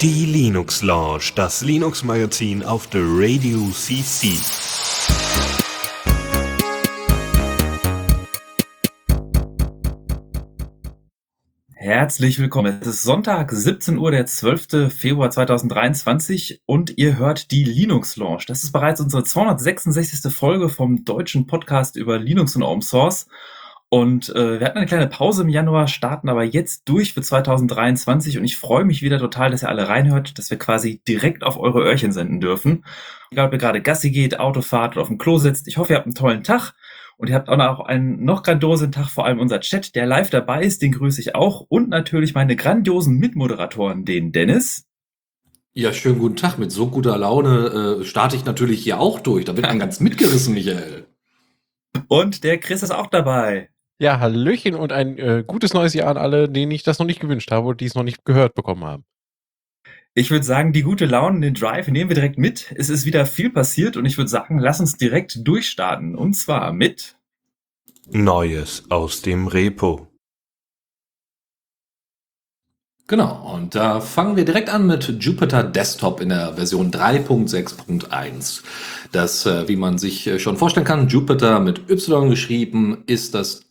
Die 0.00 0.26
Linux 0.26 0.82
Lounge, 0.82 1.30
das 1.36 1.62
Linux 1.62 2.02
Magazin 2.02 2.64
auf 2.64 2.88
der 2.88 3.02
Radio 3.04 3.70
CC. 3.70 4.32
Herzlich 11.74 12.40
willkommen. 12.40 12.78
Es 12.80 12.86
ist 12.88 13.02
Sonntag, 13.04 13.52
17 13.52 13.96
Uhr, 13.96 14.10
der 14.10 14.26
12. 14.26 14.92
Februar 14.92 15.30
2023 15.30 16.62
und 16.66 16.98
ihr 16.98 17.18
hört 17.18 17.52
die 17.52 17.62
Linux 17.62 18.16
Launch. 18.16 18.46
Das 18.46 18.64
ist 18.64 18.72
bereits 18.72 19.00
unsere 19.00 19.22
266. 19.22 20.32
Folge 20.32 20.68
vom 20.68 21.04
deutschen 21.04 21.46
Podcast 21.46 21.94
über 21.94 22.18
Linux 22.18 22.56
und 22.56 22.64
Open 22.64 22.82
Source. 22.82 23.28
Und 23.90 24.28
äh, 24.30 24.58
wir 24.58 24.66
hatten 24.66 24.78
eine 24.78 24.86
kleine 24.86 25.06
Pause 25.06 25.42
im 25.42 25.48
Januar, 25.48 25.86
starten 25.86 26.28
aber 26.28 26.42
jetzt 26.42 26.88
durch 26.88 27.14
für 27.14 27.22
2023 27.22 28.38
und 28.38 28.44
ich 28.44 28.56
freue 28.56 28.84
mich 28.84 29.02
wieder 29.02 29.18
total, 29.18 29.50
dass 29.50 29.62
ihr 29.62 29.68
alle 29.68 29.88
reinhört, 29.88 30.36
dass 30.38 30.50
wir 30.50 30.58
quasi 30.58 31.00
direkt 31.06 31.44
auf 31.44 31.58
eure 31.58 31.82
Öhrchen 31.82 32.10
senden 32.10 32.40
dürfen. 32.40 32.84
Egal, 33.30 33.46
ob 33.46 33.52
ihr 33.52 33.58
gerade 33.58 33.82
Gassi 33.82 34.10
geht, 34.10 34.40
Autofahrt 34.40 34.92
oder 34.92 35.02
auf 35.02 35.08
dem 35.08 35.18
Klo 35.18 35.38
sitzt. 35.38 35.68
Ich 35.68 35.76
hoffe, 35.76 35.92
ihr 35.92 35.96
habt 35.96 36.06
einen 36.06 36.14
tollen 36.14 36.42
Tag. 36.42 36.74
Und 37.16 37.28
ihr 37.28 37.36
habt 37.36 37.48
auch 37.48 37.56
noch 37.56 37.80
einen 37.80 38.24
noch 38.24 38.42
grandiosen 38.42 38.90
Tag, 38.90 39.08
vor 39.08 39.24
allem 39.24 39.38
unser 39.38 39.60
Chat, 39.60 39.94
der 39.94 40.06
live 40.06 40.30
dabei 40.30 40.64
ist, 40.64 40.82
den 40.82 40.92
grüße 40.92 41.20
ich 41.20 41.36
auch. 41.36 41.60
Und 41.60 41.88
natürlich 41.88 42.34
meine 42.34 42.56
grandiosen 42.56 43.18
Mitmoderatoren, 43.18 44.04
den 44.04 44.32
Dennis. 44.32 44.86
Ja, 45.72 45.92
schönen 45.92 46.18
guten 46.18 46.36
Tag. 46.36 46.58
Mit 46.58 46.72
so 46.72 46.88
guter 46.88 47.16
Laune 47.16 48.00
äh, 48.00 48.04
starte 48.04 48.36
ich 48.36 48.44
natürlich 48.44 48.82
hier 48.82 48.98
auch 48.98 49.20
durch. 49.20 49.44
Da 49.44 49.56
wird 49.56 49.66
man 49.66 49.78
ganz 49.80 50.00
mitgerissen, 50.00 50.54
Michael. 50.54 51.06
Und 52.08 52.42
der 52.42 52.58
Chris 52.58 52.82
ist 52.82 52.90
auch 52.90 53.06
dabei. 53.06 53.70
Ja, 54.04 54.20
Hallöchen 54.20 54.74
und 54.74 54.92
ein 54.92 55.16
äh, 55.16 55.44
gutes 55.46 55.72
neues 55.72 55.94
Jahr 55.94 56.08
an 56.08 56.18
alle, 56.18 56.46
denen 56.46 56.70
ich 56.72 56.82
das 56.82 56.98
noch 56.98 57.06
nicht 57.06 57.20
gewünscht 57.20 57.50
habe 57.50 57.68
und 57.68 57.80
die 57.80 57.86
es 57.86 57.94
noch 57.94 58.02
nicht 58.02 58.26
gehört 58.26 58.54
bekommen 58.54 58.84
haben. 58.84 59.06
Ich 60.12 60.30
würde 60.30 60.44
sagen, 60.44 60.74
die 60.74 60.82
gute 60.82 61.06
Laune, 61.06 61.40
den 61.40 61.54
Drive 61.54 61.88
nehmen 61.88 62.10
wir 62.10 62.14
direkt 62.14 62.36
mit. 62.36 62.74
Es 62.76 62.90
ist 62.90 63.06
wieder 63.06 63.24
viel 63.24 63.48
passiert 63.48 63.96
und 63.96 64.04
ich 64.04 64.18
würde 64.18 64.28
sagen, 64.28 64.58
lass 64.58 64.78
uns 64.78 64.98
direkt 64.98 65.48
durchstarten. 65.48 66.16
Und 66.16 66.34
zwar 66.34 66.74
mit 66.74 67.16
Neues 68.10 68.84
aus 68.90 69.22
dem 69.22 69.46
Repo. 69.46 70.13
Genau, 73.06 73.54
und 73.54 73.74
da 73.74 74.00
fangen 74.00 74.34
wir 74.34 74.46
direkt 74.46 74.70
an 74.70 74.86
mit 74.86 75.22
Jupyter 75.22 75.62
Desktop 75.62 76.22
in 76.22 76.30
der 76.30 76.54
Version 76.54 76.90
3.6.1. 76.90 78.62
Das, 79.12 79.44
äh, 79.44 79.68
wie 79.68 79.76
man 79.76 79.98
sich 79.98 80.26
äh, 80.26 80.38
schon 80.38 80.56
vorstellen 80.56 80.86
kann, 80.86 81.08
Jupyter 81.08 81.60
mit 81.60 81.90
Y 81.90 82.30
geschrieben, 82.30 83.04
ist 83.06 83.34
das 83.34 83.66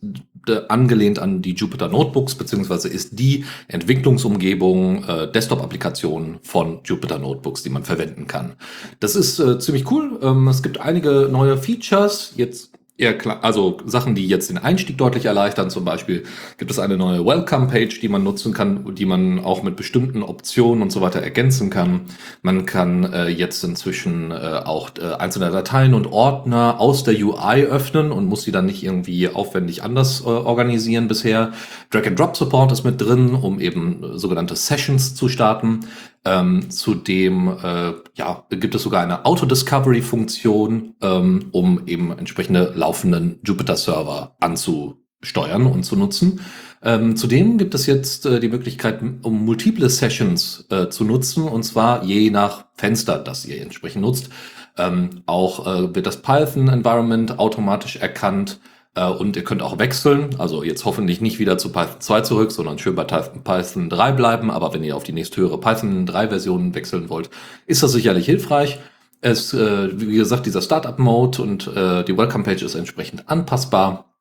angelehnt 0.68 1.18
an 1.18 1.42
die 1.42 1.54
Jupyter 1.54 1.88
Notebooks, 1.88 2.36
beziehungsweise 2.36 2.88
ist 2.88 3.18
die 3.18 3.44
Entwicklungsumgebung, 3.66 5.02
äh, 5.04 5.32
Desktop-Applikation 5.32 6.38
von 6.42 6.80
Jupyter 6.84 7.18
Notebooks, 7.18 7.62
die 7.64 7.70
man 7.70 7.82
verwenden 7.82 8.28
kann. 8.28 8.52
Das 9.00 9.16
ist 9.16 9.40
äh, 9.40 9.58
ziemlich 9.58 9.90
cool. 9.90 10.18
Ähm, 10.22 10.46
es 10.46 10.62
gibt 10.62 10.78
einige 10.78 11.28
neue 11.30 11.56
Features. 11.56 12.34
Jetzt 12.36 12.70
eher 12.96 13.18
klar, 13.18 13.40
also 13.42 13.78
Sachen, 13.86 14.14
die 14.14 14.26
jetzt 14.26 14.50
den 14.50 14.58
Einstieg 14.58 14.96
deutlich 14.98 15.24
erleichtern. 15.24 15.68
Zum 15.68 15.84
Beispiel 15.84 16.22
gibt 16.58 16.70
es 16.70 16.78
eine 16.78 16.96
neue 16.96 17.26
Welcome-Page, 17.26 18.00
die 18.00 18.08
man 18.08 18.22
nutzen 18.22 18.54
kann, 18.54 18.94
die 18.94 19.04
man 19.04 19.40
auch 19.40 19.64
mit 19.64 19.74
bestimmten 19.74 20.22
Optionen 20.22 20.80
und 20.82 20.90
so 20.90 21.00
weiter 21.00 21.20
ergänzen 21.20 21.70
kann. 21.70 22.02
Man 22.42 22.66
kann 22.66 23.12
äh, 23.12 23.28
jetzt 23.28 23.64
inzwischen 23.64 24.30
äh, 24.30 24.60
auch 24.64 24.90
äh, 25.00 25.14
einzelne 25.14 25.50
Dateien 25.50 25.92
und 25.94 26.06
Ordner 26.06 26.80
aus 26.80 27.02
der 27.02 27.14
UI 27.14 27.64
öffnen 27.64 28.12
und 28.12 28.26
muss 28.26 28.44
sie 28.44 28.52
dann 28.52 28.66
nicht 28.66 28.84
irgendwie 28.84 29.28
aufwendig 29.28 29.82
anders 29.82 30.20
äh, 30.20 30.26
organisieren 30.26 31.08
bisher. 31.08 31.52
Drag-and-Drop-Support 31.90 32.70
ist 32.70 32.84
mit 32.84 33.00
drin, 33.00 33.34
um 33.34 33.58
eben 33.58 34.18
sogenannte 34.18 34.54
Sessions 34.54 35.16
zu 35.16 35.28
starten. 35.28 35.80
Ähm, 36.26 36.70
zudem 36.70 37.48
äh, 37.48 37.92
ja, 38.14 38.46
gibt 38.48 38.74
es 38.74 38.82
sogar 38.82 39.02
eine 39.02 39.26
Auto-Discovery-Funktion, 39.26 40.94
ähm, 41.02 41.46
um 41.52 41.86
eben 41.86 42.16
entsprechende 42.16 42.72
laufenden 42.74 43.40
Jupyter-Server 43.44 44.34
anzusteuern 44.40 45.66
und 45.66 45.84
zu 45.84 45.96
nutzen. 45.96 46.40
Ähm, 46.82 47.16
zudem 47.16 47.58
gibt 47.58 47.74
es 47.74 47.86
jetzt 47.86 48.24
äh, 48.24 48.40
die 48.40 48.48
Möglichkeit, 48.48 49.00
um 49.22 49.44
multiple 49.44 49.90
Sessions 49.90 50.66
äh, 50.70 50.88
zu 50.88 51.04
nutzen, 51.04 51.44
und 51.44 51.62
zwar 51.62 52.04
je 52.04 52.30
nach 52.30 52.66
Fenster, 52.74 53.18
das 53.18 53.44
ihr 53.44 53.60
entsprechend 53.60 54.02
nutzt. 54.02 54.30
Ähm, 54.76 55.22
auch 55.26 55.66
äh, 55.66 55.94
wird 55.94 56.06
das 56.06 56.22
Python-Environment 56.22 57.38
automatisch 57.38 57.96
erkannt 57.96 58.60
und 59.02 59.36
ihr 59.36 59.44
könnt 59.44 59.62
auch 59.62 59.78
wechseln. 59.78 60.36
Also 60.38 60.62
jetzt 60.62 60.84
hoffentlich 60.84 61.20
nicht 61.20 61.38
wieder 61.38 61.58
zu 61.58 61.72
Python 61.72 62.00
2 62.00 62.20
zurück, 62.20 62.52
sondern 62.52 62.78
schön 62.78 62.94
bei 62.94 63.04
Python 63.04 63.88
3 63.88 64.12
bleiben. 64.12 64.50
Aber 64.50 64.72
wenn 64.72 64.84
ihr 64.84 64.96
auf 64.96 65.04
die 65.04 65.12
nächsthöhere 65.12 65.58
Python 65.58 66.06
3 66.06 66.28
Version 66.28 66.74
wechseln 66.74 67.08
wollt, 67.08 67.30
ist 67.66 67.82
das 67.82 67.92
sicherlich 67.92 68.26
hilfreich. 68.26 68.78
Es, 69.20 69.52
äh, 69.54 69.88
wie 69.98 70.16
gesagt, 70.16 70.46
dieser 70.46 70.62
Startup-Mode 70.62 71.42
und 71.42 71.66
äh, 71.68 72.04
die 72.04 72.16
Welcome-Page 72.16 72.62
ist 72.62 72.74
entsprechend 72.74 73.28
anpassbar. 73.28 74.14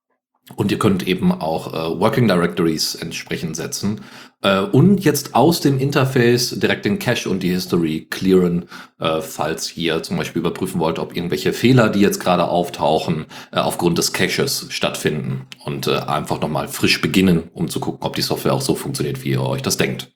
Und 0.56 0.72
ihr 0.72 0.80
könnt 0.80 1.08
eben 1.08 1.32
auch 1.32 1.74
äh, 1.74 2.00
Working 2.00 2.28
Directories 2.28 2.96
entsprechend 2.96 3.56
setzen 3.56 4.00
äh, 4.00 4.33
und 4.44 5.06
jetzt 5.06 5.36
aus 5.36 5.62
dem 5.62 5.80
Interface 5.80 6.60
direkt 6.60 6.84
den 6.84 7.00
Cache 7.00 7.30
und 7.30 7.42
die 7.44 7.52
History 7.52 8.08
clearen, 8.10 8.66
äh, 9.00 9.22
falls 9.22 9.78
ihr 9.78 10.04
zum 10.04 10.18
Beispiel 10.18 10.42
überprüfen 10.42 10.80
wollt, 10.80 11.00
ob 11.00 11.16
irgendwelche 11.16 11.54
Fehler, 11.54 11.90
die 11.90 12.02
jetzt 12.02 12.20
gerade 12.20 12.46
auftauchen, 12.46 13.26
äh, 13.52 13.60
aufgrund 13.60 13.98
des 13.98 14.12
Caches 14.12 14.68
stattfinden 14.70 15.48
und 15.64 15.88
äh, 15.88 15.98
einfach 15.98 16.42
nochmal 16.42 16.68
frisch 16.68 17.00
beginnen, 17.02 17.50
um 17.54 17.70
zu 17.70 17.80
gucken, 17.80 18.06
ob 18.06 18.16
die 18.16 18.22
Software 18.22 18.54
auch 18.54 18.62
so 18.62 18.76
funktioniert, 18.76 19.24
wie 19.24 19.30
ihr 19.32 19.42
euch 19.42 19.62
das 19.62 19.78
denkt. 19.78 20.14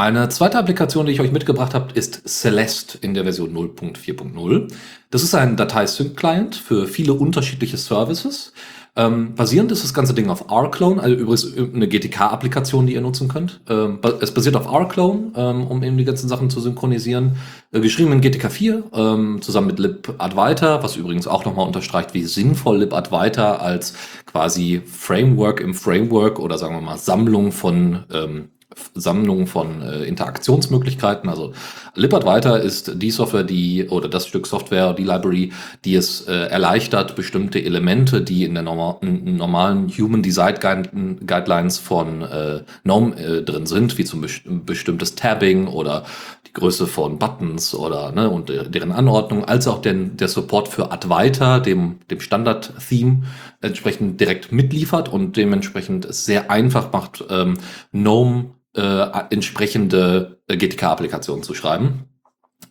Eine 0.00 0.30
zweite 0.30 0.56
Applikation, 0.56 1.04
die 1.04 1.12
ich 1.12 1.20
euch 1.20 1.30
mitgebracht 1.30 1.74
habe, 1.74 1.92
ist 1.92 2.26
Celeste 2.26 2.96
in 3.02 3.12
der 3.12 3.24
Version 3.24 3.54
0.4.0. 3.54 4.72
Das 5.10 5.22
ist 5.22 5.34
ein 5.34 5.58
Dateisync-Client 5.58 6.56
für 6.56 6.86
viele 6.86 7.12
unterschiedliche 7.12 7.76
Services. 7.76 8.54
Ähm, 9.00 9.34
basierend 9.34 9.72
ist 9.72 9.82
das 9.82 9.94
ganze 9.94 10.12
Ding 10.12 10.28
auf 10.28 10.50
R-Clone, 10.50 11.02
also 11.02 11.16
übrigens 11.16 11.56
eine 11.56 11.88
GTK-Applikation, 11.88 12.86
die 12.86 12.94
ihr 12.94 13.00
nutzen 13.00 13.28
könnt. 13.28 13.60
Ähm, 13.66 13.98
es 14.20 14.34
basiert 14.34 14.56
auf 14.56 14.66
R-Clone, 14.70 15.32
ähm, 15.36 15.66
um 15.66 15.82
eben 15.82 15.96
die 15.96 16.04
ganzen 16.04 16.28
Sachen 16.28 16.50
zu 16.50 16.60
synchronisieren. 16.60 17.36
Äh, 17.72 17.80
geschrieben 17.80 18.12
in 18.12 18.20
GTK 18.20 18.50
4, 18.50 18.82
ähm, 18.92 19.40
zusammen 19.40 19.68
mit 19.68 19.78
libadwaita, 19.78 20.82
was 20.82 20.96
übrigens 20.96 21.26
auch 21.26 21.46
nochmal 21.46 21.66
unterstreicht, 21.66 22.12
wie 22.12 22.24
sinnvoll 22.24 22.80
libadwaita 22.80 23.56
als 23.56 23.94
quasi 24.26 24.82
Framework 24.84 25.60
im 25.60 25.72
Framework 25.72 26.38
oder 26.38 26.58
sagen 26.58 26.74
wir 26.74 26.82
mal 26.82 26.98
Sammlung 26.98 27.52
von 27.52 28.04
ähm, 28.12 28.50
Sammlung 28.94 29.46
von 29.46 29.82
äh, 29.82 30.04
Interaktionsmöglichkeiten. 30.04 31.28
Also 31.28 31.52
Lippert 31.94 32.24
weiter 32.24 32.60
ist 32.60 33.02
die 33.02 33.10
Software, 33.10 33.42
die 33.42 33.88
oder 33.88 34.08
das 34.08 34.26
Stück 34.26 34.46
Software, 34.46 34.92
die 34.94 35.04
Library, 35.04 35.52
die 35.84 35.94
es 35.94 36.22
äh, 36.22 36.32
erleichtert, 36.32 37.16
bestimmte 37.16 37.62
Elemente, 37.62 38.22
die 38.22 38.44
in 38.44 38.54
der 38.54 38.62
normal, 38.62 38.96
in 39.02 39.36
normalen 39.36 39.88
Human 39.88 40.22
Design 40.22 41.18
Guidelines 41.26 41.78
von 41.78 42.22
äh, 42.22 42.62
GNOME 42.84 43.16
äh, 43.16 43.42
drin 43.42 43.66
sind, 43.66 43.98
wie 43.98 44.04
zum 44.04 44.20
best 44.20 44.42
bestimmtes 44.66 45.14
Tabbing 45.14 45.66
oder 45.66 46.04
die 46.46 46.52
Größe 46.52 46.86
von 46.86 47.18
Buttons 47.18 47.74
oder 47.74 48.12
ne, 48.12 48.28
und 48.28 48.48
deren 48.48 48.92
Anordnung, 48.92 49.44
als 49.44 49.68
auch 49.68 49.80
den, 49.80 50.16
der 50.16 50.28
Support 50.28 50.68
für 50.68 50.90
Advaita, 50.90 51.60
dem, 51.60 51.98
dem 52.10 52.20
Standard-Theme, 52.20 53.22
entsprechend 53.60 54.20
direkt 54.20 54.50
mitliefert 54.52 55.08
und 55.08 55.36
dementsprechend 55.36 56.04
es 56.04 56.24
sehr 56.24 56.50
einfach 56.50 56.92
macht, 56.92 57.24
ähm, 57.30 57.58
GNOME 57.92 58.46
äh, 58.74 59.06
entsprechende 59.30 60.40
äh, 60.48 60.56
GTK-Applikationen 60.56 61.42
zu 61.42 61.54
schreiben. 61.54 62.04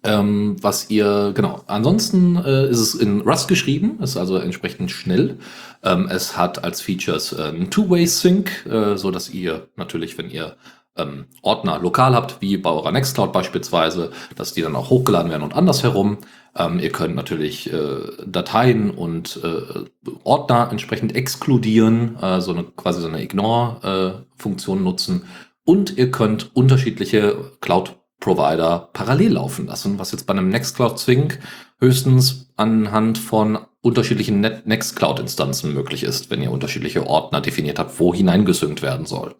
Ähm, 0.03 0.55
was 0.61 0.89
ihr, 0.89 1.33
genau, 1.35 1.63
ansonsten 1.67 2.37
äh, 2.37 2.69
ist 2.69 2.79
es 2.79 2.95
in 2.95 3.21
Rust 3.21 3.49
geschrieben, 3.49 3.99
ist 4.01 4.15
also 4.15 4.37
entsprechend 4.37 4.91
schnell. 4.91 5.39
Ähm, 5.83 6.07
es 6.09 6.37
hat 6.37 6.63
als 6.63 6.81
Features 6.81 7.33
äh, 7.33 7.49
ein 7.49 7.69
Two-Way-Sync, 7.69 8.65
äh, 8.65 8.95
so 8.95 9.11
dass 9.11 9.29
ihr 9.29 9.67
natürlich, 9.75 10.17
wenn 10.17 10.29
ihr 10.29 10.55
ähm, 10.95 11.25
Ordner 11.41 11.79
lokal 11.79 12.15
habt, 12.15 12.41
wie 12.41 12.57
bei 12.57 12.69
eurer 12.69 12.91
Nextcloud 12.91 13.33
beispielsweise, 13.33 14.11
dass 14.35 14.53
die 14.53 14.61
dann 14.61 14.75
auch 14.75 14.89
hochgeladen 14.89 15.31
werden 15.31 15.43
und 15.43 15.55
andersherum. 15.55 16.19
Ähm, 16.55 16.79
ihr 16.79 16.91
könnt 16.91 17.15
natürlich 17.15 17.71
äh, 17.71 17.99
Dateien 18.25 18.91
und 18.91 19.39
äh, 19.43 20.09
Ordner 20.23 20.69
entsprechend 20.71 21.15
exkludieren, 21.15 22.17
äh, 22.21 22.39
so 22.41 22.51
eine 22.51 22.63
quasi 22.63 23.01
so 23.01 23.07
eine 23.07 23.21
Ignore-Funktion 23.21 24.83
nutzen 24.83 25.23
und 25.69 25.99
ihr 25.99 26.09
könnt 26.09 26.55
unterschiedliche 26.55 27.51
Cloud-Provider 27.61 28.89
parallel 28.91 29.33
laufen 29.33 29.67
lassen, 29.67 29.99
was 29.99 30.11
jetzt 30.11 30.25
bei 30.25 30.33
einem 30.33 30.49
Nextcloud 30.49 30.97
Sync 30.97 31.37
höchstens 31.79 32.51
anhand 32.55 33.19
von 33.19 33.59
unterschiedlichen 33.81 34.41
Nextcloud-Instanzen 34.41 35.71
möglich 35.75 36.01
ist, 36.01 36.31
wenn 36.31 36.41
ihr 36.41 36.49
unterschiedliche 36.49 37.05
Ordner 37.05 37.39
definiert 37.39 37.77
habt, 37.77 37.99
wo 37.99 38.15
hineingesynkt 38.15 38.81
werden 38.81 39.05
soll. 39.05 39.35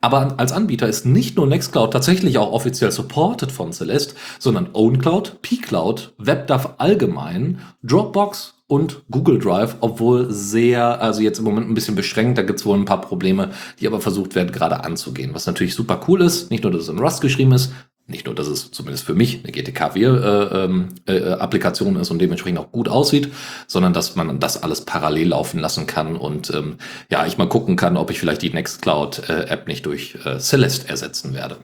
Aber 0.00 0.34
als 0.40 0.50
Anbieter 0.50 0.88
ist 0.88 1.06
nicht 1.06 1.36
nur 1.36 1.46
Nextcloud 1.46 1.92
tatsächlich 1.92 2.38
auch 2.38 2.50
offiziell 2.50 2.90
supported 2.90 3.52
von 3.52 3.72
Celeste, 3.72 4.16
sondern 4.40 4.70
OwnCloud, 4.72 5.42
pCloud, 5.42 6.12
WebDAV 6.18 6.74
allgemein, 6.78 7.60
Dropbox 7.84 8.57
und 8.68 9.02
Google 9.10 9.38
Drive, 9.38 9.76
obwohl 9.80 10.30
sehr, 10.30 11.02
also 11.02 11.20
jetzt 11.22 11.38
im 11.38 11.44
Moment 11.44 11.68
ein 11.68 11.74
bisschen 11.74 11.96
beschränkt, 11.96 12.38
da 12.38 12.42
gibt 12.42 12.60
es 12.60 12.66
wohl 12.66 12.78
ein 12.78 12.84
paar 12.84 13.00
Probleme, 13.00 13.50
die 13.80 13.86
aber 13.86 14.00
versucht 14.00 14.34
werden 14.34 14.52
gerade 14.52 14.84
anzugehen, 14.84 15.30
was 15.34 15.46
natürlich 15.46 15.74
super 15.74 16.00
cool 16.06 16.20
ist, 16.20 16.50
nicht 16.50 16.62
nur, 16.62 16.72
dass 16.72 16.82
es 16.82 16.88
in 16.88 16.98
Rust 16.98 17.22
geschrieben 17.22 17.52
ist, 17.52 17.72
nicht 18.06 18.26
nur, 18.26 18.34
dass 18.34 18.46
es 18.46 18.70
zumindest 18.70 19.04
für 19.04 19.14
mich 19.14 19.40
eine 19.42 19.52
GTK4-Applikation 19.52 21.88
äh, 21.88 21.90
ähm, 21.98 21.98
äh, 21.98 22.02
ist 22.02 22.10
und 22.10 22.18
dementsprechend 22.20 22.58
auch 22.58 22.72
gut 22.72 22.88
aussieht, 22.88 23.32
sondern 23.66 23.92
dass 23.92 24.16
man 24.16 24.40
das 24.40 24.62
alles 24.62 24.80
parallel 24.82 25.28
laufen 25.28 25.60
lassen 25.60 25.86
kann 25.86 26.16
und 26.16 26.50
ähm, 26.54 26.76
ja, 27.10 27.26
ich 27.26 27.36
mal 27.38 27.48
gucken 27.48 27.76
kann, 27.76 27.96
ob 27.96 28.10
ich 28.10 28.18
vielleicht 28.18 28.42
die 28.42 28.50
Nextcloud-App 28.50 29.62
äh, 29.62 29.66
nicht 29.66 29.86
durch 29.86 30.18
äh, 30.24 30.38
Celeste 30.38 30.88
ersetzen 30.88 31.34
werde. 31.34 31.58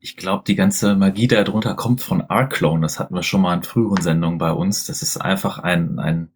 Ich 0.00 0.16
glaube, 0.16 0.44
die 0.46 0.54
ganze 0.54 0.96
Magie 0.96 1.28
da 1.28 1.44
drunter 1.44 1.74
kommt 1.74 2.00
von 2.00 2.22
Arclone. 2.22 2.82
Das 2.82 2.98
hatten 2.98 3.14
wir 3.14 3.22
schon 3.22 3.42
mal 3.42 3.54
in 3.54 3.62
früheren 3.62 4.02
Sendungen 4.02 4.38
bei 4.38 4.50
uns. 4.52 4.86
Das 4.86 5.02
ist 5.02 5.18
einfach 5.18 5.58
ein, 5.58 5.98
ein 5.98 6.30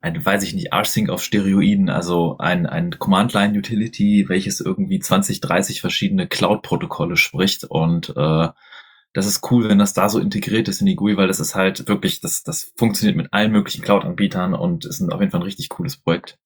ein, 0.00 0.24
weiß 0.24 0.42
ich 0.44 0.54
nicht, 0.54 0.72
Rsync 0.72 1.10
auf 1.10 1.22
Steroiden, 1.22 1.88
also 1.90 2.38
ein, 2.38 2.66
ein 2.66 2.98
Command-Line-Utility, 2.98 4.26
welches 4.28 4.60
irgendwie 4.60 5.00
20, 5.00 5.40
30 5.40 5.80
verschiedene 5.80 6.28
Cloud-Protokolle 6.28 7.16
spricht 7.16 7.64
und 7.64 8.10
äh, 8.16 8.48
das 9.14 9.26
ist 9.26 9.50
cool, 9.50 9.68
wenn 9.68 9.78
das 9.78 9.94
da 9.94 10.08
so 10.08 10.20
integriert 10.20 10.68
ist 10.68 10.80
in 10.80 10.86
die 10.86 10.94
GUI, 10.94 11.16
weil 11.16 11.28
das 11.28 11.40
ist 11.40 11.54
halt 11.54 11.88
wirklich, 11.88 12.20
das, 12.20 12.42
das 12.44 12.72
funktioniert 12.76 13.16
mit 13.16 13.32
allen 13.32 13.50
möglichen 13.52 13.82
Cloud-Anbietern 13.82 14.54
und 14.54 14.84
ist 14.84 15.02
auf 15.10 15.20
jeden 15.20 15.32
Fall 15.32 15.40
ein 15.40 15.44
richtig 15.44 15.70
cooles 15.70 15.96
Projekt. 15.96 16.38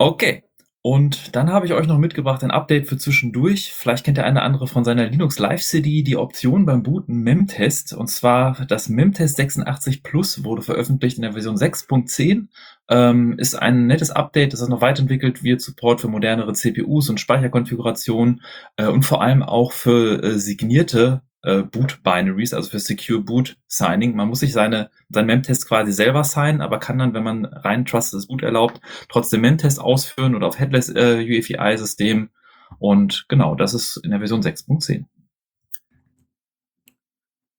Okay, 0.00 0.47
und 0.80 1.34
dann 1.34 1.50
habe 1.50 1.66
ich 1.66 1.72
euch 1.72 1.88
noch 1.88 1.98
mitgebracht 1.98 2.44
ein 2.44 2.52
Update 2.52 2.86
für 2.86 2.96
zwischendurch. 2.96 3.72
Vielleicht 3.72 4.04
kennt 4.04 4.16
der 4.16 4.26
eine 4.26 4.42
andere 4.42 4.68
von 4.68 4.84
seiner 4.84 5.06
Linux 5.06 5.38
Live 5.40 5.60
CD 5.60 6.02
die 6.02 6.16
Option 6.16 6.66
beim 6.66 6.84
Booten 6.84 7.22
Memtest. 7.22 7.92
Und 7.94 8.06
zwar 8.06 8.64
das 8.66 8.88
Memtest 8.88 9.36
86 9.36 10.04
Plus 10.04 10.44
wurde 10.44 10.62
veröffentlicht 10.62 11.16
in 11.18 11.22
der 11.22 11.32
Version 11.32 11.56
6.10. 11.56 12.46
Ähm, 12.88 13.38
ist 13.38 13.56
ein 13.56 13.86
nettes 13.86 14.10
Update, 14.10 14.52
das 14.52 14.60
ist 14.60 14.68
noch 14.68 14.80
weiterentwickelt 14.80 15.42
wird 15.42 15.60
Support 15.60 16.00
für 16.00 16.08
modernere 16.08 16.54
CPUs 16.54 17.10
und 17.10 17.20
Speicherkonfigurationen 17.20 18.42
äh, 18.76 18.86
und 18.86 19.04
vor 19.04 19.20
allem 19.20 19.42
auch 19.42 19.72
für 19.72 20.22
äh, 20.22 20.38
signierte 20.38 21.22
äh, 21.42 21.62
Boot 21.62 22.02
Binaries, 22.02 22.54
also 22.54 22.70
für 22.70 22.78
Secure 22.78 23.20
Boot 23.20 23.56
Signing. 23.66 24.14
Man 24.16 24.28
muss 24.28 24.40
sich 24.40 24.52
seine, 24.52 24.90
seinen 25.08 25.26
Memtest 25.26 25.68
quasi 25.68 25.92
selber 25.92 26.24
signen, 26.24 26.60
aber 26.60 26.78
kann 26.78 26.98
dann, 26.98 27.14
wenn 27.14 27.22
man 27.22 27.44
rein 27.44 27.84
Trusted 27.84 28.26
Boot 28.28 28.42
erlaubt, 28.42 28.80
trotzdem 29.08 29.42
Memtest 29.42 29.80
ausführen 29.80 30.34
oder 30.34 30.46
auf 30.46 30.58
Headless 30.58 30.88
äh, 30.88 31.24
UEFI 31.24 31.76
System. 31.76 32.30
Und 32.78 33.26
genau, 33.28 33.54
das 33.54 33.74
ist 33.74 34.00
in 34.04 34.10
der 34.10 34.20
Version 34.20 34.42
6.10. 34.42 35.04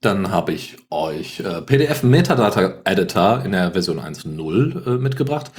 Dann 0.01 0.31
habe 0.31 0.53
ich 0.53 0.77
euch 0.89 1.41
äh, 1.41 1.61
PDF 1.61 2.03
Metadata 2.03 2.81
Editor 2.85 3.43
in 3.43 3.51
der 3.51 3.71
Version 3.73 3.99
1.0 3.99 4.87
äh, 4.87 4.97
mitgebracht 4.97 5.51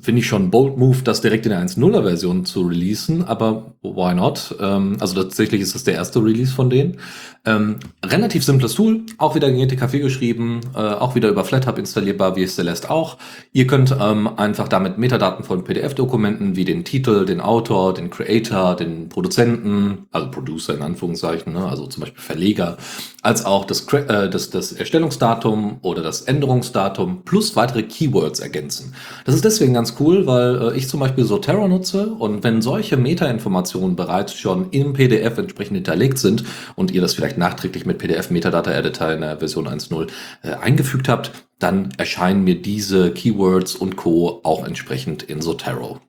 finde 0.00 0.20
ich 0.20 0.26
schon 0.26 0.50
bold 0.50 0.76
Move, 0.76 0.98
das 1.04 1.20
direkt 1.20 1.46
in 1.46 1.50
der 1.50 1.60
1.0er 1.60 2.02
Version 2.02 2.44
zu 2.44 2.62
releasen, 2.62 3.24
aber 3.24 3.74
why 3.82 4.14
not? 4.14 4.54
Ähm, 4.60 4.96
also 5.00 5.22
tatsächlich 5.22 5.60
ist 5.60 5.74
das 5.74 5.84
der 5.84 5.94
erste 5.94 6.22
Release 6.22 6.52
von 6.52 6.70
denen. 6.70 6.98
Ähm, 7.44 7.76
relativ 8.04 8.44
simples 8.44 8.74
Tool, 8.74 9.02
auch 9.16 9.34
wieder 9.34 9.48
in 9.48 9.56
GTK4 9.56 10.00
geschrieben, 10.00 10.60
äh, 10.74 10.78
auch 10.78 11.14
wieder 11.14 11.28
über 11.28 11.44
FlatHub 11.44 11.78
installierbar, 11.78 12.36
wie 12.36 12.46
Celeste 12.46 12.90
auch. 12.90 13.16
Ihr 13.52 13.66
könnt 13.66 13.94
ähm, 13.98 14.28
einfach 14.36 14.68
damit 14.68 14.98
Metadaten 14.98 15.44
von 15.44 15.64
PDF-Dokumenten 15.64 16.56
wie 16.56 16.64
den 16.64 16.84
Titel, 16.84 17.24
den 17.24 17.40
Autor, 17.40 17.94
den 17.94 18.10
Creator, 18.10 18.76
den 18.76 19.08
Produzenten, 19.08 20.08
also 20.10 20.30
Producer 20.30 20.74
in 20.74 20.82
Anführungszeichen, 20.82 21.52
ne, 21.52 21.66
also 21.66 21.86
zum 21.86 22.02
Beispiel 22.02 22.20
Verleger, 22.20 22.76
als 23.22 23.44
auch 23.44 23.64
das, 23.64 23.86
äh, 23.92 24.28
das, 24.28 24.50
das 24.50 24.72
Erstellungsdatum 24.72 25.78
oder 25.82 26.02
das 26.02 26.22
Änderungsdatum 26.22 27.22
plus 27.24 27.56
weitere 27.56 27.84
Keywords 27.84 28.40
ergänzen. 28.40 28.94
Das 29.24 29.34
ist 29.34 29.44
deswegen 29.44 29.67
ganz 29.74 29.94
cool, 30.00 30.26
weil 30.26 30.72
äh, 30.72 30.76
ich 30.76 30.88
zum 30.88 31.00
Beispiel 31.00 31.24
Zotero 31.24 31.66
nutze 31.68 32.08
und 32.08 32.44
wenn 32.44 32.62
solche 32.62 32.96
Metainformationen 32.96 33.96
bereits 33.96 34.34
schon 34.34 34.70
im 34.70 34.92
PDF 34.92 35.38
entsprechend 35.38 35.76
hinterlegt 35.76 36.18
sind 36.18 36.44
und 36.76 36.90
ihr 36.90 37.00
das 37.00 37.14
vielleicht 37.14 37.38
nachträglich 37.38 37.86
mit 37.86 37.98
PDF 37.98 38.30
Metadata 38.30 38.72
Editor 38.72 39.12
in 39.12 39.20
der 39.20 39.38
Version 39.38 39.68
1.0 39.68 40.08
äh, 40.42 40.54
eingefügt 40.54 41.08
habt, 41.08 41.32
dann 41.58 41.90
erscheinen 41.98 42.44
mir 42.44 42.60
diese 42.60 43.12
Keywords 43.12 43.74
und 43.74 43.96
Co. 43.96 44.40
auch 44.44 44.66
entsprechend 44.66 45.22
in 45.22 45.40
Zotero. 45.40 46.00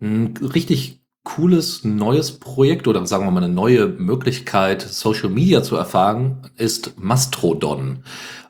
Ein 0.00 0.34
richtig 0.38 1.00
cooles 1.24 1.84
neues 1.84 2.38
Projekt 2.38 2.88
oder 2.88 3.04
sagen 3.06 3.26
wir 3.26 3.30
mal 3.30 3.44
eine 3.44 3.52
neue 3.52 3.86
Möglichkeit, 3.86 4.82
Social 4.82 5.28
Media 5.28 5.62
zu 5.62 5.76
erfahren, 5.76 6.50
ist 6.56 6.98
Mastrodon. 6.98 8.04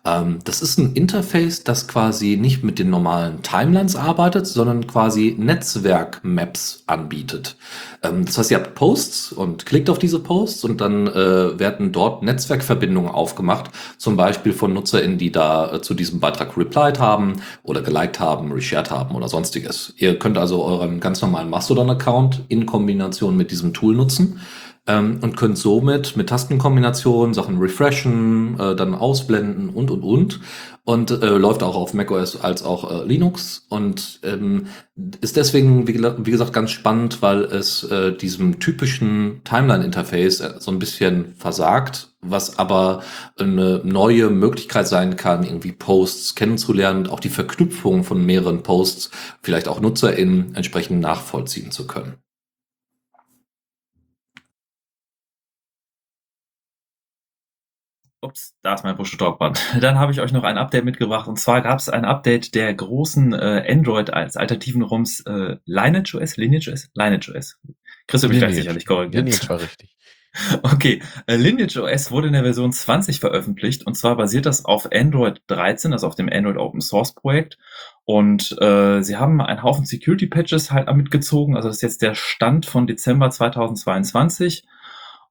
Ähm, 0.05 0.39
das 0.45 0.63
ist 0.63 0.79
ein 0.79 0.95
Interface, 0.95 1.63
das 1.65 1.87
quasi 1.87 2.37
nicht 2.37 2.65
mit 2.65 2.79
den 2.79 2.91
normalen 2.91 3.43
Timelines 3.43 3.97
arbeitet, 3.97 4.47
sondern 4.47 4.87
quasi 4.87 5.35
Netzwerk-Maps 5.39 6.85
anbietet. 6.87 7.57
Ähm, 8.03 8.25
das 8.25 8.39
heißt, 8.39 8.51
ihr 8.51 8.59
habt 8.59 8.75
Posts 8.75 9.33
und 9.33 9.67
klickt 9.67 9.91
auf 9.91 9.99
diese 9.99 10.19
Posts 10.21 10.65
und 10.65 10.81
dann 10.81 11.07
äh, 11.07 11.59
werden 11.59 11.93
dort 11.93 12.23
Netzwerkverbindungen 12.23 13.11
aufgemacht, 13.11 13.71
zum 13.99 14.17
Beispiel 14.17 14.53
von 14.53 14.73
NutzerInnen, 14.73 15.19
die 15.19 15.33
da 15.33 15.75
äh, 15.75 15.83
zu 15.83 15.95
diesem 15.95 16.21
Beitrag 16.21 16.57
replied 16.57 16.99
haben 16.99 17.37
oder 17.63 17.83
geliked 17.83 18.21
haben, 18.21 18.53
reshared 18.53 18.91
haben 18.91 19.15
oder 19.15 19.29
sonstiges. 19.29 19.93
Ihr 19.99 20.19
könnt 20.19 20.39
also 20.39 20.65
euren 20.65 21.01
ganz 21.01 21.21
normalen 21.21 21.51
Mastodon-Account 21.51 22.45
in 22.49 22.65
Kombination 22.65 23.37
mit 23.37 23.51
diesem 23.51 23.75
Tool 23.75 23.95
nutzen 23.95 24.41
ähm, 24.87 25.19
und 25.21 25.37
könnt 25.37 25.59
somit 25.59 26.17
mit 26.17 26.29
Tastenkombinationen 26.29 27.35
Sachen 27.35 27.59
refreshen, 27.59 28.59
äh, 28.59 28.75
dann 28.75 28.95
ausblenden 28.95 29.71
und 29.71 29.91
und 29.91 30.03
und 30.03 30.41
und 30.85 31.11
äh, 31.11 31.29
läuft 31.29 31.63
auch 31.63 31.77
auf 31.77 31.95
macOS 31.95 32.41
als 32.41 32.63
auch 32.63 32.91
äh, 32.91 33.05
Linux 33.05 33.67
und 33.69 34.21
ähm, 34.25 34.67
ist 35.21 35.37
deswegen 35.37 35.87
wie, 35.87 36.03
wie, 36.03 36.31
gesagt 36.31 36.53
ganz 36.53 36.71
spannend, 36.71 37.23
weil 37.23 37.45
es 37.45 37.85
äh, 37.85 38.13
diesem 38.13 38.59
typischen 38.59 39.43
Timeline-Interface 39.45 40.41
äh, 40.41 40.55
so 40.59 40.71
ein 40.71 40.79
bisschen 40.79 41.35
versagt, 41.37 42.09
was 42.23 42.59
aber 42.59 43.03
eine 43.39 43.81
neue 43.85 44.31
Möglichkeit 44.31 44.89
sein 44.89 45.17
kann, 45.17 45.45
irgendwie 45.45 45.73
Posts 45.73 46.35
kennenzulernen 46.35 47.01
und 47.01 47.11
auch 47.11 47.21
die 47.21 47.29
Verknüpfung 47.29 48.03
von 48.03 48.25
mehreren 48.25 48.63
Posts 48.63 49.11
vielleicht 49.43 49.69
auch 49.69 49.81
NutzerInnen 49.81 50.55
entsprechend 50.55 51.01
nachvollziehen 51.01 51.71
zu 51.71 51.87
können. 51.87 52.15
Ups, 58.23 58.55
da 58.63 58.75
ist 58.75 58.85
mein 58.85 58.97
Push-to-Talk-Band. 58.97 59.77
Dann 59.81 59.99
habe 59.99 60.13
ich 60.13 60.21
euch 60.21 60.33
noch 60.33 60.45
ein 60.45 60.59
Update 60.59 60.85
mitgebracht. 60.85 61.27
Und 61.27 61.39
zwar 61.39 61.63
gab 61.63 61.79
es 61.79 61.89
ein 61.89 62.05
Update 62.05 62.55
der 62.55 62.73
großen 62.75 63.33
äh, 63.33 63.65
Android 63.69 64.13
als 64.13 64.37
alternativen 64.37 64.83
ROMs 64.83 65.21
äh, 65.21 65.57
LineageOS, 65.65 66.37
LineageOS, 66.37 66.91
LineageOS. 66.95 67.59
Chris 68.07 68.23
wird 68.23 68.33
mich 68.33 68.41
gleich 68.41 68.55
sicherlich 68.55 68.87
korrigieren. 68.87 69.27
Lineage 69.27 69.49
war 69.49 69.61
richtig. 69.61 69.97
Okay, 70.63 71.03
äh, 71.27 71.35
LineageOS 71.35 72.13
wurde 72.13 72.29
in 72.29 72.35
der 72.35 72.45
Version 72.45 72.73
20 72.73 73.19
veröffentlicht 73.19 73.85
und 73.85 73.97
zwar 73.97 74.17
basiert 74.17 74.47
das 74.47 74.65
auf 74.65 74.89
Android 74.93 75.43
13, 75.49 75.93
also 75.93 76.07
auf 76.07 76.15
dem 76.15 76.29
Android 76.29 76.57
Open 76.57 76.81
Source 76.81 77.15
Projekt. 77.15 77.59
Und 78.05 78.57
äh, 78.61 79.03
sie 79.03 79.17
haben 79.17 79.41
einen 79.41 79.65
Haufen 79.65 79.87
Security 79.87 80.27
Patches 80.27 80.71
halt 80.71 80.95
mitgezogen. 80.95 81.57
Also 81.57 81.69
das 81.69 81.79
ist 81.79 81.83
jetzt 81.83 82.03
der 82.03 82.15
Stand 82.15 82.67
von 82.67 82.87
Dezember 82.87 83.31
2022. 83.31 84.65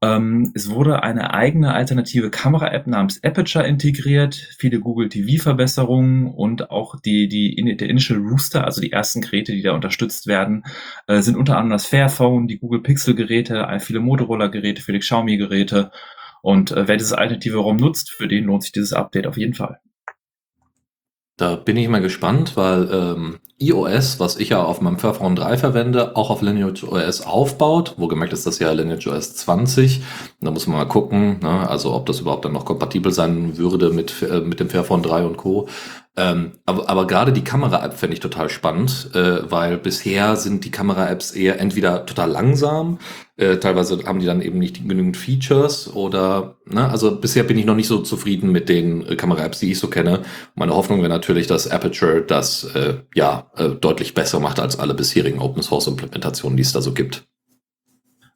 Ähm, 0.02 0.52
es 0.56 0.70
wurde 0.70 1.04
eine 1.04 1.34
eigene 1.34 1.74
alternative 1.74 2.30
Kamera-App 2.30 2.88
namens 2.88 3.22
Aperture 3.24 3.68
integriert, 3.68 4.36
viele 4.58 4.80
Google 4.80 5.10
TV-Verbesserungen 5.10 6.28
und 6.28 6.72
auch 6.72 7.00
die, 7.00 7.28
die, 7.28 7.76
der 7.76 7.90
Initial 7.90 8.20
Rooster, 8.20 8.64
also 8.64 8.80
die 8.80 8.94
ersten 8.94 9.22
Geräte, 9.22 9.52
die 9.52 9.62
da 9.62 9.74
unterstützt 9.74 10.28
werden, 10.28 10.64
äh, 11.08 11.22
sind 11.22 11.36
unter 11.36 11.58
anderem 11.58 11.72
das 11.72 11.86
Fairphone, 11.86 12.48
die 12.48 12.60
Google 12.60 12.82
Pixel-Geräte, 12.82 13.68
viele 13.80 14.00
Motorola-Geräte, 14.00 14.82
viele 14.82 15.00
Xiaomi-Geräte. 15.00 15.92
Und 16.42 16.72
äh, 16.72 16.88
wer 16.88 16.96
dieses 16.96 17.14
alternative 17.14 17.58
ROM 17.58 17.76
nutzt, 17.76 18.12
für 18.12 18.30
den 18.30 18.46
lohnt 18.46 18.64
sich 18.64 18.72
dieses 18.72 18.94
Update 18.94 19.28
auf 19.28 19.38
jeden 19.38 19.54
Fall. 19.54 19.80
Da 21.40 21.56
bin 21.56 21.78
ich 21.78 21.88
mal 21.88 22.02
gespannt, 22.02 22.58
weil 22.58 22.90
ähm, 22.92 23.40
iOS, 23.60 24.20
was 24.20 24.36
ich 24.36 24.50
ja 24.50 24.62
auf 24.62 24.82
meinem 24.82 25.00
Fairphone 25.00 25.38
3 25.38 25.58
verwende, 25.58 26.18
auch 26.18 26.32
auf 26.32 26.42
Lineage 26.42 26.84
OS 26.84 27.22
aufbaut. 27.22 27.94
Wo 27.96 28.10
gemerkt 28.10 28.34
ist 28.34 28.46
das 28.46 28.60
ja 28.60 28.70
Lineage 28.74 29.08
OS 29.08 29.36
20. 29.36 30.02
Da 30.42 30.52
muss 30.52 30.68
man 30.68 30.80
mal 30.80 30.86
gucken, 30.86 31.40
ne? 31.42 31.70
also 31.70 31.94
ob 31.94 32.08
das 32.08 32.20
überhaupt 32.20 32.44
dann 32.44 32.52
noch 32.52 32.66
kompatibel 32.66 33.14
sein 33.14 33.58
würde 33.58 33.90
mit, 33.92 34.22
äh, 34.22 34.42
mit 34.42 34.60
dem 34.60 34.70
Fairphone 34.70 35.02
3 35.02 35.24
und 35.24 35.38
Co. 35.38 35.70
Ähm, 36.18 36.54
aber, 36.66 36.90
aber 36.90 37.08
gerade 37.08 37.32
die 37.32 37.44
Kamera-App 37.44 37.94
finde 37.94 38.16
ich 38.16 38.20
total 38.20 38.50
spannend, 38.50 39.12
äh, 39.14 39.50
weil 39.50 39.78
bisher 39.78 40.36
sind 40.36 40.66
die 40.66 40.72
Kamera-Apps 40.72 41.32
eher 41.32 41.60
entweder 41.60 42.06
total 42.06 42.32
langsam, 42.32 42.98
äh, 43.38 43.58
teilweise 43.58 44.04
haben 44.06 44.20
die 44.20 44.26
dann 44.26 44.42
eben 44.42 44.60
nicht 44.60 44.86
genügend 44.86 45.16
Features 45.16 45.94
oder, 45.94 46.58
ne, 46.66 46.90
also 46.90 47.16
bisher 47.16 47.44
bin 47.44 47.58
ich 47.58 47.66
noch 47.66 47.76
nicht 47.76 47.88
so 47.88 48.00
zufrieden 48.00 48.52
mit 48.52 48.68
den 48.68 49.08
äh, 49.08 49.16
Kamera-Apps, 49.16 49.60
die 49.60 49.72
ich 49.72 49.80
so 49.80 49.88
kenne. 49.88 50.24
Meine 50.56 50.74
Hoffnung 50.74 51.00
wäre 51.00 51.10
natürlich, 51.10 51.48
dass 51.48 51.70
Aperture 51.70 52.22
das 52.22 52.66
äh, 52.76 52.96
ja 53.16 53.52
äh, 53.56 53.70
deutlich 53.70 54.14
besser 54.14 54.40
macht 54.40 54.60
als 54.60 54.78
alle 54.78 54.96
bisherigen 54.96 55.40
Open-Source-Implementationen, 55.40 56.58
die 56.58 56.64
es 56.64 56.74
da 56.74 56.82
so 56.82 56.94
gibt. 56.94 57.30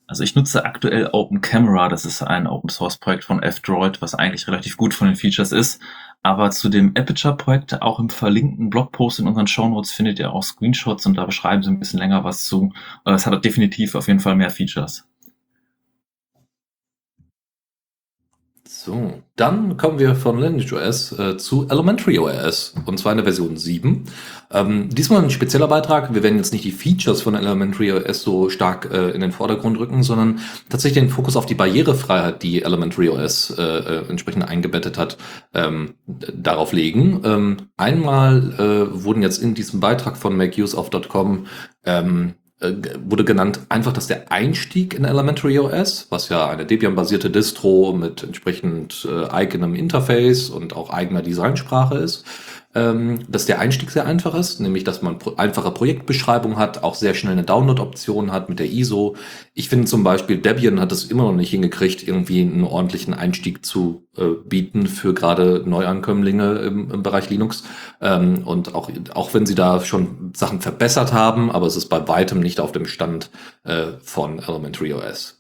Also 0.08 0.24
ich 0.24 0.36
nutze 0.36 0.64
aktuell 0.64 1.10
Open 1.12 1.42
Camera, 1.42 1.90
das 1.90 2.06
ist 2.06 2.22
ein 2.22 2.46
Open 2.46 2.70
Source 2.70 2.98
Projekt 2.98 3.24
von 3.24 3.42
F-Droid, 3.42 4.02
was 4.02 4.14
eigentlich 4.14 4.48
relativ 4.48 4.78
gut 4.78 4.94
von 4.94 5.08
den 5.08 5.16
Features 5.16 5.52
ist. 5.52 5.82
Aber 6.24 6.52
zu 6.52 6.70
dem 6.70 6.94
Aperture-Projekt, 6.98 7.82
auch 7.82 8.00
im 8.00 8.10
verlinkten 8.10 8.70
Blogpost 8.70 9.20
in 9.20 9.28
unseren 9.28 9.48
Shownotes 9.48 9.92
findet 9.92 10.20
ihr 10.20 10.32
auch 10.32 10.42
Screenshots 10.42 11.06
und 11.06 11.16
da 11.16 11.26
beschreiben 11.26 11.64
sie 11.64 11.70
ein 11.70 11.80
bisschen 11.80 12.00
länger 12.00 12.24
was 12.24 12.46
zu. 12.46 12.72
Es 13.04 13.26
hat 13.26 13.44
definitiv 13.44 13.94
auf 13.96 14.08
jeden 14.08 14.22
Fall 14.22 14.36
mehr 14.36 14.50
Features. 14.50 15.06
So, 18.86 19.14
dann 19.38 19.78
kommen 19.78 19.98
wir 19.98 20.14
von 20.14 20.38
Lineage 20.42 20.74
OS 20.74 21.18
äh, 21.18 21.38
zu 21.38 21.70
Elementary 21.70 22.20
OS 22.20 22.76
und 22.86 23.00
zwar 23.00 23.14
in 23.14 23.18
der 23.20 23.24
Version 23.24 23.56
7. 23.56 24.04
Ähm, 24.52 24.90
diesmal 24.90 25.24
ein 25.24 25.30
spezieller 25.30 25.70
Beitrag. 25.70 26.14
Wir 26.14 26.22
werden 26.22 26.36
jetzt 26.36 26.52
nicht 26.52 26.66
die 26.66 26.74
Features 26.74 27.22
von 27.22 27.34
Elementary 27.34 27.94
OS 27.94 28.24
so 28.24 28.50
stark 28.50 28.92
äh, 28.92 29.12
in 29.12 29.22
den 29.22 29.32
Vordergrund 29.32 29.80
rücken, 29.80 30.04
sondern 30.04 30.42
tatsächlich 30.68 31.02
den 31.02 31.10
Fokus 31.10 31.38
auf 31.38 31.46
die 31.46 31.56
Barrierefreiheit, 31.56 32.44
die 32.44 32.62
Elementary 32.62 33.08
OS 33.08 33.52
äh, 33.58 33.62
äh, 33.64 34.10
entsprechend 34.10 34.50
eingebettet 34.50 34.98
hat, 34.98 35.18
ähm, 35.54 35.94
darauf 36.06 36.74
legen. 36.74 37.22
Ähm, 37.24 37.58
einmal 37.78 38.54
äh, 38.60 39.04
wurden 39.06 39.22
jetzt 39.22 39.42
in 39.42 39.54
diesem 39.54 39.80
Beitrag 39.80 40.18
von 40.18 40.36
makeuseof.com 40.36 41.48
ähm, 41.86 42.34
äh, 42.36 42.43
wurde 43.06 43.24
genannt, 43.24 43.60
einfach, 43.70 43.94
dass 43.94 44.08
der 44.08 44.32
Einstieg 44.32 44.94
in 44.94 45.06
Elementary 45.06 45.60
OS, 45.60 46.08
was 46.10 46.30
ja 46.30 46.48
eine 46.48 46.66
Debian-basierte 46.66 47.30
Distro 47.30 47.94
mit 47.94 48.24
entsprechend 48.24 49.08
äh, 49.10 49.30
eigenem 49.30 49.76
Interface 49.76 50.50
und 50.50 50.76
auch 50.76 50.90
eigener 50.90 51.22
Designsprache 51.22 51.98
ist, 51.98 52.26
dass 52.74 53.46
der 53.46 53.60
Einstieg 53.60 53.92
sehr 53.92 54.06
einfach 54.06 54.34
ist, 54.34 54.60
nämlich 54.60 54.84
dass 54.84 55.04
man 55.04 55.18
einfache 55.38 55.70
Projektbeschreibung 55.70 56.58
hat, 56.58 56.84
auch 56.84 56.96
sehr 56.96 57.14
schnell 57.14 57.34
eine 57.34 57.44
Download-Option 57.44 58.32
hat 58.32 58.50
mit 58.50 58.60
der 58.60 58.72
ISO. 58.72 59.16
Ich 59.54 59.70
finde 59.70 59.86
zum 59.86 60.04
Beispiel, 60.04 60.38
Debian 60.38 60.80
hat 60.80 60.92
es 60.92 61.06
immer 61.06 61.24
noch 61.24 61.36
nicht 61.36 61.52
hingekriegt, 61.52 62.08
irgendwie 62.08 62.42
einen 62.42 62.64
ordentlichen 62.64 63.14
Einstieg 63.14 63.64
zu 63.64 64.08
äh, 64.18 64.30
bieten 64.46 64.88
für 64.88 65.14
gerade 65.14 65.64
Neuankömmlinge 65.66 66.54
im, 66.60 66.92
im 66.92 67.04
Bereich 67.04 67.30
Linux. 67.30 67.64
Ähm, 68.02 68.44
und 68.46 68.74
auch, 68.74 68.90
auch 69.14 69.34
wenn 69.34 69.46
sie 69.46 69.56
da 69.56 69.80
schon 69.82 70.32
Sachen 70.36 70.62
verbessert 70.62 71.14
haben, 71.14 71.52
aber 71.52 71.68
es 71.68 71.76
ist 71.76 71.90
bei 71.90 72.08
weitem 72.08 72.40
nicht 72.40 72.60
auf 72.60 72.72
dem 72.72 72.86
Stand 72.86 73.30
äh, 73.64 73.94
von 74.02 74.40
Elementary 74.40 74.94
OS. 74.94 75.40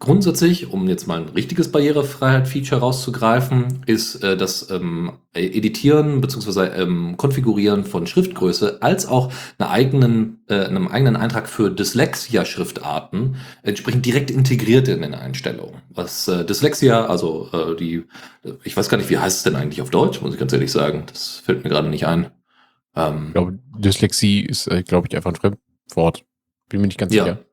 Grundsätzlich, 0.00 0.70
um 0.70 0.86
jetzt 0.86 1.08
mal 1.08 1.20
ein 1.20 1.28
richtiges 1.30 1.72
Barrierefreiheit-Feature 1.72 2.80
rauszugreifen, 2.80 3.82
ist 3.86 4.22
äh, 4.22 4.36
das 4.36 4.70
ähm, 4.70 5.14
Editieren 5.34 6.20
bzw. 6.20 6.80
Ähm, 6.80 7.16
Konfigurieren 7.16 7.84
von 7.84 8.06
Schriftgröße 8.06 8.80
als 8.80 9.08
auch 9.08 9.32
einer 9.58 9.70
eigenen, 9.70 10.44
äh, 10.48 10.66
einem 10.66 10.86
eigenen 10.86 11.16
Eintrag 11.16 11.48
für 11.48 11.70
Dyslexia-Schriftarten 11.70 13.36
entsprechend 13.64 14.06
direkt 14.06 14.30
integriert 14.30 14.86
in 14.86 15.02
den 15.02 15.14
Einstellungen. 15.14 15.82
Was 15.90 16.28
äh, 16.28 16.44
Dyslexia, 16.44 17.06
also 17.06 17.48
äh, 17.52 17.74
die, 17.74 18.04
ich 18.62 18.76
weiß 18.76 18.88
gar 18.88 18.98
nicht, 18.98 19.10
wie 19.10 19.18
heißt 19.18 19.38
es 19.38 19.42
denn 19.42 19.56
eigentlich 19.56 19.82
auf 19.82 19.90
Deutsch, 19.90 20.22
muss 20.22 20.32
ich 20.32 20.38
ganz 20.38 20.52
ehrlich 20.52 20.70
sagen. 20.70 21.04
Das 21.06 21.42
fällt 21.44 21.64
mir 21.64 21.70
gerade 21.70 21.88
nicht 21.88 22.06
ein. 22.06 22.30
Ähm, 22.94 23.26
ich 23.28 23.32
glaube, 23.32 23.58
Dyslexie 23.76 24.42
ist, 24.42 24.68
äh, 24.68 24.84
glaube 24.84 25.08
ich, 25.08 25.16
einfach 25.16 25.32
ein 25.32 25.56
Fremdwort. 25.88 26.24
Bin 26.68 26.82
mir 26.82 26.86
nicht 26.86 26.98
ganz 26.98 27.12
ja. 27.12 27.24
sicher. 27.24 27.47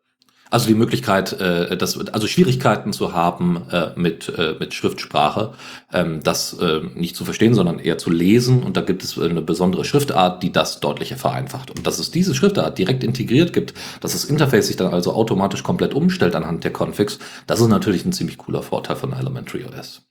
Also 0.55 0.67
die 0.67 0.74
Möglichkeit, 0.74 1.33
äh, 1.33 1.75
das, 1.75 2.00
also 2.13 2.27
Schwierigkeiten 2.27 2.93
zu 2.93 3.12
haben 3.12 3.63
äh, 3.74 3.89
mit, 3.97 4.29
äh, 4.38 4.55
mit 4.57 4.74
Schriftsprache, 4.74 5.51
ähm, 5.91 6.24
das 6.24 6.53
äh, 6.53 6.79
nicht 6.95 7.17
zu 7.17 7.25
verstehen, 7.25 7.53
sondern 7.53 7.77
eher 7.77 7.97
zu 7.97 8.09
lesen. 8.09 8.63
Und 8.63 8.77
da 8.77 8.81
gibt 8.81 9.03
es 9.03 9.19
eine 9.19 9.41
besondere 9.41 9.83
Schriftart, 9.83 10.43
die 10.43 10.53
das 10.53 10.79
deutlicher 10.79 11.17
vereinfacht. 11.17 11.71
Und 11.71 11.85
dass 11.85 12.00
es 12.00 12.09
diese 12.09 12.33
Schriftart 12.33 12.77
direkt 12.77 13.03
integriert 13.03 13.51
gibt, 13.51 13.74
dass 14.00 14.13
das 14.13 14.24
Interface 14.24 14.67
sich 14.67 14.77
dann 14.77 14.93
also 14.93 15.12
automatisch 15.12 15.62
komplett 15.62 15.93
umstellt 15.93 16.35
anhand 16.35 16.63
der 16.63 16.71
Configs, 16.71 17.19
das 17.47 17.59
ist 17.59 17.67
natürlich 17.67 18.05
ein 18.05 18.13
ziemlich 18.13 18.38
cooler 18.38 18.63
Vorteil 18.63 18.95
von 18.95 19.12
Elementary 19.12 19.65
OS. 19.65 20.05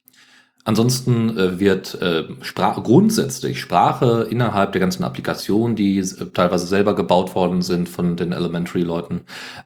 Ansonsten 0.66 1.36
äh, 1.36 1.60
wird 1.60 2.00
äh, 2.00 2.24
Sprache, 2.40 2.80
grundsätzlich 2.80 3.60
Sprache 3.60 4.26
innerhalb 4.30 4.72
der 4.72 4.80
ganzen 4.80 5.04
Applikationen, 5.04 5.76
die 5.76 5.98
äh, 5.98 6.04
teilweise 6.32 6.66
selber 6.66 6.94
gebaut 6.94 7.34
worden 7.34 7.60
sind 7.60 7.86
von 7.86 8.16
den 8.16 8.32
Elementary-Leuten, 8.32 9.20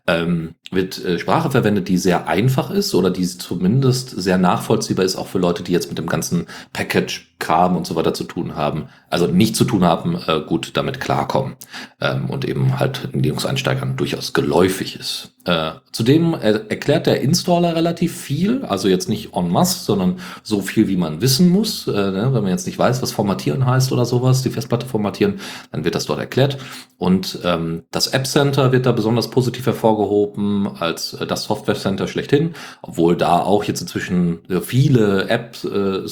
ähm, 0.08 0.56
wird 0.72 1.04
äh, 1.04 1.18
Sprache 1.18 1.50
verwendet, 1.50 1.88
die 1.88 1.98
sehr 1.98 2.28
einfach 2.28 2.70
ist 2.70 2.94
oder 2.94 3.10
die 3.10 3.26
zumindest 3.26 4.10
sehr 4.10 4.38
nachvollziehbar 4.38 5.04
ist, 5.04 5.16
auch 5.16 5.26
für 5.26 5.38
Leute, 5.38 5.62
die 5.62 5.72
jetzt 5.72 5.88
mit 5.88 5.98
dem 5.98 6.06
ganzen 6.06 6.46
Package 6.72 7.28
Kram 7.38 7.76
und 7.76 7.86
so 7.86 7.94
weiter 7.94 8.14
zu 8.14 8.24
tun 8.24 8.56
haben, 8.56 8.88
also 9.10 9.28
nicht 9.28 9.54
zu 9.54 9.64
tun 9.64 9.84
haben, 9.84 10.18
äh, 10.26 10.40
gut 10.40 10.72
damit 10.74 11.00
klarkommen 11.00 11.54
ähm, 12.00 12.28
und 12.28 12.44
eben 12.44 12.80
halt 12.80 13.10
Linux-Einsteigern 13.12 13.96
durchaus 13.96 14.32
geläufig 14.32 14.98
ist. 14.98 15.34
Äh, 15.44 15.70
zudem 15.92 16.34
er 16.34 16.68
erklärt 16.68 17.06
der 17.06 17.20
Installer 17.20 17.76
relativ 17.76 18.14
viel, 18.14 18.64
also 18.64 18.88
jetzt 18.88 19.08
nicht 19.08 19.34
en 19.34 19.50
masse, 19.50 19.84
sondern 19.84 20.16
so 20.42 20.60
viel, 20.62 20.88
wie 20.88 20.96
man 20.96 21.20
wissen 21.20 21.48
muss. 21.48 21.86
Äh, 21.86 21.92
ne? 21.92 22.30
Wenn 22.32 22.42
man 22.42 22.48
jetzt 22.48 22.66
nicht 22.66 22.78
weiß, 22.78 23.02
was 23.02 23.12
formatieren 23.12 23.64
heißt 23.64 23.92
oder 23.92 24.04
sowas, 24.04 24.42
die 24.42 24.50
Festplatte 24.50 24.86
formatieren, 24.86 25.40
dann 25.70 25.84
wird 25.84 25.94
das 25.94 26.06
dort 26.06 26.18
erklärt. 26.18 26.58
Und 26.98 27.38
ähm, 27.44 27.84
das 27.92 28.08
App 28.08 28.26
Center 28.26 28.72
wird 28.72 28.84
da 28.84 28.92
besonders 28.92 29.30
positiv 29.30 29.64
hervorgehoben 29.64 30.57
als 30.66 31.14
äh, 31.14 31.26
das 31.26 31.44
Software 31.44 31.76
Center 31.76 32.08
schlechthin, 32.08 32.54
obwohl 32.82 33.16
da 33.16 33.40
auch 33.40 33.64
jetzt 33.64 33.80
inzwischen 33.80 34.40
viele 34.62 35.28
Apps, 35.28 35.64
äh, 35.64 36.04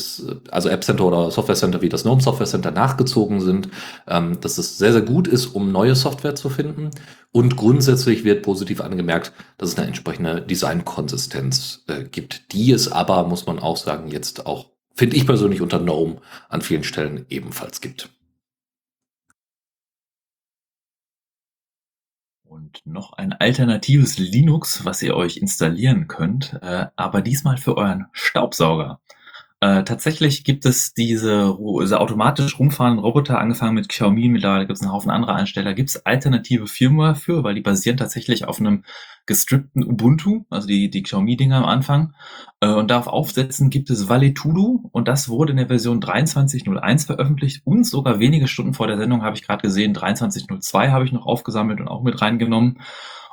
also 0.50 0.68
App 0.68 0.84
Center 0.84 1.04
oder 1.04 1.30
Software 1.30 1.56
Center 1.56 1.82
wie 1.82 1.88
das 1.88 2.04
GNOME 2.04 2.20
Software 2.20 2.46
Center 2.46 2.70
nachgezogen 2.70 3.40
sind, 3.40 3.68
ähm, 4.06 4.40
dass 4.40 4.58
es 4.58 4.78
sehr, 4.78 4.92
sehr 4.92 5.02
gut 5.02 5.26
ist, 5.28 5.46
um 5.46 5.72
neue 5.72 5.94
Software 5.94 6.34
zu 6.34 6.48
finden. 6.48 6.90
Und 7.32 7.56
grundsätzlich 7.56 8.24
wird 8.24 8.42
positiv 8.42 8.80
angemerkt, 8.80 9.32
dass 9.58 9.70
es 9.70 9.76
eine 9.76 9.88
entsprechende 9.88 10.40
Designkonsistenz 10.40 11.84
äh, 11.86 12.04
gibt, 12.04 12.52
die 12.52 12.72
es 12.72 12.90
aber, 12.90 13.26
muss 13.26 13.46
man 13.46 13.58
auch 13.58 13.76
sagen, 13.76 14.08
jetzt 14.08 14.46
auch, 14.46 14.70
finde 14.94 15.16
ich 15.16 15.26
persönlich 15.26 15.60
unter 15.60 15.78
GNOME 15.78 16.16
an 16.48 16.62
vielen 16.62 16.84
Stellen 16.84 17.26
ebenfalls 17.28 17.82
gibt. 17.82 18.08
Und 22.48 22.65
noch 22.84 23.12
ein 23.14 23.32
alternatives 23.32 24.18
Linux, 24.18 24.84
was 24.84 25.02
ihr 25.02 25.16
euch 25.16 25.36
installieren 25.38 26.08
könnt, 26.08 26.58
äh, 26.62 26.86
aber 26.96 27.22
diesmal 27.22 27.56
für 27.56 27.76
euren 27.76 28.06
Staubsauger. 28.12 29.00
Äh, 29.60 29.84
tatsächlich 29.84 30.44
gibt 30.44 30.66
es 30.66 30.92
diese, 30.92 31.56
diese 31.80 31.98
automatisch 31.98 32.58
rumfahrenden 32.58 33.02
Roboter, 33.02 33.38
angefangen 33.38 33.74
mit 33.74 33.88
Xiaomi, 33.88 34.28
mittlerweile 34.28 34.66
gibt 34.66 34.76
es 34.76 34.82
einen 34.82 34.92
Haufen 34.92 35.10
anderer 35.10 35.34
Ansteller, 35.34 35.72
gibt 35.72 35.88
es 35.88 36.04
alternative 36.04 36.66
Firmware 36.66 37.14
für, 37.14 37.42
weil 37.42 37.54
die 37.54 37.62
basieren 37.62 37.96
tatsächlich 37.96 38.46
auf 38.46 38.60
einem 38.60 38.84
gestrippten 39.24 39.82
Ubuntu, 39.82 40.44
also 40.50 40.68
die, 40.68 40.90
die 40.90 41.02
Xiaomi-Dinger 41.02 41.56
am 41.56 41.64
Anfang. 41.64 42.14
Äh, 42.66 42.72
und 42.74 42.90
darauf 42.90 43.06
aufsetzen 43.06 43.70
gibt 43.70 43.90
es 43.90 44.08
Valetudo 44.08 44.80
und 44.92 45.08
das 45.08 45.28
wurde 45.28 45.52
in 45.52 45.58
der 45.58 45.68
Version 45.68 46.00
23.01 46.00 47.06
veröffentlicht 47.06 47.62
und 47.64 47.84
sogar 47.84 48.18
wenige 48.18 48.48
Stunden 48.48 48.74
vor 48.74 48.86
der 48.86 48.98
Sendung 48.98 49.22
habe 49.22 49.36
ich 49.36 49.46
gerade 49.46 49.62
gesehen, 49.62 49.94
23.02 49.94 50.90
habe 50.90 51.04
ich 51.04 51.12
noch 51.12 51.26
aufgesammelt 51.26 51.80
und 51.80 51.88
auch 51.88 52.02
mit 52.02 52.20
reingenommen. 52.20 52.80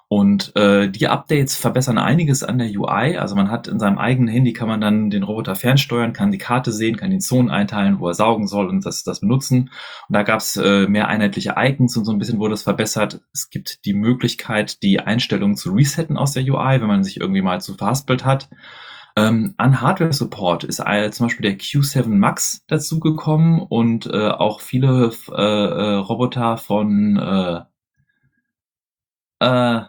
Und 0.09 0.55
äh, 0.55 0.91
die 0.91 1.07
Updates 1.07 1.55
verbessern 1.55 1.97
einiges 1.97 2.43
an 2.43 2.59
der 2.59 2.67
UI. 2.67 3.17
Also 3.17 3.35
man 3.35 3.49
hat 3.49 3.67
in 3.67 3.79
seinem 3.79 3.97
eigenen 3.97 4.27
Handy 4.27 4.53
kann 4.53 4.67
man 4.67 4.79
dann 4.79 5.09
den 5.09 5.23
Roboter 5.23 5.55
fernsteuern, 5.55 6.13
kann 6.13 6.31
die 6.31 6.37
Karte 6.37 6.71
sehen, 6.71 6.97
kann 6.97 7.09
die 7.09 7.17
Zonen 7.17 7.49
einteilen, 7.49 7.99
wo 7.99 8.09
er 8.09 8.13
saugen 8.13 8.45
soll 8.45 8.67
und 8.67 8.85
das, 8.85 9.03
das 9.03 9.21
benutzen. 9.21 9.71
Und 10.07 10.13
da 10.13 10.21
gab 10.21 10.39
es 10.41 10.55
äh, 10.55 10.85
mehr 10.87 11.07
einheitliche 11.07 11.55
Icons 11.57 11.97
und 11.97 12.05
so 12.05 12.11
ein 12.11 12.19
bisschen 12.19 12.37
wurde 12.37 12.53
es 12.53 12.61
verbessert. 12.61 13.21
Es 13.33 13.49
gibt 13.49 13.85
die 13.85 13.95
Möglichkeit, 13.95 14.83
die 14.83 14.99
Einstellungen 14.99 15.55
zu 15.55 15.71
resetten 15.71 16.17
aus 16.17 16.33
der 16.33 16.43
UI, 16.43 16.79
wenn 16.79 16.87
man 16.87 17.03
sich 17.03 17.19
irgendwie 17.19 17.41
mal 17.41 17.59
zu 17.59 17.73
verhaspelt 17.73 18.23
hat. 18.23 18.49
Ähm, 19.15 19.53
an 19.57 19.79
Hardware-Support 19.79 20.63
ist 20.63 20.79
äh, 20.79 21.11
zum 21.11 21.27
Beispiel 21.27 21.43
der 21.49 21.59
Q7 21.59 22.07
Max 22.07 22.63
dazugekommen 22.67 23.61
und 23.61 24.07
äh, 24.07 24.29
auch 24.29 24.61
viele 24.61 25.11
äh, 25.29 25.33
äh, 25.33 25.95
Roboter 25.95 26.57
von 26.57 27.17
äh, 27.17 27.61
äh, 29.39 29.81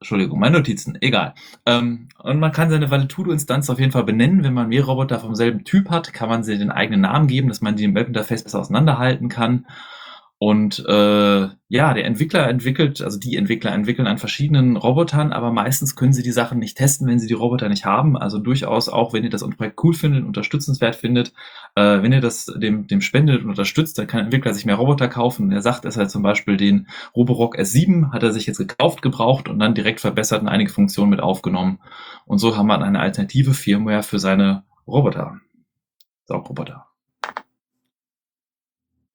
Entschuldigung, 0.00 0.38
meine 0.38 0.58
Notizen, 0.58 0.96
egal. 1.00 1.34
Ähm, 1.66 2.08
und 2.22 2.38
man 2.38 2.52
kann 2.52 2.70
seine 2.70 2.88
Valetudo-Instanz 2.88 3.68
auf 3.68 3.80
jeden 3.80 3.90
Fall 3.90 4.04
benennen. 4.04 4.44
Wenn 4.44 4.54
man 4.54 4.68
mehrere 4.68 4.92
Roboter 4.92 5.18
vom 5.18 5.34
selben 5.34 5.64
Typ 5.64 5.90
hat, 5.90 6.12
kann 6.12 6.28
man 6.28 6.44
sie 6.44 6.56
den 6.56 6.70
eigenen 6.70 7.00
Namen 7.00 7.26
geben, 7.26 7.48
dass 7.48 7.62
man 7.62 7.74
die 7.74 7.84
im 7.84 7.96
Webinterface 7.96 8.44
besser 8.44 8.60
auseinanderhalten 8.60 9.28
kann. 9.28 9.66
Und 10.40 10.84
äh, 10.86 11.48
ja, 11.68 11.94
der 11.94 12.04
Entwickler 12.04 12.48
entwickelt, 12.48 13.02
also 13.02 13.18
die 13.18 13.36
Entwickler 13.36 13.72
entwickeln 13.72 14.06
an 14.06 14.18
verschiedenen 14.18 14.76
Robotern, 14.76 15.32
aber 15.32 15.50
meistens 15.50 15.96
können 15.96 16.12
sie 16.12 16.22
die 16.22 16.30
Sachen 16.30 16.60
nicht 16.60 16.76
testen, 16.76 17.08
wenn 17.08 17.18
sie 17.18 17.26
die 17.26 17.34
Roboter 17.34 17.68
nicht 17.68 17.84
haben. 17.84 18.16
Also 18.16 18.38
durchaus 18.38 18.88
auch, 18.88 19.12
wenn 19.12 19.24
ihr 19.24 19.30
das 19.30 19.42
Projekt 19.48 19.82
cool 19.82 19.94
findet, 19.94 20.24
unterstützenswert 20.24 20.94
findet, 20.94 21.32
äh, 21.74 22.02
wenn 22.02 22.12
ihr 22.12 22.20
das 22.20 22.46
dem, 22.46 22.86
dem 22.86 23.00
spendet 23.00 23.42
und 23.42 23.50
unterstützt, 23.50 23.98
dann 23.98 24.06
kann 24.06 24.18
der 24.18 24.26
Entwickler 24.26 24.54
sich 24.54 24.64
mehr 24.64 24.76
Roboter 24.76 25.08
kaufen. 25.08 25.50
Er 25.50 25.60
sagt, 25.60 25.84
dass 25.84 25.96
er 25.96 26.06
zum 26.06 26.22
Beispiel 26.22 26.56
den 26.56 26.86
Roborock 27.16 27.58
S7 27.58 28.12
hat 28.12 28.22
er 28.22 28.32
sich 28.32 28.46
jetzt 28.46 28.58
gekauft, 28.58 29.02
gebraucht 29.02 29.48
und 29.48 29.58
dann 29.58 29.74
direkt 29.74 29.98
verbessert 29.98 30.42
und 30.42 30.48
einige 30.48 30.70
Funktionen 30.70 31.10
mit 31.10 31.20
aufgenommen. 31.20 31.80
Und 32.26 32.38
so 32.38 32.56
haben 32.56 32.68
wir 32.68 32.80
eine 32.80 33.00
alternative 33.00 33.54
Firmware 33.54 34.04
für 34.04 34.20
seine 34.20 34.62
Roboter. 34.86 35.40
Saugroboter 36.26 36.87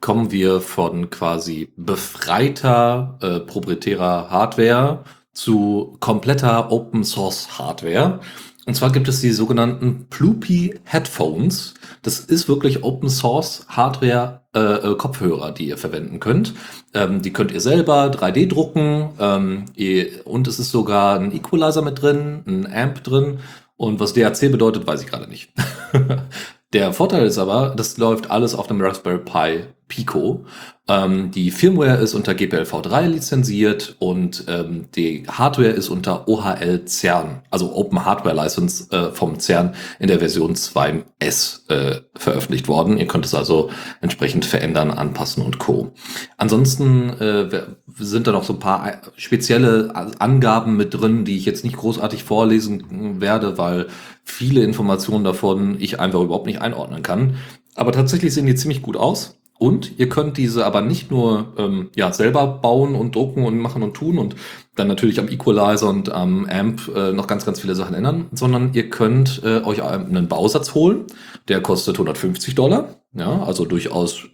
kommen 0.03 0.31
wir 0.31 0.59
von 0.59 1.09
quasi 1.09 1.71
befreiter 1.77 3.17
äh, 3.21 3.39
proprietärer 3.39 4.29
Hardware 4.29 5.05
zu 5.31 5.95
kompletter 6.01 6.73
Open 6.73 7.05
Source 7.05 7.57
Hardware. 7.57 8.19
Und 8.65 8.75
zwar 8.75 8.91
gibt 8.91 9.07
es 9.07 9.21
die 9.21 9.31
sogenannten 9.31 10.07
Ploopy 10.09 10.77
Headphones. 10.83 11.75
Das 12.01 12.19
ist 12.19 12.49
wirklich 12.49 12.83
Open 12.83 13.09
Source 13.09 13.65
Hardware 13.69 14.41
äh, 14.53 14.59
äh 14.59 14.95
Kopfhörer, 14.97 15.53
die 15.53 15.69
ihr 15.69 15.77
verwenden 15.77 16.19
könnt. 16.19 16.53
Ähm, 16.93 17.21
die 17.21 17.31
könnt 17.31 17.53
ihr 17.53 17.61
selber 17.61 18.07
3D 18.07 18.49
drucken 18.49 19.09
ähm, 19.21 19.65
ihr, 19.73 20.27
und 20.27 20.49
es 20.49 20.59
ist 20.59 20.71
sogar 20.71 21.17
ein 21.17 21.33
Equalizer 21.33 21.81
mit 21.81 22.01
drin, 22.01 22.43
ein 22.45 22.67
Amp 22.69 23.05
drin. 23.05 23.39
Und 23.77 24.01
was 24.01 24.11
DAC 24.11 24.51
bedeutet, 24.51 24.85
weiß 24.85 25.01
ich 25.01 25.07
gerade 25.07 25.29
nicht. 25.29 25.53
Der 26.73 26.91
Vorteil 26.91 27.25
ist 27.27 27.37
aber, 27.37 27.73
das 27.77 27.97
läuft 27.97 28.31
alles 28.31 28.55
auf 28.55 28.65
dem 28.65 28.81
Raspberry 28.81 29.19
Pi 29.19 29.63
Pico. 29.93 30.45
Ähm, 30.87 31.29
die 31.29 31.51
Firmware 31.51 31.97
ist 31.97 32.15
unter 32.15 32.31
GPLv3 32.31 33.07
lizenziert 33.07 33.95
und 33.99 34.45
ähm, 34.47 34.87
die 34.95 35.23
Hardware 35.29 35.69
ist 35.69 35.89
unter 35.89 36.27
OHL 36.27 36.85
CERN, 36.85 37.43
also 37.51 37.75
Open 37.75 38.03
Hardware 38.03 38.35
License 38.35 38.91
äh, 38.91 39.11
vom 39.11 39.39
CERN 39.39 39.75
in 39.99 40.07
der 40.07 40.17
Version 40.17 40.55
2S 40.55 41.69
äh, 41.69 42.01
veröffentlicht 42.15 42.67
worden. 42.67 42.97
Ihr 42.97 43.05
könnt 43.05 43.23
es 43.25 43.35
also 43.35 43.69
entsprechend 44.01 44.45
verändern, 44.45 44.89
anpassen 44.89 45.43
und 45.43 45.59
Co. 45.59 45.91
Ansonsten 46.37 47.09
äh, 47.19 47.65
sind 47.95 48.25
da 48.25 48.31
noch 48.31 48.43
so 48.43 48.53
ein 48.53 48.59
paar 48.59 48.93
spezielle 49.15 49.95
Angaben 49.95 50.75
mit 50.75 50.95
drin, 50.95 51.23
die 51.23 51.37
ich 51.37 51.45
jetzt 51.45 51.63
nicht 51.63 51.77
großartig 51.77 52.23
vorlesen 52.23 53.21
werde, 53.21 53.59
weil 53.59 53.87
viele 54.23 54.63
Informationen 54.63 55.23
davon 55.23 55.77
ich 55.79 55.99
einfach 55.99 56.21
überhaupt 56.21 56.47
nicht 56.47 56.61
einordnen 56.61 57.03
kann. 57.03 57.37
Aber 57.75 57.91
tatsächlich 57.91 58.33
sehen 58.33 58.47
die 58.47 58.55
ziemlich 58.55 58.81
gut 58.81 58.97
aus. 58.97 59.37
Und 59.63 59.97
ihr 59.97 60.09
könnt 60.09 60.35
diese 60.35 60.65
aber 60.65 60.81
nicht 60.81 61.09
nur 61.09 61.53
ähm, 61.57 61.89
ja, 61.95 62.11
selber 62.11 62.47
bauen 62.47 62.95
und 62.95 63.15
drucken 63.15 63.45
und 63.45 63.57
machen 63.59 63.81
und 63.81 63.93
tun 63.93 64.17
und 64.17 64.35
dann 64.75 64.89
natürlich 64.89 65.21
am 65.21 65.29
Equalizer 65.29 65.87
und 65.87 66.11
am 66.11 66.45
Amp 66.49 66.93
äh, 66.93 67.13
noch 67.13 67.27
ganz, 67.27 67.45
ganz 67.45 67.61
viele 67.61 67.73
Sachen 67.73 67.95
ändern, 67.95 68.25
sondern 68.33 68.71
ihr 68.73 68.89
könnt 68.89 69.41
äh, 69.45 69.61
euch 69.63 69.81
einen 69.81 70.27
Bausatz 70.27 70.75
holen, 70.75 71.05
der 71.47 71.61
kostet 71.61 71.95
150 71.95 72.55
Dollar. 72.55 72.95
Ja, 73.13 73.41
also 73.43 73.63
durchaus 73.63 74.25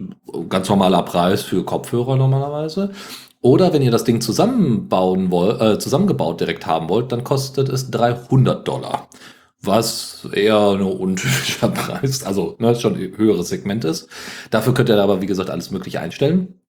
ganz 0.49 0.67
normaler 0.67 1.03
Preis 1.03 1.43
für 1.43 1.63
Kopfhörer 1.63 2.15
normalerweise. 2.15 2.89
Oder 3.39 3.71
wenn 3.71 3.83
ihr 3.83 3.91
das 3.91 4.05
Ding 4.05 4.21
zusammenbauen 4.21 5.29
wollt, 5.29 5.61
äh, 5.61 5.77
zusammengebaut 5.77 6.39
direkt 6.41 6.65
haben 6.65 6.89
wollt, 6.89 7.11
dann 7.11 7.23
kostet 7.23 7.69
es 7.69 7.91
300 7.91 8.67
Dollar 8.67 9.07
was 9.61 10.27
eher 10.31 10.71
ein 10.71 10.81
untypischer 10.81 11.67
Preis, 11.69 12.23
also 12.23 12.55
ne, 12.59 12.75
schon 12.75 12.95
ein 12.95 13.17
höheres 13.17 13.49
Segment 13.49 13.85
ist. 13.85 14.07
Dafür 14.51 14.73
könnt 14.73 14.89
ihr 14.89 15.01
aber, 15.01 15.21
wie 15.21 15.25
gesagt, 15.25 15.49
alles 15.49 15.71
Mögliche 15.71 15.99
einstellen. 15.99 16.59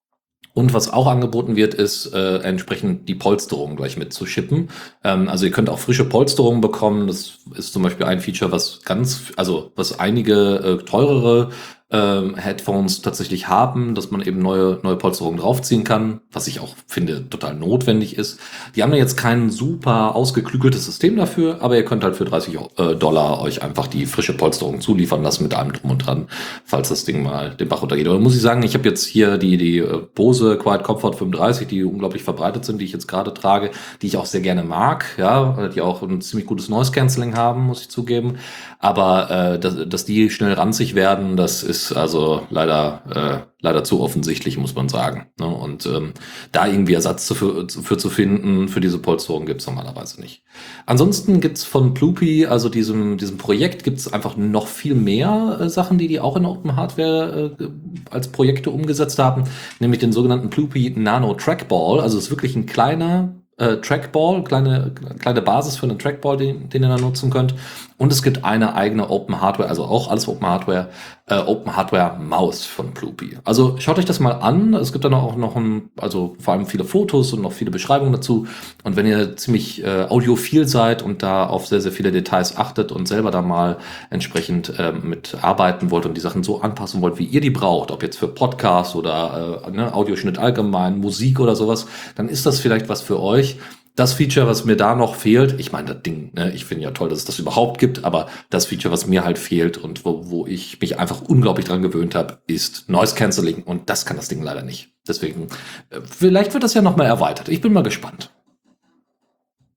Und 0.53 0.75
was 0.75 0.93
auch 0.93 1.07
angeboten 1.07 1.55
wird, 1.55 1.75
ist 1.75 2.13
äh, 2.13 2.39
entsprechend 2.39 3.09
die 3.09 3.15
Polsterung 3.15 3.77
gleich 3.77 3.97
mit 3.97 4.13
zu 4.13 4.27
shippen. 4.27 4.69
Ähm, 5.05 5.29
also 5.29 5.47
ihr 5.47 5.53
könnt 5.53 5.71
auch 5.71 5.79
frische 5.79 6.05
Polsterungen 6.05 6.61
bekommen. 6.61 7.07
Das 7.07 7.39
ist 7.55 7.73
zum 7.73 7.83
Beispiel 7.85 8.07
ein 8.07 8.21
Feature, 8.21 8.51
was 8.51 8.83
ganz, 8.83 9.33
also 9.37 9.71
was 9.77 10.01
einige 10.01 10.81
äh, 10.81 10.85
teurere 10.85 11.51
ähm, 11.93 12.37
Headphones 12.37 13.03
tatsächlich 13.03 13.49
haben, 13.49 13.95
dass 13.95 14.11
man 14.11 14.23
eben 14.23 14.41
neue, 14.41 14.79
neue 14.83 14.97
Polsterungen 14.97 15.41
draufziehen 15.41 15.83
kann, 15.83 16.21
was 16.33 16.47
ich 16.47 16.61
auch 16.61 16.77
finde 16.87 17.29
total 17.29 17.55
notwendig 17.55 18.17
ist. 18.17 18.39
Die 18.77 18.83
haben 18.83 18.93
ja 18.93 18.99
jetzt 18.99 19.17
kein 19.17 19.51
super 19.51 20.15
ausgeklügeltes 20.15 20.85
System 20.85 21.17
dafür, 21.17 21.59
aber 21.61 21.77
ihr 21.77 21.85
könnt 21.85 22.05
halt 22.05 22.15
für 22.15 22.25
30 22.25 22.59
äh, 22.77 22.95
Dollar 22.95 23.41
euch 23.43 23.63
einfach 23.63 23.89
die 23.89 24.07
frische 24.07 24.37
Polsterung 24.37 24.81
zuliefern 24.81 25.23
lassen 25.23 25.43
mit 25.43 25.55
allem 25.55 25.73
drum 25.73 25.91
und 25.91 26.07
dran, 26.07 26.29
falls 26.65 26.91
das 26.91 27.05
Ding 27.05 27.25
mal 27.25 27.51
den 27.57 27.69
Bach 27.69 27.83
runtergeht. 27.83 28.07
Aber 28.07 28.21
muss 28.21 28.37
ich 28.37 28.43
sagen, 28.43 28.63
ich 28.63 28.75
habe 28.75 28.89
jetzt 28.89 29.05
hier 29.05 29.37
die, 29.37 29.57
die 29.57 29.79
äh, 29.79 30.03
Bose 30.15 30.59
Quiet 30.59 30.85
Comfort 30.85 31.15
35, 31.15 31.67
die 31.67 31.83
unglaublich 31.83 32.23
verbreitet 32.23 32.65
sind, 32.65 32.81
die 32.81 32.85
ich 32.85 32.93
jetzt 32.93 33.09
gerade 33.09 33.35
trage, 33.35 33.73
die 34.01 34.07
ich 34.07 34.17
auch 34.17 34.27
sehr 34.27 34.43
gerne 34.43 34.63
mag, 34.63 35.07
ja, 35.19 35.69
die 35.75 35.81
auch 35.81 36.03
ein 36.03 36.21
ziemlich 36.21 36.47
gutes 36.47 36.69
Noise 36.69 36.93
Cancelling 36.93 37.37
haben, 37.37 37.67
muss 37.67 37.83
ich 37.83 37.89
zugeben. 37.89 38.37
Aber 38.79 39.31
äh, 39.31 39.59
dass, 39.59 39.77
dass 39.89 40.05
die 40.05 40.31
schnell 40.31 40.53
ranzig 40.53 40.95
werden, 40.95 41.37
das 41.37 41.65
ist 41.65 41.80
also 41.93 42.47
leider, 42.51 43.03
äh, 43.15 43.47
leider 43.61 43.85
zu 43.85 44.01
offensichtlich, 44.01 44.59
muss 44.59 44.75
man 44.75 44.89
sagen. 44.89 45.27
Ne? 45.39 45.47
Und 45.47 45.87
ähm, 45.87 46.13
da 46.53 46.67
irgendwie 46.67 46.95
Ersatz 46.95 47.33
für, 47.33 47.67
für 47.69 47.99
zu 47.99 48.11
finden 48.11 48.69
für 48.69 48.81
diese 48.81 48.99
Polsterung 48.99 49.47
gibt's 49.47 49.67
normalerweise 49.67 50.21
nicht. 50.21 50.43
Ansonsten 50.87 51.41
gibt's 51.41 51.65
von 51.65 51.95
Ploopy, 51.95 52.47
also 52.47 52.69
diesem, 52.69 53.17
diesem 53.17 53.39
Projekt, 53.39 53.85
gibt's 53.85 54.13
einfach 54.13 54.37
noch 54.37 54.67
viel 54.67 54.95
mehr 54.95 55.59
äh, 55.61 55.69
Sachen, 55.69 55.99
die 55.99 56.09
die 56.09 56.21
auch 56.21 56.37
in 56.37 56.47
Open 56.47 56.77
Hardware 56.77 57.57
äh, 57.59 57.69
als 58.11 58.29
Projekte 58.29 58.71
umgesetzt 58.71 59.19
haben, 59.19 59.45
nämlich 59.79 60.01
den 60.01 60.13
sogenannten 60.13 60.51
Ploopy 60.51 60.95
Nano 60.97 61.35
Trackball. 61.35 62.01
Also 62.01 62.19
es 62.19 62.25
ist 62.25 62.31
wirklich 62.31 62.57
ein 62.57 62.67
kleiner 62.67 63.35
äh, 63.61 63.77
Trackball, 63.77 64.43
kleine, 64.43 64.93
kleine 65.19 65.43
Basis 65.43 65.77
für 65.77 65.85
einen 65.85 65.99
Trackball, 65.99 66.37
den, 66.37 66.71
den 66.71 66.83
ihr 66.83 66.89
dann 66.89 67.01
nutzen 67.01 67.31
könnt. 67.31 67.55
Und 67.99 68.11
es 68.11 68.23
gibt 68.23 68.43
eine 68.43 68.75
eigene 68.75 69.11
Open 69.11 69.41
Hardware, 69.41 69.69
also 69.69 69.85
auch 69.85 70.11
alles 70.11 70.27
Open 70.27 70.47
Hardware, 70.47 70.89
äh, 71.31 71.39
Open 71.39 71.75
Hardware 71.77 72.19
Maus 72.19 72.67
von 72.67 72.93
Ploopy. 72.93 73.39
Also 73.45 73.77
schaut 73.79 73.99
euch 73.99 74.05
das 74.05 74.21
mal 74.21 74.33
an. 74.33 74.75
Es 74.75 74.93
gibt 74.93 75.05
dann 75.05 75.15
auch 75.15 75.37
noch 75.37 75.57
ein, 75.57 75.91
also 75.97 76.37
vor 76.39 76.55
allem 76.55 76.67
viele 76.67 76.85
Fotos 76.85 77.33
und 77.33 77.41
noch 77.41 77.53
viele 77.53 77.71
Beschreibungen 77.71 78.13
dazu. 78.13 78.47
Und 78.83 78.97
wenn 78.97 79.07
ihr 79.07 79.37
ziemlich 79.37 79.83
äh, 79.85 80.07
audiophil 80.09 80.67
seid 80.67 81.03
und 81.03 81.23
da 81.23 81.47
auf 81.47 81.67
sehr, 81.67 81.81
sehr 81.81 81.93
viele 81.93 82.11
Details 82.11 82.57
achtet 82.57 82.93
und 82.93 83.07
selber 83.07 83.31
da 83.31 83.43
mal 83.43 83.79
entsprechend 84.11 84.79
äh, 84.79 84.93
mit 84.93 85.37
arbeiten 85.41 85.91
wollt 85.91 86.05
und 86.05 86.17
die 86.17 86.21
Sachen 86.21 86.43
so 86.43 86.61
anpassen 86.61 87.01
wollt, 87.01 87.19
wie 87.19 87.25
ihr 87.25 87.41
die 87.41 87.51
braucht, 87.51 87.93
ob 87.93 88.03
jetzt 88.03 88.19
für 88.19 88.29
Podcasts 88.29 88.97
oder 88.97 89.63
äh, 89.67 89.71
ne, 89.71 89.95
Audioschnitt 89.95 90.39
allgemein, 90.39 90.99
Musik 90.99 91.39
oder 91.39 91.55
sowas, 91.55 91.87
dann 92.17 92.29
ist 92.29 92.45
das 92.45 92.59
vielleicht 92.59 92.89
was 92.89 93.03
für 93.03 93.21
euch 93.21 93.57
das 93.97 94.15
Feature, 94.15 94.47
was 94.47 94.65
mir 94.65 94.77
da 94.77 94.95
noch 94.95 95.15
fehlt, 95.15 95.59
ich 95.59 95.73
meine, 95.73 95.95
das 95.95 96.03
Ding, 96.03 96.33
ne, 96.35 96.53
ich 96.53 96.65
finde 96.65 96.85
ja 96.85 96.91
toll, 96.91 97.09
dass 97.09 97.19
es 97.19 97.25
das 97.25 97.39
überhaupt 97.39 97.79
gibt, 97.79 98.05
aber 98.05 98.29
das 98.49 98.67
Feature, 98.67 98.93
was 98.93 99.07
mir 99.07 99.25
halt 99.25 99.39
fehlt 99.39 99.79
und 99.79 100.05
wo, 100.05 100.31
wo 100.31 100.47
ich 100.47 100.81
mich 100.81 100.99
einfach 100.99 101.23
unglaublich 101.23 101.67
dran 101.67 101.83
gewöhnt 101.83 102.15
habe, 102.15 102.39
ist 102.47 102.89
Noise 102.89 103.15
Cancelling 103.15 103.63
und 103.63 103.91
das 103.91 104.07
kann 104.07 104.17
das 104.17 104.29
Ding 104.29 104.43
leider 104.43 104.63
nicht. 104.63 104.91
Deswegen, 105.07 105.49
äh, 105.91 106.01
vielleicht 106.03 106.55
wird 106.55 106.63
das 106.63 106.75
ja 106.75 106.83
nochmal 106.83 107.07
erweitert. 107.07 107.49
Ich 107.49 107.61
bin 107.61 107.73
mal 107.73 107.83
gespannt. 107.83 108.31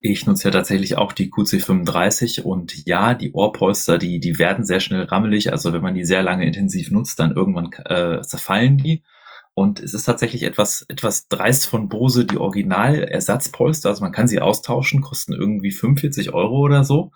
Ich 0.06 0.26
nutze 0.26 0.50
ja 0.50 0.52
tatsächlich 0.52 0.98
auch 0.98 1.14
die 1.14 1.32
QC35 1.32 2.42
und 2.42 2.86
ja, 2.86 3.14
die 3.14 3.32
Ohrpolster, 3.32 3.98
die, 3.98 4.20
die 4.20 4.38
werden 4.38 4.66
sehr 4.66 4.82
schnell 4.82 5.04
rammelig. 5.04 5.54
Also 5.54 5.72
wenn 5.72 5.82
man 5.82 5.96
die 5.96 6.04
sehr 6.04 6.24
lange 6.24 6.46
intensiv 6.46 6.92
nutzt, 6.92 7.20
dann 7.20 7.32
irgendwann 7.32 7.72
äh, 7.86 8.22
zerfallen 8.22 8.78
die. 8.78 9.02
Und 9.56 9.80
es 9.80 9.94
ist 9.94 10.06
tatsächlich 10.06 10.44
etwas, 10.44 10.84
etwas 10.88 11.28
dreist 11.28 11.68
von 11.68 11.88
Bose, 11.88 12.26
die 12.26 12.38
Original-Ersatzpolster. 12.38 13.90
Also 13.90 14.02
man 14.02 14.12
kann 14.12 14.28
sie 14.28 14.42
austauschen, 14.42 15.02
kosten 15.02 15.34
irgendwie 15.34 15.70
45 15.70 16.34
Euro 16.34 16.58
oder 16.58 16.84
so. 16.84 17.12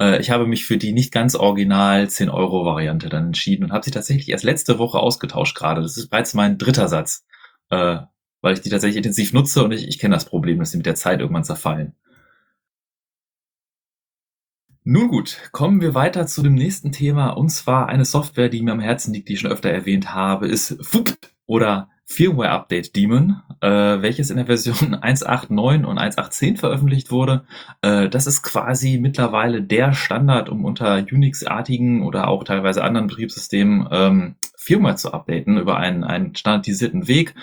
Äh, 0.00 0.18
ich 0.18 0.30
habe 0.30 0.46
mich 0.46 0.64
für 0.64 0.78
die 0.78 0.94
nicht 0.94 1.12
ganz 1.12 1.34
original 1.34 2.08
10 2.08 2.30
Euro 2.30 2.64
Variante 2.64 3.10
dann 3.10 3.26
entschieden 3.26 3.64
und 3.64 3.72
habe 3.72 3.84
sie 3.84 3.90
tatsächlich 3.90 4.30
erst 4.30 4.44
letzte 4.44 4.78
Woche 4.78 5.00
ausgetauscht 5.00 5.54
gerade. 5.54 5.82
Das 5.82 5.98
ist 5.98 6.08
bereits 6.08 6.32
mein 6.32 6.56
dritter 6.56 6.88
Satz, 6.88 7.26
äh, 7.68 7.98
weil 8.40 8.54
ich 8.54 8.62
die 8.62 8.70
tatsächlich 8.70 8.96
intensiv 8.96 9.34
nutze 9.34 9.62
und 9.62 9.72
ich, 9.72 9.86
ich 9.86 9.98
kenne 9.98 10.14
das 10.14 10.24
Problem, 10.24 10.60
dass 10.60 10.70
sie 10.70 10.78
mit 10.78 10.86
der 10.86 10.94
Zeit 10.94 11.20
irgendwann 11.20 11.44
zerfallen. 11.44 11.94
Nun 14.84 15.08
gut, 15.08 15.38
kommen 15.52 15.80
wir 15.82 15.94
weiter 15.94 16.26
zu 16.26 16.42
dem 16.42 16.54
nächsten 16.54 16.90
Thema 16.90 17.30
und 17.30 17.50
zwar 17.50 17.88
eine 17.88 18.06
Software, 18.06 18.48
die 18.48 18.62
mir 18.62 18.72
am 18.72 18.80
Herzen 18.80 19.12
liegt, 19.12 19.28
die 19.28 19.34
ich 19.34 19.40
schon 19.40 19.52
öfter 19.52 19.70
erwähnt 19.70 20.14
habe, 20.14 20.48
ist 20.48 20.76
FUP 20.80 21.31
oder 21.52 21.90
Firmware 22.06 22.48
Update 22.48 22.96
Daemon, 22.96 23.42
äh, 23.60 23.68
welches 23.68 24.30
in 24.30 24.36
der 24.38 24.46
Version 24.46 24.96
1.8.9 25.02 25.84
und 25.84 25.98
1.8.10 25.98 26.56
veröffentlicht 26.56 27.10
wurde. 27.10 27.44
Äh, 27.82 28.08
das 28.08 28.26
ist 28.26 28.42
quasi 28.42 28.98
mittlerweile 28.98 29.62
der 29.62 29.92
Standard, 29.92 30.48
um 30.48 30.64
unter 30.64 30.96
Unix-artigen 30.96 32.04
oder 32.04 32.28
auch 32.28 32.44
teilweise 32.44 32.82
anderen 32.82 33.06
Betriebssystemen 33.06 33.86
ähm, 33.90 34.36
Firmware 34.56 34.96
zu 34.96 35.12
updaten 35.12 35.58
über 35.58 35.76
einen, 35.76 36.04
einen 36.04 36.34
standardisierten 36.34 37.06
Weg. 37.06 37.34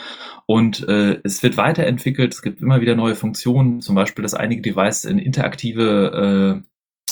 Und 0.47 0.87
äh, 0.89 1.19
es 1.23 1.43
wird 1.43 1.57
weiterentwickelt, 1.57 2.33
es 2.33 2.41
gibt 2.41 2.61
immer 2.61 2.81
wieder 2.81 2.95
neue 2.95 3.15
Funktionen, 3.15 3.79
zum 3.81 3.93
Beispiel, 3.93 4.23
dass 4.23 4.33
einige 4.33 4.63
Devices 4.63 5.05
in 5.05 5.19
interaktive 5.19 6.63
äh, 6.63 6.69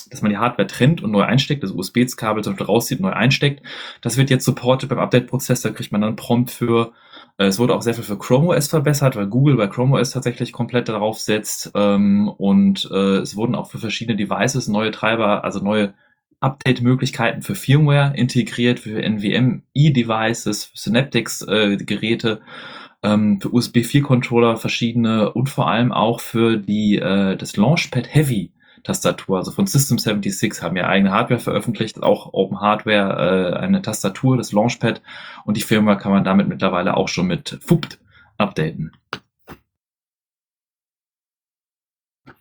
dass 0.09 0.21
man 0.21 0.31
die 0.31 0.37
Hardware 0.37 0.67
trennt 0.67 1.03
und 1.03 1.11
neu 1.11 1.23
einsteckt, 1.23 1.63
das 1.63 1.71
USB-Kabel 1.71 2.43
zum 2.43 2.53
Beispiel 2.53 2.65
rauszieht 2.67 2.99
neu 2.99 3.11
einsteckt. 3.11 3.63
Das 4.01 4.17
wird 4.17 4.29
jetzt 4.29 4.45
supported 4.45 4.89
beim 4.89 4.99
Update-Prozess, 4.99 5.61
da 5.61 5.69
kriegt 5.69 5.91
man 5.91 6.01
dann 6.01 6.15
prompt 6.15 6.51
für 6.51 6.93
Äh, 7.37 7.45
es 7.45 7.59
wurde 7.59 7.75
auch 7.75 7.81
sehr 7.81 7.93
viel 7.93 8.03
für 8.03 8.17
Chrome 8.17 8.49
OS 8.49 8.67
verbessert, 8.67 9.15
weil 9.15 9.27
Google 9.27 9.57
bei 9.57 9.67
Chrome 9.67 9.97
OS 9.97 10.11
tatsächlich 10.11 10.51
komplett 10.51 10.89
darauf 10.89 11.19
setzt. 11.19 11.71
Ähm, 11.75 12.29
und 12.29 12.89
äh, 12.91 13.17
es 13.17 13.35
wurden 13.35 13.55
auch 13.55 13.69
für 13.69 13.79
verschiedene 13.79 14.17
Devices 14.17 14.67
neue 14.67 14.91
Treiber, 14.91 15.43
also 15.43 15.59
neue 15.59 15.93
Update-Möglichkeiten 16.39 17.41
für 17.41 17.55
Firmware 17.55 18.13
integriert, 18.15 18.79
für 18.79 19.01
NVMe-Devices, 19.01 20.71
Synaptics-Geräte, 20.73 22.41
äh, 23.03 23.13
ähm, 23.13 23.41
für 23.41 23.53
USB 23.53 23.77
4-Controller 23.77 24.57
verschiedene 24.57 25.31
und 25.33 25.49
vor 25.49 25.67
allem 25.69 25.91
auch 25.91 26.19
für 26.19 26.57
die 26.57 26.97
äh, 26.97 27.35
das 27.37 27.57
Launchpad 27.57 28.13
Heavy 28.13 28.51
Tastatur, 28.88 29.38
also 29.38 29.52
von 29.52 29.67
System 29.67 30.00
76 30.00 30.63
haben 30.63 30.78
ja 30.78 30.88
eigene 30.88 31.12
Hardware 31.12 31.41
veröffentlicht, 31.41 32.02
auch 32.02 32.34
Open 32.34 32.62
Hardware, 32.62 33.54
äh, 33.54 33.60
eine 33.60 33.82
Tastatur, 33.82 34.38
das 34.38 34.54
Launchpad 34.54 35.02
und 35.43 35.58
die 35.58 35.62
Firma 35.62 35.95
kann 35.95 36.13
man 36.13 36.23
damit 36.23 36.47
mittlerweile 36.47 36.95
auch 36.95 37.10
schon 37.10 37.28
mit 37.28 37.60
FUPT 37.62 38.00
updaten. 38.38 38.93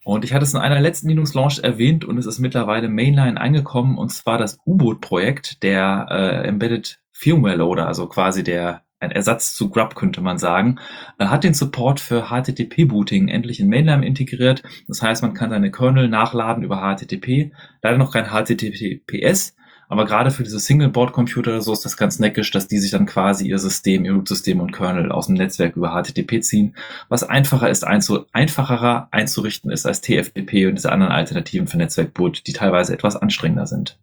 Und 0.05 0.25
ich 0.25 0.33
hatte 0.33 0.45
es 0.45 0.55
in 0.55 0.61
einer 0.61 0.81
letzten 0.81 1.09
Linux 1.09 1.35
Launch 1.35 1.59
erwähnt 1.59 2.05
und 2.05 2.17
es 2.17 2.27
ist 2.27 2.39
mittlerweile 2.39 2.89
Mainline 2.89 3.41
angekommen 3.41 3.99
und 3.99 4.11
zwar 4.11 4.39
das 4.39 4.61
U-Boot-Projekt, 4.65 5.65
der 5.65 6.07
äh, 6.11 6.47
Embedded 6.47 7.01
Firmware 7.11 7.57
Loader, 7.57 7.89
also 7.89 8.07
quasi 8.07 8.45
der 8.45 8.86
ein 9.01 9.11
Ersatz 9.11 9.55
zu 9.55 9.71
Grub, 9.71 9.95
könnte 9.95 10.21
man 10.21 10.39
sagen, 10.39 10.79
äh, 11.19 11.27
hat 11.27 11.45
den 11.45 11.55
Support 11.55 12.01
für 12.01 12.31
HTTP-Booting 12.31 13.29
endlich 13.29 13.61
in 13.61 13.69
Mainline 13.69 14.07
integriert. 14.07 14.63
Das 14.89 15.03
heißt, 15.03 15.23
man 15.23 15.35
kann 15.35 15.51
seine 15.51 15.71
Kernel 15.71 16.09
nachladen 16.09 16.65
über 16.65 16.81
HTTP. 16.81 17.53
Leider 17.83 17.99
noch 17.99 18.13
kein 18.13 18.31
HTTPS, 18.31 19.55
aber 19.89 20.05
gerade 20.05 20.31
für 20.31 20.43
diese 20.43 20.59
Single-Board-Computer 20.59 21.61
so 21.61 21.73
ist 21.73 21.85
das 21.85 21.97
ganz 21.97 22.19
neckisch, 22.19 22.51
dass 22.51 22.67
die 22.67 22.79
sich 22.79 22.91
dann 22.91 23.07
quasi 23.07 23.47
ihr 23.47 23.59
System, 23.59 24.05
ihr 24.05 24.15
Root-System 24.15 24.61
und 24.61 24.73
Kernel 24.73 25.13
aus 25.13 25.27
dem 25.27 25.37
Netzwerk 25.37 25.77
über 25.77 25.91
HTTP 25.91 26.43
ziehen, 26.43 26.75
was 27.09 27.23
einfacher 27.23 27.71
ist, 27.71 27.87
einzu 27.87 28.27
einfacherer 28.33 29.09
einzurichten 29.13 29.71
ist 29.71 29.87
als 29.87 30.01
TFTP 30.01 30.67
und 30.67 30.77
diese 30.77 30.91
anderen 30.91 31.13
Alternativen 31.13 31.69
für 31.69 31.77
Netzwerkboot, 31.77 32.47
die 32.47 32.53
teilweise 32.53 32.95
etwas 32.95 33.17
anstrengender 33.17 33.67
sind. 33.67 33.99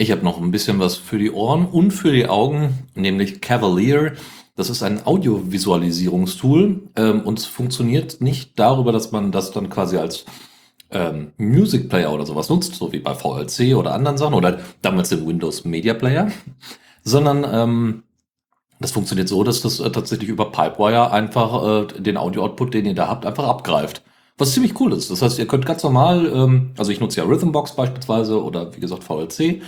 Ich 0.00 0.10
habe 0.10 0.24
noch 0.24 0.40
ein 0.40 0.50
bisschen 0.50 0.78
was 0.78 0.96
für 0.96 1.18
die 1.18 1.30
Ohren 1.30 1.66
und 1.66 1.90
für 1.90 2.10
die 2.10 2.26
Augen, 2.26 2.88
nämlich 2.94 3.42
Cavalier. 3.42 4.14
Das 4.56 4.70
ist 4.70 4.82
ein 4.82 5.04
Audiovisualisierungstool 5.04 6.88
ähm, 6.96 7.20
und 7.20 7.38
es 7.38 7.44
funktioniert 7.44 8.22
nicht 8.22 8.58
darüber, 8.58 8.92
dass 8.92 9.12
man 9.12 9.30
das 9.30 9.50
dann 9.50 9.68
quasi 9.68 9.98
als 9.98 10.24
ähm, 10.90 11.32
Music 11.36 11.90
Player 11.90 12.14
oder 12.14 12.24
sowas 12.24 12.48
nutzt, 12.48 12.76
so 12.76 12.90
wie 12.92 13.00
bei 13.00 13.14
VLC 13.14 13.76
oder 13.76 13.92
anderen 13.92 14.16
Sachen 14.16 14.32
oder 14.32 14.60
damals 14.80 15.10
den 15.10 15.26
Windows 15.26 15.66
Media 15.66 15.92
Player, 15.92 16.32
sondern 17.04 17.44
ähm, 17.52 18.02
das 18.80 18.92
funktioniert 18.92 19.28
so, 19.28 19.44
dass 19.44 19.60
das 19.60 19.80
äh, 19.80 19.90
tatsächlich 19.90 20.30
über 20.30 20.50
Pipewire 20.50 21.10
einfach 21.10 21.90
äh, 21.92 22.00
den 22.00 22.16
Audio-Output, 22.16 22.72
den 22.72 22.86
ihr 22.86 22.94
da 22.94 23.08
habt, 23.08 23.26
einfach 23.26 23.46
abgreift. 23.46 24.02
Was 24.40 24.54
ziemlich 24.54 24.80
cool 24.80 24.94
ist. 24.94 25.10
Das 25.10 25.20
heißt, 25.20 25.38
ihr 25.38 25.46
könnt 25.46 25.66
ganz 25.66 25.82
normal, 25.82 26.24
ähm, 26.34 26.70
also 26.78 26.90
ich 26.90 26.98
nutze 26.98 27.20
ja 27.20 27.26
Rhythmbox 27.26 27.76
beispielsweise 27.76 28.42
oder 28.42 28.74
wie 28.74 28.80
gesagt 28.80 29.04
VLC, 29.04 29.60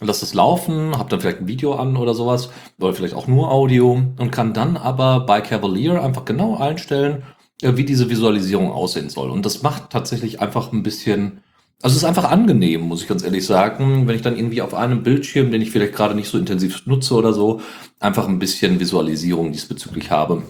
lasst 0.00 0.22
es 0.22 0.34
laufen, 0.34 0.96
habt 0.96 1.12
dann 1.12 1.20
vielleicht 1.20 1.40
ein 1.40 1.48
Video 1.48 1.74
an 1.74 1.96
oder 1.96 2.14
sowas 2.14 2.50
oder 2.78 2.94
vielleicht 2.94 3.14
auch 3.14 3.26
nur 3.26 3.50
Audio 3.50 4.00
und 4.18 4.30
kann 4.30 4.54
dann 4.54 4.76
aber 4.76 5.26
bei 5.26 5.40
Cavalier 5.40 6.00
einfach 6.00 6.24
genau 6.24 6.56
einstellen, 6.56 7.24
äh, 7.60 7.72
wie 7.74 7.84
diese 7.84 8.08
Visualisierung 8.08 8.70
aussehen 8.70 9.10
soll. 9.10 9.30
Und 9.30 9.44
das 9.44 9.64
macht 9.64 9.90
tatsächlich 9.90 10.40
einfach 10.40 10.72
ein 10.72 10.84
bisschen, 10.84 11.40
also 11.82 11.94
es 11.94 12.02
ist 12.02 12.08
einfach 12.08 12.30
angenehm, 12.30 12.82
muss 12.82 13.02
ich 13.02 13.08
ganz 13.08 13.24
ehrlich 13.24 13.44
sagen, 13.44 14.06
wenn 14.06 14.14
ich 14.14 14.22
dann 14.22 14.36
irgendwie 14.36 14.62
auf 14.62 14.74
einem 14.74 15.02
Bildschirm, 15.02 15.50
den 15.50 15.60
ich 15.60 15.72
vielleicht 15.72 15.94
gerade 15.94 16.14
nicht 16.14 16.28
so 16.28 16.38
intensiv 16.38 16.86
nutze 16.86 17.14
oder 17.14 17.32
so, 17.32 17.62
einfach 17.98 18.28
ein 18.28 18.38
bisschen 18.38 18.78
Visualisierung 18.78 19.50
diesbezüglich 19.50 20.12
habe 20.12 20.44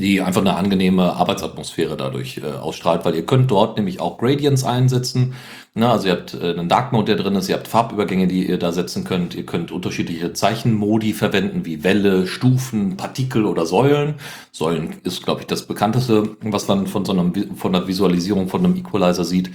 die 0.00 0.20
einfach 0.20 0.40
eine 0.40 0.56
angenehme 0.56 1.12
Arbeitsatmosphäre 1.14 1.96
dadurch 1.96 2.38
äh, 2.38 2.58
ausstrahlt, 2.58 3.04
weil 3.04 3.14
ihr 3.14 3.26
könnt 3.26 3.50
dort 3.50 3.76
nämlich 3.76 4.00
auch 4.00 4.18
Gradients 4.18 4.64
einsetzen. 4.64 5.34
Na, 5.74 5.92
also 5.92 6.08
ihr 6.08 6.14
habt 6.14 6.34
äh, 6.34 6.50
einen 6.50 6.68
Dark 6.68 6.92
Mode, 6.92 7.14
der 7.14 7.24
drin 7.24 7.36
ist, 7.36 7.48
ihr 7.48 7.54
habt 7.54 7.68
Farbübergänge, 7.68 8.26
die 8.26 8.48
ihr 8.48 8.58
da 8.58 8.72
setzen 8.72 9.04
könnt. 9.04 9.34
Ihr 9.36 9.46
könnt 9.46 9.70
unterschiedliche 9.70 10.32
Zeichenmodi 10.32 11.12
verwenden, 11.12 11.64
wie 11.64 11.84
Welle, 11.84 12.26
Stufen, 12.26 12.96
Partikel 12.96 13.44
oder 13.44 13.66
Säulen. 13.66 14.14
Säulen 14.50 14.96
ist, 15.04 15.22
glaube 15.22 15.42
ich, 15.42 15.46
das 15.46 15.66
bekannteste, 15.66 16.36
was 16.42 16.66
man 16.66 16.88
von 16.88 17.04
so 17.04 17.12
einem, 17.12 17.56
von 17.56 17.72
der 17.72 17.86
Visualisierung 17.86 18.48
von 18.48 18.64
einem 18.64 18.76
Equalizer 18.76 19.24
sieht. 19.24 19.50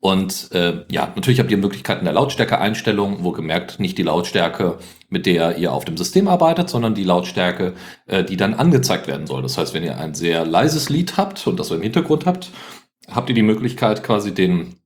Und 0.00 0.50
äh, 0.52 0.84
ja, 0.90 1.12
natürlich 1.14 1.40
habt 1.40 1.50
ihr 1.50 1.58
Möglichkeiten 1.58 2.06
der 2.06 2.14
Lautstärke-Einstellung, 2.14 3.22
wo 3.22 3.32
gemerkt 3.32 3.80
nicht 3.80 3.98
die 3.98 4.02
Lautstärke, 4.02 4.78
mit 5.10 5.26
der 5.26 5.58
ihr 5.58 5.72
auf 5.72 5.84
dem 5.84 5.98
System 5.98 6.26
arbeitet, 6.26 6.70
sondern 6.70 6.94
die 6.94 7.04
Lautstärke, 7.04 7.74
äh, 8.06 8.24
die 8.24 8.38
dann 8.38 8.54
angezeigt 8.54 9.06
werden 9.06 9.26
soll. 9.26 9.42
Das 9.42 9.58
heißt, 9.58 9.74
wenn 9.74 9.84
ihr 9.84 9.98
ein 9.98 10.14
sehr 10.14 10.46
leises 10.46 10.88
Lied 10.88 11.18
habt 11.18 11.46
und 11.46 11.60
das 11.60 11.70
im 11.70 11.82
Hintergrund 11.82 12.24
habt, 12.24 12.50
habt 13.08 13.28
ihr 13.28 13.34
die 13.34 13.42
Möglichkeit, 13.42 14.02
quasi 14.02 14.32
den 14.32 14.79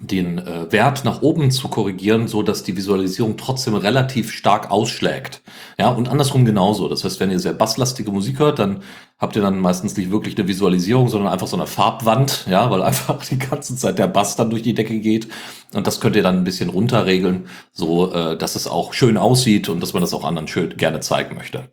den 0.00 0.38
äh, 0.38 0.72
Wert 0.72 1.04
nach 1.04 1.20
oben 1.20 1.50
zu 1.50 1.68
korrigieren, 1.68 2.26
so 2.26 2.42
dass 2.42 2.62
die 2.62 2.76
Visualisierung 2.76 3.36
trotzdem 3.36 3.74
relativ 3.74 4.32
stark 4.32 4.70
ausschlägt. 4.70 5.42
Ja, 5.78 5.90
und 5.90 6.08
andersrum 6.08 6.46
genauso. 6.46 6.88
Das 6.88 7.04
heißt, 7.04 7.20
wenn 7.20 7.30
ihr 7.30 7.38
sehr 7.38 7.52
basslastige 7.52 8.10
Musik 8.10 8.38
hört, 8.38 8.58
dann 8.58 8.82
habt 9.18 9.36
ihr 9.36 9.42
dann 9.42 9.60
meistens 9.60 9.98
nicht 9.98 10.10
wirklich 10.10 10.38
eine 10.38 10.48
Visualisierung, 10.48 11.08
sondern 11.08 11.30
einfach 11.30 11.46
so 11.46 11.56
eine 11.56 11.66
Farbwand, 11.66 12.46
ja, 12.48 12.70
weil 12.70 12.82
einfach 12.90 13.24
die 13.26 13.38
ganze 13.38 13.76
Zeit 13.76 13.98
der 13.98 14.08
Bass 14.08 14.36
dann 14.36 14.48
durch 14.48 14.62
die 14.62 14.74
Decke 14.74 14.98
geht. 15.00 15.28
Und 15.74 15.86
das 15.86 16.00
könnt 16.00 16.16
ihr 16.16 16.22
dann 16.22 16.38
ein 16.38 16.44
bisschen 16.44 16.70
runterregeln, 16.70 17.48
so 17.70 18.12
äh, 18.12 18.38
dass 18.38 18.56
es 18.56 18.66
auch 18.66 18.94
schön 18.94 19.18
aussieht 19.18 19.68
und 19.68 19.80
dass 19.80 19.92
man 19.92 20.00
das 20.00 20.14
auch 20.14 20.24
anderen 20.24 20.48
schön 20.48 20.76
gerne 20.78 21.00
zeigen 21.00 21.36
möchte. 21.36 21.70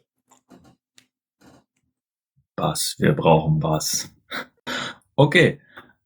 Bass, 2.57 2.95
wir 2.99 3.13
brauchen 3.13 3.59
Bass. 3.59 4.09
Okay, 5.19 5.59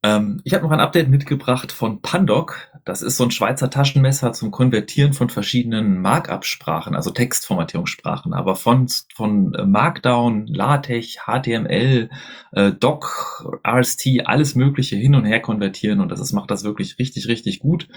ähm, 0.03 0.41
ich 0.43 0.53
habe 0.53 0.63
noch 0.63 0.71
ein 0.71 0.79
Update 0.79 1.09
mitgebracht 1.09 1.71
von 1.71 2.01
Pandoc. 2.01 2.69
Das 2.85 3.03
ist 3.03 3.17
so 3.17 3.23
ein 3.23 3.31
Schweizer 3.31 3.69
Taschenmesser 3.69 4.33
zum 4.33 4.49
Konvertieren 4.49 5.13
von 5.13 5.29
verschiedenen 5.29 6.01
Markup-Sprachen, 6.01 6.95
also 6.95 7.11
Textformatierungssprachen, 7.11 8.33
aber 8.33 8.55
von, 8.55 8.87
von 9.13 9.53
äh, 9.53 9.65
Markdown, 9.65 10.47
LaTeX, 10.47 11.17
HTML, 11.27 12.09
äh, 12.53 12.71
Doc, 12.71 13.45
RST, 13.67 14.25
alles 14.25 14.55
Mögliche 14.55 14.95
hin 14.95 15.13
und 15.13 15.25
her 15.25 15.39
konvertieren 15.39 15.99
und 15.99 16.09
das 16.09 16.19
ist, 16.19 16.33
macht 16.33 16.49
das 16.49 16.63
wirklich 16.63 16.97
richtig, 16.97 17.27
richtig 17.27 17.59
gut. 17.59 17.87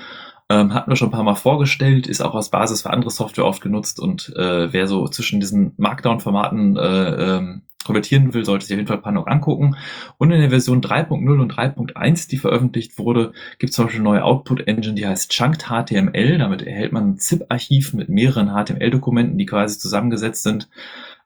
Ähm, 0.51 0.75
hatten 0.75 0.91
wir 0.91 0.97
schon 0.97 1.09
ein 1.09 1.13
paar 1.13 1.25
Mal 1.25 1.37
vorgestellt, 1.37 2.07
ist 2.07 2.21
auch 2.21 2.35
als 2.35 2.51
Basis 2.51 2.83
für 2.83 2.91
andere 2.91 3.11
Software 3.11 3.47
oft 3.47 3.63
genutzt 3.63 3.99
und 3.99 4.31
äh, 4.37 4.71
wer 4.71 4.87
so 4.87 5.09
zwischen 5.09 5.41
diesen 5.41 5.73
Markdown-Formaten 5.79 6.77
äh, 6.77 7.37
ähm, 7.37 7.63
konvertieren 7.85 8.35
will, 8.35 8.45
sollte 8.45 8.67
sich 8.67 8.75
auf 8.75 8.79
jeden 8.79 8.89
Fall 8.89 8.99
Panok 8.99 9.31
angucken. 9.31 9.77
Und 10.19 10.31
in 10.31 10.41
der 10.41 10.51
Version 10.51 10.81
3.0 10.81 11.41
und 11.41 11.55
3.1, 11.55 12.29
die 12.29 12.39
veröffentlicht 12.39 12.99
wurde, 12.99 13.33
gibt 13.59 13.71
es 13.71 13.77
zum 13.77 13.87
Beispiel 13.87 14.01
eine 14.01 14.11
neue 14.11 14.25
Output-Engine, 14.25 14.95
die 14.95 15.07
heißt 15.07 15.31
Chunked 15.31 15.67
HTML. 15.69 16.39
Damit 16.39 16.63
erhält 16.63 16.93
man 16.93 17.11
ein 17.11 17.19
ZIP-Archiv 17.19 17.95
mit 17.95 18.09
mehreren 18.09 18.49
HTML-Dokumenten, 18.49 19.39
die 19.39 19.47
quasi 19.47 19.79
zusammengesetzt 19.79 20.43
sind. 20.43 20.69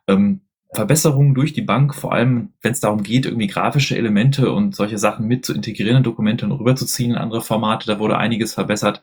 Ähm, 0.07 0.43
Verbesserungen 0.75 1.35
durch 1.35 1.55
die 1.55 1.63
Bank, 1.63 1.95
vor 1.95 2.13
allem 2.13 2.53
wenn 2.61 2.73
es 2.73 2.81
darum 2.81 3.03
geht, 3.03 3.25
irgendwie 3.25 3.47
grafische 3.47 3.97
Elemente 3.97 4.53
und 4.53 4.77
solche 4.77 4.99
Sachen 4.99 5.27
mit 5.27 5.47
zu 5.47 5.55
integrieren 5.55 5.99
in 5.99 6.03
Dokumente 6.03 6.45
und 6.45 6.53
rüberzuziehen 6.53 7.13
in 7.13 7.17
andere 7.17 7.41
Formate. 7.41 7.87
Da 7.87 7.99
wurde 7.99 8.19
einiges 8.19 8.53
verbessert. 8.53 9.01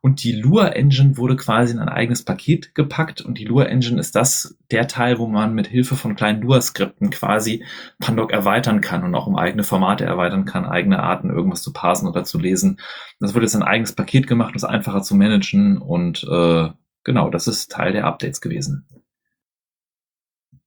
Und 0.00 0.22
die 0.22 0.32
Lua 0.32 0.68
Engine 0.68 1.16
wurde 1.16 1.36
quasi 1.36 1.72
in 1.72 1.80
ein 1.80 1.88
eigenes 1.88 2.24
Paket 2.24 2.74
gepackt. 2.74 3.20
Und 3.20 3.38
die 3.38 3.44
Lua 3.44 3.64
Engine 3.64 3.98
ist 3.98 4.14
das 4.14 4.56
der 4.70 4.86
Teil, 4.86 5.18
wo 5.18 5.26
man 5.26 5.54
mit 5.54 5.66
Hilfe 5.66 5.96
von 5.96 6.14
kleinen 6.14 6.42
Lua-Skripten 6.42 7.10
quasi 7.10 7.64
Pandoc 7.98 8.30
erweitern 8.32 8.80
kann 8.80 9.04
und 9.04 9.14
auch 9.14 9.26
um 9.26 9.36
eigene 9.36 9.64
Formate 9.64 10.04
erweitern 10.04 10.44
kann, 10.44 10.64
eigene 10.64 11.02
Arten, 11.02 11.30
irgendwas 11.30 11.62
zu 11.62 11.72
parsen 11.72 12.08
oder 12.08 12.24
zu 12.24 12.38
lesen. 12.38 12.78
Das 13.18 13.34
wird 13.34 13.42
jetzt 13.42 13.56
ein 13.56 13.62
eigenes 13.62 13.92
Paket 13.92 14.26
gemacht, 14.26 14.50
um 14.50 14.56
es 14.56 14.64
einfacher 14.64 15.02
zu 15.02 15.16
managen. 15.16 15.78
Und 15.78 16.24
äh, 16.24 16.70
genau, 17.04 17.30
das 17.30 17.48
ist 17.48 17.72
Teil 17.72 17.92
der 17.92 18.06
Updates 18.06 18.40
gewesen. 18.40 18.86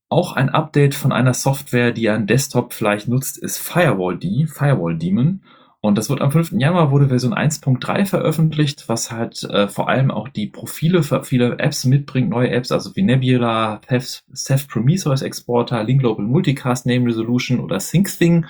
Auch 0.10 0.34
ein 0.34 0.50
Update 0.50 0.94
von 0.94 1.14
einer 1.14 1.34
Software, 1.34 1.94
die 1.94 2.10
ein 2.10 2.28
Desktop 2.28 2.74
vielleicht 2.74 3.08
nutzt, 3.08 3.38
ist 3.38 3.60
Firewall 3.60 4.18
D, 4.18 4.46
Firewall 4.46 4.98
Daemon. 4.98 5.42
Und 5.84 5.98
das 5.98 6.12
wird 6.12 6.22
am 6.22 6.32
5. 6.32 6.52
Januar 6.54 6.92
wurde 6.92 7.08
Version 7.08 7.34
1.3 7.34 8.06
veröffentlicht, 8.06 8.88
was 8.88 9.12
halt 9.12 9.44
äh, 9.46 9.68
vor 9.68 9.90
allem 9.90 10.12
auch 10.12 10.30
die 10.30 10.46
Profile 10.46 11.02
für 11.02 11.24
viele 11.24 11.58
Apps 11.58 11.86
mitbringt, 11.86 12.30
neue 12.30 12.52
Apps, 12.52 12.72
also 12.72 12.96
wie 12.96 13.02
Nebula, 13.02 13.82
Ceph 13.90 14.68
Prometheus 14.68 15.24
Exporter, 15.24 15.84
Link 15.84 16.02
Global 16.02 16.24
Multicast 16.24 16.86
Name 16.86 17.08
Resolution 17.08 17.60
oder 17.60 17.80
SyncThing. 17.80 18.46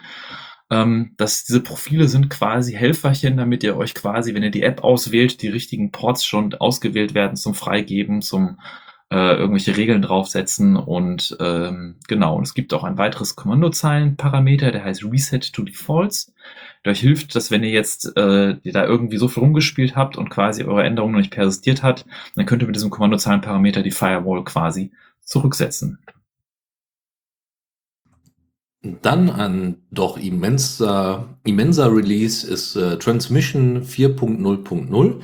Ähm, 0.69 1.13
dass 1.17 1.45
diese 1.45 1.61
Profile 1.61 2.07
sind 2.09 2.29
quasi 2.29 2.73
Helferchen, 2.73 3.37
damit 3.37 3.63
ihr 3.63 3.77
euch 3.77 3.93
quasi, 3.93 4.33
wenn 4.33 4.43
ihr 4.43 4.51
die 4.51 4.63
App 4.63 4.83
auswählt, 4.83 5.41
die 5.41 5.49
richtigen 5.49 5.91
Ports 5.91 6.25
schon 6.25 6.53
ausgewählt 6.55 7.13
werden 7.13 7.35
zum 7.35 7.53
Freigeben, 7.53 8.21
zum 8.21 8.57
äh, 9.09 9.35
irgendwelche 9.35 9.75
Regeln 9.75 10.01
draufsetzen 10.01 10.77
und 10.77 11.35
ähm, 11.41 11.97
genau, 12.07 12.37
und 12.37 12.43
es 12.43 12.53
gibt 12.53 12.73
auch 12.73 12.85
ein 12.85 12.97
weiteres 12.97 13.35
Kommandozeilenparameter, 13.35 14.71
der 14.71 14.85
heißt 14.85 15.03
Reset 15.03 15.39
to 15.51 15.63
Defaults. 15.63 16.33
Euch 16.87 16.99
hilft, 16.99 17.35
dass 17.35 17.51
wenn 17.51 17.63
ihr 17.63 17.69
jetzt 17.69 18.17
äh, 18.17 18.55
ihr 18.63 18.73
da 18.73 18.85
irgendwie 18.85 19.17
so 19.17 19.27
viel 19.27 19.43
rumgespielt 19.43 19.95
habt 19.95 20.17
und 20.17 20.29
quasi 20.29 20.63
eure 20.63 20.83
Änderung 20.83 21.11
noch 21.11 21.19
nicht 21.19 21.31
persistiert 21.31 21.83
hat, 21.83 22.05
dann 22.35 22.47
könnt 22.47 22.63
ihr 22.63 22.65
mit 22.65 22.75
diesem 22.75 22.89
Kommandozeilenparameter 22.89 23.83
die 23.83 23.91
Firewall 23.91 24.43
quasi 24.43 24.91
zurücksetzen. 25.21 25.99
Dann 28.83 29.29
ein 29.29 29.77
doch 29.91 30.17
immenser, 30.17 31.37
immenser 31.43 31.95
Release 31.95 32.47
ist 32.47 32.75
äh, 32.75 32.97
Transmission 32.97 33.83
4.0.0. 33.83 35.21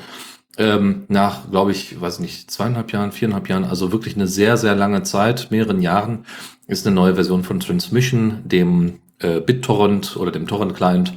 Ähm, 0.60 1.06
nach, 1.08 1.50
glaube 1.50 1.72
ich, 1.72 2.00
weiß 2.00 2.20
nicht, 2.20 2.52
zweieinhalb 2.52 2.92
Jahren, 2.92 3.12
viereinhalb 3.12 3.50
Jahren, 3.50 3.64
also 3.64 3.92
wirklich 3.92 4.16
eine 4.16 4.28
sehr, 4.28 4.58
sehr 4.58 4.76
lange 4.76 5.02
Zeit, 5.04 5.50
mehreren 5.50 5.82
Jahren, 5.82 6.26
ist 6.68 6.86
eine 6.86 6.96
neue 6.96 7.16
Version 7.16 7.44
von 7.44 7.60
Transmission, 7.60 8.42
dem 8.44 9.00
äh, 9.20 9.40
BitTorrent 9.40 10.18
oder 10.18 10.32
dem 10.32 10.48
Torrent-Client, 10.48 11.14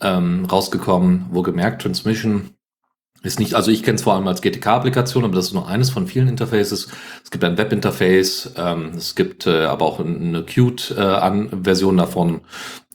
ähm, 0.00 0.44
rausgekommen, 0.44 1.26
wo 1.30 1.42
gemerkt, 1.42 1.82
Transmission 1.82 2.50
ist 3.22 3.38
nicht, 3.38 3.54
also 3.54 3.70
ich 3.70 3.82
kenne 3.82 3.96
es 3.96 4.02
vor 4.02 4.14
allem 4.14 4.26
als 4.28 4.40
GTK-Applikation, 4.40 5.24
aber 5.24 5.34
das 5.34 5.46
ist 5.46 5.52
nur 5.52 5.68
eines 5.68 5.90
von 5.90 6.06
vielen 6.06 6.28
Interfaces. 6.28 6.88
Es 7.22 7.30
gibt 7.30 7.44
ein 7.44 7.58
Web-Interface, 7.58 8.54
ähm, 8.56 8.92
es 8.96 9.14
gibt 9.14 9.46
äh, 9.46 9.64
aber 9.64 9.84
auch 9.84 10.00
eine 10.00 10.42
Qt-Version 10.42 11.94
äh, 11.94 11.98
davon 11.98 12.40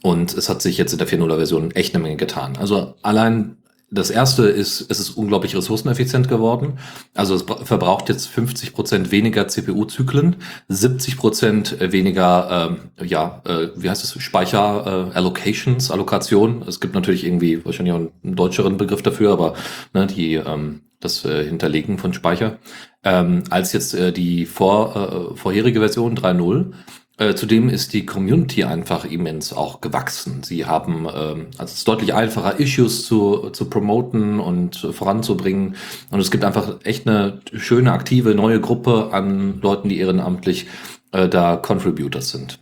und 0.01 0.35
es 0.35 0.49
hat 0.49 0.61
sich 0.61 0.77
jetzt 0.77 0.93
in 0.93 0.97
der 0.97 1.07
4.0-Version 1.07 1.71
echt 1.71 1.93
eine 1.93 2.03
Menge 2.03 2.17
getan. 2.17 2.57
Also 2.57 2.95
allein 3.03 3.57
das 3.91 4.09
erste 4.09 4.47
ist, 4.47 4.89
es 4.89 4.99
ist 4.99 5.11
unglaublich 5.11 5.55
ressourceneffizient 5.55 6.27
geworden. 6.27 6.79
Also 7.13 7.35
es 7.35 7.43
verbraucht 7.43 8.09
jetzt 8.09 8.27
50 8.27 8.73
Prozent 8.73 9.11
weniger 9.11 9.47
CPU-Zyklen, 9.47 10.37
70 10.67 11.17
Prozent 11.17 11.77
weniger, 11.79 12.77
ähm, 12.99 13.07
ja, 13.07 13.41
äh, 13.45 13.69
wie 13.75 13.89
heißt 13.89 14.03
es, 14.03 14.21
Speicher, 14.21 15.11
äh, 15.13 15.15
Allocations, 15.15 15.91
Allokation. 15.91 16.63
Es 16.67 16.79
gibt 16.79 16.95
natürlich 16.95 17.25
irgendwie 17.25 17.63
wahrscheinlich 17.63 17.93
auch 17.93 17.99
einen 18.23 18.35
deutscheren 18.35 18.77
Begriff 18.77 19.03
dafür, 19.03 19.31
aber 19.31 19.53
ne, 19.93 20.07
die, 20.07 20.35
ähm, 20.35 20.81
das 20.99 21.23
äh, 21.23 21.45
Hinterlegen 21.45 21.97
von 21.99 22.13
Speicher, 22.13 22.57
ähm, 23.03 23.43
als 23.49 23.71
jetzt 23.73 23.93
äh, 23.93 24.11
die 24.11 24.45
vor, 24.45 25.31
äh, 25.33 25.37
vorherige 25.37 25.79
Version 25.79 26.17
3.0. 26.17 26.73
Äh, 27.17 27.34
zudem 27.36 27.69
ist 27.69 27.93
die 27.93 28.06
Community 28.06 28.65
einfach 28.65 29.06
immens 29.06 29.54
auch 29.54 29.80
gewachsen. 29.80 30.43
Sie 30.43 30.65
haben, 30.65 31.08
ähm, 31.15 31.47
also 31.58 31.71
es 31.71 31.75
ist 31.75 31.88
deutlich 31.88 32.13
einfacher, 32.13 32.60
Issues 32.60 33.06
zu, 33.06 33.51
zu 33.51 33.69
promoten 33.69 34.39
und 34.41 34.75
voranzubringen. 34.91 35.75
Und 36.12 36.19
es 36.19 36.30
gibt 36.30 36.43
einfach 36.43 36.80
echt 36.84 37.08
eine 37.08 37.39
schöne, 37.54 37.93
aktive, 37.93 38.36
neue 38.36 38.60
Gruppe 38.60 39.10
an 39.13 39.62
Leuten, 39.62 39.88
die 39.88 39.99
ehrenamtlich 39.99 40.67
äh, 41.13 41.30
da 41.30 41.56
Contributors 41.56 42.32
sind. 42.32 42.60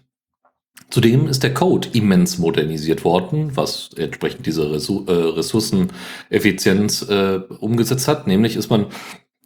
Zudem 0.91 1.27
ist 1.27 1.41
der 1.41 1.55
Code 1.55 1.87
immens 1.93 2.37
modernisiert 2.37 3.03
worden, 3.03 3.57
was 3.57 3.89
entsprechend 3.97 4.45
diese 4.45 4.61
äh, 4.61 5.11
Ressourceneffizienz 5.11 7.01
äh, 7.09 7.39
umgesetzt 7.59 8.07
hat. 8.07 8.27
Nämlich 8.27 8.55
ist 8.55 8.69
man 8.69 8.85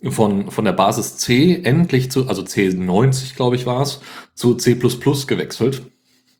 von, 0.03 0.51
von 0.51 0.65
der 0.65 0.73
Basis 0.73 1.17
C 1.17 1.62
endlich 1.63 2.12
zu, 2.12 2.27
also 2.27 2.43
C90, 2.43 3.36
glaube 3.36 3.55
ich, 3.55 3.65
war 3.65 3.81
es, 3.81 3.99
zu 4.36 4.55
C 4.55 4.75
gewechselt. 4.75 5.81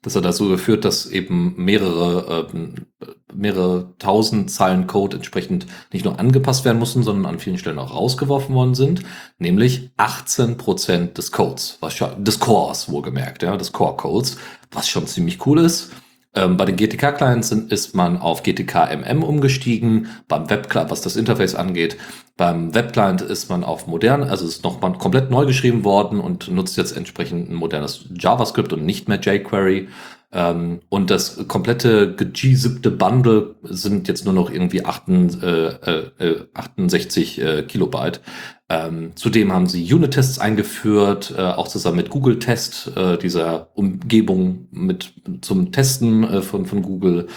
Das 0.04 0.15
hat 0.15 0.26
dazu 0.26 0.48
geführt, 0.48 0.86
dass 0.86 1.08
eben 1.08 1.56
mehrere, 1.58 2.48
äh, 2.52 3.06
mehrere 3.34 3.93
tausend 4.00 4.52
Zeilen 4.52 4.88
Code 4.88 5.17
entsprechend 5.17 5.65
nicht 5.91 6.06
nur 6.06 6.20
angepasst 6.20 6.65
werden 6.65 6.78
mussten, 6.78 7.04
sondern 7.04 7.26
an 7.26 7.39
vielen 7.39 7.58
Stellen 7.58 7.80
auch 7.80 7.93
rausgeworfen 7.93 8.54
worden 8.56 8.76
sind. 8.76 9.02
Nämlich 9.39 9.89
18 9.98 10.58
Prozent 10.58 11.17
des 11.17 11.32
Codes, 11.32 11.78
was 11.82 11.96
schon, 11.96 12.24
des 12.24 12.39
Cores 12.39 12.89
wohlgemerkt, 12.89 13.43
ja, 13.43 13.58
des 13.58 13.74
Core-Codes, 13.74 14.38
was 14.72 14.88
schon 14.88 15.08
ziemlich 15.08 15.46
cool 15.46 15.60
ist. 15.60 15.91
Ähm, 16.38 16.56
bei 16.56 16.65
den 16.65 16.76
GTK-Clients 16.76 17.52
ist 17.52 17.95
man 17.95 18.17
auf 18.17 18.43
GTK 18.43 18.91
MM 18.95 19.23
umgestiegen, 19.23 20.08
beim 20.28 20.47
Web-Client, 20.47 20.91
was 20.91 21.02
das 21.02 21.15
Interface 21.15 21.56
angeht. 21.56 21.97
Beim 22.38 22.76
Web-Client 22.76 23.21
ist 23.21 23.50
man 23.50 23.63
auf 23.63 23.88
modern, 23.88 24.21
also 24.21 24.45
ist 24.45 24.63
nochmal 24.63 24.93
komplett 24.93 25.32
neu 25.32 25.47
geschrieben 25.47 25.84
worden 25.84 26.19
und 26.19 26.52
nutzt 26.52 26.78
jetzt 26.78 26.95
entsprechend 26.95 27.50
ein 27.50 27.56
modernes 27.56 28.06
JavaScript 28.13 28.71
und 28.71 28.86
nicht 28.86 29.10
mehr 29.10 29.19
jQuery. 29.19 29.88
Ähm, 30.32 30.82
und 30.89 31.10
das 31.10 31.47
komplette 31.47 32.13
G-siebte 32.13 32.91
Bundle 32.91 33.56
sind 33.63 34.08
jetzt 34.08 34.26
nur 34.26 34.34
noch 34.36 34.52
irgendwie 34.52 34.86
68, 34.86 35.41
äh, 35.41 36.23
äh, 36.23 36.45
68 36.54 37.41
äh, 37.41 37.63
Kilobyte. 37.63 38.21
Ähm, 38.70 39.14
zudem 39.16 39.54
haben 39.54 39.68
sie 39.68 39.94
Unit-Tests 39.94 40.40
eingeführt, 40.40 41.34
äh, 41.38 41.42
auch 41.42 41.70
zusammen 41.70 41.98
mit 41.98 42.10
Google 42.10 42.38
Test, 42.40 42.92
äh, 42.98 43.18
dieser 43.18 43.70
Umgebung 43.76 44.68
mit 44.72 45.14
zum 45.42 45.72
Testen 45.72 46.24
äh, 46.26 46.42
von, 46.42 46.66
von 46.66 46.82
Google. 46.82 47.28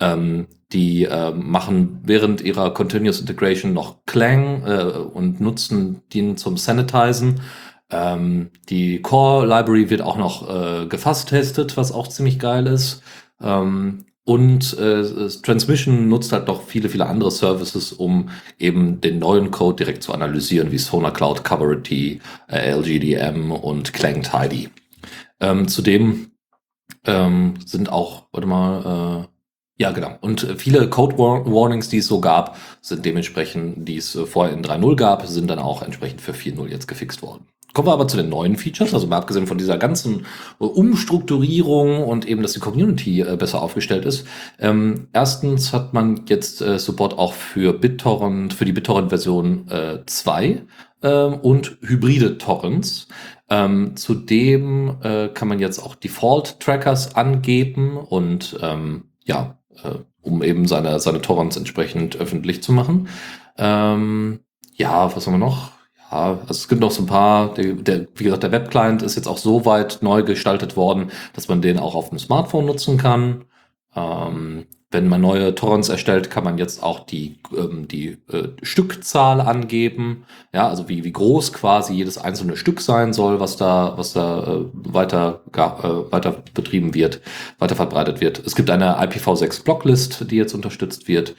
Ähm, 0.00 0.46
die 0.72 1.04
äh, 1.04 1.32
machen 1.32 2.00
während 2.04 2.42
ihrer 2.42 2.72
Continuous 2.74 3.20
Integration 3.20 3.72
noch 3.72 4.04
Clang 4.04 4.64
äh, 4.66 4.82
und 4.84 5.40
nutzen 5.40 6.02
den 6.12 6.36
zum 6.36 6.56
Sanitizen. 6.56 7.40
Ähm, 7.90 8.50
die 8.68 9.00
Core 9.00 9.46
Library 9.46 9.88
wird 9.88 10.02
auch 10.02 10.18
noch 10.18 10.48
äh, 10.48 10.86
gefasst 10.86 11.30
testet, 11.30 11.76
was 11.76 11.92
auch 11.92 12.08
ziemlich 12.08 12.38
geil 12.38 12.66
ist. 12.66 13.02
Ähm, 13.40 14.04
und 14.28 14.78
äh, 14.78 15.30
Transmission 15.42 16.10
nutzt 16.10 16.32
halt 16.32 16.48
noch 16.48 16.64
viele, 16.64 16.90
viele 16.90 17.06
andere 17.06 17.30
Services, 17.30 17.94
um 17.94 18.28
eben 18.58 19.00
den 19.00 19.20
neuen 19.20 19.50
Code 19.50 19.76
direkt 19.76 20.02
zu 20.02 20.12
analysieren, 20.12 20.70
wie 20.70 20.76
Sonar 20.76 21.14
Cloud 21.14 21.44
Coverity, 21.44 22.20
äh, 22.46 22.72
LGDM 22.72 23.50
und 23.52 23.94
Clang 23.94 24.20
Tidy. 24.20 24.68
Ähm, 25.40 25.66
zudem 25.66 26.32
ähm, 27.06 27.54
sind 27.64 27.90
auch, 27.90 28.26
warte 28.30 28.46
mal, 28.46 29.24
äh, 29.24 29.82
ja, 29.82 29.92
genau. 29.92 30.18
Und 30.20 30.46
viele 30.58 30.90
Code 30.90 31.16
Warnings, 31.16 31.88
die 31.88 31.98
es 31.98 32.06
so 32.06 32.20
gab, 32.20 32.58
sind 32.82 33.06
dementsprechend, 33.06 33.88
die 33.88 33.96
es 33.96 34.14
äh, 34.14 34.26
vorher 34.26 34.54
in 34.54 34.62
3.0 34.62 34.94
gab, 34.96 35.26
sind 35.26 35.48
dann 35.48 35.58
auch 35.58 35.80
entsprechend 35.80 36.20
für 36.20 36.32
4.0 36.32 36.68
jetzt 36.68 36.86
gefixt 36.86 37.22
worden. 37.22 37.46
Kommen 37.74 37.88
wir 37.88 37.92
aber 37.92 38.08
zu 38.08 38.16
den 38.16 38.30
neuen 38.30 38.56
Features, 38.56 38.94
also 38.94 39.06
mal 39.06 39.18
abgesehen 39.18 39.46
von 39.46 39.58
dieser 39.58 39.76
ganzen 39.76 40.26
äh, 40.58 40.64
Umstrukturierung 40.64 42.02
und 42.02 42.26
eben, 42.26 42.42
dass 42.42 42.54
die 42.54 42.60
Community 42.60 43.20
äh, 43.20 43.36
besser 43.36 43.62
aufgestellt 43.62 44.04
ist. 44.04 44.26
Ähm, 44.58 45.08
erstens 45.12 45.72
hat 45.72 45.92
man 45.92 46.24
jetzt 46.28 46.62
äh, 46.62 46.78
Support 46.78 47.18
auch 47.18 47.34
für 47.34 47.74
BitTorrent, 47.74 48.54
für 48.54 48.64
die 48.64 48.72
BitTorrent-Version 48.72 49.68
äh, 49.68 49.98
2 50.06 50.62
ähm, 51.02 51.34
und 51.34 51.76
hybride 51.82 52.38
Torrents. 52.38 53.08
Ähm, 53.50 53.96
zudem 53.96 54.96
äh, 55.02 55.28
kann 55.28 55.48
man 55.48 55.58
jetzt 55.58 55.78
auch 55.78 55.94
Default-Trackers 55.94 57.16
angeben 57.16 57.96
und 57.96 58.58
ähm, 58.62 59.04
ja, 59.24 59.58
äh, 59.84 59.98
um 60.22 60.42
eben 60.42 60.66
seine, 60.66 61.00
seine 61.00 61.20
Torrents 61.20 61.56
entsprechend 61.56 62.16
öffentlich 62.16 62.62
zu 62.62 62.72
machen. 62.72 63.08
Ähm, 63.56 64.40
ja, 64.74 65.14
was 65.14 65.26
haben 65.26 65.34
wir 65.34 65.38
noch? 65.38 65.77
Ja, 66.10 66.38
also 66.40 66.50
es 66.50 66.68
gibt 66.68 66.80
noch 66.80 66.90
so 66.90 67.02
ein 67.02 67.06
paar, 67.06 67.54
der, 67.54 67.74
der, 67.74 68.06
wie 68.14 68.24
gesagt, 68.24 68.42
der 68.42 68.52
Webclient 68.52 69.02
ist 69.02 69.16
jetzt 69.16 69.28
auch 69.28 69.38
so 69.38 69.66
weit 69.66 69.98
neu 70.00 70.22
gestaltet 70.22 70.76
worden, 70.76 71.10
dass 71.34 71.48
man 71.48 71.62
den 71.62 71.78
auch 71.78 71.94
auf 71.94 72.10
dem 72.10 72.18
Smartphone 72.18 72.66
nutzen 72.66 72.96
kann. 72.96 73.44
Ähm, 73.94 74.66
wenn 74.90 75.06
man 75.06 75.20
neue 75.20 75.54
Torrents 75.54 75.90
erstellt, 75.90 76.30
kann 76.30 76.44
man 76.44 76.56
jetzt 76.56 76.82
auch 76.82 77.00
die, 77.00 77.40
ähm, 77.54 77.88
die 77.88 78.16
äh, 78.32 78.48
Stückzahl 78.62 79.42
angeben. 79.42 80.24
Ja, 80.54 80.68
also 80.68 80.88
wie, 80.88 81.04
wie 81.04 81.12
groß 81.12 81.52
quasi 81.52 81.92
jedes 81.92 82.16
einzelne 82.16 82.56
Stück 82.56 82.80
sein 82.80 83.12
soll, 83.12 83.38
was 83.38 83.58
da, 83.58 83.92
was 83.96 84.14
da 84.14 84.44
äh, 84.44 84.64
weiter, 84.72 85.42
äh, 85.54 86.12
weiter 86.12 86.42
betrieben 86.54 86.94
wird, 86.94 87.20
weiter 87.58 87.76
verbreitet 87.76 88.22
wird. 88.22 88.38
Es 88.46 88.54
gibt 88.54 88.70
eine 88.70 88.96
IPv6 88.98 89.62
Blocklist, 89.62 90.30
die 90.30 90.36
jetzt 90.36 90.54
unterstützt 90.54 91.06
wird. 91.06 91.34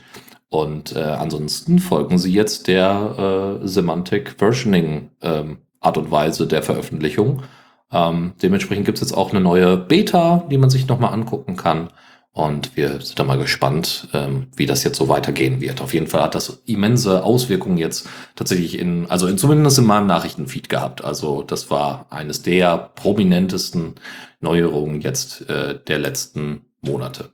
Und 0.49 0.95
äh, 0.95 0.99
ansonsten 0.99 1.79
folgen 1.79 2.17
sie 2.17 2.33
jetzt 2.33 2.67
der 2.67 3.59
äh, 3.61 3.67
Semantic 3.67 4.35
Versioning 4.37 5.11
ähm, 5.21 5.59
Art 5.79 5.97
und 5.97 6.11
Weise 6.11 6.47
der 6.47 6.63
Veröffentlichung. 6.63 7.43
Ähm, 7.91 8.33
dementsprechend 8.41 8.85
gibt 8.85 8.97
es 8.97 9.09
jetzt 9.09 9.17
auch 9.17 9.31
eine 9.31 9.41
neue 9.41 9.77
Beta, 9.77 10.45
die 10.49 10.57
man 10.57 10.69
sich 10.69 10.87
nochmal 10.87 11.13
angucken 11.13 11.55
kann. 11.55 11.89
Und 12.31 12.77
wir 12.77 13.01
sind 13.01 13.17
da 13.17 13.23
mal 13.23 13.37
gespannt, 13.37 14.07
ähm, 14.13 14.47
wie 14.55 14.65
das 14.65 14.83
jetzt 14.83 14.97
so 14.97 15.09
weitergehen 15.09 15.61
wird. 15.61 15.81
Auf 15.81 15.93
jeden 15.93 16.07
Fall 16.07 16.21
hat 16.21 16.35
das 16.35 16.61
immense 16.65 17.23
Auswirkungen 17.23 17.77
jetzt 17.77 18.07
tatsächlich 18.35 18.77
in, 18.77 19.09
also 19.09 19.27
in, 19.27 19.37
zumindest 19.37 19.79
in 19.79 19.85
meinem 19.85 20.07
Nachrichtenfeed 20.07 20.69
gehabt. 20.69 21.03
Also 21.03 21.43
das 21.43 21.69
war 21.69 22.05
eines 22.11 22.41
der 22.43 22.91
prominentesten 22.95 23.95
Neuerungen 24.41 25.01
jetzt 25.01 25.49
äh, 25.49 25.79
der 25.87 25.99
letzten 25.99 26.65
Monate. 26.81 27.31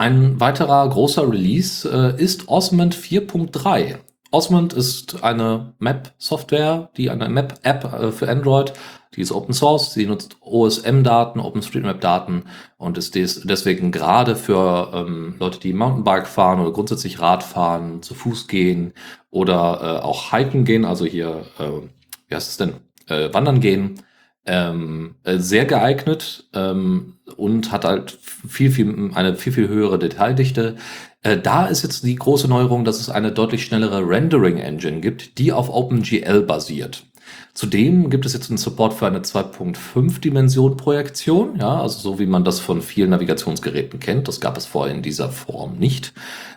Ein 0.00 0.40
weiterer 0.40 0.88
großer 0.88 1.30
Release 1.30 1.86
äh, 1.86 2.18
ist 2.18 2.48
Osmond 2.48 2.96
4.3. 2.96 3.96
Osmond 4.30 4.72
ist 4.72 5.22
eine 5.22 5.74
Map-Software, 5.78 6.88
die 6.96 7.10
eine 7.10 7.28
Map-App 7.28 7.84
äh, 7.84 8.10
für 8.10 8.30
Android, 8.30 8.72
die 9.14 9.20
ist 9.20 9.30
Open 9.30 9.52
Source, 9.52 9.92
sie 9.92 10.06
nutzt 10.06 10.38
OSM-Daten, 10.40 11.38
OpenStreetMap-Daten 11.38 12.44
und 12.78 12.96
ist 12.96 13.14
des, 13.14 13.42
deswegen 13.42 13.92
gerade 13.92 14.36
für 14.36 14.90
ähm, 14.94 15.34
Leute, 15.38 15.60
die 15.60 15.74
Mountainbike 15.74 16.28
fahren 16.28 16.60
oder 16.60 16.72
grundsätzlich 16.72 17.20
Rad 17.20 17.42
fahren, 17.42 18.00
zu 18.00 18.14
Fuß 18.14 18.48
gehen 18.48 18.94
oder 19.28 19.80
äh, 19.82 20.02
auch 20.02 20.32
hiken 20.32 20.64
gehen, 20.64 20.86
also 20.86 21.04
hier, 21.04 21.44
äh, 21.58 21.86
wie 22.26 22.34
heißt 22.34 22.48
es 22.48 22.56
denn, 22.56 22.72
äh, 23.08 23.34
wandern 23.34 23.60
gehen, 23.60 24.00
ähm, 24.46 25.16
äh, 25.24 25.38
sehr 25.38 25.64
geeignet 25.64 26.48
ähm, 26.54 27.14
und 27.36 27.72
hat 27.72 27.84
halt 27.84 28.18
viel, 28.48 28.70
viel, 28.70 29.10
eine 29.14 29.36
viel, 29.36 29.52
viel 29.52 29.68
höhere 29.68 29.98
Detaildichte. 29.98 30.76
Äh, 31.22 31.38
da 31.38 31.66
ist 31.66 31.82
jetzt 31.82 32.04
die 32.04 32.14
große 32.14 32.48
Neuerung, 32.48 32.84
dass 32.84 33.00
es 33.00 33.10
eine 33.10 33.32
deutlich 33.32 33.64
schnellere 33.64 34.06
Rendering-Engine 34.06 35.00
gibt, 35.00 35.38
die 35.38 35.52
auf 35.52 35.68
OpenGL 35.68 36.42
basiert. 36.42 37.04
Zudem 37.52 38.10
gibt 38.10 38.26
es 38.26 38.32
jetzt 38.32 38.48
einen 38.50 38.58
Support 38.58 38.94
für 38.94 39.06
eine 39.06 39.20
2.5 39.20 40.20
Dimension 40.20 40.76
Projektion, 40.76 41.58
ja, 41.58 41.80
also 41.80 41.98
so 41.98 42.18
wie 42.18 42.26
man 42.26 42.44
das 42.44 42.60
von 42.60 42.80
vielen 42.80 43.10
Navigationsgeräten 43.10 43.98
kennt. 43.98 44.28
Das 44.28 44.40
gab 44.40 44.56
es 44.56 44.66
vorher 44.66 44.94
in 44.94 45.02
dieser 45.02 45.30
Form 45.30 45.76
nicht. 45.76 46.12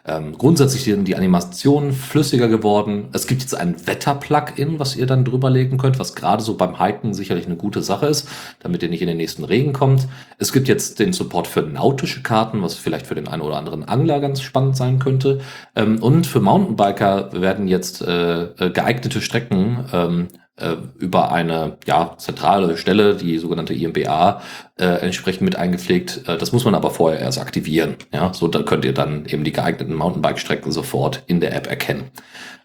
Ähm, 0.05 0.37
grundsätzlich 0.37 0.83
sind 0.83 1.07
die 1.07 1.15
Animationen 1.15 1.93
flüssiger 1.93 2.47
geworden. 2.47 3.07
Es 3.13 3.25
gibt 3.25 3.41
jetzt 3.41 3.55
ein 3.55 3.87
Wetter-Plugin, 3.87 4.77
was 4.77 4.95
ihr 4.95 5.07
dann 5.07 5.25
drüber 5.25 5.49
legen 5.49 5.77
könnt, 5.77 5.97
was 5.97 6.13
gerade 6.13 6.43
so 6.43 6.55
beim 6.57 6.79
Hiken 6.79 7.13
sicherlich 7.13 7.45
eine 7.45 7.55
gute 7.55 7.81
Sache 7.81 8.05
ist, 8.07 8.27
damit 8.59 8.83
ihr 8.83 8.89
nicht 8.89 9.01
in 9.01 9.07
den 9.07 9.17
nächsten 9.17 9.45
Regen 9.45 9.73
kommt. 9.73 10.07
Es 10.37 10.53
gibt 10.53 10.67
jetzt 10.67 10.99
den 10.99 11.13
Support 11.13 11.47
für 11.47 11.61
nautische 11.61 12.21
Karten, 12.21 12.61
was 12.61 12.75
vielleicht 12.75 13.07
für 13.07 13.15
den 13.15 13.27
einen 13.27 13.41
oder 13.41 13.57
anderen 13.57 13.83
Angler 13.85 14.19
ganz 14.19 14.41
spannend 14.41 14.77
sein 14.77 14.99
könnte. 14.99 15.39
Ähm, 15.75 16.03
und 16.03 16.27
für 16.27 16.39
Mountainbiker 16.41 17.29
werden 17.33 17.67
jetzt 17.67 18.01
äh, 18.01 18.43
äh 18.43 18.69
geeignete 18.69 19.21
Strecken 19.21 19.85
ähm, 19.91 20.27
äh, 20.57 20.75
über 20.99 21.31
eine 21.31 21.77
ja, 21.85 22.15
zentrale 22.17 22.77
Stelle, 22.77 23.15
die 23.15 23.37
sogenannte 23.39 23.73
IMBA, 23.73 24.41
äh, 24.77 24.85
entsprechend 24.85 25.41
mit 25.41 25.55
eingepflegt. 25.55 26.27
Äh, 26.27 26.37
das 26.37 26.51
muss 26.51 26.65
man 26.65 26.75
aber 26.75 26.91
vorher 26.91 27.19
erst 27.19 27.39
aktivieren. 27.39 27.95
Ja, 28.13 28.33
so 28.33 28.47
da 28.47 28.63
könnt 28.63 28.85
ihr 28.85 28.93
dann 28.93 29.25
eben 29.25 29.43
die 29.43 29.51
geeigneten 29.51 29.95
Mountainbike-Strecken 29.95 30.71
sofort 30.71 31.23
in 31.27 31.39
der 31.39 31.55
App 31.55 31.67
erkennen. 31.67 32.11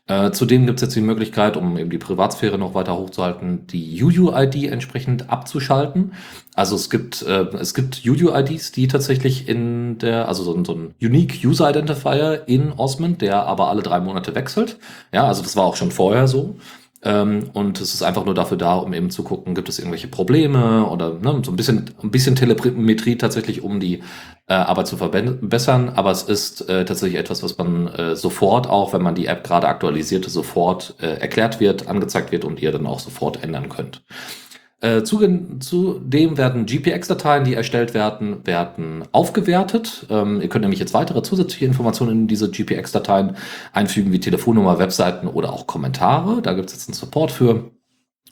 Äh, 0.08 0.30
zudem 0.30 0.64
gibt 0.64 0.78
es 0.78 0.82
jetzt 0.82 0.96
die 0.96 1.02
Möglichkeit, 1.02 1.58
um 1.58 1.76
eben 1.76 1.90
die 1.90 1.98
Privatsphäre 1.98 2.56
noch 2.56 2.72
weiter 2.72 2.96
hochzuhalten, 2.96 3.66
die 3.66 4.02
UUID 4.02 4.64
entsprechend 4.64 5.28
abzuschalten. 5.28 6.14
Also 6.54 6.76
es 6.76 6.88
gibt 6.88 7.22
äh, 7.22 7.44
es 7.58 7.74
gibt 7.74 8.02
UUIDs, 8.06 8.72
die 8.72 8.88
tatsächlich 8.88 9.48
in 9.48 9.98
der 9.98 10.26
also 10.26 10.44
so, 10.44 10.64
so 10.64 10.72
ein 10.72 10.94
Unique 11.02 11.40
User 11.44 11.68
Identifier 11.68 12.44
in 12.46 12.72
Osmond, 12.72 13.20
der 13.20 13.44
aber 13.44 13.68
alle 13.68 13.82
drei 13.82 14.00
Monate 14.00 14.34
wechselt. 14.34 14.78
Ja, 15.12 15.26
also 15.26 15.42
das 15.42 15.56
war 15.56 15.64
auch 15.64 15.76
schon 15.76 15.90
vorher 15.90 16.26
so. 16.26 16.56
Ähm, 17.02 17.50
und 17.52 17.80
es 17.80 17.94
ist 17.94 18.02
einfach 18.02 18.24
nur 18.24 18.34
dafür 18.34 18.56
da, 18.56 18.76
um 18.76 18.92
eben 18.92 19.10
zu 19.10 19.22
gucken, 19.22 19.54
gibt 19.54 19.68
es 19.68 19.78
irgendwelche 19.78 20.08
Probleme 20.08 20.86
oder 20.86 21.14
ne, 21.14 21.40
so 21.44 21.52
ein 21.52 21.56
bisschen, 21.56 21.90
ein 22.02 22.10
bisschen 22.10 22.34
Telemetrie 22.34 23.16
tatsächlich, 23.16 23.62
um 23.62 23.78
die 23.78 24.02
äh, 24.48 24.54
Arbeit 24.54 24.88
zu 24.88 24.96
verbessern. 24.96 25.90
Aber 25.94 26.10
es 26.10 26.24
ist 26.24 26.68
äh, 26.68 26.84
tatsächlich 26.84 27.18
etwas, 27.18 27.42
was 27.42 27.56
man 27.56 27.86
äh, 27.88 28.16
sofort, 28.16 28.68
auch 28.68 28.92
wenn 28.92 29.02
man 29.02 29.14
die 29.14 29.26
App 29.26 29.44
gerade 29.44 29.68
aktualisiert, 29.68 30.24
sofort 30.24 30.96
äh, 31.00 31.20
erklärt 31.20 31.60
wird, 31.60 31.86
angezeigt 31.86 32.32
wird 32.32 32.44
und 32.44 32.60
ihr 32.60 32.72
dann 32.72 32.86
auch 32.86 32.98
sofort 32.98 33.44
ändern 33.44 33.68
könnt. 33.68 34.02
Äh, 34.80 35.02
zudem 35.02 36.38
werden 36.38 36.66
GPX-Dateien, 36.66 37.42
die 37.44 37.54
erstellt 37.54 37.94
werden, 37.94 38.46
werden 38.46 39.02
aufgewertet. 39.10 40.06
Ähm, 40.08 40.40
ihr 40.40 40.48
könnt 40.48 40.62
nämlich 40.62 40.78
jetzt 40.78 40.94
weitere 40.94 41.22
zusätzliche 41.22 41.64
Informationen 41.64 42.12
in 42.12 42.28
diese 42.28 42.48
GPX-Dateien 42.48 43.36
einfügen, 43.72 44.12
wie 44.12 44.20
Telefonnummer, 44.20 44.78
Webseiten 44.78 45.26
oder 45.26 45.52
auch 45.52 45.66
Kommentare. 45.66 46.42
Da 46.42 46.52
gibt 46.52 46.68
es 46.68 46.76
jetzt 46.76 46.88
einen 46.88 46.94
Support 46.94 47.32
für. 47.32 47.72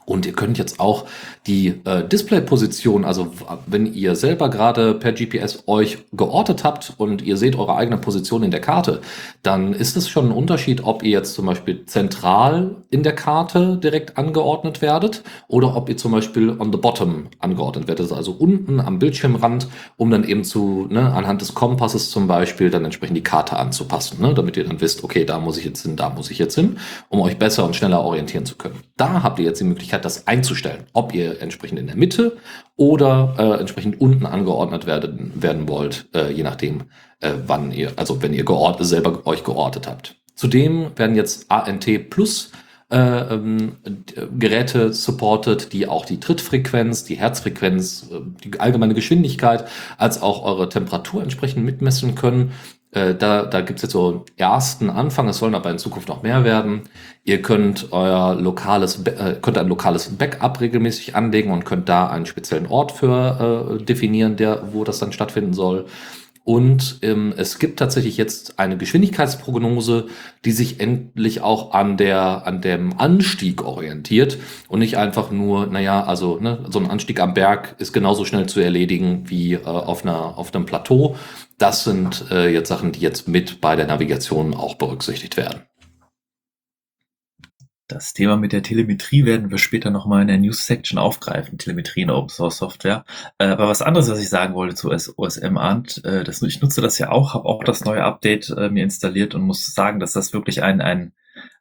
Und 0.07 0.25
ihr 0.25 0.33
könnt 0.33 0.57
jetzt 0.57 0.79
auch 0.79 1.05
die 1.49 1.75
äh, 1.85 2.07
Display-Position, 2.07 3.05
also 3.05 3.33
wenn 3.67 3.93
ihr 3.93 4.15
selber 4.15 4.49
gerade 4.49 4.95
per 4.95 5.13
GPS 5.13 5.65
euch 5.67 5.99
geortet 6.13 6.63
habt 6.63 6.95
und 6.97 7.23
ihr 7.23 7.37
seht 7.37 7.57
eure 7.57 7.75
eigene 7.75 7.99
Position 7.99 8.45
in 8.45 8.53
der 8.53 8.61
Karte, 8.61 9.01
dann 9.43 9.73
ist 9.73 9.97
es 9.97 10.09
schon 10.09 10.27
ein 10.27 10.33
Unterschied, 10.33 10.85
ob 10.85 11.03
ihr 11.03 11.11
jetzt 11.11 11.35
zum 11.35 11.47
Beispiel 11.47 11.85
zentral 11.87 12.77
in 12.89 13.03
der 13.03 13.15
Karte 13.15 13.79
direkt 13.79 14.17
angeordnet 14.17 14.81
werdet 14.81 15.25
oder 15.49 15.75
ob 15.77 15.89
ihr 15.89 15.97
zum 15.97 16.13
Beispiel 16.13 16.51
on 16.57 16.73
the 16.73 16.79
bottom 16.79 17.27
angeordnet 17.41 17.89
werdet, 17.89 18.13
also 18.13 18.31
unten 18.31 18.81
am 18.81 19.01
Bildschirmrand, 19.01 19.67
um 19.97 20.11
dann 20.11 20.23
eben 20.23 20.45
zu, 20.45 20.87
ne, 20.89 21.13
anhand 21.13 21.41
des 21.41 21.55
Kompasses 21.55 22.11
zum 22.11 22.29
Beispiel, 22.29 22.71
dann 22.71 22.85
entsprechend 22.85 23.17
die 23.17 23.25
Karte 23.25 23.57
anzupassen, 23.57 24.23
ne, 24.23 24.35
damit 24.35 24.57
ihr 24.57 24.65
dann 24.65 24.81
wisst, 24.81 25.03
okay, 25.03 25.25
da 25.25 25.41
muss 25.41 25.59
ich 25.59 25.65
jetzt 25.65 25.83
hin, 25.83 25.97
da 25.97 26.11
muss 26.11 26.31
ich 26.31 26.39
jetzt 26.39 26.55
hin, 26.55 26.79
um 27.09 27.21
euch 27.21 27.39
besser 27.39 27.65
und 27.65 27.75
schneller 27.75 28.03
orientieren 28.03 28.47
zu 28.47 28.55
können. 28.55 28.77
Da 28.97 29.25
habt 29.25 29.41
ihr 29.41 29.47
jetzt 29.47 29.61
die 29.61 29.65
Möglichkeit, 29.65 29.96
Möglichkeit, 29.97 30.05
das 30.05 30.27
einzustellen, 30.27 30.85
ob 30.93 31.15
ihr 31.15 31.41
entsprechend 31.41 31.79
in 31.79 31.87
der 31.87 31.97
Mitte 31.97 32.37
oder 32.77 33.35
äh, 33.39 33.61
entsprechend 33.61 34.01
unten 34.01 34.27
angeordnet 34.27 34.87
werden, 34.87 35.33
werden 35.35 35.69
wollt, 35.69 36.09
äh, 36.15 36.33
je 36.33 36.43
nachdem, 36.43 36.85
äh, 37.21 37.33
wann 37.47 37.73
ihr, 37.73 37.93
also 37.97 38.23
wenn 38.23 38.35
ihr 38.35 38.45
geortet, 38.45 38.87
selber 38.87 39.27
euch 39.27 39.45
geortet 39.45 39.87
habt. 39.87 40.17
Zudem 40.35 40.91
werden 40.97 41.17
jetzt 41.17 41.51
ANT 41.51 42.11
Plus 42.11 42.51
äh, 42.89 42.99
ähm, 42.99 43.77
Geräte 44.39 44.93
supported, 44.93 45.73
die 45.73 45.89
auch 45.89 46.05
die 46.05 46.21
Trittfrequenz, 46.21 47.05
die 47.05 47.17
Herzfrequenz, 47.17 48.11
äh, 48.13 48.21
die 48.45 48.61
allgemeine 48.61 48.95
Geschwindigkeit 48.95 49.65
als 49.99 50.23
auch 50.23 50.45
eure 50.45 50.69
Temperatur 50.69 51.23
entsprechend 51.23 51.65
mitmessen 51.65 52.15
können. 52.15 52.53
Äh, 52.93 53.15
da, 53.15 53.45
da 53.45 53.61
gibt 53.61 53.79
es 53.79 53.83
jetzt 53.83 53.93
so 53.93 54.25
ersten 54.37 54.91
Anfang, 54.91 55.29
es 55.29 55.39
sollen 55.39 55.55
aber 55.55 55.71
in 55.71 55.79
Zukunft 55.79 56.09
noch 56.09 56.23
mehr 56.23 56.45
werden. 56.45 56.83
Ihr 57.25 57.43
könnt 57.43 57.93
euer 57.93 58.35
lokales, 58.35 59.03
äh, 59.05 59.37
könnt 59.43 59.59
ein 59.59 59.69
lokales 59.69 60.09
Backup 60.17 60.61
regelmäßig 60.61 61.15
anlegen 61.17 61.51
und 61.51 61.65
könnt 61.65 61.89
da 61.89 62.09
einen 62.09 62.27
speziellen 62.27 62.67
Ort 62.67 62.93
für 62.93 63.79
äh, 63.81 63.85
definieren, 63.85 64.37
der, 64.37 64.73
wo 64.73 64.85
das 64.85 64.99
dann 64.99 65.13
stattfinden 65.13 65.53
soll. 65.53 65.87
Und 66.47 67.01
ähm, 67.03 67.35
es 67.37 67.59
gibt 67.59 67.77
tatsächlich 67.81 68.17
jetzt 68.17 68.61
eine 68.61 68.77
Geschwindigkeitsprognose, 68.77 70.07
die 70.45 70.53
sich 70.53 70.79
endlich 70.79 71.41
auch 71.41 71.73
an 71.73 71.97
der 71.97 72.47
an 72.47 72.61
dem 72.61 73.01
Anstieg 73.01 73.65
orientiert 73.65 74.39
und 74.69 74.79
nicht 74.79 74.97
einfach 74.97 75.33
nur, 75.33 75.67
naja, 75.67 76.05
also 76.05 76.39
ne, 76.39 76.65
so 76.71 76.79
ein 76.79 76.89
Anstieg 76.89 77.19
am 77.19 77.35
Berg 77.35 77.75
ist 77.79 77.93
genauso 77.93 78.25
schnell 78.25 78.47
zu 78.47 78.61
erledigen 78.61 79.25
wie 79.27 79.55
äh, 79.55 79.65
auf 79.65 80.05
einer 80.05 80.39
auf 80.39 80.55
einem 80.55 80.67
Plateau. 80.67 81.17
Das 81.59 81.85
sind 81.85 82.31
äh, 82.31 82.49
jetzt 82.49 82.69
Sachen, 82.69 82.93
die 82.93 83.01
jetzt 83.01 83.29
mit 83.29 83.61
bei 83.61 83.77
der 83.77 83.87
Navigation 83.87 84.55
auch 84.55 84.75
berücksichtigt 84.75 85.37
werden. 85.37 85.63
Das 87.89 88.13
Thema 88.13 88.37
mit 88.37 88.53
der 88.53 88.65
Telemetrie 88.65 89.25
werden 89.25 89.51
wir 89.51 89.59
später 89.59 89.91
nochmal 89.91 90.23
in 90.23 90.29
der 90.29 90.39
News-Section 90.39 90.99
aufgreifen, 90.99 91.57
Telemetrie 91.57 92.03
in 92.03 92.11
Open-Source-Software. 92.11 93.05
Äh, 93.39 93.47
aber 93.47 93.69
was 93.69 93.81
anderes, 93.81 94.11
was 94.11 94.19
ich 94.19 94.29
sagen 94.29 94.55
wollte 94.55 94.75
zu 94.75 94.91
OSM 95.17 95.57
Ant, 95.57 96.05
äh, 96.05 96.25
das, 96.25 96.43
ich 96.43 96.61
nutze 96.61 96.81
das 96.81 96.99
ja 96.99 97.11
auch, 97.11 97.35
habe 97.35 97.45
auch 97.45 97.63
das 97.63 97.85
neue 97.85 98.03
Update 98.03 98.51
äh, 98.51 98.71
mir 98.71 98.83
installiert 98.83 99.37
und 99.37 99.43
muss 99.43 99.73
sagen, 99.73 100.01
dass 100.01 100.13
das 100.13 100.33
wirklich 100.33 100.65
ein, 100.65 100.81
ein 100.81 101.13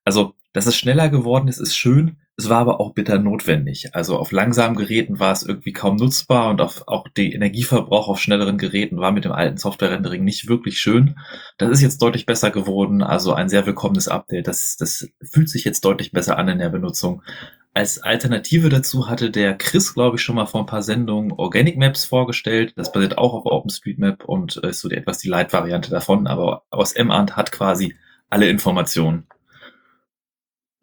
also 0.03 0.33
dass 0.51 0.65
es 0.65 0.75
schneller 0.75 1.09
geworden 1.09 1.47
ist, 1.47 1.59
ist 1.59 1.75
schön. 1.75 2.17
Es 2.37 2.49
war 2.49 2.59
aber 2.59 2.81
auch 2.81 2.93
bitter 2.93 3.17
notwendig. 3.17 3.95
Also 3.95 4.17
auf 4.17 4.33
langsamen 4.33 4.75
Geräten 4.75 5.19
war 5.19 5.31
es 5.31 5.43
irgendwie 5.43 5.71
kaum 5.71 5.95
nutzbar 5.95 6.49
und 6.49 6.59
auf, 6.59 6.83
auch 6.85 7.07
der 7.07 7.33
Energieverbrauch 7.33 8.09
auf 8.09 8.19
schnelleren 8.19 8.57
Geräten 8.57 8.97
war 8.97 9.13
mit 9.13 9.23
dem 9.23 9.31
alten 9.31 9.57
Software-Rendering 9.57 10.21
nicht 10.21 10.49
wirklich 10.49 10.79
schön. 10.79 11.15
Das 11.57 11.69
ist 11.69 11.81
jetzt 11.81 12.01
deutlich 12.01 12.25
besser 12.25 12.51
geworden. 12.51 13.01
Also 13.01 13.33
ein 13.33 13.47
sehr 13.47 13.65
willkommenes 13.65 14.09
Update. 14.09 14.47
Das, 14.47 14.75
das 14.77 15.07
fühlt 15.23 15.49
sich 15.49 15.63
jetzt 15.63 15.85
deutlich 15.85 16.11
besser 16.11 16.37
an 16.37 16.49
in 16.49 16.59
der 16.59 16.69
Benutzung. 16.69 17.21
Als 17.73 18.01
Alternative 18.01 18.67
dazu 18.67 19.09
hatte 19.09 19.31
der 19.31 19.57
Chris, 19.57 19.93
glaube 19.93 20.17
ich, 20.17 20.21
schon 20.21 20.35
mal 20.35 20.45
vor 20.45 20.61
ein 20.61 20.65
paar 20.65 20.83
Sendungen 20.83 21.31
Organic 21.31 21.77
Maps 21.77 22.03
vorgestellt. 22.03 22.73
Das 22.75 22.91
basiert 22.91 23.17
auch 23.17 23.33
auf 23.33 23.45
OpenStreetMap 23.45 24.25
und 24.25 24.57
ist 24.57 24.81
so 24.81 24.89
etwas 24.89 25.19
die 25.19 25.29
Light-Variante 25.29 25.89
davon. 25.89 26.27
Aber 26.27 26.63
aus 26.69 26.91
M-Ant 26.91 27.37
hat 27.37 27.53
quasi 27.53 27.95
alle 28.29 28.49
Informationen. 28.49 29.27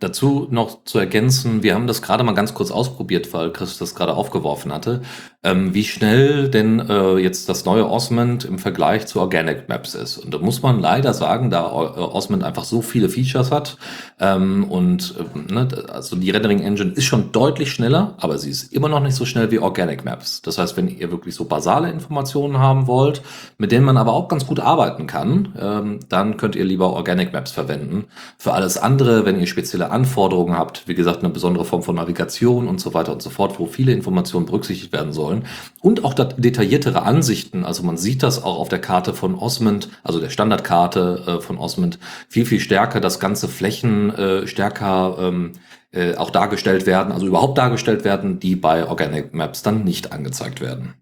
Dazu 0.03 0.49
noch 0.51 0.83
zu 0.85 0.99
ergänzen, 0.99 1.63
wir 1.63 1.75
haben 1.75 1.87
das 1.87 2.03
gerade 2.03 2.25
mal 2.25 2.33
ganz 2.33 2.55
kurz 2.55 2.73
ausprobiert, 2.73 3.33
weil 3.33 3.53
Chris 3.53 3.79
das 3.79 3.95
gerade 3.95 4.15
aufgeworfen 4.15 4.73
hatte, 4.73 5.03
ähm, 5.45 5.75
wie 5.75 5.85
schnell 5.85 6.49
denn 6.49 6.79
äh, 6.79 7.17
jetzt 7.17 7.49
das 7.49 7.65
neue 7.65 7.89
Osmond 7.89 8.45
im 8.45 8.59
Vergleich 8.59 9.07
zu 9.07 9.19
Organic 9.19 9.69
Maps 9.69 9.95
ist. 9.95 10.19
Und 10.19 10.33
da 10.33 10.39
muss 10.39 10.63
man 10.63 10.81
leider 10.81 11.15
sagen, 11.15 11.51
da 11.51 11.65
äh, 11.65 11.99
Osmond 11.99 12.45
einfach 12.45 12.63
so 12.65 12.81
viele 12.81 13.09
Features 13.09 13.51
hat 13.51 13.77
ähm, 14.21 14.65
und 14.71 15.15
äh, 15.19 15.53
ne, 15.53 15.69
also 15.93 16.15
die 16.15 16.31
Rendering 16.31 16.61
Engine 16.61 16.93
ist 16.93 17.05
schon 17.05 17.33
deutlich 17.33 17.73
schneller, 17.73 18.15
aber 18.19 18.39
sie 18.39 18.51
ist 18.51 18.73
immer 18.73 18.89
noch 18.89 19.01
nicht 19.01 19.17
so 19.17 19.25
schnell 19.25 19.51
wie 19.51 19.59
Organic 19.59 20.05
Maps. 20.05 20.43
Das 20.43 20.59
heißt, 20.59 20.77
wenn 20.77 20.87
ihr 20.87 21.11
wirklich 21.11 21.35
so 21.35 21.45
basale 21.45 21.91
Informationen 21.91 22.59
haben 22.59 22.87
wollt, 22.87 23.23
mit 23.59 23.73
denen 23.73 23.85
man 23.85 23.97
aber 23.97 24.13
auch 24.13 24.29
ganz 24.29 24.47
gut 24.47 24.61
arbeiten 24.61 25.09
kann, 25.09 25.55
ähm, 25.61 26.01
dann 26.09 26.37
könnt 26.37 26.55
ihr 26.55 26.65
lieber 26.65 26.93
Organic 26.93 27.33
Maps 27.33 27.51
verwenden. 27.51 28.05
Für 28.39 28.53
alles 28.53 28.79
andere, 28.79 29.27
wenn 29.27 29.41
ihr 29.41 29.49
spezielle 29.49 29.91
Anforderungen 29.91 30.57
habt, 30.57 30.87
wie 30.87 30.95
gesagt, 30.95 31.19
eine 31.19 31.31
besondere 31.31 31.65
Form 31.65 31.83
von 31.83 31.97
Navigation 31.97 32.69
und 32.69 32.81
so 32.81 32.95
weiter 32.95 33.13
und 33.13 33.23
so 33.23 33.31
fort, 33.31 33.59
wo 33.59 33.67
viele 33.67 33.93
Informationen 33.93 34.47
berücksichtigt 34.47 34.93
werden 34.93 35.13
sollen 35.13 35.32
und 35.81 36.05
auch 36.05 36.15
detailliertere 36.15 37.03
Ansichten. 37.03 37.65
Also 37.65 37.83
man 37.83 37.97
sieht 37.97 38.23
das 38.23 38.43
auch 38.43 38.59
auf 38.59 38.69
der 38.69 38.81
Karte 38.81 39.15
von 39.15 39.35
Osmond, 39.35 39.89
also 40.03 40.21
der 40.21 40.31
Standardkarte 40.31 41.25
äh, 41.27 41.41
von 41.41 41.59
Osmond, 41.59 41.99
viel, 42.29 42.47
viel 42.47 42.61
stärker, 42.61 43.01
dass 43.01 43.21
ganze 43.21 43.49
Flächen 43.49 44.15
äh, 44.15 44.47
stärker 44.47 45.17
ähm, 45.19 45.53
äh, 45.93 46.15
auch 46.15 46.31
dargestellt 46.31 46.87
werden, 46.87 47.13
also 47.13 47.27
überhaupt 47.27 47.59
dargestellt 47.59 48.05
werden, 48.05 48.41
die 48.41 48.57
bei 48.57 48.87
Organic 48.87 49.35
Maps 49.35 49.63
dann 49.63 49.85
nicht 49.85 50.13
angezeigt 50.13 50.61
werden. 50.61 50.95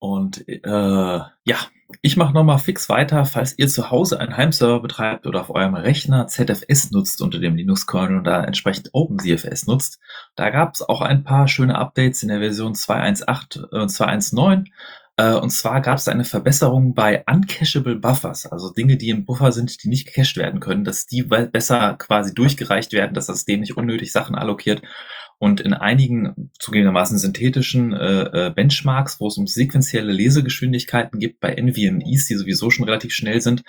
Und 0.00 0.48
äh, 0.48 0.60
ja, 1.44 1.56
ich 2.02 2.16
mache 2.16 2.32
nochmal 2.32 2.58
fix 2.58 2.88
weiter, 2.88 3.26
falls 3.26 3.58
ihr 3.58 3.68
zu 3.68 3.90
Hause 3.90 4.18
einen 4.18 4.36
Heimserver 4.36 4.80
betreibt 4.80 5.26
oder 5.26 5.42
auf 5.42 5.50
eurem 5.50 5.74
Rechner 5.74 6.26
ZFS 6.26 6.90
nutzt 6.90 7.20
unter 7.20 7.38
dem 7.38 7.54
Linux-Kernel 7.54 8.18
und 8.18 8.24
da 8.24 8.42
entsprechend 8.42 8.90
OpenCFS 8.92 9.66
nutzt. 9.66 10.00
Da 10.36 10.48
gab 10.48 10.74
es 10.74 10.82
auch 10.82 11.02
ein 11.02 11.22
paar 11.22 11.48
schöne 11.48 11.76
Updates 11.76 12.22
in 12.22 12.30
der 12.30 12.38
Version 12.38 12.72
2.1.8 12.72 13.68
und 13.68 13.90
2.1.9. 13.90 14.64
Äh, 15.18 15.34
und 15.34 15.50
zwar 15.50 15.82
gab 15.82 15.98
es 15.98 16.08
eine 16.08 16.24
Verbesserung 16.24 16.94
bei 16.94 17.22
uncacheable 17.30 17.96
Buffers, 17.96 18.46
also 18.46 18.72
Dinge, 18.72 18.96
die 18.96 19.10
im 19.10 19.26
Buffer 19.26 19.52
sind, 19.52 19.84
die 19.84 19.90
nicht 19.90 20.06
gecached 20.06 20.38
werden 20.38 20.60
können, 20.60 20.84
dass 20.84 21.04
die 21.06 21.24
besser 21.24 21.96
quasi 21.98 22.32
durchgereicht 22.32 22.94
werden, 22.94 23.12
dass 23.12 23.26
das 23.26 23.36
System 23.36 23.60
nicht 23.60 23.76
unnötig 23.76 24.12
Sachen 24.12 24.34
allokiert. 24.34 24.80
Und 25.40 25.62
in 25.62 25.72
einigen 25.72 26.50
zugegebenermaßen 26.58 27.18
synthetischen 27.18 27.94
äh, 27.94 28.48
äh, 28.48 28.52
Benchmarks, 28.54 29.20
wo 29.20 29.26
es 29.26 29.38
um 29.38 29.46
sequenzielle 29.46 30.12
Lesegeschwindigkeiten 30.12 31.18
gibt, 31.18 31.40
bei 31.40 31.54
NVMEs, 31.54 32.26
die 32.26 32.34
sowieso 32.34 32.68
schon 32.68 32.84
relativ 32.84 33.14
schnell 33.14 33.40
sind, 33.40 33.62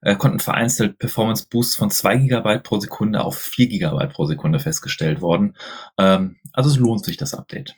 äh, 0.00 0.16
konnten 0.16 0.40
vereinzelt 0.40 0.98
Performance 0.98 1.46
Boosts 1.50 1.76
von 1.76 1.90
2 1.90 2.16
GB 2.16 2.60
pro 2.60 2.80
Sekunde 2.80 3.22
auf 3.22 3.36
4 3.38 3.68
GB 3.68 4.06
pro 4.06 4.24
Sekunde 4.24 4.58
festgestellt 4.58 5.20
worden. 5.20 5.54
Ähm, 5.98 6.36
also 6.54 6.70
es 6.70 6.78
lohnt 6.78 7.04
sich 7.04 7.18
das 7.18 7.34
Update. 7.34 7.76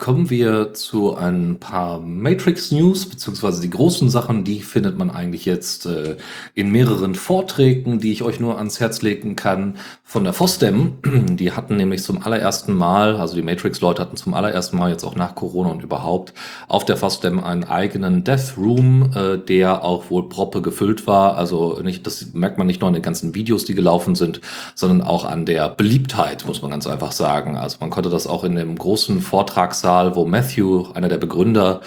Kommen 0.00 0.30
wir 0.30 0.74
zu 0.74 1.16
ein 1.16 1.58
paar 1.58 1.98
Matrix-News, 1.98 3.06
beziehungsweise 3.06 3.60
die 3.60 3.68
großen 3.68 4.08
Sachen, 4.10 4.44
die 4.44 4.60
findet 4.60 4.96
man 4.96 5.10
eigentlich 5.10 5.44
jetzt 5.44 5.86
äh, 5.86 6.16
in 6.54 6.70
mehreren 6.70 7.16
Vorträgen, 7.16 7.98
die 7.98 8.12
ich 8.12 8.22
euch 8.22 8.38
nur 8.38 8.58
ans 8.58 8.78
Herz 8.78 9.02
legen 9.02 9.34
kann, 9.34 9.76
von 10.04 10.22
der 10.22 10.34
FOSDEM. 10.34 10.98
Die 11.36 11.50
hatten 11.50 11.76
nämlich 11.76 12.04
zum 12.04 12.22
allerersten 12.22 12.74
Mal, 12.74 13.16
also 13.16 13.34
die 13.34 13.42
Matrix-Leute 13.42 14.00
hatten 14.00 14.16
zum 14.16 14.34
allerersten 14.34 14.78
Mal 14.78 14.90
jetzt 14.90 15.02
auch 15.02 15.16
nach 15.16 15.34
Corona 15.34 15.70
und 15.70 15.82
überhaupt 15.82 16.32
auf 16.68 16.84
der 16.84 16.96
FOSDEM 16.96 17.42
einen 17.42 17.64
eigenen 17.64 18.22
Death 18.22 18.54
Room, 18.56 19.10
äh, 19.16 19.36
der 19.36 19.82
auch 19.82 20.10
wohl 20.10 20.28
proppe 20.28 20.62
gefüllt 20.62 21.08
war. 21.08 21.36
Also 21.36 21.80
nicht, 21.82 22.06
das 22.06 22.34
merkt 22.34 22.56
man 22.56 22.68
nicht 22.68 22.82
nur 22.82 22.86
an 22.86 22.94
den 22.94 23.02
ganzen 23.02 23.34
Videos, 23.34 23.64
die 23.64 23.74
gelaufen 23.74 24.14
sind, 24.14 24.42
sondern 24.76 25.02
auch 25.02 25.24
an 25.24 25.44
der 25.44 25.68
Beliebtheit, 25.70 26.46
muss 26.46 26.62
man 26.62 26.70
ganz 26.70 26.86
einfach 26.86 27.10
sagen. 27.10 27.56
Also 27.56 27.78
man 27.80 27.90
konnte 27.90 28.10
das 28.10 28.28
auch 28.28 28.44
in 28.44 28.54
dem 28.54 28.78
großen 28.78 29.20
Vortragssaal 29.20 29.87
Saal, 29.88 30.14
wo 30.14 30.26
Matthew, 30.26 30.92
einer 30.92 31.08
der 31.08 31.16
Begründer, 31.16 31.80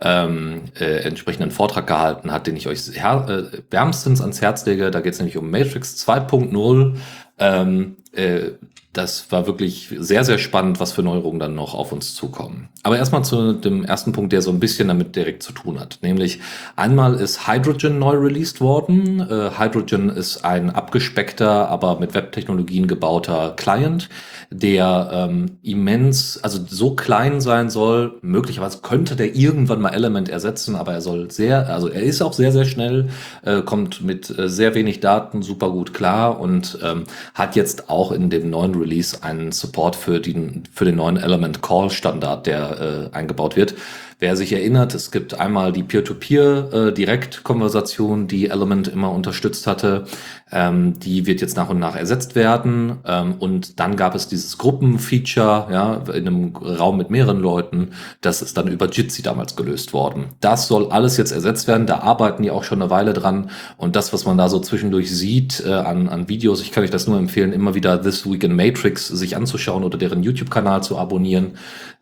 ähm, 0.00 0.66
äh, 0.78 1.00
entsprechenden 1.02 1.50
Vortrag 1.50 1.84
gehalten 1.88 2.30
hat, 2.30 2.46
den 2.46 2.54
ich 2.54 2.68
euch 2.68 2.78
äh, 2.96 3.42
wärmstens 3.70 4.20
ans 4.20 4.40
Herz 4.40 4.64
lege. 4.66 4.92
Da 4.92 5.00
geht 5.00 5.14
es 5.14 5.18
nämlich 5.18 5.36
um 5.36 5.50
Matrix 5.50 5.96
2.0. 6.06 6.94
Ähm, 7.38 7.96
äh, 8.12 8.52
das 8.92 9.30
war 9.30 9.46
wirklich 9.46 9.94
sehr, 9.98 10.24
sehr 10.24 10.38
spannend, 10.38 10.80
was 10.80 10.90
für 10.90 11.04
Neuerungen 11.04 11.38
dann 11.38 11.54
noch 11.54 11.74
auf 11.74 11.92
uns 11.92 12.16
zukommen. 12.16 12.68
Aber 12.82 12.96
erstmal 12.96 13.22
zu 13.22 13.52
dem 13.52 13.84
ersten 13.84 14.10
Punkt, 14.10 14.32
der 14.32 14.42
so 14.42 14.50
ein 14.50 14.58
bisschen 14.58 14.88
damit 14.88 15.14
direkt 15.14 15.44
zu 15.44 15.52
tun 15.52 15.78
hat. 15.78 15.98
Nämlich 16.02 16.40
einmal 16.74 17.14
ist 17.14 17.46
Hydrogen 17.46 18.00
neu 18.00 18.16
released 18.16 18.60
worden. 18.60 19.20
Äh, 19.20 19.50
Hydrogen 19.56 20.08
ist 20.08 20.44
ein 20.44 20.70
abgespeckter, 20.70 21.68
aber 21.68 22.00
mit 22.00 22.14
Webtechnologien 22.14 22.88
gebauter 22.88 23.54
Client, 23.56 24.08
der 24.50 25.10
ähm, 25.12 25.58
immens, 25.62 26.40
also 26.42 26.58
so 26.66 26.96
klein 26.96 27.40
sein 27.40 27.70
soll. 27.70 28.18
Möglicherweise 28.22 28.78
könnte 28.78 29.14
der 29.14 29.36
irgendwann 29.36 29.80
mal 29.80 29.90
Element 29.90 30.28
ersetzen, 30.28 30.74
aber 30.74 30.94
er 30.94 31.00
soll 31.00 31.30
sehr, 31.30 31.68
also 31.68 31.88
er 31.88 32.02
ist 32.02 32.22
auch 32.22 32.32
sehr, 32.32 32.50
sehr 32.50 32.64
schnell, 32.64 33.10
äh, 33.42 33.62
kommt 33.62 34.02
mit 34.02 34.36
äh, 34.36 34.48
sehr 34.48 34.74
wenig 34.74 34.98
Daten 34.98 35.42
super 35.42 35.70
gut 35.70 35.94
klar 35.94 36.40
und 36.40 36.78
ähm, 36.82 37.04
hat 37.34 37.54
jetzt 37.54 37.88
auch 37.88 38.10
in 38.10 38.30
dem 38.30 38.50
neuen 38.50 38.79
Release 38.80 39.22
einen 39.22 39.52
Support 39.52 39.96
für 39.96 40.20
den, 40.20 40.64
für 40.72 40.84
den 40.84 40.96
neuen 40.96 41.16
Element 41.16 41.62
Call 41.62 41.90
Standard, 41.90 42.46
der 42.46 43.10
äh, 43.12 43.16
eingebaut 43.16 43.56
wird. 43.56 43.74
Wer 44.20 44.36
sich 44.36 44.52
erinnert, 44.52 44.94
es 44.94 45.10
gibt 45.10 45.40
einmal 45.40 45.72
die 45.72 45.82
Peer-to-Peer-Direktkonversation, 45.82 48.24
äh, 48.24 48.26
die 48.26 48.50
Element 48.50 48.86
immer 48.86 49.10
unterstützt 49.12 49.66
hatte. 49.66 50.04
Ähm, 50.52 50.98
die 50.98 51.24
wird 51.24 51.40
jetzt 51.40 51.56
nach 51.56 51.70
und 51.70 51.78
nach 51.78 51.96
ersetzt 51.96 52.34
werden. 52.34 52.98
Ähm, 53.06 53.36
und 53.38 53.80
dann 53.80 53.96
gab 53.96 54.14
es 54.14 54.28
dieses 54.28 54.58
Gruppenfeature, 54.58 55.68
ja, 55.72 56.02
in 56.12 56.26
einem 56.26 56.54
Raum 56.54 56.98
mit 56.98 57.08
mehreren 57.08 57.40
Leuten. 57.40 57.92
Das 58.20 58.42
ist 58.42 58.58
dann 58.58 58.68
über 58.68 58.90
Jitsi 58.90 59.22
damals 59.22 59.56
gelöst 59.56 59.94
worden. 59.94 60.26
Das 60.40 60.68
soll 60.68 60.90
alles 60.90 61.16
jetzt 61.16 61.32
ersetzt 61.32 61.66
werden. 61.66 61.86
Da 61.86 62.00
arbeiten 62.00 62.42
die 62.42 62.50
auch 62.50 62.64
schon 62.64 62.82
eine 62.82 62.90
Weile 62.90 63.14
dran. 63.14 63.48
Und 63.78 63.96
das, 63.96 64.12
was 64.12 64.26
man 64.26 64.36
da 64.36 64.50
so 64.50 64.60
zwischendurch 64.60 65.10
sieht 65.10 65.64
äh, 65.64 65.72
an, 65.72 66.10
an 66.10 66.28
Videos, 66.28 66.60
ich 66.60 66.72
kann 66.72 66.84
euch 66.84 66.90
das 66.90 67.06
nur 67.06 67.18
empfehlen, 67.18 67.54
immer 67.54 67.74
wieder 67.74 68.02
This 68.02 68.30
Week 68.30 68.44
in 68.44 68.54
Matrix 68.54 69.08
sich 69.08 69.34
anzuschauen 69.34 69.82
oder 69.82 69.96
deren 69.96 70.22
YouTube-Kanal 70.22 70.82
zu 70.82 70.98
abonnieren. 70.98 71.52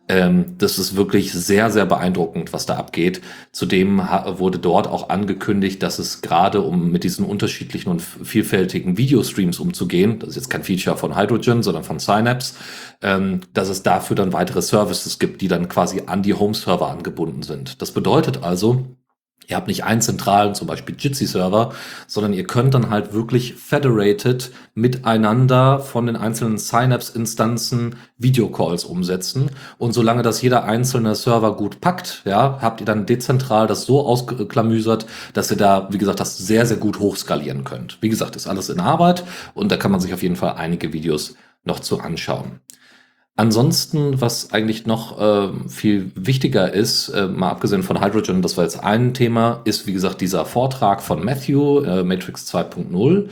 Ähm, 0.09 0.57
das 0.57 0.79
ist 0.79 0.95
wirklich 0.95 1.31
sehr, 1.31 1.69
sehr 1.69 1.85
beeindruckend, 1.85 2.51
was 2.51 2.65
da 2.65 2.77
abgeht. 2.77 3.21
Zudem 3.51 3.99
wurde 4.37 4.57
dort 4.57 4.87
auch 4.87 5.09
angekündigt, 5.09 5.83
dass 5.83 5.99
es 5.99 6.21
gerade 6.21 6.61
um 6.61 6.91
mit 6.91 7.03
diesen 7.03 7.23
unterschiedlichen 7.25 7.89
und 7.89 8.01
vielfältigen 8.01 8.97
Videostreams 8.97 9.59
umzugehen, 9.59 10.17
das 10.17 10.29
ist 10.29 10.35
jetzt 10.35 10.49
kein 10.49 10.63
Feature 10.63 10.97
von 10.97 11.15
Hydrogen, 11.15 11.61
sondern 11.61 11.83
von 11.83 11.99
Synapse, 11.99 12.55
ähm, 13.03 13.41
dass 13.53 13.69
es 13.69 13.83
dafür 13.83 14.15
dann 14.15 14.33
weitere 14.33 14.63
Services 14.63 15.19
gibt, 15.19 15.41
die 15.41 15.47
dann 15.47 15.69
quasi 15.69 16.01
an 16.07 16.23
die 16.23 16.33
Home-Server 16.33 16.89
angebunden 16.89 17.43
sind. 17.43 17.79
Das 17.81 17.91
bedeutet 17.91 18.43
also, 18.43 18.97
Ihr 19.49 19.55
habt 19.55 19.67
nicht 19.67 19.83
einen 19.83 19.99
zentralen, 19.99 20.53
zum 20.53 20.67
Beispiel 20.67 20.95
Jitsi-Server, 20.97 21.73
sondern 22.05 22.33
ihr 22.33 22.45
könnt 22.45 22.75
dann 22.75 22.91
halt 22.91 23.13
wirklich 23.13 23.55
federated 23.55 24.51
miteinander 24.75 25.79
von 25.79 26.05
den 26.05 26.15
einzelnen 26.15 26.59
Synapse-Instanzen 26.59 27.95
Videocalls 28.19 28.85
umsetzen. 28.85 29.49
Und 29.79 29.93
solange 29.93 30.21
das 30.21 30.43
jeder 30.43 30.65
einzelne 30.65 31.15
Server 31.15 31.55
gut 31.55 31.81
packt, 31.81 32.21
ja, 32.25 32.59
habt 32.61 32.79
ihr 32.79 32.85
dann 32.85 33.07
dezentral 33.07 33.65
das 33.65 33.85
so 33.85 34.05
ausklamüsert, 34.05 35.07
dass 35.33 35.49
ihr 35.49 35.57
da, 35.57 35.87
wie 35.91 35.97
gesagt, 35.97 36.19
das 36.19 36.37
sehr, 36.37 36.67
sehr 36.67 36.77
gut 36.77 36.99
hochskalieren 36.99 37.63
könnt. 37.63 37.97
Wie 38.01 38.09
gesagt, 38.09 38.35
ist 38.35 38.45
alles 38.45 38.69
in 38.69 38.79
Arbeit 38.79 39.23
und 39.55 39.71
da 39.71 39.77
kann 39.77 39.91
man 39.91 39.99
sich 39.99 40.13
auf 40.13 40.21
jeden 40.21 40.35
Fall 40.35 40.53
einige 40.57 40.93
Videos 40.93 41.35
noch 41.63 41.79
zu 41.79 41.99
anschauen. 41.99 42.61
Ansonsten, 43.39 44.19
was 44.19 44.51
eigentlich 44.51 44.85
noch 44.85 45.17
äh, 45.17 45.69
viel 45.69 46.11
wichtiger 46.13 46.73
ist, 46.73 47.07
äh, 47.07 47.25
mal 47.25 47.51
abgesehen 47.51 47.83
von 47.83 48.03
Hydrogen, 48.03 48.41
das 48.41 48.57
war 48.57 48.65
jetzt 48.65 48.83
ein 48.83 49.13
Thema, 49.13 49.61
ist 49.63 49.87
wie 49.87 49.93
gesagt 49.93 50.19
dieser 50.19 50.43
Vortrag 50.43 51.01
von 51.01 51.23
Matthew, 51.23 51.85
äh, 51.85 52.03
Matrix 52.03 52.53
2.0. 52.53 53.29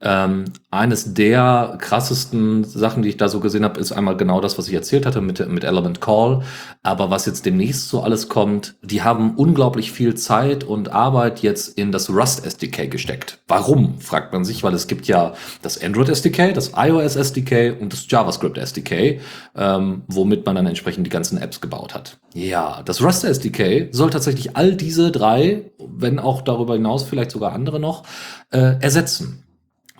Ähm, 0.00 0.44
eines 0.70 1.14
der 1.14 1.78
krassesten 1.80 2.64
Sachen, 2.64 3.02
die 3.02 3.08
ich 3.08 3.16
da 3.16 3.28
so 3.28 3.40
gesehen 3.40 3.64
habe, 3.64 3.80
ist 3.80 3.92
einmal 3.92 4.16
genau 4.16 4.40
das, 4.40 4.58
was 4.58 4.68
ich 4.68 4.74
erzählt 4.74 5.06
hatte 5.06 5.20
mit, 5.20 5.46
mit 5.48 5.64
Element 5.64 6.00
Call. 6.00 6.42
Aber 6.82 7.10
was 7.10 7.26
jetzt 7.26 7.46
demnächst 7.46 7.88
so 7.88 8.02
alles 8.02 8.28
kommt, 8.28 8.74
die 8.82 9.02
haben 9.02 9.34
unglaublich 9.36 9.92
viel 9.92 10.14
Zeit 10.14 10.64
und 10.64 10.92
Arbeit 10.92 11.40
jetzt 11.40 11.78
in 11.78 11.92
das 11.92 12.10
Rust 12.10 12.44
SDK 12.44 12.90
gesteckt. 12.90 13.38
Warum, 13.48 14.00
fragt 14.00 14.32
man 14.32 14.44
sich, 14.44 14.62
weil 14.62 14.74
es 14.74 14.88
gibt 14.88 15.06
ja 15.06 15.34
das 15.62 15.82
Android 15.82 16.08
SDK, 16.08 16.52
das 16.52 16.72
iOS 16.76 17.16
SDK 17.16 17.80
und 17.80 17.92
das 17.92 18.06
JavaScript 18.08 18.58
SDK, 18.58 19.20
ähm, 19.56 20.02
womit 20.08 20.44
man 20.44 20.56
dann 20.56 20.66
entsprechend 20.66 21.06
die 21.06 21.10
ganzen 21.10 21.38
Apps 21.38 21.60
gebaut 21.60 21.94
hat. 21.94 22.18
Ja, 22.34 22.82
das 22.84 23.02
Rust 23.02 23.24
SDK 23.24 23.88
soll 23.92 24.10
tatsächlich 24.10 24.56
all 24.56 24.74
diese 24.74 25.12
drei, 25.12 25.70
wenn 25.78 26.18
auch 26.18 26.42
darüber 26.42 26.74
hinaus 26.74 27.04
vielleicht 27.04 27.30
sogar 27.30 27.52
andere 27.52 27.78
noch, 27.78 28.02
äh, 28.50 28.80
ersetzen. 28.80 29.43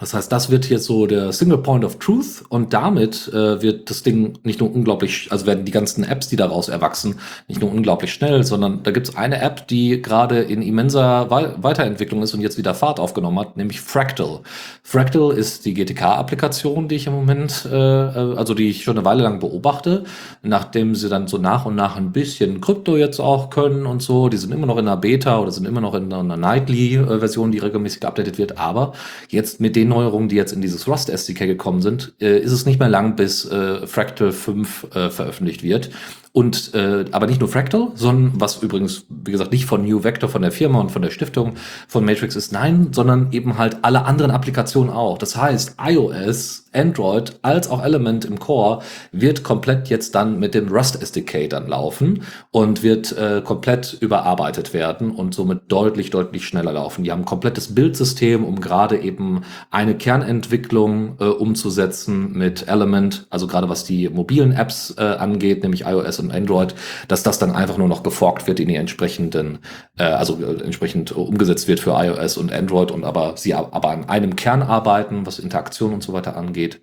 Das 0.00 0.12
heißt, 0.12 0.32
das 0.32 0.50
wird 0.50 0.68
jetzt 0.68 0.86
so 0.86 1.06
der 1.06 1.32
Single 1.32 1.58
Point 1.58 1.84
of 1.84 2.00
Truth 2.00 2.42
und 2.48 2.72
damit 2.72 3.28
äh, 3.28 3.62
wird 3.62 3.90
das 3.90 4.02
Ding 4.02 4.36
nicht 4.42 4.58
nur 4.58 4.74
unglaublich, 4.74 5.28
also 5.30 5.46
werden 5.46 5.64
die 5.64 5.70
ganzen 5.70 6.02
Apps, 6.02 6.26
die 6.26 6.34
daraus 6.34 6.68
erwachsen, 6.68 7.20
nicht 7.46 7.60
nur 7.60 7.70
unglaublich 7.70 8.12
schnell, 8.12 8.42
sondern 8.42 8.82
da 8.82 8.90
gibt's 8.90 9.14
eine 9.16 9.40
App, 9.40 9.68
die 9.68 10.02
gerade 10.02 10.40
in 10.40 10.62
immenser 10.62 11.30
We 11.30 11.54
Weiterentwicklung 11.58 12.22
ist 12.22 12.34
und 12.34 12.40
jetzt 12.40 12.58
wieder 12.58 12.74
Fahrt 12.74 12.98
aufgenommen 12.98 13.38
hat, 13.38 13.56
nämlich 13.56 13.80
Fractal. 13.80 14.40
Fractal 14.82 15.30
ist 15.30 15.64
die 15.64 15.74
GTK-Applikation, 15.74 16.88
die 16.88 16.96
ich 16.96 17.06
im 17.06 17.12
Moment, 17.12 17.64
äh, 17.70 17.76
äh, 17.76 18.36
also 18.36 18.54
die 18.54 18.70
ich 18.70 18.82
schon 18.82 18.98
eine 18.98 19.04
Weile 19.04 19.22
lang 19.22 19.38
beobachte, 19.38 20.02
nachdem 20.42 20.96
sie 20.96 21.08
dann 21.08 21.28
so 21.28 21.38
nach 21.38 21.66
und 21.66 21.76
nach 21.76 21.94
ein 21.94 22.10
bisschen 22.10 22.60
Krypto 22.60 22.96
jetzt 22.96 23.20
auch 23.20 23.48
können 23.48 23.86
und 23.86 24.02
so. 24.02 24.28
Die 24.28 24.38
sind 24.38 24.50
immer 24.50 24.66
noch 24.66 24.76
in 24.76 24.88
einer 24.88 24.96
Beta 24.96 25.38
oder 25.38 25.52
sind 25.52 25.68
immer 25.68 25.80
noch 25.80 25.94
in 25.94 26.12
einer 26.12 26.36
Nightly-Version, 26.36 27.52
die 27.52 27.58
regelmäßig 27.58 28.00
geupdatet 28.00 28.38
wird, 28.38 28.58
aber 28.58 28.94
jetzt 29.28 29.60
mit 29.60 29.76
dem 29.76 29.83
den 29.84 29.90
Neuerungen, 29.90 30.28
die 30.28 30.36
jetzt 30.36 30.52
in 30.52 30.60
dieses 30.60 30.88
Rust 30.88 31.10
SDK 31.10 31.46
gekommen 31.46 31.82
sind, 31.82 32.14
äh, 32.20 32.38
ist 32.38 32.52
es 32.52 32.66
nicht 32.66 32.80
mehr 32.80 32.88
lang, 32.88 33.16
bis 33.16 33.44
äh, 33.44 33.86
Fractal 33.86 34.32
5 34.32 34.94
äh, 34.94 35.10
veröffentlicht 35.10 35.62
wird. 35.62 35.90
Und 36.36 36.74
äh, 36.74 37.04
aber 37.12 37.28
nicht 37.28 37.38
nur 37.38 37.48
Fractal, 37.48 37.92
sondern 37.94 38.32
was 38.40 38.60
übrigens, 38.60 39.06
wie 39.08 39.30
gesagt, 39.30 39.52
nicht 39.52 39.66
von 39.66 39.84
New 39.84 40.02
Vector, 40.02 40.28
von 40.28 40.42
der 40.42 40.50
Firma 40.50 40.80
und 40.80 40.90
von 40.90 41.00
der 41.00 41.10
Stiftung 41.10 41.52
von 41.86 42.04
Matrix 42.04 42.34
ist, 42.34 42.50
nein, 42.50 42.88
sondern 42.90 43.28
eben 43.30 43.56
halt 43.56 43.76
alle 43.82 44.04
anderen 44.04 44.32
Applikationen 44.32 44.92
auch. 44.92 45.16
Das 45.16 45.36
heißt, 45.36 45.76
iOS, 45.80 46.64
Android 46.72 47.38
als 47.42 47.70
auch 47.70 47.84
Element 47.84 48.24
im 48.24 48.40
Core 48.40 48.82
wird 49.12 49.44
komplett 49.44 49.88
jetzt 49.90 50.16
dann 50.16 50.40
mit 50.40 50.54
dem 50.54 50.66
Rust 50.72 51.00
SDK 51.00 51.48
dann 51.48 51.68
laufen 51.68 52.24
und 52.50 52.82
wird 52.82 53.16
äh, 53.16 53.40
komplett 53.44 53.96
überarbeitet 54.00 54.74
werden 54.74 55.12
und 55.12 55.36
somit 55.36 55.60
deutlich, 55.68 56.10
deutlich 56.10 56.48
schneller 56.48 56.72
laufen. 56.72 57.04
Die 57.04 57.12
haben 57.12 57.20
ein 57.20 57.26
komplettes 57.26 57.76
Bildsystem, 57.76 58.44
um 58.44 58.60
gerade 58.60 58.98
eben 58.98 59.42
eine 59.70 59.96
Kernentwicklung 59.96 61.16
äh, 61.20 61.26
umzusetzen 61.26 62.32
mit 62.32 62.66
Element, 62.66 63.28
also 63.30 63.46
gerade 63.46 63.68
was 63.68 63.84
die 63.84 64.08
mobilen 64.08 64.50
Apps 64.50 64.96
äh, 64.98 65.02
angeht, 65.02 65.62
nämlich 65.62 65.86
iOS 65.86 66.23
und 66.24 66.32
Android, 66.32 66.74
dass 67.08 67.22
das 67.22 67.38
dann 67.38 67.52
einfach 67.52 67.78
nur 67.78 67.88
noch 67.88 68.02
geforkt 68.02 68.46
wird 68.46 68.60
in 68.60 68.68
die 68.68 68.76
entsprechenden, 68.76 69.58
äh, 69.98 70.04
also 70.04 70.38
äh, 70.42 70.62
entsprechend 70.62 71.12
umgesetzt 71.12 71.68
wird 71.68 71.80
für 71.80 71.92
iOS 71.92 72.36
und 72.36 72.52
Android 72.52 72.90
und 72.90 73.04
aber 73.04 73.36
sie 73.36 73.54
aber 73.54 73.88
an 73.88 74.08
einem 74.08 74.36
Kern 74.36 74.62
arbeiten, 74.62 75.26
was 75.26 75.38
Interaktion 75.38 75.92
und 75.92 76.02
so 76.02 76.12
weiter 76.12 76.36
angeht. 76.36 76.80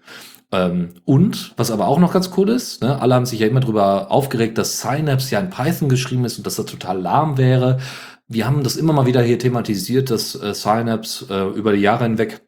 Ähm, 0.51 0.95
und, 1.05 1.53
was 1.57 1.71
aber 1.71 1.87
auch 1.87 1.99
noch 1.99 2.11
ganz 2.11 2.31
cool 2.37 2.49
ist, 2.49 2.81
ne, 2.81 3.01
alle 3.01 3.15
haben 3.15 3.25
sich 3.25 3.39
ja 3.39 3.47
immer 3.47 3.61
drüber 3.61 4.11
aufgeregt, 4.11 4.57
dass 4.57 4.81
Synapse 4.81 5.31
ja 5.31 5.39
in 5.39 5.49
Python 5.49 5.87
geschrieben 5.87 6.25
ist 6.25 6.37
und 6.37 6.45
dass 6.45 6.59
er 6.59 6.65
total 6.65 6.99
lahm 6.99 7.37
wäre. 7.37 7.79
Wir 8.27 8.45
haben 8.45 8.63
das 8.63 8.75
immer 8.75 8.93
mal 8.93 9.05
wieder 9.05 9.21
hier 9.21 9.39
thematisiert, 9.39 10.09
dass 10.11 10.35
äh, 10.35 10.53
Synapse 10.53 11.25
äh, 11.29 11.57
über 11.57 11.73
die 11.73 11.81
Jahre 11.81 12.03
hinweg 12.03 12.41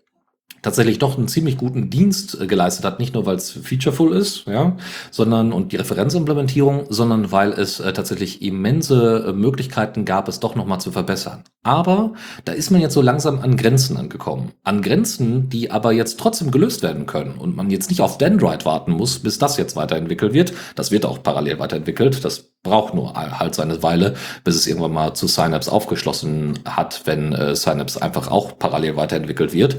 tatsächlich 0.64 0.98
doch 0.98 1.18
einen 1.18 1.28
ziemlich 1.28 1.58
guten 1.58 1.92
Dienst 1.92 2.42
äh, 2.42 2.48
geleistet 2.48 2.86
hat, 2.86 3.00
nicht 3.00 3.14
nur 3.14 3.28
weil 3.28 3.36
es 3.36 3.52
featureful 3.52 4.16
ist, 4.16 4.48
ja, 4.48 4.76
sondern 5.12 5.54
und 5.54 5.72
die 5.72 5.76
Referenzimplementierung, 5.76 6.88
sondern 6.90 7.32
weil 7.32 7.52
es 7.52 7.80
äh, 7.80 7.94
tatsächlich 7.94 8.42
immense 8.42 9.26
äh, 9.28 9.34
Möglichkeiten 9.34 10.06
gab, 10.06 10.28
es 10.28 10.40
doch 10.40 10.56
nochmal 10.56 10.82
zu 10.82 10.92
verbessern. 10.92 11.44
Aber 11.64 12.14
da 12.44 12.52
ist 12.52 12.72
man 12.72 12.82
jetzt 12.82 12.94
so 12.94 13.02
langsam 13.02 13.40
an 13.40 13.56
Grenzen 13.56 13.96
angekommen. 13.96 14.52
An 14.64 14.82
Grenzen, 14.82 15.48
die 15.50 15.72
aber 15.72 15.94
jetzt 15.94 16.20
trotzdem 16.20 16.52
gelöst 16.52 16.84
werden 16.84 17.06
können 17.06 17.36
und 17.38 17.56
man 17.56 17.70
jetzt 17.70 17.90
nicht 17.90 18.02
auf 18.02 18.18
Dendrite 18.18 18.66
warten 18.66 18.92
muss, 18.92 19.20
bis 19.20 19.38
das 19.38 19.56
jetzt 19.58 19.76
weiterentwickelt 19.76 20.34
wird. 20.34 20.54
Das 20.76 20.92
wird 20.92 21.06
auch 21.06 21.24
parallel 21.24 21.60
weiterentwickelt. 21.60 22.26
Das 22.26 22.54
braucht 22.64 22.94
nur 22.94 23.14
halt 23.14 23.56
seine 23.56 23.84
Weile, 23.84 24.16
bis 24.44 24.56
es 24.56 24.68
irgendwann 24.68 24.94
mal 24.94 25.14
zu 25.14 25.28
Synapse 25.28 25.72
aufgeschlossen 25.72 26.60
hat, 26.66 27.02
wenn 27.06 27.34
äh, 27.34 27.56
Synapse 27.56 28.02
einfach 28.02 28.30
auch 28.30 28.58
parallel 28.58 28.96
weiterentwickelt 28.96 29.54
wird. 29.54 29.78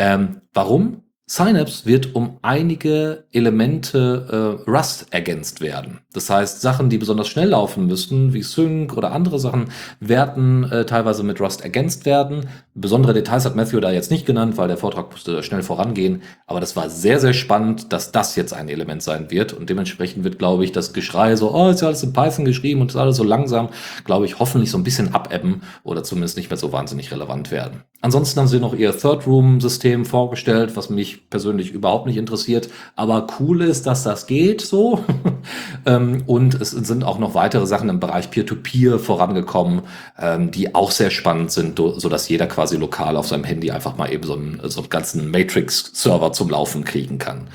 Ähm, 0.00 0.40
warum? 0.54 1.02
Synapse 1.26 1.84
wird 1.84 2.14
um 2.14 2.38
einige 2.40 3.26
Elemente 3.32 4.64
äh, 4.66 4.70
Rust 4.70 5.08
ergänzt 5.10 5.60
werden. 5.60 6.00
Das 6.14 6.30
heißt, 6.30 6.62
Sachen, 6.62 6.88
die 6.88 6.96
besonders 6.96 7.28
schnell 7.28 7.50
laufen 7.50 7.86
müssten, 7.86 8.32
wie 8.32 8.42
Sync 8.42 8.96
oder 8.96 9.12
andere 9.12 9.38
Sachen, 9.38 9.66
werden 10.00 10.64
äh, 10.72 10.86
teilweise 10.86 11.22
mit 11.22 11.38
Rust 11.38 11.60
ergänzt 11.60 12.06
werden. 12.06 12.48
Besondere 12.74 13.14
Details 13.14 13.44
hat 13.44 13.56
Matthew 13.56 13.80
da 13.80 13.90
jetzt 13.90 14.12
nicht 14.12 14.26
genannt, 14.26 14.56
weil 14.56 14.68
der 14.68 14.76
Vortrag 14.76 15.10
musste 15.10 15.42
schnell 15.42 15.62
vorangehen. 15.62 16.22
Aber 16.46 16.60
das 16.60 16.76
war 16.76 16.88
sehr, 16.88 17.18
sehr 17.18 17.32
spannend, 17.32 17.92
dass 17.92 18.12
das 18.12 18.36
jetzt 18.36 18.52
ein 18.52 18.68
Element 18.68 19.02
sein 19.02 19.28
wird. 19.32 19.52
Und 19.52 19.68
dementsprechend 19.68 20.22
wird, 20.22 20.38
glaube 20.38 20.64
ich, 20.64 20.70
das 20.70 20.92
Geschrei 20.92 21.34
so, 21.34 21.52
oh, 21.52 21.70
ist 21.70 21.80
ja 21.80 21.88
alles 21.88 22.04
in 22.04 22.12
Python 22.12 22.44
geschrieben 22.44 22.80
und 22.80 22.92
ist 22.92 22.96
alles 22.96 23.16
so 23.16 23.24
langsam, 23.24 23.70
glaube 24.04 24.26
ich, 24.26 24.38
hoffentlich 24.38 24.70
so 24.70 24.78
ein 24.78 24.84
bisschen 24.84 25.12
abebben 25.12 25.62
oder 25.82 26.04
zumindest 26.04 26.36
nicht 26.36 26.48
mehr 26.48 26.56
so 26.56 26.72
wahnsinnig 26.72 27.10
relevant 27.10 27.50
werden. 27.50 27.82
Ansonsten 28.02 28.40
haben 28.40 28.46
sie 28.46 28.60
noch 28.60 28.72
ihr 28.72 28.96
Third-Room-System 28.96 30.06
vorgestellt, 30.06 30.74
was 30.74 30.88
mich 30.88 31.28
persönlich 31.28 31.72
überhaupt 31.72 32.06
nicht 32.06 32.16
interessiert. 32.16 32.70
Aber 32.94 33.26
cool 33.40 33.62
ist, 33.62 33.86
dass 33.86 34.04
das 34.04 34.26
geht 34.26 34.62
so. 34.62 35.04
ähm, 35.86 36.22
und 36.26 36.54
es 36.54 36.70
sind 36.70 37.04
auch 37.04 37.18
noch 37.18 37.34
weitere 37.34 37.66
Sachen 37.66 37.90
im 37.90 38.00
Bereich 38.00 38.30
Peer-to-Peer 38.30 38.94
-Peer 38.94 38.98
vorangekommen, 38.98 39.82
ähm, 40.18 40.50
die 40.50 40.74
auch 40.74 40.92
sehr 40.92 41.10
spannend 41.10 41.50
sind, 41.50 41.78
so 41.78 42.08
dass 42.08 42.28
jeder 42.28 42.46
quasi 42.46 42.59
lokal 42.76 43.16
auf 43.16 43.26
seinem 43.26 43.44
Handy 43.44 43.70
einfach 43.70 43.96
mal 43.96 44.12
eben 44.12 44.24
so 44.24 44.34
einen, 44.34 44.60
so 44.64 44.80
einen 44.80 44.88
ganzen 44.88 45.30
Matrix-Server 45.30 46.32
zum 46.32 46.50
Laufen 46.50 46.84
kriegen 46.84 47.18
kann. 47.18 47.48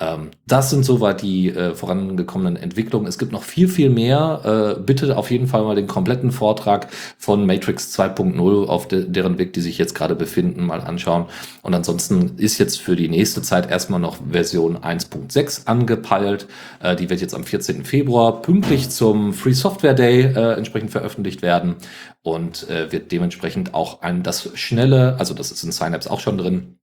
Ähm, 0.00 0.30
das 0.46 0.70
sind 0.70 0.84
soweit 0.84 1.22
die 1.22 1.50
äh, 1.50 1.74
vorangekommenen 1.74 2.56
Entwicklungen. 2.56 3.06
Es 3.06 3.18
gibt 3.18 3.32
noch 3.32 3.42
viel, 3.42 3.68
viel 3.68 3.90
mehr. 3.90 4.76
Äh, 4.78 4.80
bitte 4.80 5.16
auf 5.16 5.30
jeden 5.30 5.46
Fall 5.46 5.62
mal 5.62 5.76
den 5.76 5.86
kompletten 5.86 6.32
Vortrag 6.32 6.88
von 7.18 7.46
Matrix 7.46 7.98
2.0 7.98 8.66
auf 8.66 8.88
de 8.88 9.08
deren 9.08 9.38
Weg, 9.38 9.52
die 9.52 9.60
sich 9.60 9.78
jetzt 9.78 9.94
gerade 9.94 10.14
befinden, 10.14 10.64
mal 10.64 10.80
anschauen. 10.80 11.26
Und 11.62 11.74
ansonsten 11.74 12.38
ist 12.38 12.58
jetzt 12.58 12.80
für 12.80 12.96
die 12.96 13.08
nächste 13.08 13.42
Zeit 13.42 13.70
erstmal 13.70 14.00
noch 14.00 14.16
Version 14.30 14.78
1.6 14.78 15.66
angepeilt. 15.66 16.46
Äh, 16.80 16.96
die 16.96 17.10
wird 17.10 17.20
jetzt 17.20 17.34
am 17.34 17.44
14. 17.44 17.84
Februar 17.84 18.42
pünktlich 18.42 18.90
zum 18.90 19.32
Free 19.32 19.52
Software 19.52 19.94
Day 19.94 20.22
äh, 20.22 20.54
entsprechend 20.54 20.90
veröffentlicht 20.90 21.42
werden 21.42 21.76
und 22.22 22.68
äh, 22.70 22.92
wird 22.92 23.12
dementsprechend 23.12 23.74
auch 23.74 24.02
ein 24.02 24.22
das 24.22 24.50
schnelle, 24.54 25.16
also 25.18 25.34
das 25.34 25.50
ist 25.50 25.62
in 25.64 25.72
Synapse 25.72 26.10
auch 26.10 26.20
schon 26.20 26.38
drin, 26.38 26.78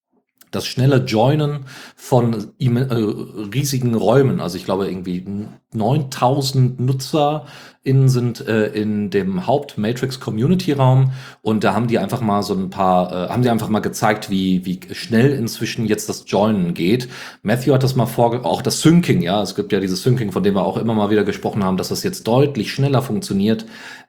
das 0.51 0.65
schnelle 0.65 1.03
Joinen 1.05 1.65
von 1.95 2.53
äh, 2.59 2.93
riesigen 3.53 3.95
Räumen. 3.95 4.39
Also 4.39 4.57
ich 4.57 4.65
glaube 4.65 4.87
irgendwie 4.87 5.25
9000 5.71 6.79
NutzerInnen 6.79 8.09
sind 8.09 8.47
äh, 8.47 8.67
in 8.67 9.09
dem 9.11 9.45
Haupt-Matrix 9.45 10.19
Community 10.19 10.71
Raum 10.71 11.11
und 11.41 11.63
da 11.63 11.73
haben 11.73 11.87
die 11.87 11.99
einfach 11.99 12.21
mal 12.21 12.41
so 12.41 12.55
ein 12.55 12.69
paar, 12.69 13.11
äh, 13.11 13.29
haben 13.29 13.43
die 13.43 13.49
einfach 13.49 13.69
mal 13.69 13.79
gezeigt, 13.79 14.29
wie, 14.29 14.65
wie 14.65 14.79
schnell 14.93 15.31
inzwischen 15.31 15.85
jetzt 15.85 16.09
das 16.09 16.23
Joinen 16.27 16.73
geht. 16.73 17.07
Matthew 17.43 17.73
hat 17.73 17.83
das 17.83 17.95
mal 17.95 18.07
vor, 18.07 18.45
auch 18.45 18.61
das 18.61 18.81
Syncing, 18.81 19.21
ja, 19.21 19.41
es 19.43 19.55
gibt 19.55 19.71
ja 19.71 19.79
dieses 19.79 20.01
Syncing, 20.01 20.31
von 20.31 20.43
dem 20.43 20.55
wir 20.55 20.65
auch 20.65 20.77
immer 20.77 20.95
mal 20.95 21.11
wieder 21.11 21.23
gesprochen 21.23 21.63
haben, 21.63 21.77
dass 21.77 21.89
das 21.89 22.03
jetzt 22.03 22.27
deutlich 22.27 22.71
schneller 22.71 23.01
funktioniert. 23.01 23.65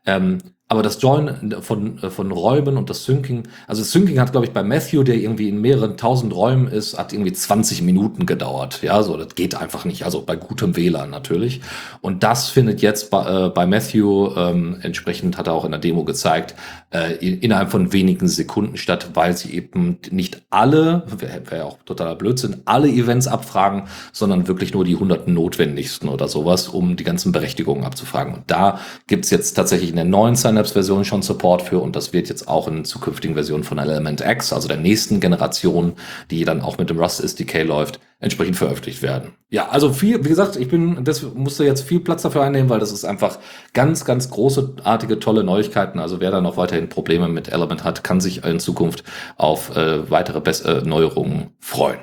Ähm, 0.06 0.38
aber 0.70 0.84
das 0.84 1.02
Join 1.02 1.56
von, 1.62 1.98
von 1.98 2.30
Räumen 2.30 2.76
und 2.76 2.88
das 2.90 3.04
Syncing, 3.04 3.48
also 3.66 3.82
das 3.82 3.90
Syncing 3.90 4.20
hat, 4.20 4.30
glaube 4.30 4.46
ich, 4.46 4.52
bei 4.52 4.62
Matthew, 4.62 5.02
der 5.02 5.16
irgendwie 5.16 5.48
in 5.48 5.60
mehreren 5.60 5.96
tausend 5.96 6.32
Räumen 6.32 6.68
ist, 6.68 6.96
hat 6.96 7.12
irgendwie 7.12 7.32
20 7.32 7.82
Minuten 7.82 8.24
gedauert. 8.24 8.80
Ja, 8.80 9.02
so, 9.02 9.16
das 9.16 9.34
geht 9.34 9.56
einfach 9.56 9.84
nicht. 9.84 10.04
Also 10.04 10.22
bei 10.22 10.36
gutem 10.36 10.76
WLAN 10.76 11.10
natürlich. 11.10 11.49
Und 12.00 12.22
das 12.22 12.48
findet 12.48 12.82
jetzt 12.82 13.10
bei, 13.10 13.46
äh, 13.46 13.48
bei 13.48 13.66
Matthew, 13.66 14.34
ähm, 14.36 14.78
entsprechend 14.82 15.36
hat 15.38 15.46
er 15.46 15.54
auch 15.54 15.64
in 15.64 15.72
der 15.72 15.80
Demo 15.80 16.04
gezeigt, 16.04 16.54
äh, 16.90 17.14
innerhalb 17.14 17.70
von 17.70 17.92
wenigen 17.92 18.28
Sekunden 18.28 18.76
statt, 18.76 19.10
weil 19.14 19.36
sie 19.36 19.54
eben 19.54 19.98
nicht 20.10 20.42
alle, 20.50 21.04
wäre 21.18 21.42
wär 21.50 21.66
auch 21.66 21.78
totaler 21.84 22.14
Blödsinn, 22.14 22.62
alle 22.64 22.88
Events 22.88 23.26
abfragen, 23.26 23.84
sondern 24.12 24.48
wirklich 24.48 24.74
nur 24.74 24.84
die 24.84 24.96
hunderten 24.96 25.34
notwendigsten 25.34 26.08
oder 26.08 26.28
sowas, 26.28 26.68
um 26.68 26.96
die 26.96 27.04
ganzen 27.04 27.32
Berechtigungen 27.32 27.84
abzufragen. 27.84 28.34
Und 28.34 28.42
da 28.48 28.80
gibt's 29.06 29.30
jetzt 29.30 29.54
tatsächlich 29.54 29.90
in 29.90 29.96
der 29.96 30.04
neuen 30.04 30.36
Synapse-Version 30.36 31.04
schon 31.04 31.22
Support 31.22 31.62
für 31.62 31.80
und 31.80 31.96
das 31.96 32.12
wird 32.12 32.28
jetzt 32.28 32.48
auch 32.48 32.68
in 32.68 32.84
zukünftigen 32.84 33.34
Versionen 33.34 33.64
von 33.64 33.78
Element 33.78 34.20
X, 34.20 34.52
also 34.52 34.68
der 34.68 34.76
nächsten 34.76 35.20
Generation, 35.20 35.94
die 36.30 36.44
dann 36.44 36.60
auch 36.60 36.78
mit 36.78 36.90
dem 36.90 36.98
Rust 36.98 37.22
SDK 37.22 37.62
läuft, 37.62 38.00
entsprechend 38.20 38.56
veröffentlicht 38.56 39.02
werden. 39.02 39.32
Ja, 39.48 39.70
also 39.70 39.92
viel, 39.92 40.24
wie 40.24 40.28
gesagt, 40.28 40.56
ich 40.56 40.68
bin, 40.68 41.04
das 41.04 41.22
musste 41.22 41.64
jetzt 41.64 41.82
viel 41.82 42.00
Platz 42.00 42.22
dafür 42.22 42.42
einnehmen, 42.42 42.68
weil 42.68 42.78
das 42.78 42.92
ist 42.92 43.04
einfach 43.04 43.38
ganz, 43.72 44.04
ganz 44.04 44.30
großartige, 44.30 45.18
tolle 45.18 45.42
Neuigkeiten. 45.42 45.98
Also 45.98 46.20
wer 46.20 46.30
da 46.30 46.40
noch 46.40 46.56
weiterhin 46.56 46.88
Probleme 46.88 47.28
mit 47.28 47.48
Element 47.48 47.82
hat, 47.82 48.04
kann 48.04 48.20
sich 48.20 48.44
in 48.44 48.60
Zukunft 48.60 49.04
auf 49.36 49.74
äh, 49.74 50.10
weitere 50.10 50.40
Bess 50.40 50.60
äh, 50.60 50.82
Neuerungen 50.82 51.54
freuen. 51.58 52.00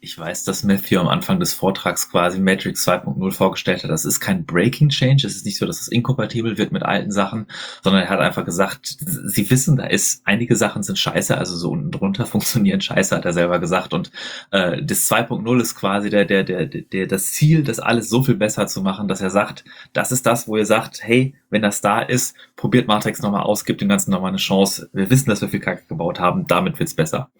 Ich 0.00 0.16
weiß, 0.16 0.44
dass 0.44 0.62
Matthew 0.62 1.00
am 1.00 1.08
Anfang 1.08 1.40
des 1.40 1.54
Vortrags 1.54 2.08
quasi 2.08 2.38
Matrix 2.38 2.86
2.0 2.86 3.32
vorgestellt 3.32 3.82
hat. 3.82 3.90
Das 3.90 4.04
ist 4.04 4.20
kein 4.20 4.44
Breaking 4.44 4.90
Change. 4.90 5.26
Es 5.26 5.34
ist 5.34 5.44
nicht 5.44 5.58
so, 5.58 5.66
dass 5.66 5.80
es 5.80 5.88
inkompatibel 5.88 6.56
wird 6.56 6.70
mit 6.70 6.84
alten 6.84 7.10
Sachen, 7.10 7.46
sondern 7.82 8.02
er 8.02 8.08
hat 8.08 8.20
einfach 8.20 8.44
gesagt, 8.44 8.96
sie 9.00 9.50
wissen, 9.50 9.76
da 9.76 9.86
ist, 9.86 10.22
einige 10.24 10.54
Sachen 10.54 10.84
sind 10.84 11.00
scheiße, 11.00 11.36
also 11.36 11.56
so 11.56 11.70
unten 11.70 11.90
drunter 11.90 12.26
funktionieren 12.26 12.80
scheiße, 12.80 13.16
hat 13.16 13.24
er 13.24 13.32
selber 13.32 13.58
gesagt. 13.58 13.92
Und 13.92 14.12
äh, 14.52 14.80
das 14.84 15.10
2.0 15.10 15.60
ist 15.60 15.74
quasi 15.74 16.10
der, 16.10 16.24
der, 16.26 16.44
der, 16.44 16.66
der, 16.66 17.08
das 17.08 17.32
Ziel, 17.32 17.64
das 17.64 17.80
alles 17.80 18.08
so 18.08 18.22
viel 18.22 18.36
besser 18.36 18.68
zu 18.68 18.82
machen, 18.82 19.08
dass 19.08 19.20
er 19.20 19.30
sagt, 19.30 19.64
das 19.94 20.12
ist 20.12 20.26
das, 20.26 20.46
wo 20.46 20.56
ihr 20.56 20.66
sagt, 20.66 21.02
hey, 21.02 21.34
wenn 21.50 21.62
das 21.62 21.80
da 21.80 22.02
ist, 22.02 22.36
probiert 22.54 22.86
Matrix 22.86 23.20
nochmal 23.20 23.42
aus, 23.42 23.64
gibt 23.64 23.80
dem 23.80 23.88
Ganzen 23.88 24.12
nochmal 24.12 24.30
eine 24.30 24.38
Chance. 24.38 24.90
Wir 24.92 25.10
wissen, 25.10 25.28
dass 25.28 25.40
wir 25.40 25.48
viel 25.48 25.58
Kacke 25.58 25.86
gebaut 25.88 26.20
haben, 26.20 26.46
damit 26.46 26.78
wird's 26.78 26.94
besser. 26.94 27.30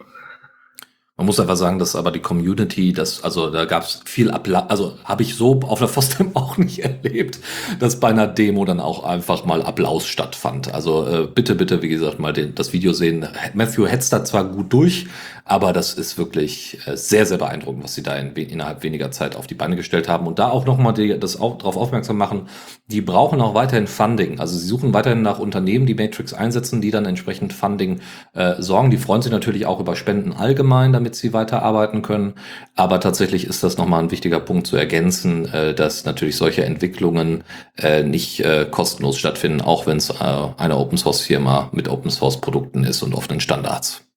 Man 1.19 1.27
muss 1.27 1.41
einfach 1.41 1.57
sagen, 1.57 1.81
dass 1.81 1.97
aber 1.97 2.13
die 2.13 2.21
Community, 2.21 2.93
das, 2.93 3.25
also 3.25 3.51
da 3.51 3.65
gab 3.65 3.83
es 3.83 4.01
viel 4.05 4.31
Applaus, 4.31 4.71
also 4.71 4.97
habe 5.03 5.25
ich 5.25 5.35
so 5.35 5.59
auf 5.63 5.81
der 5.81 5.89
FOSDEM 5.89 6.31
auch 6.35 6.57
nicht 6.59 6.79
erlebt, 6.79 7.41
dass 7.81 7.99
bei 7.99 8.07
einer 8.07 8.29
Demo 8.29 8.65
dann 8.65 8.79
auch 8.79 9.03
einfach 9.03 9.45
mal 9.45 9.65
Applaus 9.65 10.07
stattfand. 10.07 10.73
Also 10.73 11.09
äh, 11.09 11.27
bitte, 11.27 11.57
bitte, 11.57 11.83
wie 11.83 11.89
gesagt, 11.89 12.21
mal 12.21 12.33
den, 12.33 12.55
das 12.55 12.73
Video 12.73 12.93
sehen. 12.93 13.27
Matthew 13.53 13.89
hetzt 13.89 14.13
da 14.13 14.25
zwar 14.25 14.45
gut 14.45 14.73
durch, 14.73 15.09
aber 15.49 15.73
das 15.73 15.95
ist 15.95 16.19
wirklich 16.19 16.79
äh, 16.87 16.95
sehr, 16.95 17.25
sehr 17.25 17.39
beeindruckend, 17.39 17.83
was 17.83 17.95
sie 17.95 18.03
da 18.03 18.15
in, 18.17 18.37
innerhalb 18.37 18.83
weniger 18.83 19.11
Zeit 19.11 19.35
auf 19.35 19.47
die 19.47 19.55
Beine 19.55 19.77
gestellt 19.77 20.07
haben. 20.07 20.27
Und 20.27 20.39
da 20.39 20.51
auch 20.51 20.67
nochmal 20.67 20.93
das 21.19 21.41
auch 21.41 21.57
darauf 21.57 21.79
aufmerksam 21.79 22.19
machen, 22.19 22.49
die 22.89 23.01
brauchen 23.01 23.41
auch 23.41 23.55
weiterhin 23.55 23.87
Funding. 23.87 24.41
Also 24.41 24.59
sie 24.59 24.67
suchen 24.67 24.93
weiterhin 24.93 25.23
nach 25.23 25.39
Unternehmen, 25.39 25.87
die 25.87 25.95
Matrix 25.95 26.35
einsetzen, 26.35 26.83
die 26.83 26.91
dann 26.91 27.07
entsprechend 27.07 27.55
Funding 27.55 28.01
äh, 28.35 28.57
sorgen. 28.59 28.91
Die 28.91 28.99
freuen 28.99 29.23
sich 29.23 29.33
natürlich 29.33 29.65
auch 29.65 29.81
über 29.81 29.97
Spenden 29.97 30.35
allgemein, 30.35 30.93
damit 30.93 31.15
sie 31.15 31.33
weiterarbeiten 31.33 32.03
können. 32.03 32.35
Aber 32.77 33.01
tatsächlich 33.01 33.47
ist 33.47 33.65
das 33.65 33.79
nochmal 33.79 34.03
ein 34.03 34.11
wichtiger 34.11 34.41
Punkt 34.41 34.67
zu 34.67 34.77
ergänzen, 34.77 35.51
äh, 35.53 35.73
dass 35.73 36.05
natürlich 36.05 36.37
solche 36.37 36.65
Entwicklungen 36.65 37.43
äh, 37.79 38.03
nicht 38.03 38.41
äh, 38.41 38.67
kostenlos 38.71 39.17
stattfinden, 39.17 39.63
auch 39.63 39.87
wenn 39.87 39.97
es 39.97 40.11
äh, 40.11 40.15
eine 40.59 40.77
Open 40.77 40.99
Source 40.99 41.23
Firma 41.23 41.71
mit 41.73 41.89
Open 41.89 42.11
Source 42.11 42.39
Produkten 42.39 42.85
ist 42.85 43.03
und 43.03 43.15
offenen 43.15 43.41
Standards. 43.41 44.08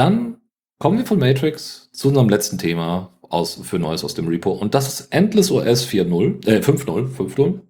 Dann 0.00 0.38
kommen 0.78 0.96
wir 0.96 1.04
von 1.04 1.18
Matrix 1.18 1.90
zu 1.92 2.08
unserem 2.08 2.30
letzten 2.30 2.56
Thema 2.56 3.10
aus, 3.20 3.60
für 3.62 3.78
Neues 3.78 4.02
aus 4.02 4.14
dem 4.14 4.28
Repo. 4.28 4.50
Und 4.50 4.74
das 4.74 4.88
ist 4.88 5.12
Endless 5.12 5.50
OS 5.50 5.86
4.0, 5.86 6.48
äh, 6.48 6.62
5.0, 6.62 7.14
5.0. 7.14 7.60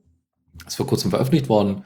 ist 0.65 0.77
vor 0.77 0.87
kurzem 0.87 1.11
veröffentlicht 1.11 1.49
worden. 1.49 1.83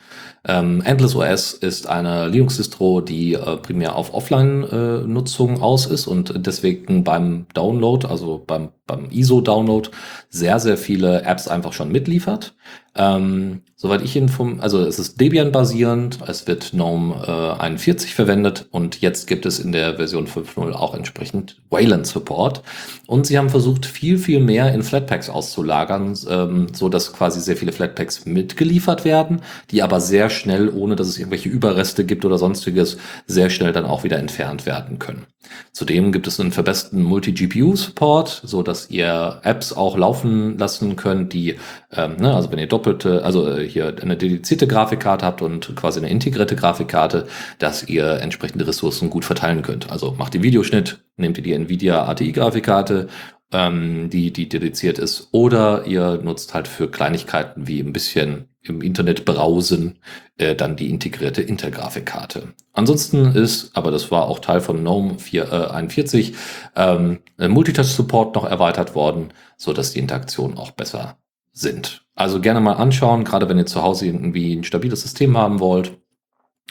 Ähm, 0.47 0.83
Endless 0.85 1.17
OS 1.17 1.55
ist 1.55 1.87
eine 1.87 2.29
Linux-Distro, 2.29 3.01
die 3.01 3.33
äh, 3.33 3.57
primär 3.57 3.97
auf 3.97 4.13
Offline-Nutzung 4.13 5.57
äh, 5.57 5.61
aus 5.61 5.87
ist 5.87 6.07
und 6.07 6.35
deswegen 6.47 7.05
beim 7.05 7.47
Download, 7.55 8.07
also 8.07 8.45
beim, 8.47 8.69
beim 8.87 9.09
ISO-Download, 9.11 9.89
sehr, 10.29 10.61
sehr 10.61 10.77
viele 10.77 11.23
Apps 11.23 11.49
einfach 11.49 11.73
schon 11.73 11.91
mitliefert. 11.91 12.55
Ähm, 12.97 13.63
soweit 13.75 14.03
ich 14.03 14.15
inform, 14.17 14.61
also 14.61 14.81
es 14.81 15.01
ist 15.01 15.21
Debian 15.21 15.51
basierend, 15.51 16.19
es 16.27 16.47
wird 16.47 16.73
GNOME 16.73 17.57
äh, 17.59 17.61
41 17.61 18.15
verwendet 18.15 18.67
und 18.71 19.01
jetzt 19.01 19.27
gibt 19.27 19.47
es 19.47 19.59
in 19.59 19.73
der 19.73 19.97
Version 19.97 20.29
5.0 20.29 20.73
auch 20.73 20.95
entsprechend 20.95 21.61
Wayland 21.71 22.07
Support. 22.07 22.63
Und 23.07 23.27
sie 23.27 23.37
haben 23.37 23.51
versucht, 23.51 23.85
viel, 23.85 24.17
viel 24.17 24.41
mehr 24.41 24.73
in 24.73 24.83
Flatpaks 24.83 25.29
auszulagern, 25.29 26.17
ähm, 26.29 26.69
so 26.73 26.89
dass 26.89 27.13
quasi 27.13 27.41
sehr 27.41 27.57
viele 27.57 27.73
Flatpaks 27.73 28.27
mitgeliefert 28.27 29.05
werden, 29.05 29.43
die 29.73 29.83
aber 29.83 30.01
sehr 30.01 30.31
schnell, 30.31 30.69
ohne 30.69 30.95
dass 30.95 31.09
es 31.09 31.19
irgendwelche 31.19 31.49
Überreste 31.49 32.05
gibt 32.05 32.25
oder 32.25 32.39
sonstiges, 32.39 32.97
sehr 33.27 33.51
schnell 33.51 33.73
dann 33.73 33.87
auch 33.87 34.05
wieder 34.05 34.19
entfernt 34.19 34.67
werden 34.67 35.01
können. 35.01 35.27
Zudem 35.73 36.13
gibt 36.13 36.27
es 36.27 36.41
einen 36.41 36.53
verbesserten 36.53 37.03
Multi-GPU-Support, 37.03 38.43
so 38.45 38.63
dass 38.63 38.91
ihr 38.91 39.41
Apps 39.43 39.73
auch 39.73 39.97
laufen 39.97 40.57
lassen 40.59 40.97
könnt, 40.97 41.33
die, 41.33 41.57
ähm, 41.97 42.17
ne, 42.17 42.35
also 42.35 42.51
wenn 42.51 42.59
ihr 42.59 42.67
doppelte, 42.67 43.25
also 43.25 43.49
äh, 43.49 43.69
hier 43.69 43.95
eine 44.01 44.17
dedizierte 44.17 44.67
Grafikkarte 44.67 45.25
habt 45.25 45.43
und 45.43 45.75
quasi 45.77 46.01
eine 46.01 46.11
integrierte 46.11 46.57
Grafikkarte, 46.57 47.27
dass 47.59 47.89
ihr 47.89 48.21
entsprechende 48.21 48.67
Ressourcen 48.67 49.11
gut 49.11 49.25
verteilen 49.25 49.63
könnt. 49.63 49.91
Also 49.91 50.15
macht 50.19 50.35
ihr 50.35 50.43
Videoschnitt, 50.43 51.05
nehmt 51.17 51.37
ihr 51.39 51.45
die 51.45 51.53
Nvidia 51.53 52.05
ATI-Grafikkarte 52.07 53.09
ähm, 53.55 54.11
die, 54.11 54.33
die 54.33 54.49
dediziert 54.49 54.99
ist. 54.99 55.29
Oder 55.33 55.87
ihr 55.87 56.19
nutzt 56.23 56.55
halt 56.55 56.69
für 56.69 56.91
Kleinigkeiten 56.91 57.67
wie 57.67 57.81
ein 57.81 57.93
bisschen 57.93 58.49
im 58.63 58.83
Internet 58.83 59.25
browsen, 59.25 59.99
äh, 60.39 60.55
dann 60.55 60.77
die 60.77 60.91
integrierte 60.91 61.43
Intergrafikkarte. 61.43 62.55
Ansonsten 62.73 63.33
ist, 63.37 63.77
aber 63.77 63.91
das 63.91 64.11
war 64.11 64.25
auch 64.25 64.41
Teil 64.41 64.61
von 64.61 64.81
GNOME 64.81 65.19
4, 65.19 65.53
äh, 65.53 65.67
41, 65.71 66.35
ähm, 66.75 67.21
Multitouch-Support 67.39 68.35
noch 68.35 68.45
erweitert 68.45 68.95
worden, 68.95 69.33
so 69.57 69.73
dass 69.73 69.93
die 69.93 70.01
Interaktionen 70.01 70.59
auch 70.59 70.73
besser 70.73 71.19
sind. 71.55 72.05
Also 72.15 72.41
gerne 72.41 72.61
mal 72.61 72.75
anschauen, 72.75 73.25
gerade 73.25 73.49
wenn 73.49 73.59
ihr 73.59 73.67
zu 73.67 73.83
Hause 73.83 74.07
irgendwie 74.07 74.55
ein 74.55 74.65
stabiles 74.65 75.01
System 75.01 75.39
haben 75.39 75.61
wollt 75.61 75.97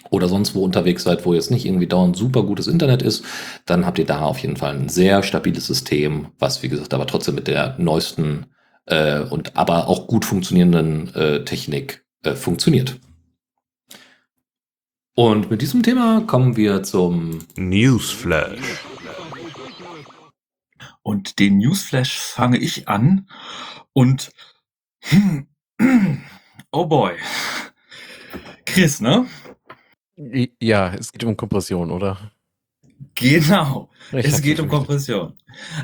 oder 0.09 0.27
sonst 0.27 0.53
wo 0.53 0.63
unterwegs 0.63 1.03
seid, 1.03 1.25
wo 1.25 1.33
jetzt 1.33 1.51
nicht 1.51 1.65
irgendwie 1.65 1.87
dauernd 1.87 2.15
super 2.15 2.43
gutes 2.43 2.67
Internet 2.67 3.01
ist, 3.01 3.25
dann 3.65 3.85
habt 3.85 3.97
ihr 3.97 4.05
da 4.05 4.21
auf 4.21 4.39
jeden 4.39 4.57
Fall 4.57 4.75
ein 4.75 4.89
sehr 4.89 5.23
stabiles 5.23 5.65
System, 5.65 6.27
was 6.37 6.61
wie 6.61 6.69
gesagt 6.69 6.93
aber 6.93 7.07
trotzdem 7.07 7.35
mit 7.35 7.47
der 7.47 7.75
neuesten 7.79 8.47
äh, 8.85 9.21
und 9.21 9.55
aber 9.55 9.87
auch 9.87 10.07
gut 10.07 10.25
funktionierenden 10.25 11.15
äh, 11.15 11.43
Technik 11.45 12.05
äh, 12.23 12.35
funktioniert. 12.35 12.99
Und 15.15 15.51
mit 15.51 15.61
diesem 15.61 15.83
Thema 15.83 16.21
kommen 16.21 16.57
wir 16.57 16.83
zum 16.83 17.39
Newsflash. 17.55 18.83
Und 21.03 21.37
den 21.39 21.57
Newsflash 21.57 22.17
fange 22.17 22.57
ich 22.57 22.87
an 22.87 23.27
und 23.93 24.31
oh 26.71 26.85
boy. 26.85 27.13
Chris, 28.65 29.01
ne? 29.01 29.27
Ja, 30.61 30.93
es 30.93 31.11
geht 31.11 31.23
um 31.23 31.37
Kompression, 31.37 31.91
oder? 31.91 32.31
Genau, 33.15 33.89
Ich 34.11 34.25
es 34.25 34.41
geht 34.41 34.59
um. 34.59 34.69
Kompression. 34.69 35.33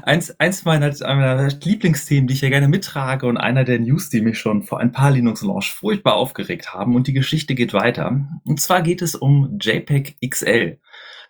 Eins, 0.04 0.32
eins 0.40 0.66
meiner, 0.66 0.94
meiner 1.02 1.50
Lieblingsthemen, 1.50 2.28
die 2.28 2.34
ich 2.34 2.42
ja 2.42 2.50
gerne 2.50 2.68
mittrage 2.68 3.28
und 3.28 3.38
einer 3.38 3.64
der 3.64 3.80
News, 3.80 4.10
die 4.10 4.22
mich 4.22 4.40
schon 4.40 4.64
vor 4.64 4.80
ein 4.80 4.92
paar 4.92 5.12
Linux-Launch 5.12 5.72
furchtbar 5.72 6.16
aufgeregt 6.16 6.74
haben 6.74 6.96
und 6.96 7.08
die 7.08 7.14
Geschichte 7.14 7.56
geht 7.56 7.74
weiter. 7.74 8.28
Und 8.46 8.60
zwar 8.62 8.82
geht 8.82 9.02
es 9.02 9.16
um 9.16 9.58
JPEG 9.60 10.18
XL. 10.28 10.80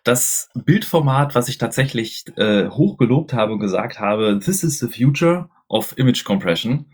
Das 0.04 0.48
Bildformat, 0.54 1.34
was 1.34 1.48
ich 1.48 1.58
tatsächlich 1.58 2.24
äh, 2.36 2.68
hochgelobt 2.68 3.34
habe 3.34 3.52
und 3.52 3.60
gesagt 3.60 4.00
habe, 4.00 4.40
this 4.42 4.62
is 4.62 4.78
the 4.78 4.88
future 4.88 5.50
of 5.68 5.92
Image 5.98 6.24
Compression. 6.24 6.86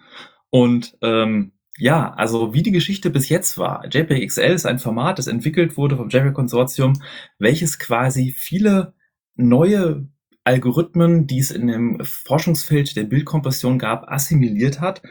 Und 0.57 0.97
ähm, 1.03 1.53
ja, 1.77 2.15
also 2.15 2.55
wie 2.55 2.63
die 2.63 2.71
Geschichte 2.71 3.11
bis 3.11 3.29
jetzt 3.29 3.59
war. 3.59 3.85
JPEG 3.91 4.27
XL 4.27 4.55
ist 4.55 4.65
ein 4.65 4.79
Format, 4.79 5.19
das 5.19 5.27
entwickelt 5.27 5.77
wurde 5.77 5.99
vom 5.99 6.09
JPEG 6.09 6.33
Konsortium, 6.33 7.03
welches 7.39 7.79
quasi 7.79 8.35
viele 8.35 8.95
neue 9.35 10.09
Algorithmen, 10.45 11.27
die 11.27 11.41
es 11.41 11.51
in 11.51 11.67
dem 11.67 11.99
Forschungsfeld 12.03 12.97
der 12.97 13.05
Bildkompression 13.05 13.79
gab, 13.79 14.11
assimiliert 14.11 14.81
hat. 14.81 15.03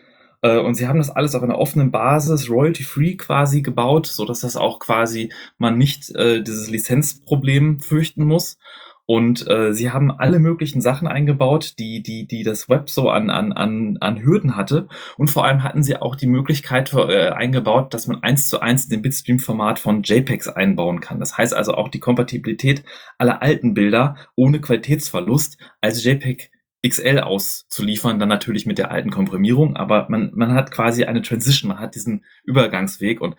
Äh, 0.41 0.57
Und 0.57 0.73
sie 0.73 0.87
haben 0.87 0.97
das 0.97 1.11
alles 1.11 1.35
auf 1.35 1.43
einer 1.43 1.59
offenen 1.59 1.91
Basis, 1.91 2.49
royalty-free 2.49 3.15
quasi 3.17 3.61
gebaut, 3.61 4.07
so 4.07 4.25
dass 4.25 4.39
das 4.39 4.55
auch 4.55 4.79
quasi 4.79 5.31
man 5.59 5.77
nicht 5.77 6.09
äh, 6.15 6.41
dieses 6.41 6.71
Lizenzproblem 6.71 7.81
fürchten 7.81 8.25
muss. 8.25 8.57
Und 9.05 9.47
äh, 9.47 9.73
sie 9.73 9.91
haben 9.91 10.11
alle 10.11 10.39
möglichen 10.39 10.81
Sachen 10.81 11.07
eingebaut, 11.07 11.75
die, 11.77 12.01
die, 12.01 12.27
die 12.27 12.43
das 12.43 12.69
Web 12.69 12.89
so 12.89 13.09
an, 13.09 13.29
an, 13.29 13.53
an, 13.53 13.97
an 14.01 14.23
Hürden 14.23 14.55
hatte. 14.55 14.87
Und 15.17 15.29
vor 15.29 15.45
allem 15.45 15.63
hatten 15.63 15.83
sie 15.83 15.97
auch 15.97 16.15
die 16.15 16.27
Möglichkeit 16.27 16.91
äh, 16.93 17.29
eingebaut, 17.29 17.93
dass 17.93 18.07
man 18.07 18.23
eins 18.23 18.49
zu 18.49 18.59
eins 18.59 18.87
den 18.87 19.01
Bitstream-Format 19.01 19.79
von 19.79 20.01
JPEGs 20.01 20.47
einbauen 20.47 21.01
kann. 21.01 21.19
Das 21.19 21.37
heißt 21.37 21.53
also 21.53 21.73
auch 21.75 21.89
die 21.89 21.99
Kompatibilität 21.99 22.83
aller 23.17 23.41
alten 23.41 23.73
Bilder 23.75 24.15
ohne 24.35 24.59
Qualitätsverlust 24.59 25.57
als 25.81 26.03
JPEG 26.03 26.51
XL 26.87 27.19
auszuliefern, 27.19 28.19
dann 28.19 28.29
natürlich 28.29 28.65
mit 28.65 28.77
der 28.77 28.91
alten 28.91 29.09
Komprimierung, 29.09 29.75
aber 29.75 30.07
man, 30.09 30.31
man 30.35 30.53
hat 30.53 30.71
quasi 30.71 31.05
eine 31.05 31.21
Transition, 31.21 31.69
man 31.69 31.79
hat 31.79 31.95
diesen 31.95 32.25
Übergangsweg 32.43 33.21
und 33.21 33.35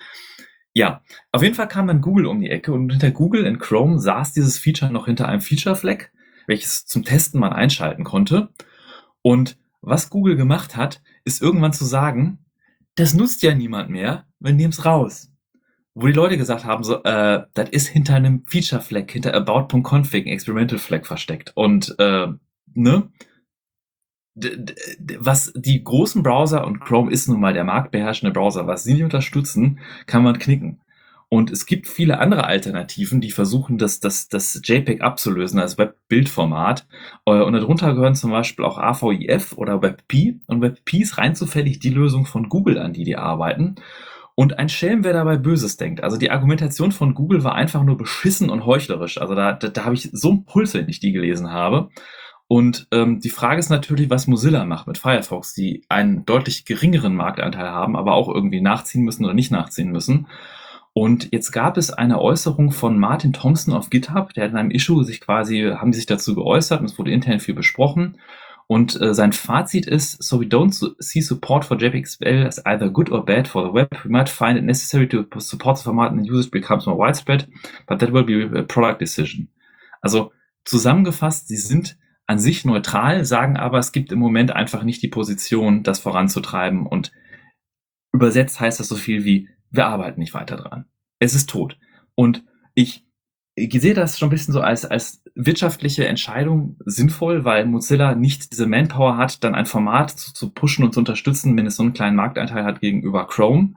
ja, 0.77 1.01
auf 1.33 1.43
jeden 1.43 1.55
Fall 1.55 1.69
kam 1.69 1.87
dann 1.87 2.03
Google 2.03 2.27
um 2.27 2.39
die 2.39 2.51
Ecke 2.51 2.71
und 2.71 2.91
hinter 2.91 3.11
Google 3.11 3.47
in 3.47 3.59
Chrome 3.59 3.99
saß 3.99 4.35
dieses 4.35 4.59
Feature 4.59 4.93
noch 4.93 5.07
hinter 5.07 5.27
einem 5.27 5.41
Feature-Flag, 5.41 6.11
welches 6.47 6.85
zum 6.85 7.03
Testen 7.03 7.41
man 7.41 7.55
einschalten 7.55 8.05
konnte. 8.05 8.51
Und 9.23 9.57
was 9.81 10.11
Google 10.11 10.37
gemacht 10.37 10.77
hat, 10.77 11.01
ist 11.25 11.41
irgendwann 11.41 11.73
zu 11.73 11.87
sagen, 11.87 12.45
das 12.95 13.15
nutzt 13.15 13.43
ja 13.43 13.55
niemand 13.55 13.89
mehr, 13.89 14.27
wir 14.39 14.53
nehmen's 14.53 14.85
raus. 14.85 15.33
Wo 15.95 16.09
die 16.09 16.13
Leute 16.13 16.37
gesagt 16.37 16.67
haben, 16.67 16.85
so, 16.85 17.03
äh, 17.05 17.45
das 17.55 17.71
ist 17.71 17.87
hinter 17.87 18.15
einem 18.15 18.43
Feature-Flag, 18.47 19.11
hinter 19.11 19.33
about.config, 19.33 20.27
ein 20.27 20.33
Experimental 20.33 20.79
Flag 20.79 21.07
versteckt. 21.07 21.53
Und, 21.55 21.95
äh, 21.99 22.27
ne? 22.75 23.09
Was 25.19 25.53
die 25.57 25.83
großen 25.83 26.23
Browser, 26.23 26.67
und 26.67 26.81
Chrome 26.81 27.11
ist 27.11 27.29
nun 27.29 27.41
mal 27.41 27.55
der 27.55 27.65
marktbeherrschende 27.65 28.33
Browser, 28.33 28.67
was 28.67 28.85
sie 28.85 28.93
nicht 28.93 29.05
unterstützen, 29.05 29.79
kann 30.07 30.23
man 30.23 30.39
knicken. 30.39 30.81
Und 31.29 31.51
es 31.51 31.67
gibt 31.67 31.89
viele 31.89 32.21
andere 32.21 32.45
Alternativen, 32.45 33.21
die 33.21 33.33
versuchen, 33.33 33.79
das, 33.79 33.99
das, 33.99 34.29
das 34.29 34.61
JPEG 34.63 35.03
abzulösen 35.03 35.59
als 35.59 35.77
Web-Bildformat. 35.77 36.87
Äh, 37.25 37.43
Und 37.43 37.55
darunter 37.55 37.95
gehören 37.95 38.15
zum 38.15 38.31
Beispiel 38.31 38.65
auch 38.65 38.79
AVIF 38.79 39.55
oder 39.55 39.83
WebP. 39.83 40.37
Und 40.47 40.63
WebP 40.63 40.99
ist 40.99 41.19
rein 41.19 41.35
zufällig 41.35 41.81
die 41.81 41.91
Lösung 41.91 42.27
von 42.27 42.49
Google, 42.49 42.79
an 42.79 42.93
die 42.93 43.05
die 43.05 43.17
arbeiten. 43.17 43.77
Und 44.37 44.59
ein 44.59 44.69
Schelm, 44.69 45.03
wer 45.03 45.15
dabei 45.15 45.37
Böses 45.39 45.79
denkt. 45.79 46.05
Also 46.05 46.17
die 46.17 46.31
Argumentation 46.31 46.93
von 46.93 47.15
Google 47.15 47.43
war 47.43 47.55
einfach 47.55 47.83
nur 47.83 47.97
beschissen 47.97 48.51
und 48.51 48.67
heuchlerisch. 48.67 49.19
Also 49.21 49.35
da, 49.35 49.53
da, 49.53 49.69
da 49.69 49.85
habe 49.85 49.95
ich 49.95 50.11
so 50.13 50.31
einen 50.31 50.45
Puls, 50.45 50.75
wenn 50.75 50.89
ich 50.89 51.01
die 51.01 51.13
gelesen 51.13 51.51
habe. 51.51 51.89
Und 52.49 52.87
ähm, 52.93 53.19
die 53.19 53.31
Frage 53.31 53.59
ist 53.59 53.71
natürlich, 53.71 54.09
was 54.09 54.29
Mozilla 54.29 54.65
macht 54.65 54.87
mit 54.87 54.99
Firefox, 54.99 55.53
die 55.53 55.85
einen 55.89 56.25
deutlich 56.27 56.65
geringeren 56.65 57.15
Marktanteil 57.15 57.69
haben, 57.69 57.97
aber 57.97 58.15
auch 58.15 58.33
irgendwie 58.33 58.61
nachziehen 58.61 59.03
müssen 59.03 59.25
oder 59.25 59.35
nicht 59.35 59.51
nachziehen 59.51 59.91
müssen. 59.91 60.29
Und 60.93 61.29
jetzt 61.33 61.51
gab 61.51 61.77
es 61.77 61.91
eine 61.91 62.21
Äußerung 62.21 62.71
von 62.71 62.99
Martin 62.99 63.33
Thompson 63.33 63.75
auf 63.75 63.91
GitHub, 63.91 64.33
der 64.33 64.45
hat 64.45 64.53
in 64.53 64.57
einem 64.57 64.71
Issue 64.71 65.05
sich 65.05 65.21
quasi, 65.21 65.73
haben 65.77 65.91
die 65.91 65.97
sich 65.97 66.07
dazu 66.07 66.35
geäußert 66.35 66.81
und 66.81 66.87
es 66.87 66.99
wurde 66.99 67.11
intern 67.11 67.41
viel 67.41 67.55
besprochen. 67.55 68.17
Und 68.69 69.01
äh, 69.01 69.13
sein 69.13 69.33
Fazit 69.33 69.87
ist, 69.87 70.23
so 70.23 70.41
we 70.41 70.47
don't 70.47 70.73
see 70.99 71.21
support 71.21 71.65
for 71.65 71.77
JPEG-XL 71.77 72.47
as 72.47 72.65
either 72.65 72.89
good 72.89 73.11
or 73.11 73.25
bad 73.25 73.47
for 73.47 73.67
the 73.67 73.75
web. 73.75 73.89
We 74.05 74.11
might 74.11 74.29
find 74.29 74.57
it 74.57 74.65
necessary 74.65 75.09
to 75.09 75.27
support 75.39 75.79
the 75.79 75.85
format 75.85 76.13
and 76.13 76.29
usage 76.29 76.51
becomes 76.51 76.87
more 76.87 76.99
widespread, 76.99 77.47
but 77.87 78.01
that 78.01 78.13
will 78.13 78.25
be 78.25 78.43
a 78.43 78.63
product 78.63 79.01
decision. 79.01 79.49
Also 80.01 80.33
zusammengefasst, 80.65 81.47
sie 81.49 81.57
sind 81.57 81.97
an 82.27 82.39
sich 82.39 82.65
neutral, 82.65 83.25
sagen 83.25 83.57
aber, 83.57 83.79
es 83.79 83.93
gibt 83.93 84.13
im 84.13 84.19
Moment 84.19 84.51
einfach 84.51 84.83
nicht 84.83 85.03
die 85.03 85.09
Position, 85.09 85.83
das 85.83 86.01
voranzutreiben. 86.01 86.87
Und 86.87 87.13
übersetzt 88.13 88.61
heißt 88.61 88.81
das 88.81 88.89
so 88.89 88.97
viel 88.97 89.25
wie, 89.25 89.49
wir 89.71 89.87
arbeiten 89.87 90.21
nicht 90.21 90.35
weiter 90.35 90.57
dran. 90.57 90.87
Es 91.19 91.35
ist 91.35 91.49
tot. 91.49 91.79
Und 92.15 92.45
ich, 92.75 93.07
ich 93.55 93.73
sehe 93.81 93.95
das 93.95 94.19
schon 94.19 94.29
ein 94.29 94.31
bisschen 94.31 94.55
so 94.55 94.61
als, 94.61 94.85
als 94.85 95.23
wirtschaftliche 95.35 96.07
Entscheidung 96.07 96.77
sinnvoll, 96.85 97.45
weil 97.45 97.67
Mozilla 97.67 98.15
nicht 98.15 98.53
diese 98.53 98.67
Manpower 98.67 99.17
hat, 99.17 99.45
dann 99.45 99.55
ein 99.55 99.67
Format 99.67 100.11
zu, 100.11 100.35
zu 100.35 100.51
pushen 100.51 100.85
und 100.85 100.93
zu 100.93 101.01
unterstützen, 101.01 101.57
wenn 101.57 101.67
es 101.67 101.77
so 101.77 101.83
einen 101.83 101.93
kleinen 101.93 102.17
Marktanteil 102.17 102.65
hat 102.65 102.81
gegenüber 102.81 103.27
Chrome. 103.27 103.75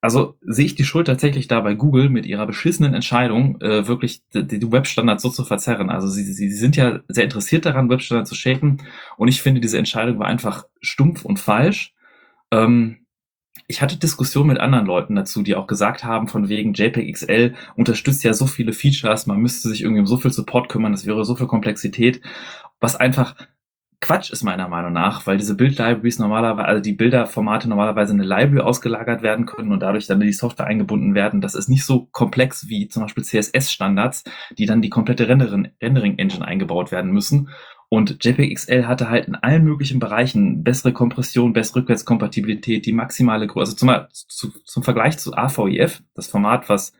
Also 0.00 0.36
sehe 0.42 0.66
ich 0.66 0.74
die 0.74 0.84
Schuld 0.84 1.06
tatsächlich 1.06 1.48
da 1.48 1.60
bei 1.60 1.74
Google 1.74 2.10
mit 2.10 2.26
ihrer 2.26 2.46
beschissenen 2.46 2.94
Entscheidung, 2.94 3.60
äh, 3.60 3.88
wirklich 3.88 4.22
die, 4.34 4.46
die 4.46 4.70
Webstandards 4.70 5.22
so 5.22 5.30
zu 5.30 5.44
verzerren. 5.44 5.90
Also 5.90 6.08
sie, 6.08 6.22
sie, 6.22 6.50
sind 6.50 6.76
ja 6.76 7.00
sehr 7.08 7.24
interessiert 7.24 7.66
daran, 7.66 7.88
Webstandards 7.88 8.28
zu 8.28 8.36
shapen. 8.36 8.82
Und 9.16 9.28
ich 9.28 9.42
finde, 9.42 9.60
diese 9.60 9.78
Entscheidung 9.78 10.18
war 10.18 10.26
einfach 10.26 10.66
stumpf 10.80 11.24
und 11.24 11.40
falsch. 11.40 11.94
Ähm, 12.52 13.06
ich 13.68 13.82
hatte 13.82 13.96
Diskussionen 13.96 14.48
mit 14.48 14.58
anderen 14.58 14.86
Leuten 14.86 15.16
dazu, 15.16 15.42
die 15.42 15.56
auch 15.56 15.66
gesagt 15.66 16.04
haben, 16.04 16.28
von 16.28 16.48
wegen 16.48 16.74
JPEG 16.74 17.12
XL 17.12 17.54
unterstützt 17.74 18.22
ja 18.22 18.32
so 18.32 18.46
viele 18.46 18.72
Features, 18.72 19.26
man 19.26 19.40
müsste 19.40 19.68
sich 19.68 19.82
irgendwie 19.82 20.00
um 20.00 20.06
so 20.06 20.18
viel 20.18 20.32
Support 20.32 20.68
kümmern, 20.68 20.92
das 20.92 21.06
wäre 21.06 21.24
so 21.24 21.34
viel 21.34 21.46
Komplexität, 21.46 22.20
was 22.80 22.96
einfach 22.96 23.34
Quatsch 24.00 24.30
ist 24.30 24.42
meiner 24.42 24.68
Meinung 24.68 24.92
nach, 24.92 25.26
weil 25.26 25.38
diese 25.38 25.56
Bildlibraries 25.56 26.18
normalerweise, 26.18 26.68
also 26.68 26.82
die 26.82 26.92
Bilderformate 26.92 27.68
normalerweise 27.68 28.12
in 28.12 28.20
eine 28.20 28.28
Library 28.28 28.60
ausgelagert 28.60 29.22
werden 29.22 29.46
können 29.46 29.72
und 29.72 29.80
dadurch 29.80 30.06
dann 30.06 30.20
in 30.20 30.26
die 30.26 30.32
Software 30.34 30.66
eingebunden 30.66 31.14
werden. 31.14 31.40
Das 31.40 31.54
ist 31.54 31.68
nicht 31.68 31.84
so 31.84 32.06
komplex 32.12 32.68
wie 32.68 32.88
zum 32.88 33.02
Beispiel 33.02 33.24
CSS-Standards, 33.24 34.24
die 34.58 34.66
dann 34.66 34.82
die 34.82 34.90
komplette 34.90 35.28
Rendering-Engine 35.28 36.44
eingebaut 36.44 36.92
werden 36.92 37.10
müssen. 37.10 37.48
Und 37.88 38.24
JPEG 38.24 38.54
XL 38.54 38.86
hatte 38.86 39.08
halt 39.08 39.28
in 39.28 39.36
allen 39.36 39.64
möglichen 39.64 40.00
Bereichen 40.00 40.64
bessere 40.64 40.92
Kompression, 40.92 41.52
bessere 41.52 41.80
Rückwärtskompatibilität, 41.80 42.84
die 42.84 42.92
maximale 42.92 43.46
Größe. 43.46 43.72
Also 43.72 43.76
zum, 43.76 43.90
zu, 44.12 44.50
zum 44.64 44.82
Vergleich 44.82 45.18
zu 45.18 45.34
AVIF, 45.34 46.02
das 46.14 46.26
Format, 46.26 46.68
was 46.68 46.92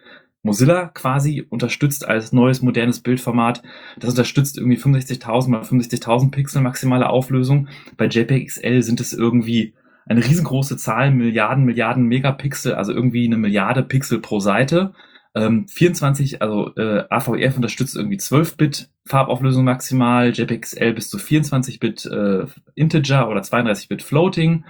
Mozilla 0.47 0.87
quasi 0.95 1.45
unterstützt 1.49 2.09
als 2.09 2.33
neues 2.33 2.63
modernes 2.63 3.01
Bildformat. 3.01 3.63
Das 3.99 4.11
unterstützt 4.11 4.57
irgendwie 4.57 4.79
65.000 4.79 5.49
mal 5.51 5.61
65.000 5.61 6.31
Pixel 6.31 6.63
maximale 6.63 7.11
Auflösung. 7.11 7.69
Bei 7.99 8.07
JPEG 8.07 8.47
XL 8.47 8.83
sind 8.83 9.01
es 9.01 9.13
irgendwie 9.13 9.75
eine 10.07 10.25
riesengroße 10.25 10.77
Zahl, 10.77 11.11
Milliarden, 11.11 11.65
Milliarden 11.65 12.07
Megapixel, 12.07 12.75
also 12.75 12.93
irgendwie 12.93 13.27
eine 13.27 13.37
Milliarde 13.37 13.83
Pixel 13.83 14.21
pro 14.21 14.41
Seite. 14.41 14.95
Ähm, 15.35 15.67
24, 15.69 16.41
also 16.41 16.75
äh, 16.77 17.05
AVF 17.11 17.57
unterstützt 17.57 17.97
irgendwie 17.97 18.17
12-Bit 18.17 18.89
Farbauflösung 19.05 19.65
maximal, 19.65 20.31
JPEG 20.31 20.63
XL 20.63 20.93
bis 20.95 21.11
zu 21.11 21.19
24-Bit 21.19 22.07
äh, 22.07 22.47
Integer 22.75 23.29
oder 23.29 23.43
32-Bit 23.43 24.03
Floating. 24.03 24.65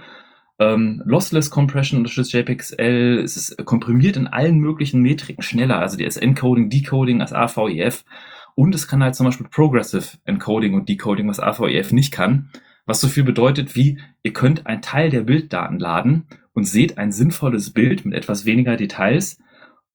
Ähm, 0.59 1.01
Lossless 1.05 1.49
Compression 1.49 1.99
unterstützt 1.99 2.33
JPEG-XL. 2.33 3.21
Es 3.23 3.37
ist 3.37 3.65
komprimiert 3.65 4.17
in 4.17 4.27
allen 4.27 4.57
möglichen 4.59 5.01
Metriken 5.01 5.43
schneller, 5.43 5.79
also 5.79 5.97
die 5.97 6.05
Encoding, 6.05 6.69
Decoding 6.69 7.21
als 7.21 7.33
AVEF. 7.33 8.03
Und 8.55 8.73
es 8.73 8.87
kann 8.87 9.03
halt 9.03 9.15
zum 9.15 9.27
Beispiel 9.27 9.47
Progressive 9.49 10.17
Encoding 10.25 10.73
und 10.73 10.89
Decoding, 10.89 11.27
was 11.27 11.39
AVEF 11.39 11.91
nicht 11.91 12.11
kann. 12.11 12.49
Was 12.87 13.01
so 13.01 13.07
viel 13.07 13.23
bedeutet 13.23 13.75
wie, 13.75 13.99
ihr 14.23 14.33
könnt 14.33 14.65
einen 14.65 14.81
Teil 14.81 15.09
der 15.09 15.21
Bilddaten 15.21 15.77
laden 15.77 16.25
und 16.53 16.63
seht 16.63 16.97
ein 16.97 17.11
sinnvolles 17.11 17.71
Bild 17.71 18.05
mit 18.05 18.15
etwas 18.15 18.45
weniger 18.45 18.77
Details. 18.77 19.39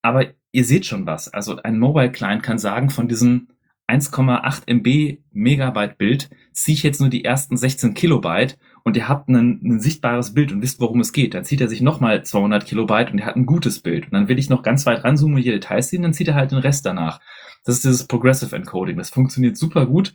Aber 0.03 0.27
ihr 0.53 0.65
seht 0.65 0.87
schon 0.87 1.07
was. 1.07 1.33
Also 1.33 1.57
ein 1.57 1.79
Mobile 1.79 2.13
Client 2.13 2.43
kann 2.43 2.59
sagen, 2.59 2.91
von 2.91 3.09
diesem 3.09 3.49
1,8 3.89 4.69
MB 4.69 5.19
Megabyte 5.33 5.99
Bild 5.99 6.31
ziehe 6.53 6.75
ich 6.75 6.83
jetzt 6.83 7.01
nur 7.01 7.11
die 7.11 7.25
ersten 7.25 7.57
16 7.57 7.95
Kilobyte 7.95 8.59
und 8.85 8.97
ihr 8.97 9.09
habt 9.09 9.29
ein, 9.29 9.81
sichtbares 9.81 10.35
Bild 10.35 10.53
und 10.53 10.63
wisst, 10.63 10.81
worum 10.81 11.01
es 11.01 11.13
geht. 11.13 11.35
Dann 11.35 11.45
zieht 11.45 11.61
er 11.61 11.69
sich 11.69 11.81
nochmal 11.81 12.25
200 12.25 12.65
Kilobyte 12.65 13.13
und 13.13 13.19
er 13.19 13.27
hat 13.27 13.37
ein 13.37 13.47
gutes 13.47 13.81
Bild. 13.81 14.07
Und 14.07 14.13
dann 14.13 14.29
will 14.29 14.39
ich 14.39 14.51
noch 14.51 14.63
ganz 14.63 14.87
weit 14.87 15.05
ranzoomen 15.05 15.37
und 15.37 15.43
hier 15.43 15.53
Details 15.53 15.89
sehen, 15.89 16.03
dann 16.03 16.15
zieht 16.15 16.29
er 16.29 16.35
halt 16.35 16.51
den 16.51 16.59
Rest 16.59 16.85
danach. 16.87 17.21
Das 17.65 17.77
ist 17.77 17.85
dieses 17.85 18.07
Progressive 18.07 18.55
Encoding. 18.55 18.97
Das 18.97 19.11
funktioniert 19.11 19.57
super 19.57 19.87
gut. 19.87 20.15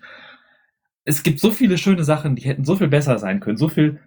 Es 1.06 1.24
gibt 1.24 1.40
so 1.40 1.52
viele 1.52 1.78
schöne 1.78 2.04
Sachen, 2.04 2.36
die 2.36 2.44
hätten 2.44 2.66
so 2.66 2.76
viel 2.76 2.90
besser 2.90 3.18
sein 3.20 3.40
können, 3.40 3.58
so 3.58 3.70
viel 3.70 4.00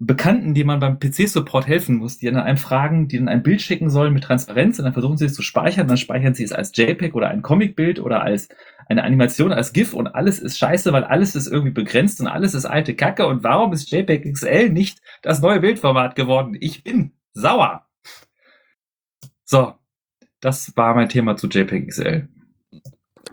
Bekannten, 0.00 0.54
die 0.54 0.62
man 0.62 0.78
beim 0.78 1.00
PC-Support 1.00 1.66
helfen 1.66 1.96
muss, 1.96 2.18
die 2.18 2.26
dann 2.26 2.36
einem 2.36 2.56
fragen, 2.56 3.08
die 3.08 3.18
dann 3.18 3.28
ein 3.28 3.42
Bild 3.42 3.60
schicken 3.60 3.90
sollen 3.90 4.14
mit 4.14 4.22
Transparenz 4.22 4.78
und 4.78 4.84
dann 4.84 4.92
versuchen 4.92 5.16
sie 5.16 5.24
es 5.24 5.34
zu 5.34 5.42
speichern, 5.42 5.88
dann 5.88 5.96
speichern 5.96 6.34
sie 6.34 6.44
es 6.44 6.52
als 6.52 6.70
JPEG 6.76 7.16
oder 7.16 7.28
ein 7.28 7.42
Comic-Bild 7.42 7.98
oder 7.98 8.22
als 8.22 8.48
eine 8.88 9.02
Animation, 9.02 9.52
als 9.52 9.72
GIF 9.72 9.94
und 9.94 10.06
alles 10.06 10.38
ist 10.38 10.56
scheiße, 10.56 10.92
weil 10.92 11.02
alles 11.02 11.34
ist 11.34 11.48
irgendwie 11.48 11.72
begrenzt 11.72 12.20
und 12.20 12.28
alles 12.28 12.54
ist 12.54 12.64
alte 12.64 12.94
Kacke 12.94 13.26
und 13.26 13.42
warum 13.42 13.72
ist 13.72 13.90
JPEG 13.90 14.32
XL 14.32 14.70
nicht 14.70 15.00
das 15.22 15.40
neue 15.40 15.58
Bildformat 15.58 16.14
geworden? 16.14 16.56
Ich 16.60 16.84
bin 16.84 17.12
sauer. 17.32 17.84
So, 19.44 19.74
das 20.40 20.76
war 20.76 20.94
mein 20.94 21.08
Thema 21.08 21.36
zu 21.36 21.48
JPEG 21.48 21.88
XL. 21.88 22.28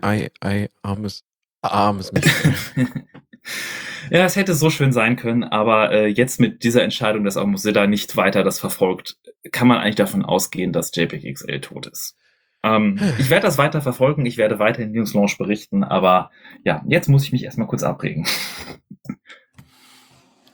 Ei, 0.00 0.30
ei, 0.40 0.68
armes, 0.82 1.24
armes 1.62 2.12
Mädchen. 2.12 2.54
Ja, 4.10 4.24
es 4.24 4.36
hätte 4.36 4.54
so 4.54 4.70
schön 4.70 4.92
sein 4.92 5.16
können, 5.16 5.44
aber 5.44 5.92
äh, 5.92 6.06
jetzt 6.06 6.40
mit 6.40 6.62
dieser 6.64 6.82
Entscheidung, 6.82 7.24
dass 7.24 7.36
auch 7.36 7.46
Mozilla 7.46 7.86
nicht 7.86 8.16
weiter 8.16 8.42
das 8.42 8.60
verfolgt, 8.60 9.16
kann 9.52 9.68
man 9.68 9.78
eigentlich 9.78 9.96
davon 9.96 10.24
ausgehen, 10.24 10.72
dass 10.72 10.94
JPEG 10.94 11.34
XL 11.34 11.60
tot 11.60 11.86
ist. 11.86 12.16
Ähm, 12.62 12.98
ich 13.18 13.30
werde 13.30 13.46
das 13.46 13.58
weiter 13.58 13.80
verfolgen, 13.80 14.26
ich 14.26 14.36
werde 14.36 14.58
weiter 14.58 14.82
in 14.82 14.92
News 14.92 15.14
Launch 15.14 15.38
berichten, 15.38 15.84
aber 15.84 16.30
ja, 16.64 16.82
jetzt 16.86 17.08
muss 17.08 17.24
ich 17.24 17.32
mich 17.32 17.44
erstmal 17.44 17.66
kurz 17.68 17.82
abregen. 17.82 18.26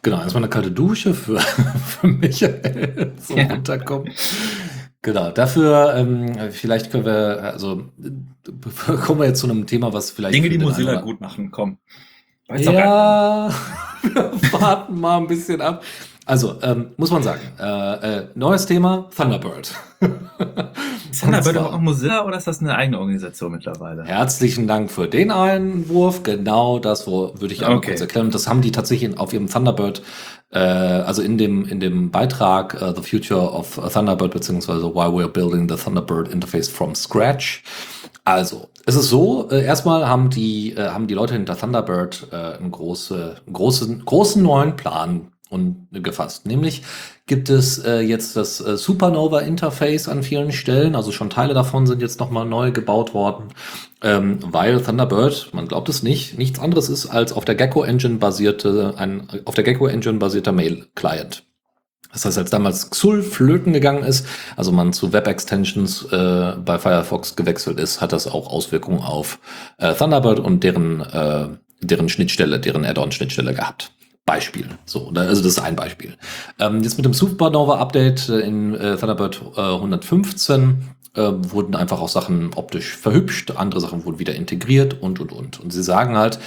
Genau, 0.02 0.20
erstmal 0.20 0.42
eine 0.42 0.50
kalte 0.50 0.72
Dusche 0.72 1.14
für, 1.14 1.38
für 1.40 2.08
Michael 2.08 3.12
zum 3.18 3.38
ja. 3.38 3.44
Runterkommen. 3.44 4.12
Genau, 5.00 5.30
dafür 5.30 5.94
ähm, 5.96 6.50
vielleicht 6.50 6.90
können 6.90 7.04
wir, 7.04 7.42
also 7.42 7.88
kommen 9.04 9.20
wir 9.20 9.26
jetzt 9.26 9.40
zu 9.40 9.48
einem 9.48 9.66
Thema, 9.66 9.92
was 9.92 10.10
vielleicht. 10.10 10.34
Dinge, 10.34 10.48
die 10.48 10.58
Mozilla 10.58 11.00
gut 11.00 11.20
machen, 11.20 11.50
komm. 11.50 11.78
Weiß 12.52 12.66
ja, 12.66 13.48
wir 14.02 14.52
warten 14.52 15.00
mal 15.00 15.16
ein 15.16 15.26
bisschen 15.26 15.62
ab. 15.62 15.82
Also, 16.26 16.56
ähm, 16.62 16.90
muss 16.98 17.10
man 17.10 17.22
sagen, 17.22 17.40
äh, 17.58 18.18
äh, 18.18 18.28
neues 18.34 18.66
Thema, 18.66 19.08
Thunderbird. 19.16 19.74
ist 21.10 21.22
Thunderbird 21.22 21.56
auch 21.56 21.78
Mozilla 21.80 22.26
oder 22.26 22.36
ist 22.36 22.46
das 22.46 22.60
eine 22.60 22.76
eigene 22.76 22.98
Organisation 22.98 23.52
mittlerweile? 23.52 24.04
Herzlichen 24.04 24.66
Dank 24.66 24.90
für 24.90 25.08
den 25.08 25.30
Einwurf. 25.30 26.22
Genau 26.22 26.78
das 26.78 27.06
wo, 27.06 27.32
würde 27.40 27.54
ich 27.54 27.64
auch 27.64 27.76
okay. 27.76 27.92
kurz 27.92 28.02
erklären. 28.02 28.30
Das 28.30 28.46
haben 28.46 28.60
die 28.60 28.70
tatsächlich 28.70 29.18
auf 29.18 29.32
ihrem 29.32 29.48
Thunderbird, 29.48 30.02
äh, 30.50 30.58
also 30.58 31.22
in 31.22 31.38
dem, 31.38 31.66
in 31.66 31.80
dem 31.80 32.10
Beitrag 32.10 32.80
uh, 32.82 32.94
The 32.94 33.02
Future 33.02 33.50
of 33.50 33.80
Thunderbird, 33.92 34.32
beziehungsweise 34.32 34.94
Why 34.94 35.06
We're 35.06 35.28
Building 35.28 35.70
the 35.70 35.76
Thunderbird 35.76 36.28
Interface 36.28 36.68
from 36.68 36.94
Scratch. 36.94 37.64
Also, 38.24 38.68
es 38.86 38.94
ist 38.94 39.08
so, 39.08 39.48
äh, 39.50 39.64
erstmal 39.64 40.08
haben 40.08 40.30
die, 40.30 40.72
äh, 40.72 40.88
haben 40.88 41.06
die 41.06 41.14
Leute 41.14 41.34
hinter 41.34 41.56
Thunderbird 41.56 42.28
äh, 42.32 42.36
einen 42.36 42.70
große, 42.70 43.36
großen, 43.52 44.04
großen 44.04 44.42
neuen 44.42 44.76
Plan 44.76 45.32
und 45.50 45.88
äh, 45.92 46.00
gefasst. 46.00 46.46
Nämlich 46.46 46.82
gibt 47.26 47.48
es 47.48 47.78
äh, 47.78 48.00
jetzt 48.00 48.36
das 48.36 48.60
äh, 48.60 48.76
Supernova 48.76 49.40
Interface 49.40 50.08
an 50.08 50.22
vielen 50.22 50.50
Stellen, 50.50 50.96
also 50.96 51.12
schon 51.12 51.30
Teile 51.30 51.54
davon 51.54 51.86
sind 51.86 52.02
jetzt 52.02 52.18
nochmal 52.18 52.46
neu 52.46 52.72
gebaut 52.72 53.14
worden, 53.14 53.48
ähm, 54.02 54.38
weil 54.42 54.82
Thunderbird, 54.82 55.50
man 55.52 55.68
glaubt 55.68 55.88
es 55.88 56.02
nicht, 56.02 56.38
nichts 56.38 56.58
anderes 56.58 56.88
ist 56.88 57.06
als 57.06 57.32
auf 57.32 57.44
der 57.44 57.54
Gecko 57.54 57.84
Engine 57.84 58.18
basierte, 58.18 58.94
ein 58.96 59.28
auf 59.44 59.54
der 59.54 59.64
Gecko 59.64 59.86
Engine 59.86 60.18
basierter 60.18 60.52
Mail 60.52 60.86
Client. 60.94 61.44
Das 62.12 62.24
heißt, 62.24 62.38
als 62.38 62.50
damals 62.50 62.90
Xul 62.90 63.22
flöten 63.22 63.72
gegangen 63.72 64.04
ist, 64.04 64.26
also 64.56 64.70
man 64.70 64.92
zu 64.92 65.12
Web-Extensions 65.12 66.06
äh, 66.12 66.52
bei 66.64 66.78
Firefox 66.78 67.36
gewechselt 67.36 67.80
ist, 67.80 68.00
hat 68.00 68.12
das 68.12 68.26
auch 68.26 68.48
Auswirkungen 68.48 69.00
auf 69.00 69.38
äh, 69.78 69.94
Thunderbird 69.94 70.38
und 70.38 70.62
deren, 70.62 71.00
äh, 71.00 71.48
deren 71.80 72.08
Schnittstelle, 72.08 72.60
deren 72.60 72.84
Add-on-Schnittstelle 72.84 73.54
gehabt. 73.54 73.92
Beispiel. 74.24 74.68
So, 74.84 75.08
also 75.14 75.42
das 75.42 75.52
ist 75.52 75.58
ein 75.58 75.74
Beispiel. 75.74 76.14
Ähm, 76.60 76.82
jetzt 76.82 76.96
mit 76.96 77.04
dem 77.04 77.14
Supernova-Update 77.14 78.28
äh, 78.28 78.40
in 78.40 78.74
äh, 78.74 78.96
Thunderbird 78.96 79.40
äh, 79.56 79.60
115 79.60 80.94
äh, 81.14 81.20
wurden 81.20 81.74
einfach 81.74 82.00
auch 82.00 82.08
Sachen 82.08 82.54
optisch 82.54 82.96
verhübscht, 82.96 83.50
andere 83.50 83.80
Sachen 83.80 84.04
wurden 84.04 84.18
wieder 84.18 84.34
integriert 84.34 85.02
und 85.02 85.20
und 85.20 85.32
und. 85.32 85.60
Und 85.60 85.72
sie 85.72 85.82
sagen 85.82 86.16
halt, 86.16 86.38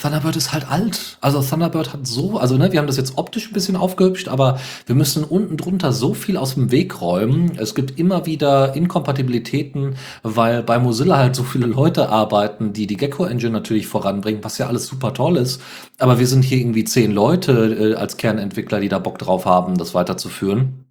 Thunderbird 0.00 0.36
ist 0.36 0.52
halt 0.52 0.70
alt. 0.70 1.18
Also 1.20 1.42
Thunderbird 1.42 1.92
hat 1.92 2.06
so, 2.06 2.38
also 2.38 2.56
ne, 2.56 2.72
wir 2.72 2.78
haben 2.78 2.86
das 2.86 2.96
jetzt 2.96 3.18
optisch 3.18 3.48
ein 3.48 3.52
bisschen 3.52 3.76
aufgehübscht, 3.76 4.28
aber 4.28 4.58
wir 4.86 4.94
müssen 4.94 5.24
unten 5.24 5.56
drunter 5.56 5.92
so 5.92 6.14
viel 6.14 6.36
aus 6.36 6.54
dem 6.54 6.70
Weg 6.70 7.00
räumen. 7.00 7.52
Es 7.58 7.74
gibt 7.74 7.98
immer 7.98 8.26
wieder 8.26 8.74
Inkompatibilitäten, 8.74 9.96
weil 10.22 10.62
bei 10.62 10.78
Mozilla 10.78 11.18
halt 11.18 11.36
so 11.36 11.42
viele 11.42 11.66
Leute 11.66 12.08
arbeiten, 12.08 12.72
die 12.72 12.86
die 12.86 12.96
Gecko 12.96 13.24
Engine 13.26 13.52
natürlich 13.52 13.86
voranbringen, 13.86 14.42
was 14.42 14.58
ja 14.58 14.66
alles 14.66 14.86
super 14.86 15.12
toll 15.12 15.36
ist. 15.36 15.60
Aber 15.98 16.18
wir 16.18 16.26
sind 16.26 16.44
hier 16.44 16.58
irgendwie 16.58 16.84
zehn 16.84 17.12
Leute 17.12 17.92
äh, 17.92 17.94
als 17.94 18.16
Kernentwickler, 18.16 18.80
die 18.80 18.88
da 18.88 18.98
Bock 18.98 19.18
drauf 19.18 19.44
haben, 19.44 19.76
das 19.76 19.94
weiterzuführen. 19.94 20.85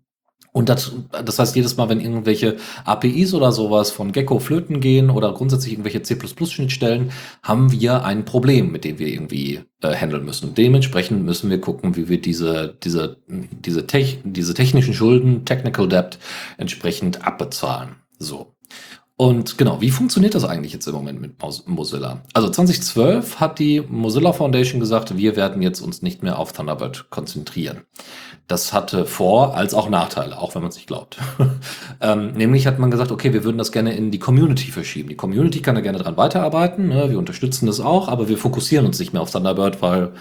Und 0.56 0.70
das, 0.70 0.94
das 1.12 1.38
heißt, 1.38 1.58
jedes 1.58 1.76
Mal, 1.76 1.90
wenn 1.90 2.00
irgendwelche 2.00 2.56
APIs 2.86 3.34
oder 3.34 3.52
sowas 3.52 3.92
von 3.92 4.14
Gecko 4.14 4.40
flöten 4.40 4.80
gehen 4.80 5.10
oder 5.10 5.34
grundsätzlich 5.34 5.74
irgendwelche 5.74 6.02
C++-Schnittstellen, 6.02 7.12
haben 7.44 7.74
wir 7.74 8.06
ein 8.06 8.24
Problem, 8.24 8.72
mit 8.72 8.86
dem 8.86 8.98
wir 8.98 9.10
irgendwie 9.10 9.60
äh, 9.82 9.94
handeln 9.94 10.24
müssen. 10.24 10.56
Dementsprechend 10.56 11.26
müssen 11.26 11.50
wir 11.50 11.60
gucken, 11.60 11.98
wie 11.98 12.08
wir 12.08 12.22
diese, 12.22 12.74
diese, 12.82 13.18
diese, 13.28 13.86
Tech, 13.86 14.20
diese 14.24 14.54
technischen 14.54 14.94
Schulden, 14.94 15.44
Technical 15.44 15.90
Debt, 15.90 16.20
entsprechend 16.58 17.28
abbezahlen. 17.28 17.98
So. 18.18 18.56
Und 19.18 19.58
genau, 19.58 19.82
wie 19.82 19.92
funktioniert 19.92 20.36
das 20.36 20.46
eigentlich 20.46 20.72
jetzt 20.72 20.88
im 20.88 20.94
Moment 20.94 21.20
mit 21.20 21.34
Mozilla? 21.68 22.22
Also 22.34 22.50
2012 22.50 23.42
hat 23.42 23.60
die 23.60 23.82
Mozilla 23.82 24.32
Foundation 24.32 24.80
gesagt, 24.80 25.18
wir 25.18 25.36
werden 25.36 25.62
jetzt 25.62 25.82
uns 25.82 26.02
nicht 26.02 26.24
mehr 26.24 26.40
auf 26.40 26.54
Thunderbird 26.54 27.10
konzentrieren. 27.10 27.82
Das 28.48 28.74
hatte 28.74 29.06
Vor- 29.06 29.56
als 29.56 29.74
auch 29.74 29.90
Nachteile, 29.90 30.38
auch 30.38 30.54
wenn 30.54 30.62
man 30.62 30.70
es 30.70 30.76
nicht 30.76 30.88
glaubt. 30.88 31.18
ähm, 32.02 32.34
nämlich 32.34 32.68
hat 32.68 32.78
man 32.78 32.92
gesagt, 32.92 33.12
okay, 33.12 33.34
wir 33.34 33.44
würden 33.44 33.58
das 33.58 33.72
gerne 33.72 33.96
in 33.96 34.12
die 34.12 34.20
Community 34.20 34.72
verschieben. 34.72 35.10
Die 35.10 35.16
Community 35.16 35.62
kann 35.62 35.74
da 35.74 35.82
gerne 35.82 35.98
dran 35.98 36.16
weiterarbeiten, 36.16 36.90
ne? 36.90 37.10
wir 37.10 37.18
unterstützen 37.18 37.66
das 37.66 37.80
auch, 37.80 38.08
aber 38.08 38.30
wir 38.30 38.38
fokussieren 38.38 38.86
uns 38.86 39.00
nicht 39.00 39.14
mehr 39.14 39.22
auf 39.24 39.32
Thunderbird, 39.32 39.82
weil 39.82 40.12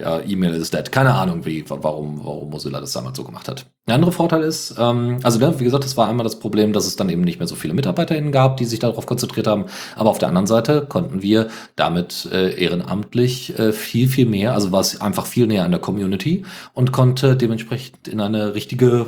ja, 0.00 0.20
E-Mail 0.20 0.54
is 0.54 0.70
dead. 0.70 0.90
Keine 0.90 1.14
Ahnung, 1.14 1.44
wie, 1.44 1.64
warum, 1.68 2.20
warum 2.24 2.50
Mozilla 2.50 2.80
das 2.80 2.92
damals 2.92 3.16
so 3.16 3.24
gemacht 3.24 3.48
hat. 3.48 3.66
Der 3.86 3.94
andere 3.94 4.12
Vorteil 4.12 4.42
ist, 4.42 4.74
ähm, 4.78 5.18
also 5.22 5.40
wie 5.40 5.64
gesagt, 5.64 5.84
das 5.84 5.96
war 5.96 6.08
einmal 6.08 6.24
das 6.24 6.38
Problem, 6.38 6.72
dass 6.72 6.86
es 6.86 6.96
dann 6.96 7.08
eben 7.08 7.22
nicht 7.22 7.38
mehr 7.38 7.48
so 7.48 7.56
viele 7.56 7.74
MitarbeiterInnen 7.74 8.32
gab, 8.32 8.56
die 8.56 8.64
sich 8.64 8.78
darauf 8.78 9.06
konzentriert 9.06 9.46
haben. 9.46 9.66
Aber 9.96 10.10
auf 10.10 10.18
der 10.18 10.28
anderen 10.28 10.46
Seite 10.46 10.86
konnten 10.88 11.22
wir 11.22 11.48
damit 11.76 12.28
äh, 12.32 12.54
ehrenamtlich 12.62 13.58
äh, 13.58 13.72
viel, 13.72 14.08
viel 14.08 14.26
mehr, 14.26 14.54
also 14.54 14.72
war 14.72 14.80
es 14.80 15.00
einfach 15.00 15.26
viel 15.26 15.46
näher 15.46 15.64
an 15.64 15.70
der 15.70 15.80
Community 15.80 16.44
und 16.72 16.92
konnte 16.92 17.36
dementsprechend 17.36 18.08
in 18.08 18.20
eine 18.20 18.54
richtige 18.54 19.06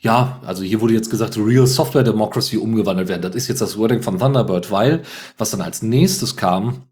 ja, 0.00 0.40
also 0.46 0.62
hier 0.62 0.80
wurde 0.80 0.94
jetzt 0.94 1.10
gesagt, 1.10 1.36
Real 1.36 1.66
Software 1.66 2.04
Democracy 2.04 2.56
umgewandelt 2.56 3.08
werden. 3.08 3.22
Das 3.22 3.34
ist 3.34 3.48
jetzt 3.48 3.60
das 3.60 3.76
Wording 3.76 4.02
von 4.02 4.18
Thunderbird, 4.18 4.70
weil 4.70 5.02
was 5.36 5.50
dann 5.50 5.60
als 5.60 5.82
nächstes 5.82 6.36
kam, 6.36 6.82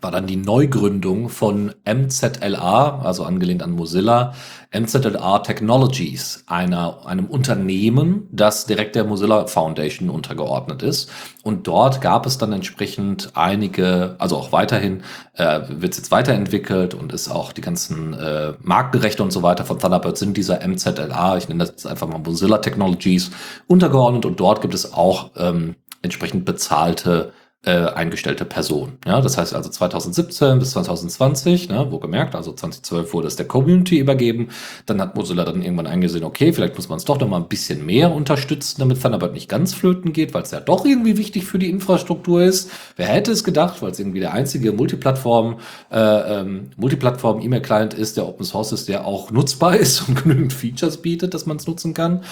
war 0.00 0.10
dann 0.10 0.26
die 0.26 0.36
Neugründung 0.36 1.28
von 1.28 1.74
MZLA, 1.84 3.00
also 3.02 3.24
angelehnt 3.24 3.62
an 3.62 3.72
Mozilla, 3.72 4.34
MZLA 4.72 5.38
Technologies, 5.40 6.44
einer, 6.46 7.06
einem 7.06 7.26
Unternehmen, 7.26 8.28
das 8.30 8.66
direkt 8.66 8.94
der 8.94 9.04
Mozilla 9.04 9.46
Foundation 9.46 10.10
untergeordnet 10.10 10.82
ist. 10.82 11.10
Und 11.42 11.66
dort 11.66 12.00
gab 12.00 12.26
es 12.26 12.38
dann 12.38 12.52
entsprechend 12.52 13.30
einige, 13.34 14.16
also 14.18 14.36
auch 14.36 14.52
weiterhin 14.52 15.02
äh, 15.34 15.60
wird 15.68 15.96
jetzt 15.96 16.10
weiterentwickelt 16.10 16.94
und 16.94 17.12
ist 17.12 17.28
auch 17.28 17.52
die 17.52 17.60
ganzen 17.60 18.14
äh, 18.14 18.54
Marktgerechte 18.60 19.22
und 19.22 19.32
so 19.32 19.42
weiter 19.42 19.64
von 19.64 19.78
Thunderbird 19.78 20.18
sind 20.18 20.36
dieser 20.36 20.66
MZLA, 20.66 21.36
ich 21.36 21.48
nenne 21.48 21.60
das 21.60 21.70
jetzt 21.70 21.86
einfach 21.86 22.08
mal 22.08 22.18
Mozilla 22.18 22.58
Technologies, 22.58 23.30
untergeordnet 23.66 24.26
und 24.26 24.40
dort 24.40 24.60
gibt 24.60 24.74
es 24.74 24.92
auch 24.92 25.30
ähm, 25.36 25.76
entsprechend 26.02 26.44
bezahlte 26.44 27.32
äh, 27.66 27.88
eingestellte 27.94 28.44
Person. 28.44 28.92
Ja, 29.04 29.20
das 29.20 29.36
heißt 29.36 29.52
also 29.52 29.68
2017 29.68 30.60
bis 30.60 30.70
2020, 30.70 31.68
ne, 31.68 31.88
wo 31.90 31.98
gemerkt, 31.98 32.36
also 32.36 32.52
2012 32.52 33.12
wurde 33.12 33.26
es 33.26 33.34
der 33.34 33.48
Community 33.48 33.98
übergeben. 33.98 34.50
Dann 34.86 35.00
hat 35.00 35.16
Mozilla 35.16 35.44
dann 35.44 35.62
irgendwann 35.62 35.88
eingesehen, 35.88 36.22
okay, 36.22 36.52
vielleicht 36.52 36.76
muss 36.76 36.88
man 36.88 36.98
es 36.98 37.04
doch 37.04 37.18
noch 37.18 37.28
mal 37.28 37.38
ein 37.38 37.48
bisschen 37.48 37.84
mehr 37.84 38.12
unterstützen, 38.12 38.76
damit 38.78 39.02
Thunderbird 39.02 39.32
nicht 39.32 39.48
ganz 39.48 39.74
flöten 39.74 40.12
geht, 40.12 40.32
weil 40.32 40.42
es 40.42 40.52
ja 40.52 40.60
doch 40.60 40.86
irgendwie 40.86 41.18
wichtig 41.18 41.44
für 41.44 41.58
die 41.58 41.68
Infrastruktur 41.68 42.44
ist. 42.44 42.70
Wer 42.94 43.06
hätte 43.06 43.32
es 43.32 43.42
gedacht, 43.42 43.82
weil 43.82 43.90
es 43.90 43.98
irgendwie 43.98 44.20
der 44.20 44.32
einzige 44.32 44.70
Multiplattform, 44.70 45.56
äh, 45.90 45.98
ähm, 45.98 46.70
Multiplattform 46.76 47.40
E-Mail-Client 47.40 47.94
ist, 47.94 48.16
der 48.16 48.28
Open 48.28 48.46
Source 48.46 48.70
ist, 48.70 48.88
der 48.88 49.04
auch 49.04 49.32
nutzbar 49.32 49.76
ist 49.76 50.08
und 50.08 50.22
genügend 50.22 50.52
Features 50.52 50.98
bietet, 50.98 51.34
dass 51.34 51.46
man 51.46 51.56
es 51.56 51.66
nutzen 51.66 51.94
kann. 51.94 52.22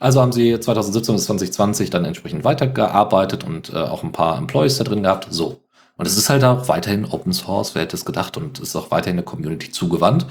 Also 0.00 0.20
haben 0.20 0.32
sie 0.32 0.58
2017 0.58 1.14
bis 1.14 1.24
2020 1.24 1.90
dann 1.90 2.04
entsprechend 2.04 2.44
weitergearbeitet 2.44 3.44
und 3.44 3.72
äh, 3.72 3.76
auch 3.76 4.02
ein 4.02 4.12
paar 4.12 4.36
Employees 4.38 4.78
da 4.78 4.84
drin 4.84 5.02
gehabt. 5.02 5.28
So. 5.30 5.60
Und 5.96 6.06
es 6.06 6.16
ist 6.16 6.28
halt 6.28 6.42
auch 6.44 6.68
weiterhin 6.68 7.04
Open 7.04 7.32
Source, 7.32 7.74
wer 7.74 7.82
hätte 7.82 7.96
es 7.96 8.04
gedacht, 8.04 8.36
und 8.36 8.58
ist 8.58 8.74
auch 8.74 8.90
weiterhin 8.90 9.16
der 9.16 9.24
Community 9.24 9.70
zugewandt. 9.70 10.26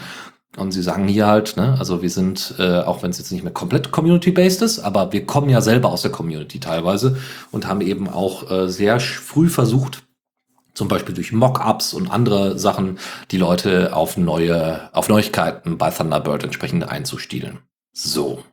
Und 0.57 0.71
sie 0.71 0.83
sagen 0.83 1.07
hier 1.07 1.25
halt, 1.25 1.57
ne, 1.57 1.75
also 1.79 2.03
wir 2.03 2.11
sind, 2.11 2.55
äh, 2.59 2.81
auch 2.81 3.01
wenn 3.01 3.09
es 3.09 3.17
jetzt 3.17 3.31
nicht 3.31 3.43
mehr 3.43 3.53
komplett 3.53 3.91
community-based 3.91 4.61
ist, 4.61 4.79
aber 4.79 5.11
wir 5.11 5.25
kommen 5.25 5.49
ja 5.49 5.61
selber 5.61 5.89
aus 5.89 6.03
der 6.03 6.11
Community 6.11 6.59
teilweise 6.59 7.17
und 7.51 7.67
haben 7.67 7.81
eben 7.81 8.07
auch 8.07 8.51
äh, 8.51 8.69
sehr 8.69 8.99
früh 8.99 9.49
versucht, 9.49 10.03
zum 10.75 10.87
Beispiel 10.87 11.15
durch 11.15 11.31
Mockups 11.31 11.93
und 11.93 12.11
andere 12.11 12.59
Sachen, 12.59 12.99
die 13.31 13.37
Leute 13.37 13.95
auf 13.95 14.15
neue, 14.17 14.89
auf 14.93 15.09
Neuigkeiten 15.09 15.79
bei 15.79 15.89
Thunderbird 15.89 16.43
entsprechend 16.43 16.87
einzustielen. 16.87 17.59
So. 17.91 18.43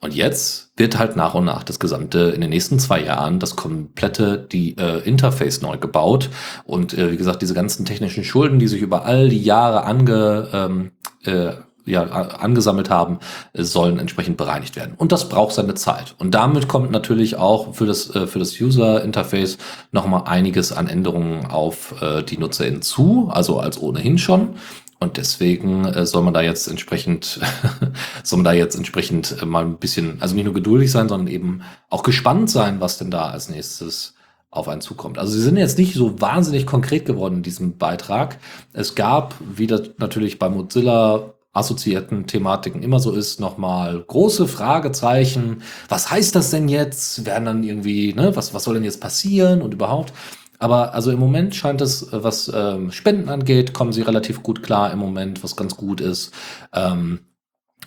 Und 0.00 0.14
jetzt 0.14 0.72
wird 0.76 0.96
halt 0.96 1.16
nach 1.16 1.34
und 1.34 1.44
nach 1.44 1.64
das 1.64 1.80
gesamte, 1.80 2.30
in 2.30 2.40
den 2.40 2.50
nächsten 2.50 2.78
zwei 2.78 3.02
Jahren, 3.02 3.40
das 3.40 3.56
komplette, 3.56 4.38
die 4.38 4.76
äh, 4.78 5.00
Interface 5.00 5.60
neu 5.60 5.76
gebaut. 5.76 6.30
Und 6.64 6.96
äh, 6.96 7.10
wie 7.10 7.16
gesagt, 7.16 7.42
diese 7.42 7.54
ganzen 7.54 7.84
technischen 7.84 8.22
Schulden, 8.22 8.60
die 8.60 8.68
sich 8.68 8.80
über 8.80 9.04
all 9.04 9.28
die 9.28 9.42
Jahre 9.42 9.84
ange, 9.84 10.48
ähm, 10.52 10.92
äh, 11.24 11.52
ja, 11.84 12.02
angesammelt 12.02 12.90
haben, 12.90 13.18
sollen 13.54 13.98
entsprechend 13.98 14.36
bereinigt 14.36 14.76
werden. 14.76 14.94
Und 14.96 15.10
das 15.10 15.28
braucht 15.28 15.54
seine 15.54 15.74
Zeit. 15.74 16.14
Und 16.18 16.34
damit 16.34 16.68
kommt 16.68 16.90
natürlich 16.90 17.36
auch 17.36 17.74
für 17.74 17.86
das, 17.86 18.14
äh, 18.14 18.26
für 18.26 18.38
das 18.38 18.60
User-Interface 18.60 19.58
nochmal 19.90 20.24
einiges 20.26 20.70
an 20.70 20.86
Änderungen 20.86 21.46
auf 21.46 22.00
äh, 22.02 22.22
die 22.22 22.38
NutzerInnen 22.38 22.82
zu, 22.82 23.30
also 23.32 23.58
als 23.58 23.80
ohnehin 23.80 24.18
schon. 24.18 24.56
Und 25.00 25.16
deswegen 25.16 25.84
äh, 25.84 26.06
soll 26.06 26.22
man 26.22 26.34
da 26.34 26.40
jetzt 26.40 26.66
entsprechend, 26.66 27.40
soll 28.22 28.38
man 28.38 28.44
da 28.44 28.52
jetzt 28.52 28.76
entsprechend 28.76 29.36
äh, 29.40 29.46
mal 29.46 29.64
ein 29.64 29.76
bisschen, 29.76 30.20
also 30.20 30.34
nicht 30.34 30.44
nur 30.44 30.54
geduldig 30.54 30.90
sein, 30.90 31.08
sondern 31.08 31.32
eben 31.32 31.62
auch 31.88 32.02
gespannt 32.02 32.50
sein, 32.50 32.80
was 32.80 32.98
denn 32.98 33.10
da 33.10 33.30
als 33.30 33.48
nächstes 33.48 34.14
auf 34.50 34.66
einen 34.66 34.80
zukommt. 34.80 35.18
Also 35.18 35.32
sie 35.32 35.42
sind 35.42 35.56
jetzt 35.56 35.78
nicht 35.78 35.94
so 35.94 36.20
wahnsinnig 36.20 36.66
konkret 36.66 37.04
geworden 37.04 37.36
in 37.36 37.42
diesem 37.42 37.76
Beitrag. 37.76 38.38
Es 38.72 38.94
gab, 38.94 39.34
wie 39.40 39.66
das 39.66 39.90
natürlich 39.98 40.38
bei 40.38 40.48
Mozilla 40.48 41.34
assoziierten 41.52 42.26
Thematiken 42.26 42.82
immer 42.82 43.00
so 43.00 43.12
ist, 43.12 43.40
nochmal 43.40 44.02
große 44.06 44.46
Fragezeichen. 44.46 45.62
Was 45.88 46.10
heißt 46.10 46.34
das 46.34 46.50
denn 46.50 46.68
jetzt? 46.68 47.24
Werden 47.26 47.44
dann 47.44 47.62
irgendwie, 47.64 48.14
ne, 48.14 48.34
was, 48.36 48.54
was 48.54 48.64
soll 48.64 48.74
denn 48.74 48.84
jetzt 48.84 49.00
passieren 49.00 49.60
und 49.62 49.74
überhaupt? 49.74 50.12
Aber 50.58 50.94
also 50.94 51.10
im 51.10 51.18
Moment 51.18 51.54
scheint 51.54 51.80
es, 51.80 52.12
äh, 52.12 52.22
was 52.24 52.50
ähm, 52.54 52.90
Spenden 52.92 53.28
angeht, 53.28 53.72
kommen 53.72 53.92
sie 53.92 54.02
relativ 54.02 54.42
gut 54.42 54.62
klar 54.62 54.92
im 54.92 54.98
Moment, 54.98 55.42
was 55.42 55.56
ganz 55.56 55.76
gut 55.76 56.00
ist. 56.00 56.32
Ähm, 56.74 57.20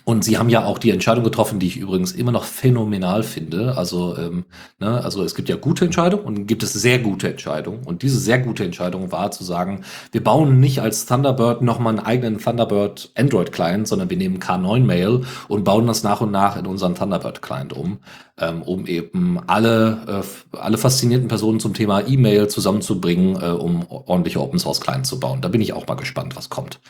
und 0.04 0.24
sie 0.24 0.36
haben 0.36 0.48
ja 0.48 0.64
auch 0.64 0.78
die 0.78 0.90
Entscheidung 0.90 1.22
getroffen, 1.22 1.60
die 1.60 1.68
ich 1.68 1.76
übrigens 1.76 2.10
immer 2.10 2.32
noch 2.32 2.42
phänomenal 2.42 3.22
finde. 3.22 3.76
Also, 3.76 4.16
ähm, 4.16 4.46
ne, 4.80 5.02
also 5.04 5.22
es 5.22 5.36
gibt 5.36 5.48
ja 5.48 5.54
gute 5.54 5.84
Entscheidungen 5.84 6.24
und 6.24 6.46
gibt 6.46 6.64
es 6.64 6.72
sehr 6.72 6.98
gute 6.98 7.28
Entscheidungen. 7.28 7.84
Und 7.84 8.02
diese 8.02 8.18
sehr 8.18 8.40
gute 8.40 8.64
Entscheidung 8.64 9.12
war 9.12 9.30
zu 9.30 9.44
sagen, 9.44 9.84
wir 10.10 10.24
bauen 10.24 10.58
nicht 10.58 10.80
als 10.80 11.06
Thunderbird 11.06 11.62
nochmal 11.62 11.96
einen 11.96 12.04
eigenen 12.04 12.38
Thunderbird 12.38 13.12
Android 13.16 13.52
Client, 13.52 13.86
sondern 13.86 14.10
wir 14.10 14.16
nehmen 14.16 14.40
K9 14.40 14.80
Mail 14.80 15.20
und 15.46 15.62
bauen 15.62 15.86
das 15.86 16.02
nach 16.02 16.20
und 16.20 16.32
nach 16.32 16.56
in 16.56 16.66
unseren 16.66 16.96
Thunderbird 16.96 17.40
Client 17.40 17.72
um 17.72 17.98
ähm, 18.42 18.62
um 18.62 18.86
eben 18.86 19.38
alle, 19.46 20.22
äh, 20.52 20.56
alle 20.56 20.76
faszinierten 20.76 21.28
Personen 21.28 21.60
zum 21.60 21.74
Thema 21.74 22.06
E-Mail 22.06 22.48
zusammenzubringen, 22.48 23.40
äh, 23.40 23.46
um 23.46 23.86
ordentliche 23.88 24.40
Open 24.40 24.58
Source 24.58 24.80
Clients 24.80 25.08
zu 25.08 25.20
bauen. 25.20 25.40
Da 25.40 25.48
bin 25.48 25.60
ich 25.60 25.72
auch 25.72 25.86
mal 25.86 25.94
gespannt, 25.94 26.36
was 26.36 26.50
kommt. 26.50 26.80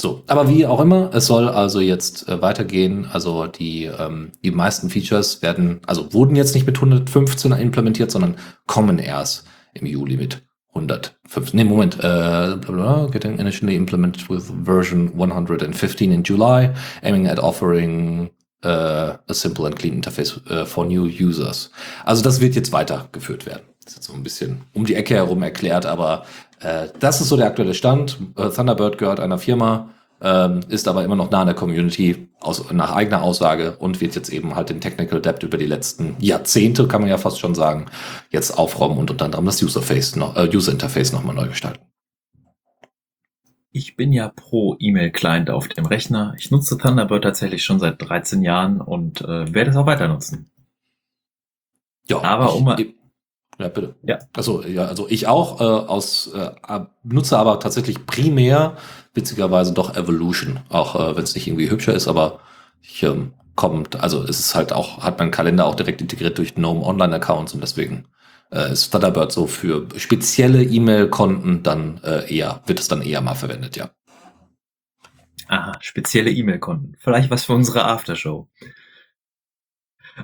So, 0.00 0.22
aber 0.26 0.48
wie 0.48 0.66
auch 0.66 0.80
immer, 0.80 1.10
es 1.12 1.26
soll 1.26 1.48
also 1.48 1.80
jetzt 1.80 2.28
äh, 2.28 2.40
weitergehen. 2.40 3.06
Also 3.12 3.46
die, 3.46 3.84
ähm, 3.84 4.32
die 4.42 4.50
meisten 4.50 4.88
Features 4.88 5.42
werden, 5.42 5.80
also 5.86 6.12
wurden 6.14 6.36
jetzt 6.36 6.54
nicht 6.54 6.66
mit 6.66 6.76
115 6.76 7.52
implementiert, 7.52 8.10
sondern 8.10 8.36
kommen 8.66 8.98
erst 8.98 9.44
im 9.74 9.86
Juli 9.86 10.16
mit 10.16 10.42
105. 10.74 11.54
Nee, 11.54 11.64
Moment. 11.64 11.96
Äh, 11.98 12.56
blah, 12.56 13.06
getting 13.06 13.38
initially 13.38 13.76
implemented 13.76 14.28
with 14.28 14.50
version 14.64 15.12
115 15.16 16.10
in 16.10 16.22
July, 16.24 16.70
aiming 17.02 17.28
at 17.28 17.38
offering 17.38 18.30
uh, 18.64 19.18
a 19.28 19.34
simple 19.34 19.66
and 19.66 19.76
clean 19.76 19.94
interface 19.94 20.40
uh, 20.50 20.64
for 20.64 20.84
new 20.84 21.04
users. 21.04 21.70
Also 22.04 22.22
das 22.22 22.40
wird 22.40 22.54
jetzt 22.54 22.72
weitergeführt 22.72 23.46
werden. 23.46 23.62
Das 23.84 23.92
ist 23.92 23.96
jetzt 23.98 24.06
so 24.06 24.14
ein 24.14 24.22
bisschen 24.22 24.62
um 24.72 24.86
die 24.86 24.94
Ecke 24.94 25.14
herum 25.14 25.42
erklärt, 25.42 25.86
aber 25.86 26.24
äh, 26.60 26.88
das 27.00 27.20
ist 27.20 27.28
so 27.28 27.36
der 27.36 27.46
aktuelle 27.46 27.74
Stand. 27.74 28.18
Äh, 28.36 28.48
Thunderbird 28.48 28.98
gehört 28.98 29.20
einer 29.20 29.38
Firma, 29.38 29.90
ähm, 30.22 30.60
ist 30.68 30.88
aber 30.88 31.04
immer 31.04 31.16
noch 31.16 31.30
nah 31.30 31.42
an 31.42 31.48
der 31.48 31.54
Community 31.54 32.28
aus, 32.40 32.70
nach 32.72 32.92
eigener 32.92 33.22
Aussage 33.22 33.76
und 33.78 34.00
wird 34.00 34.14
jetzt 34.14 34.30
eben 34.30 34.54
halt 34.54 34.70
den 34.70 34.80
Technical 34.80 35.20
Debt 35.20 35.42
über 35.42 35.58
die 35.58 35.66
letzten 35.66 36.16
Jahrzehnte, 36.18 36.88
kann 36.88 37.02
man 37.02 37.10
ja 37.10 37.18
fast 37.18 37.40
schon 37.40 37.54
sagen, 37.54 37.86
jetzt 38.30 38.56
aufräumen 38.58 38.96
und 38.96 39.10
unter 39.10 39.26
anderem 39.26 39.44
das 39.44 39.62
Userface 39.62 40.16
noch, 40.16 40.36
äh, 40.36 40.48
User 40.48 40.72
Interface 40.72 41.12
nochmal 41.12 41.34
neu 41.34 41.48
gestalten. 41.48 41.80
Ich 43.76 43.96
bin 43.96 44.12
ja 44.12 44.28
pro 44.28 44.76
E-Mail-Client 44.78 45.50
auf 45.50 45.66
dem 45.66 45.84
Rechner. 45.84 46.36
Ich 46.38 46.52
nutze 46.52 46.78
Thunderbird 46.78 47.24
tatsächlich 47.24 47.64
schon 47.64 47.80
seit 47.80 48.00
13 48.00 48.42
Jahren 48.42 48.80
und 48.80 49.20
äh, 49.22 49.52
werde 49.52 49.72
es 49.72 49.76
auch 49.76 49.86
weiter 49.86 50.06
nutzen. 50.06 50.48
Ja, 52.06 52.22
aber 52.22 52.46
ich, 52.46 52.54
um. 52.54 52.76
Ja, 53.58 53.68
bitte. 53.68 53.96
Ja. 54.04 54.20
Also, 54.36 54.62
ja, 54.62 54.84
also 54.84 55.08
ich 55.08 55.26
auch 55.26 55.60
äh, 55.60 55.64
aus 55.64 56.32
äh, 56.32 56.80
nutze 57.02 57.36
aber 57.36 57.58
tatsächlich 57.58 58.06
primär, 58.06 58.76
witzigerweise 59.12 59.72
doch 59.72 59.96
Evolution, 59.96 60.60
auch 60.68 60.94
äh, 60.94 61.16
wenn 61.16 61.24
es 61.24 61.34
nicht 61.34 61.48
irgendwie 61.48 61.68
hübscher 61.68 61.94
ist, 61.94 62.06
aber 62.06 62.38
ich 62.80 63.02
ähm, 63.02 63.32
kommt, 63.56 63.96
also 64.00 64.22
es 64.22 64.38
ist 64.38 64.54
halt 64.54 64.72
auch, 64.72 65.02
hat 65.02 65.18
mein 65.18 65.32
Kalender 65.32 65.66
auch 65.66 65.74
direkt 65.74 66.00
integriert 66.00 66.38
durch 66.38 66.54
GNOME 66.54 66.84
Online-Accounts 66.84 67.54
und 67.54 67.60
deswegen 67.60 68.06
äh, 68.54 68.72
Thunderbird 68.74 69.32
so 69.32 69.46
für 69.46 69.88
spezielle 69.96 70.62
E-Mail-Konten 70.62 71.62
dann 71.62 72.00
äh, 72.04 72.34
eher, 72.34 72.62
wird 72.66 72.80
es 72.80 72.88
dann 72.88 73.02
eher 73.02 73.20
mal 73.20 73.34
verwendet, 73.34 73.76
ja. 73.76 73.90
Aha, 75.48 75.76
spezielle 75.80 76.30
E-Mail-Konten. 76.30 76.96
Vielleicht 77.00 77.30
was 77.30 77.44
für 77.44 77.52
unsere 77.52 77.84
Aftershow. 77.84 78.48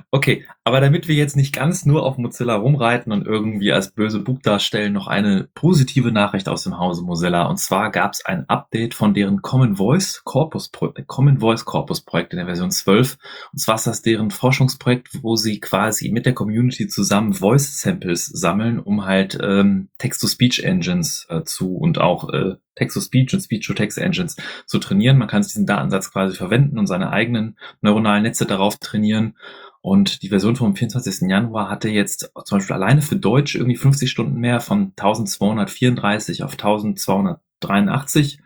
Okay, 0.09 0.47
Aber 0.63 0.79
damit 0.79 1.07
wir 1.07 1.15
jetzt 1.15 1.35
nicht 1.35 1.55
ganz 1.55 1.87
nur 1.87 2.03
auf 2.03 2.19
Mozilla 2.19 2.53
rumreiten 2.53 3.11
und 3.11 3.25
irgendwie 3.25 3.71
als 3.71 3.91
böse 3.91 4.19
Bub 4.19 4.43
darstellen, 4.43 4.93
noch 4.93 5.07
eine 5.07 5.49
positive 5.55 6.11
Nachricht 6.11 6.47
aus 6.47 6.63
dem 6.63 6.77
Hause 6.77 7.01
Mozilla. 7.01 7.47
Und 7.47 7.57
zwar 7.57 7.89
gab 7.89 8.13
es 8.13 8.23
ein 8.23 8.47
Update 8.47 8.93
von 8.93 9.15
deren 9.15 9.41
Common 9.41 9.77
Voice 9.77 10.21
Corpus, 10.23 10.69
Common 11.07 11.39
Voice 11.39 11.65
Corpus 11.65 12.01
Projekt 12.01 12.33
in 12.33 12.37
der 12.37 12.45
Version 12.45 12.69
12. 12.69 13.17
Und 13.51 13.57
zwar 13.57 13.75
ist 13.75 13.87
das 13.87 14.03
deren 14.03 14.29
Forschungsprojekt, 14.29 15.23
wo 15.23 15.35
sie 15.35 15.59
quasi 15.59 16.11
mit 16.11 16.27
der 16.27 16.33
Community 16.33 16.87
zusammen 16.87 17.33
Voice 17.33 17.81
Samples 17.81 18.27
sammeln, 18.27 18.77
um 18.77 19.05
halt 19.05 19.39
ähm, 19.41 19.89
Text-to-Speech 19.97 20.63
Engines 20.63 21.25
äh, 21.29 21.41
zu 21.43 21.75
und 21.75 21.99
auch 21.99 22.29
äh, 22.29 22.57
Text-to-Speech 22.75 23.33
und 23.33 23.41
Speech-to-Text 23.41 23.97
Engines 23.97 24.37
zu 24.67 24.77
trainieren. 24.77 25.17
Man 25.17 25.27
kann 25.27 25.41
diesen 25.41 25.65
Datensatz 25.65 26.11
quasi 26.11 26.35
verwenden 26.35 26.77
und 26.77 26.85
seine 26.85 27.09
eigenen 27.09 27.57
neuronalen 27.81 28.21
Netze 28.21 28.45
darauf 28.45 28.77
trainieren. 28.77 29.35
Und 29.81 30.21
die 30.21 30.29
Version 30.51 30.55
vom 30.55 30.75
24. 30.75 31.29
Januar 31.29 31.69
hatte 31.69 31.89
jetzt 31.89 32.31
zum 32.45 32.57
Beispiel 32.57 32.75
alleine 32.75 33.01
für 33.01 33.15
Deutsch 33.15 33.55
irgendwie 33.55 33.77
50 33.77 34.09
Stunden 34.09 34.39
mehr 34.39 34.59
von 34.59 34.93
1234 34.97 36.43
auf 36.43 36.53
1283. 36.53 38.39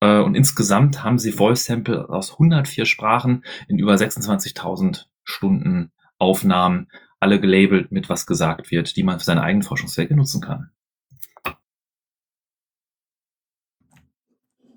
Äh, 0.00 0.20
und 0.20 0.34
insgesamt 0.34 1.02
haben 1.02 1.18
sie 1.18 1.32
Voice 1.32 1.64
Sample 1.64 2.08
aus 2.08 2.32
104 2.32 2.86
Sprachen 2.86 3.44
in 3.68 3.78
über 3.78 3.94
26.000 3.94 5.06
Stunden 5.22 5.92
Aufnahmen, 6.18 6.88
alle 7.20 7.40
gelabelt 7.40 7.90
mit 7.90 8.08
was 8.08 8.26
gesagt 8.26 8.70
wird, 8.70 8.96
die 8.96 9.02
man 9.02 9.18
für 9.18 9.24
seine 9.24 9.42
eigenen 9.42 9.62
Forschungszwecke 9.62 10.14
nutzen 10.14 10.40
kann. 10.40 10.70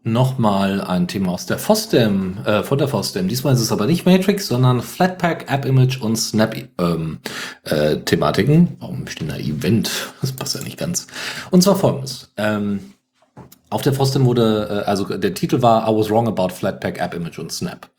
Nochmal 0.08 0.80
ein 0.80 1.10
Thema 1.10 1.34
aus 1.34 1.48
der 1.48 1.58
FOSDEM, 1.58 2.38
äh, 2.46 2.64
von 2.64 2.78
der 2.78 2.88
FOSDEM. 2.88 3.28
Diesmal 3.28 3.54
ist 3.54 3.60
es 3.60 3.74
aber 3.74 3.88
nicht 3.88 4.06
Matrix, 4.06 4.48
sondern 4.48 4.82
Flatpak, 4.82 5.52
App 5.52 5.66
Image 5.66 6.00
und 6.00 6.16
Snap 6.16 6.56
ähm, 6.80 7.20
äh, 7.66 7.98
Thematiken. 7.98 8.78
Warum 8.80 9.06
steht 9.08 9.30
da 9.30 9.36
Event? 9.36 9.92
Das 10.22 10.32
passt 10.32 10.56
ja 10.56 10.62
nicht 10.62 10.78
ganz. 10.78 11.08
Und 11.52 11.62
zwar 11.62 11.76
folgendes. 11.76 12.32
Ähm, 12.38 12.94
auf 13.70 13.82
der 13.82 13.92
FOSDEM 13.92 14.24
wurde, 14.24 14.84
äh, 14.86 14.90
also 14.90 15.04
der 15.04 15.34
Titel 15.34 15.62
war 15.62 15.86
I 15.90 15.94
was 15.94 16.10
wrong 16.10 16.30
about 16.30 16.54
Flatpak, 16.54 17.02
App 17.02 17.14
Image 17.14 17.38
und 17.38 17.52
Snap. 17.52 17.90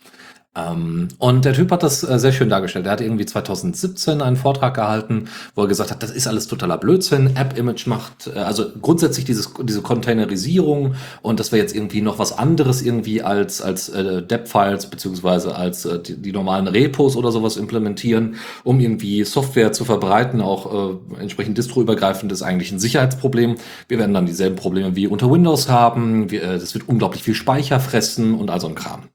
Ähm, 0.59 1.09
und 1.19 1.45
der 1.45 1.53
Typ 1.53 1.71
hat 1.71 1.83
das 1.83 2.03
äh, 2.03 2.19
sehr 2.19 2.33
schön 2.33 2.49
dargestellt. 2.49 2.87
Er 2.87 2.93
hat 2.93 3.01
irgendwie 3.01 3.27
2017 3.27 4.23
einen 4.23 4.37
Vortrag 4.37 4.75
gehalten, 4.75 5.27
wo 5.55 5.63
er 5.63 5.69
gesagt 5.69 5.91
hat, 5.91 6.03
das 6.03 6.11
ist 6.11 6.27
alles 6.27 6.49
totaler 6.49 6.79
Blödsinn. 6.79 7.37
App-Image 7.37 7.87
macht, 7.87 8.29
äh, 8.35 8.39
also 8.39 8.67
grundsätzlich 8.81 9.25
dieses, 9.25 9.53
diese 9.63 9.83
Containerisierung 9.83 10.95
und 11.23 11.41
dass 11.41 11.53
wir 11.53 11.59
jetzt 11.59 11.75
irgendwie 11.75 12.01
noch 12.01 12.19
was 12.19 12.37
anderes 12.37 12.83
irgendwie 12.83 13.23
als, 13.23 13.61
als 13.63 13.89
äh, 13.89 14.23
Dep-Files 14.23 14.87
beziehungsweise 14.87 15.55
als 15.55 15.85
äh, 15.85 16.01
die, 16.01 16.17
die, 16.17 16.33
normalen 16.33 16.69
Repos 16.69 17.17
oder 17.17 17.33
sowas 17.33 17.57
implementieren, 17.57 18.37
um 18.65 18.81
irgendwie 18.81 19.25
Software 19.25 19.73
zu 19.73 19.85
verbreiten, 19.85 20.41
auch 20.41 20.93
äh, 21.19 21.21
entsprechend 21.21 21.59
distro-übergreifend 21.59 22.33
ist 22.33 22.43
eigentlich 22.43 22.73
ein 22.73 22.79
Sicherheitsproblem. 22.79 23.57
Wir 23.89 23.99
werden 23.99 24.15
dann 24.15 24.27
dieselben 24.27 24.57
Probleme 24.57 24.97
wie 24.97 25.07
unter 25.07 25.31
Windows 25.31 25.69
haben. 25.69 26.31
Wir, 26.31 26.43
äh, 26.43 26.59
das 26.59 26.75
wird 26.75 26.89
unglaublich 26.89 27.23
viel 27.23 27.35
Speicher 27.35 27.81
fressen 27.81 28.35
und 28.35 28.51
all 28.51 28.61
so 28.61 28.69
ein 28.69 28.75
Kram. 28.75 29.09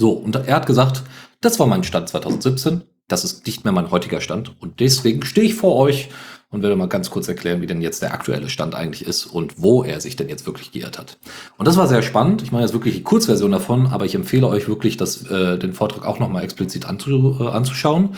So, 0.00 0.12
und 0.12 0.34
er 0.34 0.56
hat 0.56 0.64
gesagt, 0.64 1.02
das 1.42 1.60
war 1.60 1.66
mein 1.66 1.84
Stand 1.84 2.08
2017, 2.08 2.84
das 3.06 3.22
ist 3.22 3.44
nicht 3.44 3.64
mehr 3.64 3.72
mein 3.74 3.90
heutiger 3.90 4.22
Stand 4.22 4.54
und 4.58 4.80
deswegen 4.80 5.22
stehe 5.26 5.46
ich 5.46 5.54
vor 5.54 5.76
euch 5.76 6.08
und 6.48 6.62
werde 6.62 6.74
mal 6.74 6.88
ganz 6.88 7.10
kurz 7.10 7.28
erklären, 7.28 7.60
wie 7.60 7.66
denn 7.66 7.82
jetzt 7.82 8.00
der 8.00 8.14
aktuelle 8.14 8.48
Stand 8.48 8.74
eigentlich 8.74 9.06
ist 9.06 9.26
und 9.26 9.60
wo 9.60 9.84
er 9.84 10.00
sich 10.00 10.16
denn 10.16 10.30
jetzt 10.30 10.46
wirklich 10.46 10.72
geirrt 10.72 10.98
hat. 10.98 11.18
Und 11.58 11.68
das 11.68 11.76
war 11.76 11.86
sehr 11.86 12.00
spannend. 12.00 12.40
Ich 12.40 12.50
meine 12.50 12.64
jetzt 12.64 12.72
wirklich 12.72 12.94
die 12.94 13.02
Kurzversion 13.02 13.52
davon, 13.52 13.88
aber 13.88 14.06
ich 14.06 14.14
empfehle 14.14 14.46
euch 14.46 14.68
wirklich, 14.68 14.96
das, 14.96 15.22
äh, 15.30 15.58
den 15.58 15.74
Vortrag 15.74 16.06
auch 16.06 16.18
nochmal 16.18 16.44
explizit 16.44 16.86
anzu, 16.86 17.36
äh, 17.38 17.48
anzuschauen. 17.48 18.16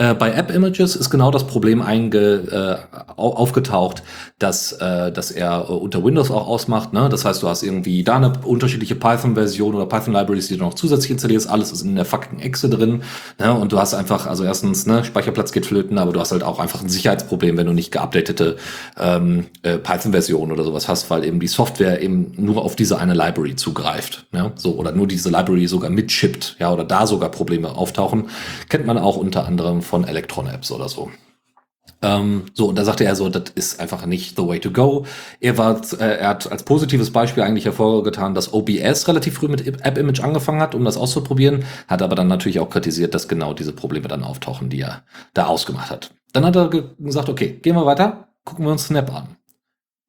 Äh, 0.00 0.14
bei 0.14 0.32
App 0.32 0.50
Images 0.50 0.96
ist 0.96 1.10
genau 1.10 1.30
das 1.30 1.46
Problem 1.46 1.82
einge, 1.82 2.78
äh, 2.90 2.98
aufgetaucht, 3.16 4.02
dass, 4.38 4.72
äh, 4.72 5.12
dass 5.12 5.30
er 5.30 5.66
äh, 5.68 5.72
unter 5.72 6.02
Windows 6.02 6.30
auch 6.30 6.48
ausmacht. 6.48 6.94
Ne? 6.94 7.10
Das 7.10 7.26
heißt, 7.26 7.42
du 7.42 7.48
hast 7.48 7.62
irgendwie 7.62 8.02
da 8.02 8.16
eine 8.16 8.32
unterschiedliche 8.42 8.94
Python-Version 8.94 9.74
oder 9.74 9.84
Python-Libraries, 9.84 10.48
die 10.48 10.56
du 10.56 10.64
noch 10.64 10.72
zusätzlich 10.72 11.10
installierst. 11.10 11.50
Alles 11.50 11.70
ist 11.70 11.82
in 11.82 11.96
der 11.96 12.06
fucking 12.06 12.38
Exe 12.38 12.70
drin. 12.70 13.02
Ne? 13.38 13.52
Und 13.52 13.72
du 13.72 13.78
hast 13.78 13.92
einfach, 13.92 14.26
also 14.26 14.42
erstens, 14.42 14.86
ne, 14.86 15.04
Speicherplatz 15.04 15.52
geht 15.52 15.66
flöten, 15.66 15.98
aber 15.98 16.14
du 16.14 16.20
hast 16.20 16.32
halt 16.32 16.44
auch 16.44 16.60
einfach 16.60 16.80
ein 16.80 16.88
Sicherheitsproblem, 16.88 17.58
wenn 17.58 17.66
du 17.66 17.74
nicht 17.74 17.92
geupdatete 17.92 18.56
ähm, 18.98 19.48
äh, 19.62 19.76
Python-Version 19.76 20.50
oder 20.50 20.64
sowas 20.64 20.88
hast, 20.88 21.10
weil 21.10 21.26
eben 21.26 21.40
die 21.40 21.48
Software 21.48 22.00
eben 22.00 22.32
nur 22.38 22.64
auf 22.64 22.74
diese 22.74 22.98
eine 22.98 23.12
Library 23.12 23.54
zugreift. 23.54 24.24
Ne? 24.32 24.52
So, 24.54 24.76
oder 24.76 24.92
nur 24.92 25.06
diese 25.06 25.28
Library 25.28 25.66
sogar 25.66 25.90
mitschippt, 25.90 26.56
ja, 26.58 26.72
oder 26.72 26.84
da 26.84 27.06
sogar 27.06 27.30
Probleme 27.30 27.76
auftauchen. 27.76 28.30
Kennt 28.70 28.86
man 28.86 28.96
auch 28.96 29.18
unter 29.18 29.44
anderem 29.44 29.82
von 29.90 30.04
Electron 30.04 30.46
Apps 30.46 30.70
oder 30.70 30.88
so. 30.88 31.10
Ähm, 32.02 32.46
so, 32.54 32.68
und 32.68 32.78
da 32.78 32.84
sagte 32.84 33.04
er 33.04 33.14
so, 33.16 33.28
das 33.28 33.50
ist 33.54 33.80
einfach 33.80 34.06
nicht 34.06 34.36
the 34.36 34.46
way 34.46 34.58
to 34.60 34.70
go. 34.70 35.04
Er 35.40 35.58
war, 35.58 35.80
äh, 35.98 36.18
er 36.20 36.28
hat 36.28 36.50
als 36.50 36.62
positives 36.62 37.10
Beispiel 37.10 37.42
eigentlich 37.42 37.66
hervorgetan, 37.66 38.34
dass 38.34 38.54
OBS 38.54 39.08
relativ 39.08 39.34
früh 39.34 39.48
mit 39.48 39.66
App 39.66 39.98
Image 39.98 40.20
angefangen 40.20 40.60
hat, 40.60 40.74
um 40.74 40.84
das 40.84 40.96
auszuprobieren, 40.96 41.64
hat 41.88 42.00
aber 42.00 42.14
dann 42.14 42.28
natürlich 42.28 42.60
auch 42.60 42.70
kritisiert, 42.70 43.14
dass 43.14 43.28
genau 43.28 43.52
diese 43.52 43.72
Probleme 43.72 44.08
dann 44.08 44.22
auftauchen, 44.22 44.70
die 44.70 44.80
er 44.80 45.02
da 45.34 45.46
ausgemacht 45.46 45.90
hat. 45.90 46.14
Dann 46.32 46.46
hat 46.46 46.56
er 46.56 46.70
gesagt, 46.70 47.28
okay, 47.28 47.58
gehen 47.60 47.74
wir 47.74 47.84
weiter, 47.84 48.28
gucken 48.44 48.64
wir 48.64 48.72
uns 48.72 48.86
Snap 48.86 49.12
an. 49.12 49.36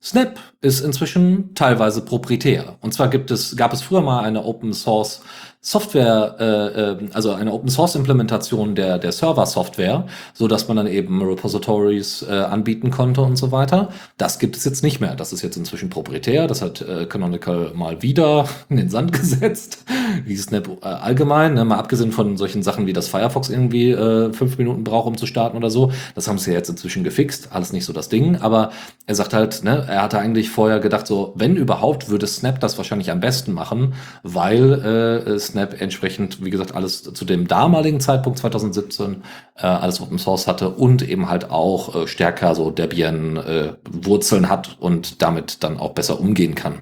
Snap 0.04 0.40
ist 0.62 0.80
inzwischen 0.82 1.54
teilweise 1.54 2.04
proprietär. 2.04 2.78
Und 2.82 2.94
zwar 2.94 3.10
gibt 3.10 3.30
es, 3.30 3.56
gab 3.56 3.74
es 3.74 3.84
früher 3.84 4.02
mal 4.02 4.24
eine 4.24 4.44
Open 4.44 4.74
Source 4.74 5.22
Software, 5.64 6.38
äh, 6.40 6.82
äh, 6.82 7.10
also 7.14 7.34
eine 7.34 7.54
Open 7.54 7.70
Source 7.70 7.94
Implementation 7.94 8.74
der, 8.74 8.98
der 8.98 9.12
Server 9.12 9.46
Software, 9.46 10.08
so 10.34 10.48
dass 10.48 10.68
man 10.68 10.76
dann 10.76 10.88
eben 10.88 11.22
Repositories 11.22 12.26
äh, 12.28 12.34
anbieten 12.34 12.90
konnte 12.90 13.22
und 13.22 13.36
so 13.36 13.52
weiter. 13.52 13.90
Das 14.18 14.40
gibt 14.40 14.58
es 14.58 14.66
jetzt 14.66 14.82
nicht 14.82 15.00
mehr. 15.00 15.16
Das 15.16 15.34
ist 15.34 15.44
jetzt 15.44 15.58
inzwischen 15.58 15.92
proprietär. 15.92 16.48
Das 16.48 16.64
hat 16.64 16.82
äh, 16.82 17.06
Canonical 17.06 17.74
mal 17.76 18.02
wieder 18.02 18.46
in 18.70 18.78
den 18.78 18.90
Sand 18.90 19.12
gesetzt. 19.20 19.86
Wie 20.26 20.36
Snap 20.36 20.68
äh, 20.82 20.88
allgemein, 20.88 21.54
ne? 21.54 21.64
mal 21.64 21.78
abgesehen 21.78 22.12
von 22.12 22.38
solchen 22.38 22.64
Sachen 22.64 22.88
wie 22.88 22.94
das 22.94 23.08
Firefox 23.08 23.50
irgendwie 23.50 23.92
äh, 23.92 24.34
fünf 24.34 24.58
Minuten 24.58 24.84
braucht, 24.84 25.06
um 25.06 25.16
zu 25.16 25.28
starten 25.28 25.58
oder 25.58 25.70
so. 25.70 25.92
Das 26.16 26.28
haben 26.28 26.40
sie 26.40 26.54
jetzt 26.54 26.70
inzwischen 26.70 27.04
gefixt. 27.04 27.50
Alles 27.52 27.72
nicht 27.72 27.86
so 27.86 27.94
das 27.94 28.10
Ding. 28.10 28.38
Aber 28.38 28.72
er 29.06 29.14
sagt 29.14 29.36
halt, 29.36 29.64
ne, 29.64 29.86
er 29.88 30.02
hatte 30.02 30.18
eigentlich 30.18 30.50
vorher 30.50 30.80
gedacht, 30.80 31.06
so, 31.06 31.34
wenn 31.36 31.56
überhaupt, 31.56 32.10
würde 32.10 32.26
Snap 32.26 32.60
das 32.60 32.80
wahrscheinlich 32.80 33.12
am 33.12 33.20
besten 33.20 33.54
machen, 33.54 33.94
weil 34.24 34.74
äh, 34.74 35.51
Snap 35.52 35.80
entsprechend, 35.80 36.44
wie 36.44 36.50
gesagt, 36.50 36.74
alles 36.74 37.04
zu 37.04 37.26
dem 37.26 37.48
damaligen 37.48 38.00
Zeitpunkt 38.00 38.40
2017 38.40 39.24
äh, 39.58 39.68
alles 39.68 40.02
Open 40.02 40.18
Source 40.18 40.48
hatte 40.48 40.70
und 40.70 41.08
eben 41.08 41.30
halt 41.30 41.52
auch 41.52 41.96
äh, 41.96 42.08
stärker 42.08 42.56
so 42.56 42.72
Debian 42.72 43.38
äh, 43.38 43.74
Wurzeln 43.90 44.50
hat 44.50 44.78
und 44.80 45.22
damit 45.22 45.64
dann 45.64 45.78
auch 45.80 45.94
besser 45.94 46.20
umgehen 46.20 46.56
kann. 46.56 46.82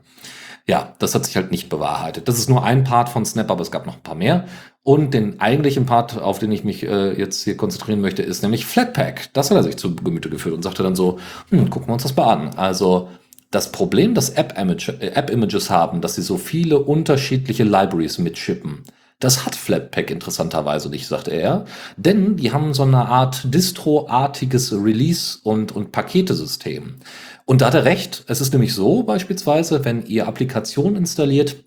Ja, 0.67 0.93
das 0.99 1.15
hat 1.15 1.26
sich 1.26 1.36
halt 1.36 1.49
nicht 1.49 1.67
bewahrheitet. 1.70 2.28
Das 2.28 2.38
ist 2.38 2.47
nur 2.47 2.63
ein 2.63 2.84
Part 2.84 3.09
von 3.09 3.26
Snap, 3.26 3.49
aber 3.49 3.61
es 3.61 3.72
gab 3.72 3.88
noch 3.88 3.95
ein 3.95 4.03
paar 4.03 4.13
mehr. 4.13 4.45
Und 4.84 5.15
den 5.15 5.39
eigentlichen 5.39 5.88
Part, 5.88 6.22
auf 6.22 6.38
den 6.38 6.51
ich 6.51 6.63
mich 6.63 6.84
äh, 6.84 7.20
jetzt 7.20 7.43
hier 7.43 7.57
konzentrieren 7.57 8.01
möchte, 8.01 8.22
ist 8.22 8.43
nämlich 8.43 8.67
Flatpak. 8.67 9.34
Das 9.34 9.49
hat 9.49 9.57
er 9.57 9.63
sich 9.63 9.78
zu 9.78 9.95
Gemüte 9.95 10.30
geführt 10.30 10.53
und 10.53 10.61
sagte 10.61 10.84
dann 10.84 10.95
so, 10.95 11.17
hm, 11.49 11.72
gucken 11.72 11.89
wir 11.89 11.93
uns 11.93 12.03
das 12.03 12.15
mal 12.15 12.32
an. 12.32 12.49
Also 12.55 13.09
das 13.52 13.72
Problem, 13.72 14.14
das 14.14 14.30
App-Images 14.30 14.89
App 15.00 15.70
haben, 15.70 16.02
dass 16.02 16.16
sie 16.16 16.22
so 16.22 16.38
viele 16.38 16.80
unterschiedliche 16.80 17.64
Libraries 17.64 18.18
mitschippen, 18.18 18.84
das 19.20 19.45
hat 19.45 19.56
Flatpak 19.56 20.12
interessanterweise 20.12 20.89
nicht, 20.89 21.06
sagte 21.06 21.32
er, 21.32 21.66
denn 21.97 22.38
die 22.38 22.54
haben 22.54 22.74
so 22.74 22.84
eine 22.84 23.08
Art 23.08 23.54
Distro-artiges 23.54 24.72
Release- 24.72 25.39
und, 25.43 25.74
und 25.74 25.91
Paketesystem. 25.91 26.95
Und 27.43 27.62
da 27.62 27.68
hat 27.68 27.74
er 27.74 27.84
recht, 27.84 28.24
es 28.28 28.39
ist 28.39 28.54
nämlich 28.54 28.74
so 28.74 29.04
beispielsweise, 29.04 29.84
wenn 29.84 30.06
ihr 30.06 30.26
Applikation 30.26 30.95
installiert, 30.95 31.58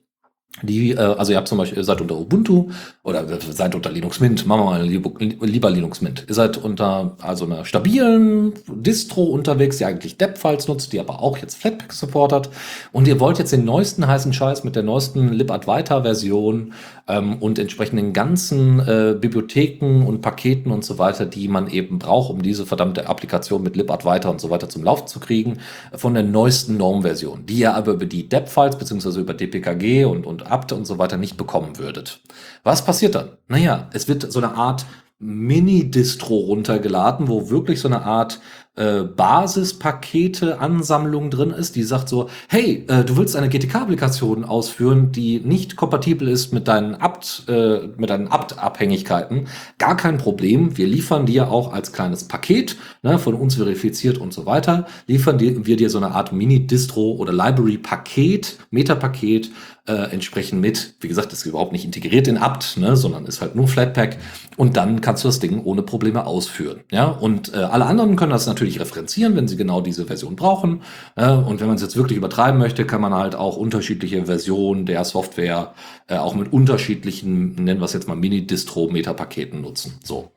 die, 0.61 0.92
äh, 0.92 0.98
also 0.98 1.32
ihr 1.32 1.38
habt 1.38 1.48
zum 1.48 1.59
Beispiel, 1.59 1.78
ihr 1.78 1.84
seid 1.84 2.00
unter 2.00 2.18
Ubuntu 2.18 2.70
oder 3.03 3.24
seid 3.40 3.74
unter 3.74 3.90
Linux 3.90 4.20
Mint, 4.20 4.46
machen 4.46 4.61
wir 4.61 4.64
mal 4.64 4.84
lieber 4.84 5.70
Linux 5.70 6.03
Mint. 6.03 6.26
Ihr 6.28 6.34
seid 6.34 6.59
unter 6.59 7.16
also 7.20 7.46
einer 7.46 7.64
stabilen 7.64 8.53
Distro 8.68 9.24
unterwegs, 9.24 9.78
die 9.78 9.86
eigentlich 9.86 10.18
Dep-Files 10.18 10.68
nutzt, 10.68 10.92
die 10.92 11.00
aber 11.00 11.20
auch 11.22 11.38
jetzt 11.38 11.57
Flatpak 11.57 11.92
supportet. 11.92 12.50
Und 12.92 13.09
ihr 13.09 13.18
wollt 13.18 13.38
jetzt 13.38 13.53
den 13.53 13.64
neuesten 13.64 14.07
heißen 14.07 14.32
Scheiß 14.32 14.62
mit 14.62 14.76
der 14.76 14.82
neuesten 14.82 15.32
libadwaita-Version 15.32 16.74
ähm, 17.09 17.36
und 17.38 17.59
entsprechenden 17.59 18.12
ganzen 18.12 18.80
äh, 18.80 19.16
Bibliotheken 19.18 20.05
und 20.07 20.20
Paketen 20.20 20.70
und 20.70 20.84
so 20.84 20.98
weiter, 20.98 21.26
die 21.26 21.48
man 21.48 21.68
eben 21.68 21.98
braucht, 21.98 22.30
um 22.30 22.42
diese 22.42 22.66
verdammte 22.66 23.09
Applikation 23.09 23.62
mit 23.62 23.74
libadwaita 23.74 24.28
und 24.28 24.40
so 24.40 24.50
weiter 24.50 24.68
zum 24.68 24.84
Laufen 24.84 25.07
zu 25.07 25.18
kriegen, 25.18 25.59
von 25.94 26.14
der 26.14 26.22
neuesten 26.22 26.76
Norm-Version, 26.76 27.46
die 27.46 27.61
ihr 27.61 27.74
aber 27.74 27.92
über 27.92 28.07
die 28.07 28.28
Dep-Files 28.28 28.76
beziehungsweise 28.76 29.20
über 29.20 29.34
DPKG 29.34 30.05
und, 30.05 30.26
und 30.26 30.41
apt 30.47 30.72
und 30.72 30.86
so 30.86 30.99
weiter 30.99 31.16
nicht 31.16 31.36
bekommen 31.36 31.78
würdet. 31.78 32.20
Was 32.64 32.84
passiert 32.84 33.14
dann? 33.14 33.30
Naja, 33.49 33.88
es 33.93 34.09
wird 34.09 34.30
so 34.30 34.40
eine 34.40 34.55
Art 34.55 34.86
Mini-Distro 35.22 36.36
runtergeladen, 36.36 37.28
wo 37.28 37.49
wirklich 37.49 37.80
so 37.80 37.88
eine 37.88 38.03
Art 38.03 38.40
äh, 38.74 39.03
Basispakete 39.03 40.59
Ansammlung 40.59 41.30
drin 41.30 41.51
ist, 41.51 41.76
die 41.76 41.82
sagt 41.82 42.09
so, 42.09 42.28
hey, 42.49 42.84
äh, 42.88 43.05
du 43.05 43.16
willst 43.18 43.36
eine 43.36 43.49
GTK-Applikation 43.49 44.45
ausführen, 44.45 45.12
die 45.12 45.40
nicht 45.40 45.76
kompatibel 45.76 46.26
ist 46.26 46.53
mit 46.53 46.68
deinen 46.68 46.95
apt, 46.95 47.45
äh, 47.49 47.88
mit 47.97 48.11
deinen 48.11 48.28
apt-Abhängigkeiten, 48.28 49.47
gar 49.78 49.97
kein 49.97 50.16
Problem. 50.16 50.76
Wir 50.76 50.86
liefern 50.86 51.26
dir 51.26 51.51
auch 51.51 51.72
als 51.72 51.93
kleines 51.93 52.24
Paket, 52.24 52.76
ne, 53.03 53.18
von 53.18 53.34
uns 53.34 53.57
verifiziert 53.57 54.18
und 54.18 54.32
so 54.32 54.47
weiter, 54.47 54.86
liefern 55.07 55.38
wir 55.38 55.76
dir 55.76 55.90
so 55.90 55.99
eine 55.99 56.12
Art 56.12 56.32
Mini-Distro 56.32 57.12
oder 57.12 57.32
Library-Paket, 57.32 58.59
Meta-Paket, 58.70 59.51
äh, 59.87 60.12
entsprechend 60.12 60.61
mit. 60.61 60.95
Wie 61.01 61.09
gesagt, 61.09 61.33
ist 61.33 61.45
überhaupt 61.45 61.72
nicht 61.72 61.85
integriert 61.85 62.28
in 62.28 62.39
apt, 62.39 62.76
ne, 62.76 62.97
sondern 62.97 63.26
ist 63.26 63.41
halt 63.41 63.57
nur 63.57 63.66
Flatpak. 63.66 64.16
Und 64.57 64.76
dann 64.76 65.01
kannst 65.01 65.24
du 65.24 65.28
das 65.28 65.41
Ding 65.41 65.64
ohne 65.64 65.83
Probleme 65.83 66.24
ausführen. 66.24 66.80
Ja, 66.93 67.07
und 67.07 67.53
äh, 67.53 67.57
alle 67.57 67.87
anderen 67.87 68.14
können 68.16 68.30
das 68.30 68.47
natürlich 68.47 68.78
referenzieren, 68.78 69.35
wenn 69.35 69.49
sie 69.49 69.57
genau 69.57 69.80
diese 69.80 70.07
Version 70.07 70.37
brauchen. 70.37 70.83
Äh, 71.16 71.30
und 71.30 71.61
wenn 71.61 71.66
man 71.66 71.76
es 71.76 71.83
jetzt 71.83 71.97
wirklich 71.97 72.16
übertreiben 72.16 72.61
möchte, 72.61 72.85
kann 72.85 73.01
man 73.01 73.12
halt 73.14 73.35
auch 73.35 73.57
unterschiedliche 73.57 74.26
Versionen 74.26 74.87
der 74.87 75.05
Software 75.05 75.74
äh, 76.07 76.16
auch 76.16 76.35
mit 76.35 76.53
unterschiedlichen, 76.53 77.57
nennen 77.57 77.80
wir 77.80 77.87
es 77.87 77.93
jetzt 77.93 78.07
mal 78.07 78.16
Mini-Distro-Meta-Paketen 78.16 79.61
nutzen. 79.61 79.99
So. 80.05 80.30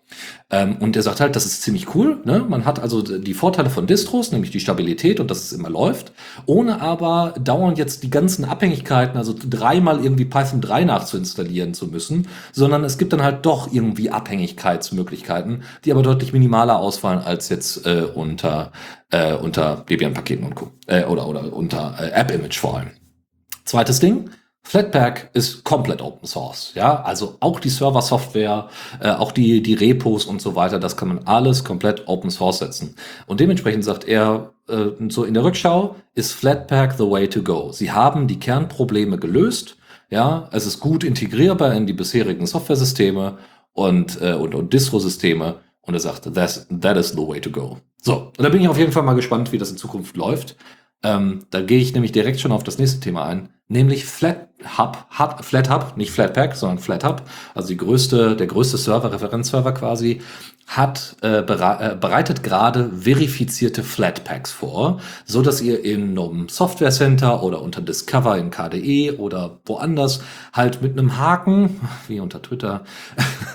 Ähm, 0.50 0.78
und 0.80 0.96
er 0.96 1.02
sagt 1.02 1.20
halt, 1.20 1.36
das 1.36 1.46
ist 1.46 1.64
ziemlich 1.64 1.96
cool. 1.96 2.22
Ne? 2.24 2.46
Man 2.48 2.66
hat 2.66 2.80
also 2.80 3.02
die 3.02 3.34
Vorteile 3.34 3.70
von 3.70 3.88
Distros, 3.88 4.32
nämlich 4.32 4.52
die 4.52 4.60
Stabilität 4.60 5.20
und 5.20 5.32
dass 5.32 5.44
es 5.44 5.52
immer 5.52 5.70
läuft, 5.70 6.12
ohne 6.46 6.82
aber 6.82 7.34
dauernd 7.40 7.78
jetzt 7.78 8.04
die 8.04 8.10
ganzen 8.10 8.46
Abhängigkeiten, 8.46 9.18
also 9.18 9.36
dreimal 9.38 10.04
irgendwie 10.04 10.26
Python 10.26 10.62
3 10.62 10.86
nachzuinstallieren 10.86 11.74
zu 11.74 11.88
müssen, 11.88 12.28
sondern 12.52 12.84
es 12.84 12.98
gibt 12.98 13.14
dann 13.14 13.24
halt 13.24 13.46
doch 13.46 13.74
irgendwie 13.74 14.12
Abhängigkeitsmöglichkeiten, 14.12 15.64
die 15.84 15.92
aber 15.92 16.04
deutlich 16.04 16.32
minimaler 16.32 16.78
ausfallen 16.78 17.20
als 17.20 17.50
jetzt 17.50 17.86
äh, 17.86 18.04
unter, 18.14 18.72
äh, 19.10 19.34
unter 19.34 19.84
Debian-Paketen 19.90 20.46
und 20.46 20.56
Co. 20.56 20.72
Äh, 20.86 21.06
oder, 21.06 21.28
oder 21.28 21.54
unter 21.54 21.96
äh, 22.00 22.12
App-Image 22.12 22.60
vor 22.60 22.78
allem. 22.78 22.92
Zweites 23.66 24.00
Ding, 24.00 24.30
Flatpak 24.68 25.30
ist 25.34 25.64
komplett 25.64 26.02
Open 26.02 26.28
Source, 26.28 26.72
ja, 26.74 27.04
also 27.04 27.38
auch 27.40 27.60
die 27.60 27.70
Server-Software, 27.70 28.68
äh, 29.00 29.12
auch 29.12 29.32
die 29.32 29.62
die 29.62 29.76
Repos 29.76 30.26
und 30.26 30.42
so 30.42 30.56
weiter, 30.56 30.80
das 30.80 30.98
kann 30.98 31.08
man 31.10 31.20
alles 31.26 31.64
komplett 31.64 32.08
Open 32.08 32.32
Source 32.32 32.58
setzen. 32.60 32.96
Und 33.28 33.40
dementsprechend 33.40 33.86
sagt 33.86 34.08
er 34.08 34.54
äh, 34.68 34.88
so 35.10 35.24
in 35.24 35.36
der 35.36 35.44
Rückschau 35.44 35.96
ist 36.16 36.34
Flatpak 36.34 36.96
the 36.98 37.10
way 37.10 37.30
to 37.30 37.44
go. 37.44 37.72
Sie 37.72 37.92
haben 37.92 38.28
die 38.28 38.40
Kernprobleme 38.40 39.20
gelöst, 39.20 39.78
ja, 40.10 40.50
es 40.52 40.66
ist 40.66 40.80
gut 40.80 41.04
integrierbar 41.04 41.74
in 41.76 41.86
die 41.86 41.94
bisherigen 41.94 42.48
Software-Systeme 42.48 43.38
und 43.74 44.20
äh, 44.20 44.34
und, 44.34 44.56
und 44.56 44.74
Distro-Systeme 44.74 45.58
und 45.82 45.94
er 45.94 46.00
sagt, 46.00 46.34
that's, 46.34 46.68
that 46.82 46.98
is 46.98 47.10
the 47.10 47.18
way 47.18 47.40
to 47.40 47.52
go. 47.52 47.78
So, 48.02 48.32
und 48.36 48.44
da 48.44 48.50
bin 48.50 48.62
ich 48.62 48.68
auf 48.68 48.80
jeden 48.80 48.92
Fall 48.92 49.04
mal 49.04 49.14
gespannt, 49.14 49.52
wie 49.52 49.60
das 49.60 49.70
in 49.70 49.78
Zukunft 49.78 50.18
läuft. 50.18 50.56
Ähm, 51.06 51.46
da 51.52 51.62
gehe 51.62 51.78
ich 51.78 51.94
nämlich 51.94 52.14
direkt 52.14 52.40
schon 52.40 52.52
auf 52.52 52.64
das 52.64 52.80
nächste 52.80 53.00
Thema 53.00 53.26
ein, 53.28 53.50
nämlich 53.68 54.06
Flat 54.06 54.50
Hub, 54.80 55.06
Hub 55.20 55.98
nicht 55.98 56.10
Flatpak, 56.12 56.56
sondern 56.56 56.80
Flat 56.80 57.04
Hub, 57.04 57.22
also 57.54 57.68
die 57.68 57.78
größte, 57.78 58.36
der 58.36 58.48
größte 58.48 58.78
Server, 58.78 59.12
Referenzserver 59.12 59.72
quasi, 59.74 60.22
hat 60.68 61.16
äh, 61.22 61.44
bere 61.44 61.92
äh, 61.92 61.96
bereitet 61.96 62.42
gerade 62.42 62.90
verifizierte 63.02 63.84
Flatpaks 63.84 64.52
vor, 64.52 65.00
so 65.24 65.42
dass 65.42 65.62
ihr 65.62 65.86
in 65.86 66.18
einem 66.18 66.50
Software 66.50 66.90
Center 66.90 67.44
oder 67.44 67.62
unter 67.62 67.82
Discover 67.82 68.38
in 68.38 68.50
KDE 68.50 69.18
oder 69.18 69.60
woanders 69.66 70.22
halt 70.54 70.82
mit 70.82 70.98
einem 70.98 71.18
Haken, 71.18 71.82
wie 72.08 72.20
unter 72.20 72.42
Twitter, 72.42 72.84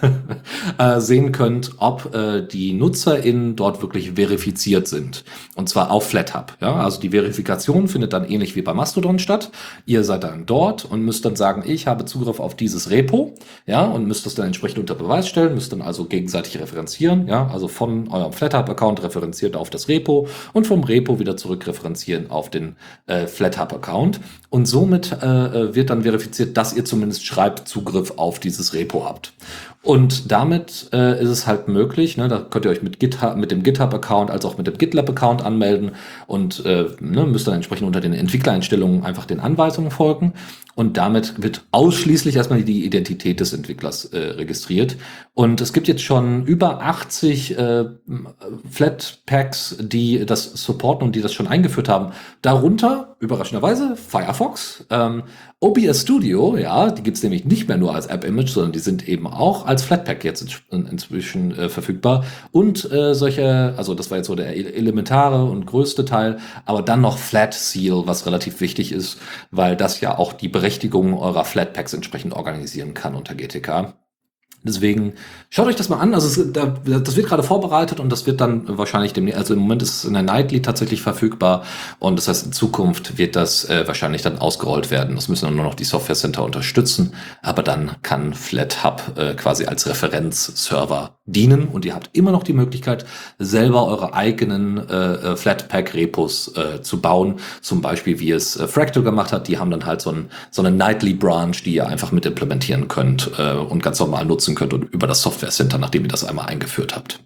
äh, 0.78 1.00
sehen 1.00 1.32
könnt, 1.32 1.72
ob 1.78 2.14
äh, 2.14 2.46
die 2.46 2.72
NutzerInnen 2.74 3.56
dort 3.56 3.82
wirklich 3.82 4.12
verifiziert 4.12 4.86
sind. 4.86 5.24
Und 5.56 5.68
zwar 5.68 5.90
auf 5.90 6.08
FlatHub. 6.08 6.56
Ja? 6.60 6.76
Also 6.76 7.00
die 7.00 7.10
Verifikation 7.10 7.88
findet 7.88 8.12
dann 8.12 8.24
ähnlich 8.24 8.54
wie 8.54 8.62
bei 8.62 8.72
Mastodon 8.72 9.18
statt. 9.18 9.50
Ihr 9.84 10.04
seid 10.04 10.22
dann 10.22 10.46
dort 10.46 10.84
und 10.84 11.02
müsst 11.02 11.24
dann 11.24 11.34
sagen, 11.34 11.64
ich 11.66 11.88
habe 11.88 12.04
Zugriff 12.04 12.38
auf 12.38 12.54
dieses 12.54 12.90
Repo, 12.90 13.34
ja, 13.66 13.84
und 13.84 14.06
müsst 14.06 14.26
das 14.26 14.36
dann 14.36 14.46
entsprechend 14.46 14.78
unter 14.78 14.94
Beweis 14.94 15.28
stellen, 15.28 15.54
müsst 15.54 15.72
dann 15.72 15.82
also 15.82 16.04
gegenseitig 16.04 16.60
referenzieren 16.60 16.99
referenzieren, 17.00 17.28
ja, 17.28 17.48
also 17.48 17.68
von 17.68 18.08
eurem 18.08 18.32
FlatHub-Account 18.32 19.02
referenziert 19.02 19.56
auf 19.56 19.70
das 19.70 19.88
Repo 19.88 20.28
und 20.52 20.66
vom 20.66 20.84
Repo 20.84 21.18
wieder 21.18 21.36
zurück 21.36 21.66
referenzieren 21.66 22.30
auf 22.30 22.50
den 22.50 22.76
äh, 23.06 23.26
FlatHub-Account. 23.26 24.20
Und 24.50 24.66
somit 24.66 25.12
äh, 25.22 25.26
äh, 25.26 25.74
wird 25.74 25.90
dann 25.90 26.02
verifiziert, 26.02 26.56
dass 26.56 26.74
ihr 26.74 26.84
zumindest 26.84 27.24
Schreibzugriff 27.24 28.14
auf 28.16 28.38
dieses 28.38 28.74
Repo 28.74 29.04
habt. 29.04 29.32
Und 29.82 30.30
damit 30.30 30.90
äh, 30.92 31.22
ist 31.22 31.30
es 31.30 31.46
halt 31.46 31.66
möglich, 31.66 32.18
ne, 32.18 32.28
da 32.28 32.38
könnt 32.38 32.66
ihr 32.66 32.70
euch 32.70 32.82
mit, 32.82 33.00
GitHub, 33.00 33.36
mit 33.36 33.50
dem 33.50 33.62
GitHub-Account 33.62 34.30
als 34.30 34.44
auch 34.44 34.58
mit 34.58 34.66
dem 34.66 34.76
GitLab-Account 34.76 35.42
anmelden 35.42 35.92
und 36.26 36.64
äh, 36.66 36.84
ne, 37.00 37.24
müsst 37.24 37.46
dann 37.46 37.54
entsprechend 37.54 37.86
unter 37.86 38.02
den 38.02 38.12
Entwicklereinstellungen 38.12 39.04
einfach 39.04 39.24
den 39.24 39.40
Anweisungen 39.40 39.90
folgen. 39.90 40.34
Und 40.74 40.98
damit 40.98 41.42
wird 41.42 41.64
ausschließlich 41.70 42.36
erstmal 42.36 42.62
die 42.62 42.84
Identität 42.84 43.40
des 43.40 43.54
Entwicklers 43.54 44.04
äh, 44.04 44.18
registriert. 44.18 44.96
Und 45.32 45.62
es 45.62 45.72
gibt 45.72 45.88
jetzt 45.88 46.02
schon 46.02 46.44
über 46.44 46.82
80 46.82 47.58
äh, 47.58 47.84
Flatpaks, 48.70 49.78
die 49.80 50.26
das 50.26 50.52
supporten 50.52 51.06
und 51.06 51.16
die 51.16 51.22
das 51.22 51.32
schon 51.32 51.46
eingeführt 51.46 51.88
haben. 51.88 52.12
Darunter, 52.42 53.09
überraschenderweise, 53.20 53.96
Firefox, 53.96 54.86
ähm, 54.88 55.24
OBS 55.60 56.00
Studio, 56.00 56.56
ja, 56.56 56.90
die 56.90 57.02
gibt's 57.02 57.22
nämlich 57.22 57.44
nicht 57.44 57.68
mehr 57.68 57.76
nur 57.76 57.94
als 57.94 58.06
App-Image, 58.06 58.48
sondern 58.48 58.72
die 58.72 58.78
sind 58.78 59.06
eben 59.06 59.26
auch 59.26 59.66
als 59.66 59.82
Flatpak 59.82 60.24
jetzt 60.24 60.62
in, 60.70 60.86
inzwischen 60.86 61.56
äh, 61.56 61.68
verfügbar. 61.68 62.24
Und 62.50 62.90
äh, 62.90 63.14
solche, 63.14 63.74
also 63.76 63.94
das 63.94 64.10
war 64.10 64.16
jetzt 64.16 64.28
so 64.28 64.34
der 64.34 64.56
elementare 64.56 65.44
und 65.44 65.66
größte 65.66 66.06
Teil, 66.06 66.38
aber 66.64 66.80
dann 66.80 67.02
noch 67.02 67.18
Flat 67.18 67.52
Seal, 67.52 68.06
was 68.06 68.24
relativ 68.24 68.62
wichtig 68.62 68.90
ist, 68.90 69.18
weil 69.50 69.76
das 69.76 70.00
ja 70.00 70.16
auch 70.16 70.32
die 70.32 70.48
Berechtigung 70.48 71.18
eurer 71.18 71.44
Flatpaks 71.44 71.92
entsprechend 71.92 72.32
organisieren 72.32 72.94
kann 72.94 73.14
unter 73.14 73.34
GTK. 73.34 73.94
Deswegen 74.62 75.14
schaut 75.48 75.68
euch 75.68 75.76
das 75.76 75.88
mal 75.88 75.98
an. 75.98 76.12
Also 76.12 76.26
es, 76.28 76.52
das 76.52 77.16
wird 77.16 77.26
gerade 77.26 77.42
vorbereitet 77.42 77.98
und 77.98 78.10
das 78.10 78.26
wird 78.26 78.40
dann 78.40 78.64
wahrscheinlich 78.66 79.14
demnächst, 79.14 79.38
also 79.38 79.54
im 79.54 79.60
Moment 79.60 79.82
ist 79.82 79.96
es 79.96 80.04
in 80.04 80.12
der 80.12 80.22
Nightly 80.22 80.60
tatsächlich 80.60 81.00
verfügbar 81.00 81.64
und 81.98 82.16
das 82.16 82.28
heißt 82.28 82.46
in 82.46 82.52
Zukunft 82.52 83.16
wird 83.16 83.36
das 83.36 83.64
äh, 83.64 83.86
wahrscheinlich 83.86 84.22
dann 84.22 84.38
ausgerollt 84.38 84.90
werden. 84.90 85.16
Das 85.16 85.28
müssen 85.28 85.46
dann 85.46 85.56
nur 85.56 85.64
noch 85.64 85.74
die 85.74 85.84
Software 85.84 86.14
Center 86.14 86.44
unterstützen, 86.44 87.14
aber 87.42 87.62
dann 87.62 87.96
kann 88.02 88.34
FlatHub 88.34 89.12
äh, 89.16 89.34
quasi 89.34 89.64
als 89.64 89.88
Referenzserver 89.88 91.16
dienen 91.32 91.68
und 91.68 91.84
ihr 91.84 91.94
habt 91.94 92.10
immer 92.12 92.32
noch 92.32 92.42
die 92.42 92.52
Möglichkeit, 92.52 93.04
selber 93.38 93.86
eure 93.86 94.14
eigenen 94.14 94.88
äh, 94.88 95.12
äh 95.12 95.36
Flatpak-Repos 95.36 96.56
äh, 96.56 96.82
zu 96.82 97.00
bauen. 97.00 97.36
Zum 97.60 97.80
Beispiel, 97.80 98.18
wie 98.18 98.32
es 98.32 98.56
äh, 98.56 98.66
Fractal 98.66 99.02
gemacht 99.02 99.32
hat. 99.32 99.48
Die 99.48 99.58
haben 99.58 99.70
dann 99.70 99.86
halt 99.86 100.00
so, 100.00 100.10
ein, 100.10 100.30
so 100.50 100.62
eine 100.62 100.70
Nightly 100.70 101.14
Branch, 101.14 101.54
die 101.64 101.74
ihr 101.74 101.86
einfach 101.86 102.12
mit 102.12 102.26
implementieren 102.26 102.88
könnt 102.88 103.30
äh, 103.38 103.52
und 103.52 103.82
ganz 103.82 104.00
normal 104.00 104.24
nutzen 104.24 104.49
könnt 104.54 104.72
und 104.72 104.84
über 104.92 105.06
das 105.06 105.22
Software 105.22 105.50
Center, 105.50 105.78
nachdem 105.78 106.02
ihr 106.02 106.08
das 106.08 106.24
einmal 106.24 106.46
eingeführt 106.46 106.94
habt. 106.94 107.20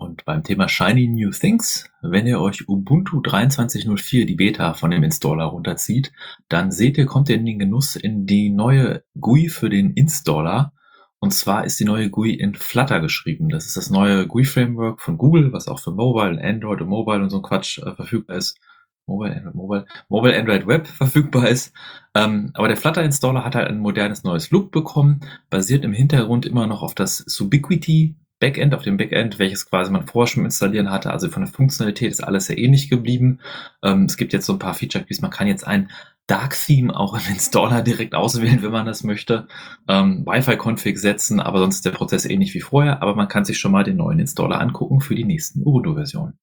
Und 0.00 0.24
beim 0.24 0.42
Thema 0.42 0.66
Shiny 0.66 1.08
New 1.08 1.30
Things, 1.30 1.90
wenn 2.00 2.26
ihr 2.26 2.40
euch 2.40 2.66
Ubuntu 2.66 3.20
23.04 3.20 4.24
die 4.24 4.34
Beta 4.34 4.72
von 4.72 4.90
dem 4.90 5.02
Installer 5.02 5.44
runterzieht, 5.44 6.10
dann 6.48 6.72
seht 6.72 6.96
ihr, 6.96 7.04
kommt 7.04 7.28
ihr 7.28 7.36
in 7.36 7.44
den 7.44 7.58
Genuss 7.58 7.96
in 7.96 8.24
die 8.24 8.48
neue 8.48 9.04
GUI 9.20 9.50
für 9.50 9.68
den 9.68 9.92
Installer. 9.92 10.72
Und 11.18 11.34
zwar 11.34 11.66
ist 11.66 11.78
die 11.80 11.84
neue 11.84 12.08
GUI 12.08 12.32
in 12.32 12.54
Flutter 12.54 13.00
geschrieben. 13.00 13.50
Das 13.50 13.66
ist 13.66 13.76
das 13.76 13.90
neue 13.90 14.26
GUI-Framework 14.26 15.02
von 15.02 15.18
Google, 15.18 15.52
was 15.52 15.68
auch 15.68 15.80
für 15.80 15.92
Mobile, 15.92 16.42
Android 16.42 16.80
und 16.80 16.88
Mobile 16.88 17.22
und 17.22 17.28
so 17.28 17.42
Quatsch 17.42 17.78
äh, 17.78 17.94
verfügbar 17.94 18.38
ist. 18.38 18.58
Mobile, 19.06 19.36
Android, 19.36 19.54
Mobile, 19.54 19.86
Mobile 20.08 20.38
Android 20.38 20.66
Web 20.66 20.86
verfügbar 20.86 21.48
ist. 21.48 21.72
Ähm, 22.14 22.50
aber 22.54 22.68
der 22.68 22.76
Flutter 22.76 23.02
Installer 23.02 23.44
hat 23.44 23.54
halt 23.54 23.68
ein 23.68 23.78
modernes 23.78 24.24
neues 24.24 24.50
Look 24.50 24.70
bekommen, 24.72 25.20
basiert 25.48 25.84
im 25.84 25.92
Hintergrund 25.92 26.46
immer 26.46 26.66
noch 26.66 26.82
auf 26.82 26.94
das 26.94 27.18
Subiquity 27.18 28.16
Backend, 28.40 28.74
auf 28.74 28.82
dem 28.82 28.96
Backend, 28.96 29.38
welches 29.38 29.66
quasi 29.66 29.92
man 29.92 30.06
vorher 30.06 30.26
schon 30.26 30.44
installieren 30.46 30.90
hatte. 30.90 31.10
Also 31.10 31.28
von 31.28 31.44
der 31.44 31.52
Funktionalität 31.52 32.10
ist 32.10 32.24
alles 32.24 32.46
sehr 32.46 32.56
ähnlich 32.56 32.88
geblieben. 32.88 33.38
Ähm, 33.84 34.04
es 34.04 34.16
gibt 34.16 34.32
jetzt 34.32 34.46
so 34.46 34.54
ein 34.54 34.58
paar 34.58 34.74
Feature 34.74 35.04
Keys. 35.04 35.20
Man 35.20 35.30
kann 35.30 35.46
jetzt 35.46 35.66
ein 35.66 35.90
Dark 36.26 36.56
Theme 36.56 36.96
auch 36.96 37.14
im 37.14 37.20
Installer 37.34 37.82
direkt 37.82 38.14
auswählen, 38.14 38.62
wenn 38.62 38.72
man 38.72 38.86
das 38.86 39.04
möchte. 39.04 39.46
Ähm, 39.88 40.24
Wi-Fi-Config 40.26 40.98
setzen, 40.98 41.38
aber 41.38 41.58
sonst 41.58 41.76
ist 41.76 41.84
der 41.84 41.90
Prozess 41.90 42.24
ähnlich 42.24 42.54
wie 42.54 42.60
vorher. 42.60 43.02
Aber 43.02 43.14
man 43.14 43.28
kann 43.28 43.44
sich 43.44 43.58
schon 43.58 43.72
mal 43.72 43.84
den 43.84 43.98
neuen 43.98 44.18
Installer 44.18 44.58
angucken 44.58 45.00
für 45.00 45.14
die 45.14 45.24
nächsten 45.24 45.60
Ubuntu-Versionen. 45.60 46.38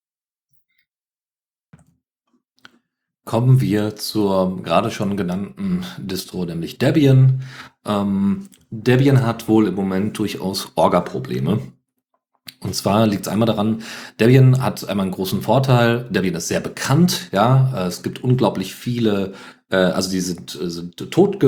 Kommen 3.27 3.59
wir 3.59 3.97
zur 3.97 4.63
gerade 4.63 4.89
schon 4.89 5.17
genannten 5.17 5.83
Distro, 5.97 6.45
nämlich 6.45 6.77
Debian. 6.77 7.41
Ähm, 7.85 8.47
Debian 8.69 9.25
hat 9.25 9.49
wohl 9.49 9.67
im 9.67 9.75
Moment 9.75 10.17
durchaus 10.17 10.71
Orga-Probleme. 10.75 11.59
Und 12.61 12.73
zwar 12.73 13.05
liegt 13.05 13.23
es 13.23 13.27
einmal 13.27 13.45
daran, 13.45 13.83
Debian 14.21 14.63
hat 14.63 14.87
einmal 14.87 15.03
einen 15.03 15.13
großen 15.13 15.41
Vorteil. 15.41 16.05
Debian 16.09 16.35
ist 16.35 16.47
sehr 16.47 16.61
bekannt, 16.61 17.27
ja. 17.33 17.85
Es 17.85 18.01
gibt 18.01 18.23
unglaublich 18.23 18.73
viele 18.73 19.33
äh, 19.69 19.75
also 19.75 20.09
die 20.09 20.21
sind, 20.21 20.57
äh, 20.61 20.69
sind 20.69 20.95
tot 21.11 21.39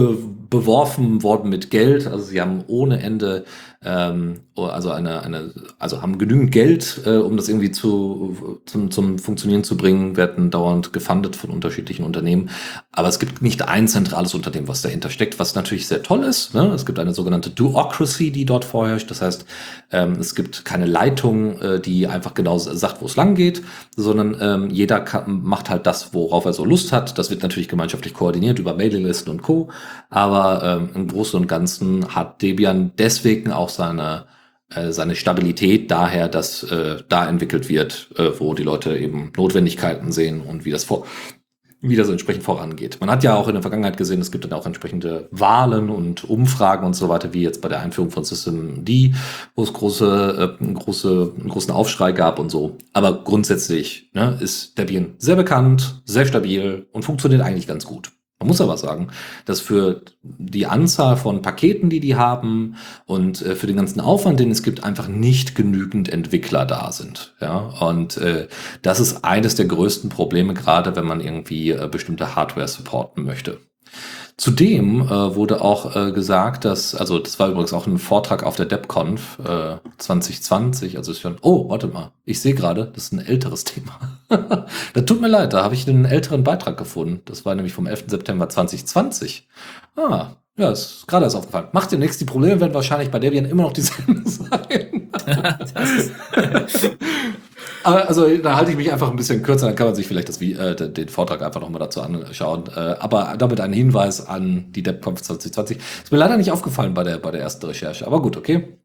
worden 1.24 1.50
mit 1.50 1.70
Geld. 1.72 2.08
Also 2.08 2.26
sie 2.26 2.42
haben 2.42 2.64
ohne 2.68 3.02
Ende 3.02 3.46
ähm, 3.84 4.42
also 4.58 4.92
eine, 4.92 5.24
eine, 5.24 5.54
also 5.78 6.02
haben 6.02 6.18
genügend 6.18 6.52
Geld, 6.52 7.02
äh, 7.06 7.18
um 7.18 7.38
das 7.38 7.48
irgendwie 7.48 7.72
zu, 7.72 8.60
zum, 8.66 8.92
zum 8.92 9.20
Funktionieren 9.20 9.64
zu 9.64 9.78
bringen, 9.78 10.18
werden 10.18 10.52
dauernd 10.52 10.92
gefundet 10.92 11.38
von 11.38 11.50
unterschiedlichen 11.50 12.04
Unternehmen. 12.04 12.50
Aber 12.92 13.08
es 13.08 13.20
gibt 13.20 13.42
nicht 13.42 13.68
ein 13.68 13.88
zentrales 13.88 14.34
Unternehmen, 14.34 14.68
was 14.68 14.82
dahinter 14.82 15.10
steckt, 15.10 15.40
was 15.40 15.56
natürlich 15.56 15.88
sehr 15.88 16.04
toll 16.04 16.24
ist. 16.24 16.54
Ne? 16.54 16.68
Es 16.74 16.86
gibt 16.86 17.00
eine 17.00 17.14
sogenannte 17.14 17.50
Duocracy, 17.50 18.32
die 18.32 18.44
dort 18.44 18.66
vorherrscht. 18.66 19.10
Das 19.10 19.22
heißt, 19.22 19.46
ähm, 19.92 20.18
es 20.20 20.36
gibt 20.36 20.66
keine 20.66 20.86
Leitung, 20.86 21.62
äh, 21.62 21.80
die 21.80 22.08
einfach 22.08 22.34
genau 22.34 22.58
sagt, 22.58 23.02
wo 23.02 23.06
es 23.06 23.16
lang 23.16 23.36
geht, 23.36 23.64
sondern 23.96 24.36
ähm, 24.42 24.70
jeder 24.70 25.00
kann, 25.00 25.42
macht 25.44 25.70
halt 25.70 25.88
das, 25.88 26.14
worauf 26.14 26.44
er 26.44 26.54
so 26.54 26.66
Lust 26.66 26.92
hat. 26.92 27.18
Das 27.18 27.30
wird 27.30 27.44
natürlich 27.44 27.70
gemeinschaftlich 27.70 28.14
koordiniert 28.14 28.60
über 28.60 28.74
Mailinglisten 28.74 29.32
und 29.32 29.42
Co. 29.42 29.70
Aber 30.10 30.64
ähm, 30.64 30.90
im 30.96 31.08
Großen 31.08 31.40
und 31.40 31.48
Ganzen 31.48 32.14
hat 32.14 32.42
Debian 32.42 32.92
deswegen 32.98 33.52
auch 33.52 33.69
seine 33.70 34.26
äh, 34.70 34.92
seine 34.92 35.16
Stabilität 35.16 35.90
daher, 35.90 36.28
dass 36.28 36.64
äh, 36.64 36.98
da 37.10 37.28
entwickelt 37.28 37.70
wird, 37.70 38.10
äh, 38.18 38.40
wo 38.40 38.54
die 38.54 38.64
Leute 38.64 38.98
eben 38.98 39.32
Notwendigkeiten 39.36 40.12
sehen 40.12 40.42
und 40.42 40.64
wie 40.64 40.72
das 40.72 40.84
vor 40.84 41.06
wie 41.82 41.96
das 41.96 42.10
entsprechend 42.10 42.44
vorangeht. 42.44 42.98
Man 43.00 43.10
hat 43.10 43.24
ja 43.24 43.36
auch 43.36 43.48
in 43.48 43.54
der 43.54 43.62
Vergangenheit 43.62 43.96
gesehen, 43.96 44.20
es 44.20 44.32
gibt 44.32 44.44
dann 44.44 44.54
auch 44.54 44.66
entsprechende 44.66 45.30
Wahlen 45.32 45.90
und 45.90 46.30
Umfragen 46.30 46.86
und 46.86 46.94
so 46.94 47.08
weiter, 47.08 47.34
wie 47.34 47.42
jetzt 47.42 47.62
bei 47.62 47.70
der 47.70 47.80
Einführung 47.80 48.12
von 48.12 48.26
System 48.26 48.84
D, 48.84 49.14
wo 49.56 49.64
es 49.64 49.72
große, 49.72 50.58
äh, 50.60 50.74
große, 50.74 51.34
einen 51.40 51.50
großen 51.50 51.74
Aufschrei 51.74 52.12
gab 52.12 52.38
und 52.38 52.50
so. 52.50 52.78
Aber 52.92 53.24
grundsätzlich 53.24 54.12
ne, 54.14 54.38
ist 54.42 54.78
Debian 54.78 55.16
sehr 55.20 55.38
bekannt, 55.38 56.02
sehr 56.06 56.26
stabil 56.26 56.88
und 56.92 57.06
funktioniert 57.06 57.42
eigentlich 57.42 57.68
ganz 57.68 57.86
gut. 57.86 58.12
Man 58.40 58.48
muss 58.48 58.62
aber 58.62 58.78
sagen, 58.78 59.10
dass 59.44 59.60
für 59.60 60.02
die 60.24 60.66
Anzahl 60.66 61.18
von 61.18 61.42
Paketen, 61.42 61.90
die 61.90 62.00
die 62.00 62.16
haben 62.16 62.78
und 63.06 63.42
äh, 63.42 63.54
für 63.54 63.68
den 63.68 63.76
ganzen 63.76 64.00
Aufwand, 64.00 64.40
den 64.40 64.50
es 64.50 64.64
gibt, 64.64 64.82
einfach 64.82 65.10
nicht 65.10 65.56
genügend 65.56 66.08
Entwickler 66.08 66.66
da 66.66 66.94
sind. 66.94 67.36
Ja, 67.42 67.58
und 67.58 68.16
äh, 68.16 68.48
das 68.82 69.02
ist 69.02 69.26
eines 69.26 69.56
der 69.56 69.66
größten 69.66 70.10
Probleme, 70.10 70.54
gerade 70.54 70.96
wenn 70.96 71.06
man 71.06 71.20
irgendwie 71.20 71.72
äh, 71.72 71.90
bestimmte 71.92 72.38
Hardware 72.38 72.70
supporten 72.70 73.26
möchte. 73.26 73.60
Zudem 74.40 75.02
äh, 75.02 75.36
wurde 75.36 75.60
auch 75.60 75.98
äh, 75.98 76.14
gesagt, 76.14 76.64
dass, 76.64 76.96
also 76.96 77.20
das 77.20 77.40
war 77.40 77.50
übrigens 77.50 77.74
auch 77.74 77.88
ein 77.88 77.98
Vortrag 77.98 78.44
auf 78.44 78.56
der 78.56 78.68
DebConf 78.68 79.38
äh, 79.40 79.76
2020, 79.98 80.96
also 80.96 81.14
schon, 81.14 81.36
oh, 81.42 81.68
warte 81.68 81.88
mal, 81.88 82.14
ich 82.24 82.40
sehe 82.40 82.54
gerade, 82.54 82.86
das 82.86 83.06
ist 83.06 83.12
ein 83.12 83.20
älteres 83.20 83.66
Thema. 83.66 84.00
das 84.94 85.06
tut 85.06 85.20
mir 85.20 85.28
leid, 85.28 85.52
da 85.52 85.66
habe 85.66 85.76
ich 85.76 85.90
einen 85.90 86.06
älteren 86.06 86.46
Beitrag 86.46 86.78
gefunden. 86.78 87.22
Das 87.26 87.44
war 87.44 87.54
nämlich 87.54 87.74
vom 87.74 87.86
11. 87.86 88.06
September 88.08 88.48
2020. 88.48 89.46
Ah, 89.98 90.28
ja, 90.56 90.72
ist 90.72 91.06
gerade 91.06 91.26
erst 91.26 91.36
aufgefallen. 91.36 91.68
Macht 91.74 91.92
nichts, 91.92 92.18
die 92.18 92.24
Probleme 92.24 92.62
werden 92.62 92.74
wahrscheinlich 92.74 93.12
bei 93.12 93.20
Debian 93.20 93.44
immer 93.44 93.64
noch 93.64 93.74
dieselben 93.74 94.26
sein. 94.26 95.10
Also 97.84 98.38
da 98.38 98.56
halte 98.56 98.72
ich 98.72 98.78
mich 98.78 98.92
einfach 98.92 99.10
ein 99.10 99.16
bisschen 99.16 99.42
kürzer, 99.42 99.68
dann 99.68 99.76
kann 99.76 99.88
man 99.88 99.96
sich 99.96 100.08
vielleicht 100.08 100.30
das, 100.30 100.42
äh, 100.42 100.76
den 100.76 101.10
Vortrag 101.10 101.42
einfach 101.42 101.62
nochmal 101.62 101.80
dazu 101.80 102.02
anschauen. 102.02 102.66
Äh, 102.76 102.96
aber 103.00 103.36
damit 103.38 103.62
ein 103.62 103.74
Hinweis 103.74 104.26
an 104.26 104.72
die 104.72 104.84
DebConf 104.84 105.22
2020. 105.22 105.78
Ist 105.78 106.12
mir 106.12 106.18
leider 106.18 106.38
nicht 106.38 106.52
aufgefallen 106.52 106.94
bei 106.94 107.04
der, 107.04 107.18
bei 107.18 107.32
der 107.32 107.42
ersten 107.42 107.66
Recherche. 107.66 108.06
Aber 108.06 108.22
gut, 108.22 108.38
okay 108.38 108.80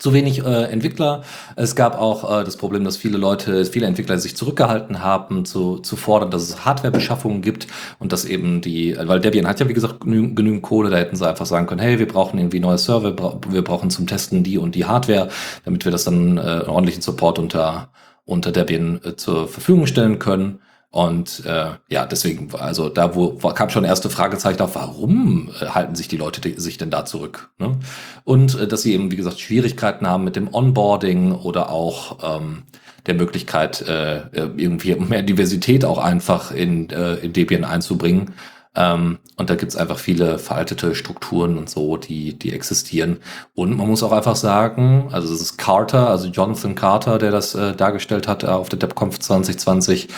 zu 0.00 0.12
wenig 0.12 0.44
äh, 0.44 0.64
Entwickler. 0.64 1.22
Es 1.56 1.76
gab 1.76 1.98
auch 1.98 2.40
äh, 2.40 2.44
das 2.44 2.56
Problem, 2.56 2.84
dass 2.84 2.96
viele 2.96 3.18
Leute, 3.18 3.64
viele 3.66 3.86
Entwickler 3.86 4.18
sich 4.18 4.34
zurückgehalten 4.34 5.02
haben, 5.02 5.44
zu, 5.44 5.78
zu 5.78 5.96
fordern, 5.96 6.30
dass 6.30 6.42
es 6.42 6.64
Hardwarebeschaffungen 6.64 7.42
gibt 7.42 7.68
und 7.98 8.12
dass 8.12 8.24
eben 8.24 8.62
die, 8.62 8.96
weil 8.98 9.20
Debian 9.20 9.46
hat 9.46 9.60
ja 9.60 9.68
wie 9.68 9.74
gesagt 9.74 10.00
genü 10.00 10.34
genügend 10.34 10.62
Kohle, 10.62 10.90
da 10.90 10.96
hätten 10.96 11.16
sie 11.16 11.28
einfach 11.28 11.46
sagen 11.46 11.66
können, 11.66 11.80
hey, 11.80 11.98
wir 11.98 12.08
brauchen 12.08 12.38
irgendwie 12.38 12.60
neue 12.60 12.78
Server, 12.78 13.14
wir 13.48 13.62
brauchen 13.62 13.90
zum 13.90 14.06
Testen 14.06 14.42
die 14.42 14.58
und 14.58 14.74
die 14.74 14.86
Hardware, 14.86 15.28
damit 15.64 15.84
wir 15.84 15.92
das 15.92 16.04
dann 16.04 16.38
äh, 16.38 16.64
ordentlichen 16.66 17.02
Support 17.02 17.38
unter 17.38 17.90
unter 18.30 18.52
Debian 18.52 19.00
äh, 19.04 19.16
zur 19.16 19.48
Verfügung 19.48 19.86
stellen 19.86 20.18
können. 20.18 20.60
Und 20.92 21.44
äh, 21.46 21.70
ja, 21.88 22.04
deswegen, 22.06 22.52
also 22.54 22.88
da 22.88 23.14
wo 23.14 23.30
kam 23.30 23.70
schon 23.70 23.84
erste 23.84 24.10
Fragezeichen 24.10 24.60
auf, 24.60 24.74
warum 24.74 25.50
äh, 25.60 25.66
halten 25.66 25.94
sich 25.94 26.08
die 26.08 26.16
Leute 26.16 26.40
die, 26.40 26.58
sich 26.58 26.78
denn 26.78 26.90
da 26.90 27.04
zurück? 27.04 27.50
Ne? 27.58 27.78
Und 28.24 28.58
äh, 28.58 28.66
dass 28.66 28.82
sie 28.82 28.94
eben, 28.94 29.10
wie 29.12 29.16
gesagt, 29.16 29.38
Schwierigkeiten 29.38 30.08
haben 30.08 30.24
mit 30.24 30.34
dem 30.34 30.52
Onboarding 30.52 31.32
oder 31.32 31.70
auch 31.70 32.18
ähm, 32.38 32.64
der 33.06 33.14
Möglichkeit, 33.14 33.82
äh, 33.82 34.22
irgendwie 34.32 34.94
mehr 34.96 35.22
Diversität 35.22 35.84
auch 35.84 35.98
einfach 35.98 36.50
in, 36.50 36.90
äh, 36.90 37.14
in 37.16 37.32
Debian 37.32 37.64
einzubringen. 37.64 38.34
Ähm, 38.76 39.18
und 39.36 39.50
da 39.50 39.56
gibt's 39.56 39.76
einfach 39.76 39.98
viele 39.98 40.38
veraltete 40.38 40.94
Strukturen 40.94 41.58
und 41.58 41.68
so, 41.68 41.96
die, 41.96 42.38
die 42.38 42.52
existieren. 42.52 43.18
Und 43.54 43.76
man 43.76 43.88
muss 43.88 44.02
auch 44.02 44.12
einfach 44.12 44.36
sagen, 44.36 45.08
also 45.12 45.32
es 45.32 45.40
ist 45.40 45.58
Carter, 45.58 46.08
also 46.08 46.28
Jonathan 46.28 46.74
Carter, 46.74 47.18
der 47.18 47.32
das 47.32 47.54
äh, 47.54 47.74
dargestellt 47.74 48.28
hat 48.28 48.44
äh, 48.44 48.48
auf 48.48 48.68
der 48.68 48.78
DevConf 48.78 49.18
2020, 49.18 50.08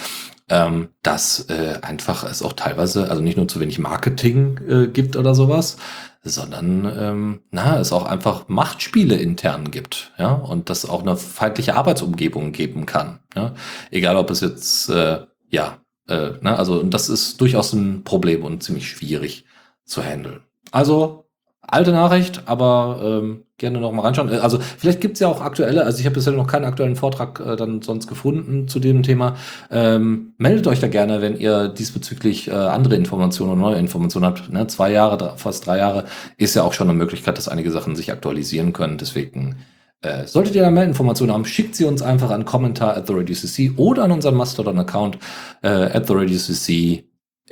ähm, 0.50 0.88
dass 1.02 1.48
äh, 1.48 1.78
einfach 1.80 2.24
es 2.24 2.42
auch 2.42 2.52
teilweise, 2.52 3.10
also 3.10 3.22
nicht 3.22 3.38
nur 3.38 3.48
zu 3.48 3.58
wenig 3.60 3.78
Marketing 3.78 4.60
äh, 4.68 4.86
gibt 4.88 5.16
oder 5.16 5.34
sowas, 5.34 5.78
sondern 6.24 6.92
ähm, 6.98 7.40
na, 7.50 7.80
es 7.80 7.92
auch 7.92 8.04
einfach 8.04 8.48
Machtspiele 8.48 9.16
intern 9.16 9.70
gibt, 9.70 10.12
ja, 10.18 10.32
und 10.32 10.70
dass 10.70 10.88
auch 10.88 11.02
eine 11.02 11.16
feindliche 11.16 11.74
Arbeitsumgebung 11.74 12.52
geben 12.52 12.86
kann. 12.86 13.20
Ja? 13.34 13.54
Egal 13.90 14.16
ob 14.16 14.30
es 14.30 14.40
jetzt 14.40 14.88
äh, 14.90 15.20
ja 15.50 15.78
äh, 16.12 16.32
ne? 16.40 16.58
Also, 16.58 16.82
das 16.82 17.08
ist 17.08 17.40
durchaus 17.40 17.72
ein 17.72 18.04
Problem 18.04 18.44
und 18.44 18.62
ziemlich 18.62 18.88
schwierig 18.88 19.44
zu 19.84 20.02
handeln. 20.02 20.40
Also, 20.70 21.22
alte 21.62 21.92
Nachricht, 21.92 22.42
aber 22.46 23.00
ähm, 23.02 23.44
gerne 23.56 23.80
noch 23.80 23.92
mal 23.92 24.02
reinschauen. 24.02 24.30
Äh, 24.30 24.38
also, 24.38 24.58
vielleicht 24.60 25.00
gibt's 25.00 25.20
ja 25.20 25.28
auch 25.28 25.40
aktuelle, 25.40 25.84
also 25.84 25.98
ich 25.98 26.06
habe 26.06 26.14
bisher 26.14 26.32
noch 26.32 26.46
keinen 26.46 26.64
aktuellen 26.64 26.96
Vortrag 26.96 27.40
äh, 27.40 27.56
dann 27.56 27.82
sonst 27.82 28.06
gefunden 28.08 28.68
zu 28.68 28.78
dem 28.80 29.02
Thema. 29.02 29.36
Ähm, 29.70 30.34
meldet 30.38 30.66
euch 30.66 30.80
da 30.80 30.88
gerne, 30.88 31.22
wenn 31.22 31.36
ihr 31.36 31.68
diesbezüglich 31.68 32.48
äh, 32.48 32.52
andere 32.52 32.96
Informationen 32.96 33.52
und 33.52 33.60
neue 33.60 33.78
Informationen 33.78 34.26
habt. 34.26 34.52
Ne? 34.52 34.66
Zwei 34.66 34.92
Jahre, 34.92 35.34
fast 35.36 35.66
drei 35.66 35.78
Jahre 35.78 36.04
ist 36.36 36.54
ja 36.54 36.62
auch 36.62 36.72
schon 36.72 36.88
eine 36.88 36.98
Möglichkeit, 36.98 37.38
dass 37.38 37.48
einige 37.48 37.70
Sachen 37.70 37.96
sich 37.96 38.12
aktualisieren 38.12 38.72
können. 38.72 38.98
Deswegen 38.98 39.56
äh, 40.02 40.26
solltet 40.26 40.54
ihr 40.54 40.62
da 40.62 40.70
mehr 40.70 40.84
Informationen 40.84 41.32
haben, 41.32 41.44
schickt 41.44 41.76
sie 41.76 41.84
uns 41.84 42.02
einfach 42.02 42.30
an 42.30 42.44
Kommentar 42.44 42.96
at 42.96 43.06
the 43.06 43.12
RadioCC 43.12 43.78
oder 43.78 44.04
an 44.04 44.12
unseren 44.12 44.34
Mastodon-Account 44.34 45.18
äh, 45.62 45.68
at 45.68 46.06
the 46.06 46.12
RadioCC 46.12 47.04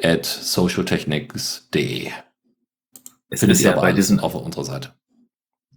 at 0.02 0.26
socialtechnics.de. 0.26 2.10
Es 3.28 3.42
ist 3.42 3.62
ja 3.62 3.78
bei 3.78 3.92
diesen 3.92 4.20
auf 4.20 4.34
unserer 4.34 4.64
Seite. 4.64 4.94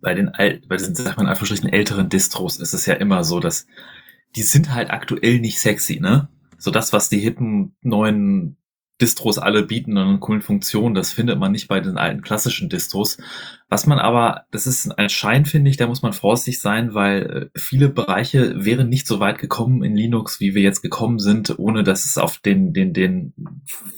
Bei 0.01 0.15
den 0.15 0.31
bei 0.35 0.75
diesen, 0.75 0.95
sag 0.95 1.15
mal 1.15 1.23
in 1.23 1.29
Anführungsstrichen, 1.29 1.71
älteren 1.71 2.09
Distros 2.09 2.59
ist 2.59 2.73
es 2.73 2.85
ja 2.85 2.95
immer 2.95 3.23
so, 3.23 3.39
dass 3.39 3.67
die 4.35 4.41
sind 4.41 4.73
halt 4.73 4.89
aktuell 4.89 5.39
nicht 5.39 5.59
sexy, 5.59 5.99
ne? 5.99 6.29
So 6.57 6.71
das, 6.71 6.91
was 6.91 7.09
die 7.09 7.19
hippen 7.19 7.75
neuen 7.81 8.57
Distros 9.01 9.39
alle 9.39 9.63
bieten 9.63 9.97
eine 9.97 10.19
coolen 10.19 10.41
Funktion. 10.41 10.93
Das 10.93 11.11
findet 11.11 11.39
man 11.39 11.51
nicht 11.51 11.67
bei 11.67 11.79
den 11.79 11.97
alten 11.97 12.21
klassischen 12.21 12.69
Distros. 12.69 13.17
Was 13.67 13.87
man 13.87 13.97
aber, 13.97 14.45
das 14.51 14.67
ist 14.67 14.91
ein 14.91 15.09
Schein, 15.09 15.45
finde 15.45 15.71
ich, 15.71 15.77
da 15.77 15.87
muss 15.87 16.03
man 16.03 16.13
vorsichtig 16.13 16.61
sein, 16.61 16.93
weil 16.93 17.49
äh, 17.55 17.59
viele 17.59 17.89
Bereiche 17.89 18.63
wären 18.63 18.89
nicht 18.89 19.07
so 19.07 19.19
weit 19.19 19.39
gekommen 19.39 19.83
in 19.83 19.95
Linux, 19.95 20.39
wie 20.39 20.53
wir 20.53 20.61
jetzt 20.61 20.81
gekommen 20.81 21.19
sind, 21.19 21.57
ohne 21.57 21.83
dass 21.83 22.05
es 22.05 22.17
auf 22.17 22.37
den, 22.37 22.71
den, 22.71 22.93
den 22.93 23.33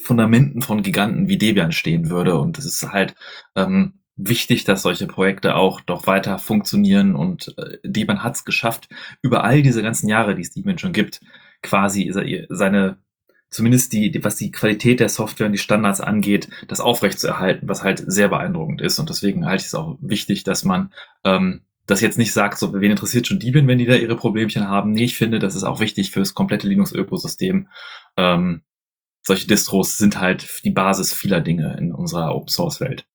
Fundamenten 0.03 0.61
von 0.61 0.81
Giganten 0.81 1.27
wie 1.27 1.37
Debian 1.37 1.73
stehen 1.73 2.09
würde. 2.09 2.39
Und 2.39 2.57
es 2.57 2.65
ist 2.65 2.89
halt 2.89 3.15
ähm, 3.55 3.99
wichtig, 4.15 4.63
dass 4.63 4.81
solche 4.81 5.07
Projekte 5.07 5.55
auch 5.55 5.81
doch 5.81 6.07
weiter 6.07 6.39
funktionieren. 6.39 7.15
Und 7.15 7.53
äh, 7.57 7.77
Debian 7.83 8.23
hat 8.23 8.35
es 8.35 8.45
geschafft, 8.45 8.87
über 9.21 9.43
all 9.43 9.61
diese 9.61 9.83
ganzen 9.83 10.07
Jahre, 10.07 10.35
die 10.35 10.41
es 10.41 10.51
Debian 10.51 10.77
schon 10.77 10.93
gibt, 10.93 11.19
quasi 11.61 12.13
seine 12.49 12.97
zumindest 13.49 13.93
die, 13.93 14.23
was 14.23 14.35
die 14.35 14.51
Qualität 14.51 14.99
der 14.99 15.09
Software 15.09 15.47
und 15.47 15.53
die 15.53 15.59
Standards 15.59 16.01
angeht, 16.01 16.49
das 16.67 16.79
aufrechtzuerhalten, 16.79 17.67
was 17.69 17.83
halt 17.83 18.03
sehr 18.05 18.27
beeindruckend 18.27 18.81
ist. 18.81 18.99
Und 18.99 19.09
deswegen 19.09 19.45
halte 19.45 19.61
ich 19.61 19.67
es 19.67 19.75
auch 19.75 19.97
wichtig, 20.01 20.43
dass 20.43 20.63
man 20.63 20.91
ähm, 21.23 21.61
das 21.85 22.01
jetzt 22.01 22.17
nicht 22.17 22.33
sagt, 22.33 22.57
so, 22.57 22.73
wen 22.73 22.91
interessiert 22.91 23.27
schon 23.27 23.39
Debian, 23.39 23.67
wenn 23.67 23.77
die 23.77 23.85
da 23.85 23.95
ihre 23.95 24.15
Problemchen 24.15 24.67
haben. 24.67 24.91
Nee, 24.91 25.05
ich 25.05 25.17
finde, 25.17 25.39
das 25.39 25.55
ist 25.55 25.63
auch 25.63 25.79
wichtig 25.79 26.11
fürs 26.11 26.33
komplette 26.33 26.67
Linux-Ökosystem. 26.67 27.67
Ähm, 28.17 28.61
solche 29.21 29.47
Distros 29.47 29.97
sind 29.97 30.19
halt 30.19 30.63
die 30.63 30.71
Basis 30.71 31.13
vieler 31.13 31.41
Dinge 31.41 31.75
in 31.77 31.93
unserer 31.93 32.35
Open-Source-Welt. 32.35 33.05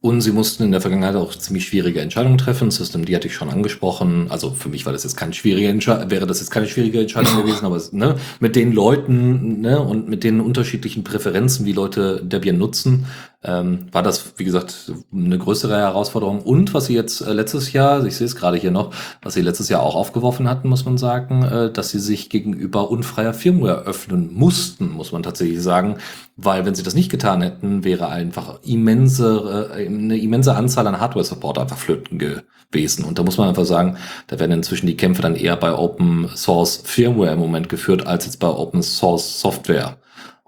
Und 0.00 0.20
sie 0.20 0.30
mussten 0.30 0.62
in 0.62 0.70
der 0.70 0.80
Vergangenheit 0.80 1.16
auch 1.16 1.34
ziemlich 1.34 1.66
schwierige 1.66 2.00
Entscheidungen 2.00 2.38
treffen. 2.38 2.70
System, 2.70 3.04
die 3.04 3.16
hatte 3.16 3.26
ich 3.26 3.34
schon 3.34 3.50
angesprochen. 3.50 4.30
Also 4.30 4.52
für 4.52 4.68
mich 4.68 4.86
war 4.86 4.92
das 4.92 5.02
jetzt 5.02 5.16
keine 5.16 5.32
schwierige 5.32 5.66
Entscheidung, 5.66 6.08
wäre 6.08 6.24
das 6.24 6.38
jetzt 6.38 6.50
keine 6.50 6.68
schwierige 6.68 7.00
Entscheidung 7.00 7.36
gewesen, 7.42 7.66
aber 7.66 7.82
ne, 7.90 8.14
mit 8.38 8.54
den 8.54 8.72
Leuten 8.72 9.60
ne, 9.60 9.80
und 9.80 10.08
mit 10.08 10.22
den 10.22 10.40
unterschiedlichen 10.40 11.02
Präferenzen, 11.02 11.66
wie 11.66 11.72
Leute 11.72 12.22
Debian 12.22 12.58
nutzen, 12.58 13.06
ähm, 13.44 13.86
war 13.92 14.02
das, 14.02 14.34
wie 14.36 14.44
gesagt, 14.44 14.92
eine 15.12 15.38
größere 15.38 15.76
Herausforderung. 15.76 16.42
Und 16.42 16.74
was 16.74 16.86
sie 16.86 16.94
jetzt 16.94 17.20
äh, 17.20 17.32
letztes 17.32 17.72
Jahr, 17.72 18.04
ich 18.04 18.16
sehe 18.16 18.26
es 18.26 18.34
gerade 18.34 18.56
hier 18.56 18.72
noch, 18.72 18.92
was 19.22 19.34
sie 19.34 19.42
letztes 19.42 19.68
Jahr 19.68 19.82
auch 19.82 19.94
aufgeworfen 19.94 20.48
hatten, 20.48 20.68
muss 20.68 20.84
man 20.84 20.98
sagen, 20.98 21.44
äh, 21.44 21.72
dass 21.72 21.90
sie 21.90 22.00
sich 22.00 22.30
gegenüber 22.30 22.90
unfreier 22.90 23.34
Firmware 23.34 23.82
öffnen 23.82 24.34
mussten, 24.34 24.90
muss 24.90 25.12
man 25.12 25.22
tatsächlich 25.22 25.62
sagen. 25.62 25.98
Weil 26.36 26.66
wenn 26.66 26.74
sie 26.74 26.82
das 26.82 26.94
nicht 26.94 27.10
getan 27.12 27.40
hätten, 27.40 27.84
wäre 27.84 28.08
einfach 28.08 28.58
immense, 28.64 29.70
äh, 29.76 29.86
eine 29.86 30.18
immense 30.18 30.56
Anzahl 30.56 30.88
an 30.88 30.98
Hardware-Support 30.98 31.58
einfach 31.58 31.78
flöten 31.78 32.18
gewesen. 32.18 33.04
Und 33.04 33.20
da 33.20 33.22
muss 33.22 33.38
man 33.38 33.48
einfach 33.48 33.64
sagen, 33.64 33.98
da 34.26 34.40
werden 34.40 34.52
inzwischen 34.52 34.88
die 34.88 34.96
Kämpfe 34.96 35.22
dann 35.22 35.36
eher 35.36 35.56
bei 35.56 35.72
Open 35.72 36.28
Source 36.34 36.80
Firmware 36.84 37.34
im 37.34 37.38
Moment 37.38 37.68
geführt, 37.68 38.04
als 38.04 38.24
jetzt 38.24 38.40
bei 38.40 38.48
Open 38.48 38.82
Source 38.82 39.40
Software. 39.40 39.96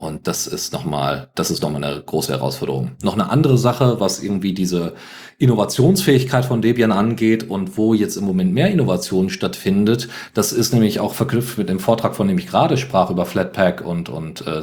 Und 0.01 0.27
das 0.27 0.47
ist 0.47 0.73
nochmal, 0.73 1.29
das 1.35 1.51
ist 1.51 1.63
nochmal 1.63 1.85
eine 1.85 2.01
große 2.01 2.33
Herausforderung. 2.33 2.93
Noch 3.03 3.13
eine 3.13 3.29
andere 3.29 3.59
Sache, 3.59 4.01
was 4.01 4.23
irgendwie 4.23 4.55
diese 4.55 4.95
Innovationsfähigkeit 5.37 6.47
von 6.47 6.63
Debian 6.63 6.91
angeht 6.91 7.51
und 7.51 7.77
wo 7.77 7.93
jetzt 7.93 8.17
im 8.17 8.25
Moment 8.25 8.55
mehr 8.55 8.71
Innovation 8.71 9.29
stattfindet, 9.29 10.09
das 10.33 10.53
ist 10.53 10.73
nämlich 10.73 11.01
auch 11.01 11.13
verknüpft 11.13 11.59
mit 11.59 11.69
dem 11.69 11.81
Vortrag, 11.81 12.17
von 12.17 12.29
dem 12.29 12.39
ich 12.39 12.47
gerade 12.47 12.79
sprach 12.79 13.11
über 13.11 13.27
Flatpak 13.27 13.85
und, 13.85 14.09
und 14.09 14.47
äh, 14.47 14.63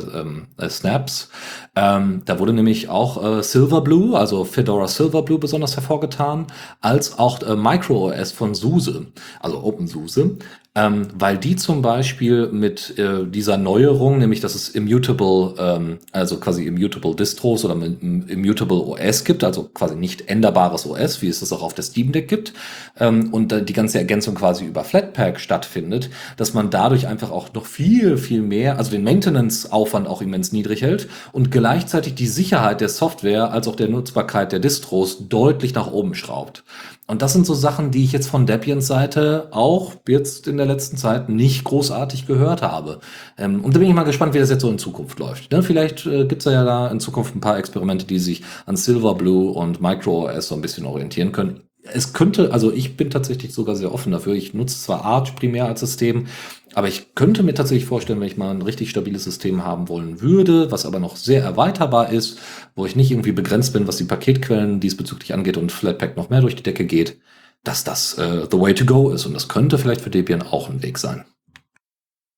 äh, 0.57 0.69
Snaps. 0.69 1.30
Ähm, 1.76 2.23
da 2.26 2.39
wurde 2.39 2.53
nämlich 2.53 2.89
auch 2.89 3.23
äh, 3.23 3.43
Silverblue, 3.43 4.18
also 4.18 4.43
Fedora 4.43 4.88
Silverblue 4.88 5.38
besonders 5.38 5.76
hervorgetan, 5.76 6.47
als 6.81 7.19
auch 7.19 7.43
äh, 7.43 7.55
MicroOS 7.55 8.31
von 8.31 8.55
SUSE, 8.55 9.05
also 9.39 9.64
OpenSUSE 9.64 10.38
ähm, 10.77 11.07
weil 11.15 11.39
die 11.39 11.55
zum 11.55 11.81
Beispiel 11.81 12.49
mit 12.51 12.99
äh, 12.99 13.25
dieser 13.25 13.57
Neuerung, 13.57 14.19
nämlich 14.19 14.41
dass 14.41 14.53
es 14.53 14.69
immutable, 14.69 15.55
ähm, 15.57 15.97
also 16.11 16.37
quasi 16.37 16.67
immutable 16.67 17.15
Distros 17.15 17.65
oder 17.65 17.73
immutable 17.73 18.77
OS 18.85 19.23
gibt, 19.23 19.43
also 19.43 19.63
quasi 19.73 19.95
nicht 19.95 20.29
änderbares 20.29 20.85
OS, 20.85 21.23
wie 21.23 21.29
es 21.29 21.39
das 21.39 21.51
auch 21.51 21.63
auf 21.63 21.73
der 21.73 21.83
Steam 21.83 22.11
Deck 22.11 22.27
gibt, 22.27 22.53
ähm, 22.99 23.33
und 23.33 23.67
die 23.67 23.73
ganze 23.73 23.97
Ergänzung 23.97 24.35
quasi 24.35 24.65
über 24.65 24.83
Flatpak 24.83 25.39
stattfindet, 25.39 26.11
dass 26.37 26.53
man 26.53 26.69
dadurch 26.69 27.07
einfach 27.07 27.31
auch 27.31 27.51
noch 27.55 27.65
viel, 27.65 28.15
viel 28.17 28.43
mehr, 28.43 28.77
also 28.77 28.91
den 28.91 29.03
Maintenance-Aufwand 29.03 30.07
auch 30.07 30.21
immens 30.21 30.51
niedrig 30.51 30.83
hält 30.83 31.07
und 31.31 31.49
gleichzeitig 31.49 32.13
die 32.13 32.27
Sicherheit 32.27 32.81
der 32.81 32.89
Software 32.89 33.51
als 33.51 33.67
auch 33.67 33.75
der 33.75 33.89
Nutzbarkeit 33.89 34.51
der 34.51 34.59
Distros 34.59 35.27
deutlich 35.27 35.73
nach 35.73 35.91
oben 35.91 36.13
schraubt. 36.13 36.63
Und 37.07 37.21
das 37.21 37.31
sind 37.31 37.45
so 37.45 37.53
Sachen, 37.53 37.91
die 37.91 38.03
ich 38.03 38.11
jetzt 38.11 38.27
von 38.27 38.45
Debians 38.45 38.85
Seite 38.85 39.47
auch 39.51 39.93
jetzt 40.07 40.47
in 40.47 40.57
der 40.57 40.65
letzten 40.65 40.97
Zeit 40.97 41.29
nicht 41.29 41.63
großartig 41.63 42.27
gehört 42.27 42.61
habe. 42.61 42.99
Ähm, 43.38 43.63
und 43.63 43.73
da 43.73 43.79
bin 43.79 43.88
ich 43.88 43.95
mal 43.95 44.03
gespannt, 44.03 44.34
wie 44.34 44.39
das 44.39 44.49
jetzt 44.49 44.61
so 44.61 44.69
in 44.69 44.77
Zukunft 44.77 45.17
läuft. 45.17 45.51
Ne? 45.51 45.63
Vielleicht 45.63 46.05
äh, 46.05 46.25
gibt's 46.25 46.45
ja 46.45 46.65
da 46.65 46.89
in 46.89 46.99
Zukunft 46.99 47.34
ein 47.35 47.41
paar 47.41 47.57
Experimente, 47.57 48.05
die 48.05 48.19
sich 48.19 48.43
an 48.65 48.75
Silverblue 48.75 49.51
und 49.51 49.81
MicroOS 49.81 50.49
so 50.49 50.55
ein 50.55 50.61
bisschen 50.61 50.85
orientieren 50.85 51.31
können 51.31 51.66
es 51.83 52.13
könnte, 52.13 52.51
also 52.51 52.71
ich 52.71 52.97
bin 52.97 53.09
tatsächlich 53.09 53.53
sogar 53.53 53.75
sehr 53.75 53.93
offen 53.93 54.11
dafür. 54.11 54.33
Ich 54.33 54.53
nutze 54.53 54.79
zwar 54.81 55.05
Arch 55.05 55.35
primär 55.35 55.65
als 55.65 55.79
System, 55.79 56.27
aber 56.73 56.87
ich 56.87 57.15
könnte 57.15 57.43
mir 57.43 57.53
tatsächlich 57.53 57.85
vorstellen, 57.87 58.19
wenn 58.19 58.27
ich 58.27 58.37
mal 58.37 58.51
ein 58.51 58.61
richtig 58.61 58.89
stabiles 58.89 59.23
System 59.23 59.63
haben 59.63 59.89
wollen 59.89 60.21
würde, 60.21 60.71
was 60.71 60.85
aber 60.85 60.99
noch 60.99 61.15
sehr 61.15 61.41
erweiterbar 61.41 62.11
ist, 62.11 62.39
wo 62.75 62.85
ich 62.85 62.95
nicht 62.95 63.11
irgendwie 63.11 63.31
begrenzt 63.31 63.73
bin, 63.73 63.87
was 63.87 63.97
die 63.97 64.03
Paketquellen 64.03 64.79
diesbezüglich 64.79 65.33
angeht 65.33 65.57
und 65.57 65.71
Flatpak 65.71 66.17
noch 66.17 66.29
mehr 66.29 66.41
durch 66.41 66.55
die 66.55 66.63
Decke 66.63 66.85
geht, 66.85 67.19
dass 67.63 67.83
das 67.83 68.17
äh, 68.17 68.47
the 68.51 68.59
way 68.59 68.73
to 68.73 68.85
go 68.85 69.09
ist. 69.09 69.25
Und 69.25 69.33
das 69.33 69.47
könnte 69.47 69.77
vielleicht 69.77 70.01
für 70.01 70.09
Debian 70.09 70.41
auch 70.41 70.69
ein 70.69 70.83
Weg 70.83 70.97
sein. 70.97 71.25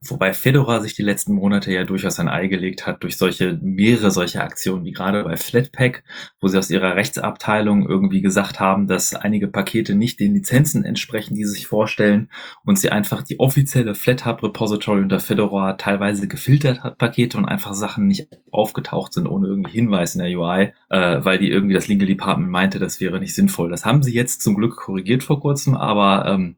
Wobei 0.07 0.31
Fedora 0.31 0.80
sich 0.80 0.93
die 0.93 1.03
letzten 1.03 1.34
Monate 1.34 1.73
ja 1.73 1.84
durchaus 1.84 2.21
ein 2.21 2.30
Ei 2.30 2.47
gelegt 2.47 2.88
hat 2.88 3.03
durch 3.03 3.17
solche, 3.17 3.59
mehrere 3.61 4.11
solche 4.11 4.41
Aktionen, 4.41 4.85
wie 4.85 4.93
gerade 4.93 5.26
bei 5.26 5.35
Flatpak, 5.35 6.03
wo 6.39 6.47
sie 6.47 6.57
aus 6.57 6.69
ihrer 6.69 6.95
Rechtsabteilung 6.95 7.85
irgendwie 7.85 8.21
gesagt 8.21 8.61
haben, 8.61 8.88
dass 8.88 9.13
einige 9.13 9.49
Pakete 9.49 9.95
nicht 9.95 10.21
den 10.21 10.35
Lizenzen 10.35 10.85
entsprechen, 10.85 11.35
die 11.35 11.43
sie 11.43 11.51
sich 11.51 11.67
vorstellen 11.67 12.30
und 12.63 12.80
sie 12.80 12.91
einfach 12.91 13.23
die 13.23 13.41
offizielle 13.41 13.93
FlatHub 13.93 14.41
Repository 14.41 15.01
unter 15.01 15.19
Fedora 15.19 15.73
teilweise 15.73 16.30
gefiltert 16.30 16.81
hat, 16.81 16.97
Pakete 16.97 17.38
und 17.38 17.43
einfach 17.43 17.73
Sachen 17.73 18.07
nicht 18.07 18.30
aufgetaucht 18.51 19.11
sind 19.11 19.27
ohne 19.27 19.47
irgendwie 19.47 19.73
Hinweis 19.73 20.15
in 20.15 20.21
der 20.21 20.39
UI, 20.39 20.71
äh, 20.89 21.26
weil 21.26 21.39
die 21.39 21.51
irgendwie 21.51 21.73
das 21.73 21.89
Legal 21.89 22.07
Department 22.07 22.49
meinte, 22.49 22.80
das 22.80 23.01
wäre 23.01 23.19
nicht 23.19 23.35
sinnvoll. 23.35 23.69
Das 23.69 23.84
haben 23.84 24.01
sie 24.01 24.13
jetzt 24.13 24.43
zum 24.43 24.55
Glück 24.55 24.77
korrigiert 24.77 25.23
vor 25.23 25.41
kurzem, 25.41 25.76
aber 25.76 26.26
ähm, 26.26 26.55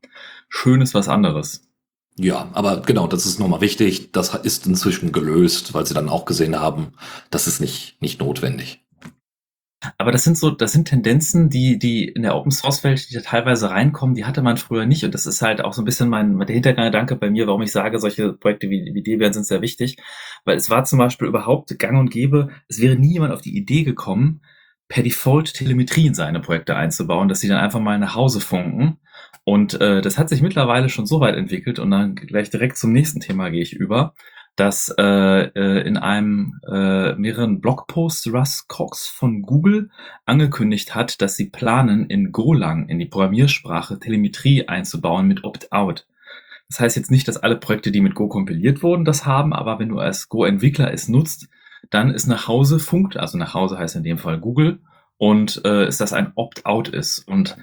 schön 0.47 0.81
ist 0.81 0.93
was 0.93 1.09
anderes. 1.09 1.70
Ja, 2.21 2.49
aber 2.53 2.81
genau, 2.81 3.07
das 3.07 3.25
ist 3.25 3.39
nochmal 3.39 3.61
wichtig. 3.61 4.11
Das 4.11 4.35
ist 4.35 4.67
inzwischen 4.67 5.11
gelöst, 5.11 5.73
weil 5.73 5.87
sie 5.87 5.95
dann 5.95 6.07
auch 6.07 6.25
gesehen 6.25 6.59
haben, 6.59 6.93
das 7.31 7.47
ist 7.47 7.59
nicht, 7.59 7.99
nicht 7.99 8.19
notwendig. 8.19 8.85
Aber 9.97 10.11
das 10.11 10.23
sind 10.23 10.37
so, 10.37 10.51
das 10.51 10.71
sind 10.71 10.87
Tendenzen, 10.87 11.49
die, 11.49 11.79
die 11.79 12.07
in 12.07 12.21
der 12.21 12.35
Open 12.35 12.51
Source 12.51 12.83
Welt, 12.83 13.09
die 13.09 13.15
da 13.15 13.21
teilweise 13.21 13.71
reinkommen, 13.71 14.13
die 14.13 14.25
hatte 14.25 14.43
man 14.43 14.57
früher 14.57 14.85
nicht. 14.85 15.03
Und 15.03 15.15
das 15.15 15.25
ist 15.25 15.41
halt 15.41 15.61
auch 15.61 15.73
so 15.73 15.81
ein 15.81 15.85
bisschen 15.85 16.09
mein, 16.09 16.37
der 16.37 16.53
Hintergedanke 16.53 17.15
bei 17.15 17.31
mir, 17.31 17.47
warum 17.47 17.63
ich 17.63 17.71
sage, 17.71 17.97
solche 17.97 18.33
Projekte 18.33 18.69
wie, 18.69 18.91
wie 18.93 19.01
Debian 19.01 19.33
sind 19.33 19.47
sehr 19.47 19.61
wichtig. 19.63 19.97
Weil 20.45 20.57
es 20.57 20.69
war 20.69 20.85
zum 20.85 20.99
Beispiel 20.99 21.27
überhaupt 21.27 21.79
gang 21.79 21.97
und 21.97 22.11
gäbe, 22.11 22.49
es 22.67 22.79
wäre 22.79 22.95
nie 22.95 23.13
jemand 23.13 23.33
auf 23.33 23.41
die 23.41 23.57
Idee 23.57 23.83
gekommen, 23.83 24.41
per 24.87 25.01
Default 25.01 25.55
Telemetrie 25.55 26.05
in 26.05 26.13
seine 26.13 26.39
Projekte 26.39 26.75
einzubauen, 26.75 27.29
dass 27.29 27.39
sie 27.39 27.47
dann 27.47 27.57
einfach 27.57 27.79
mal 27.79 27.97
nach 27.97 28.13
Hause 28.13 28.41
funken 28.41 28.99
und 29.43 29.79
äh, 29.81 30.01
das 30.01 30.17
hat 30.17 30.29
sich 30.29 30.41
mittlerweile 30.41 30.89
schon 30.89 31.05
so 31.05 31.19
weit 31.19 31.35
entwickelt 31.35 31.79
und 31.79 31.91
dann 31.91 32.15
gleich 32.15 32.49
direkt 32.49 32.77
zum 32.77 32.91
nächsten 32.91 33.19
Thema 33.19 33.49
gehe 33.49 33.63
ich 33.63 33.73
über, 33.73 34.13
dass 34.55 34.93
äh, 34.97 35.03
äh, 35.03 35.87
in 35.87 35.97
einem 35.97 36.59
äh, 36.69 37.15
mehreren 37.15 37.61
Blogposts 37.61 38.31
Russ 38.31 38.67
Cox 38.67 39.07
von 39.07 39.41
Google 39.41 39.89
angekündigt 40.25 40.93
hat, 40.93 41.21
dass 41.21 41.35
sie 41.35 41.49
planen, 41.49 42.05
in 42.07 42.31
Golang, 42.31 42.87
in 42.89 42.99
die 42.99 43.05
Programmiersprache, 43.05 43.99
Telemetrie 43.99 44.67
einzubauen 44.67 45.27
mit 45.27 45.43
Opt-out. 45.43 46.05
Das 46.69 46.79
heißt 46.79 46.95
jetzt 46.95 47.11
nicht, 47.11 47.27
dass 47.27 47.37
alle 47.37 47.57
Projekte, 47.57 47.91
die 47.91 48.01
mit 48.01 48.15
Go 48.15 48.27
kompiliert 48.27 48.83
wurden, 48.83 49.03
das 49.03 49.25
haben, 49.25 49.53
aber 49.53 49.79
wenn 49.79 49.89
du 49.89 49.99
als 49.99 50.29
Go-Entwickler 50.29 50.93
es 50.93 51.07
nutzt, 51.07 51.49
dann 51.89 52.11
ist 52.11 52.27
nach 52.27 52.47
Hause 52.47 52.79
funkt, 52.79 53.17
also 53.17 53.37
nach 53.37 53.53
Hause 53.53 53.77
heißt 53.77 53.95
in 53.95 54.03
dem 54.03 54.17
Fall 54.17 54.39
Google, 54.39 54.79
und 55.17 55.61
äh, 55.65 55.87
ist 55.87 56.01
das 56.01 56.13
ein 56.13 56.31
Opt-out 56.35 56.87
ist. 56.89 57.27
Und 57.27 57.57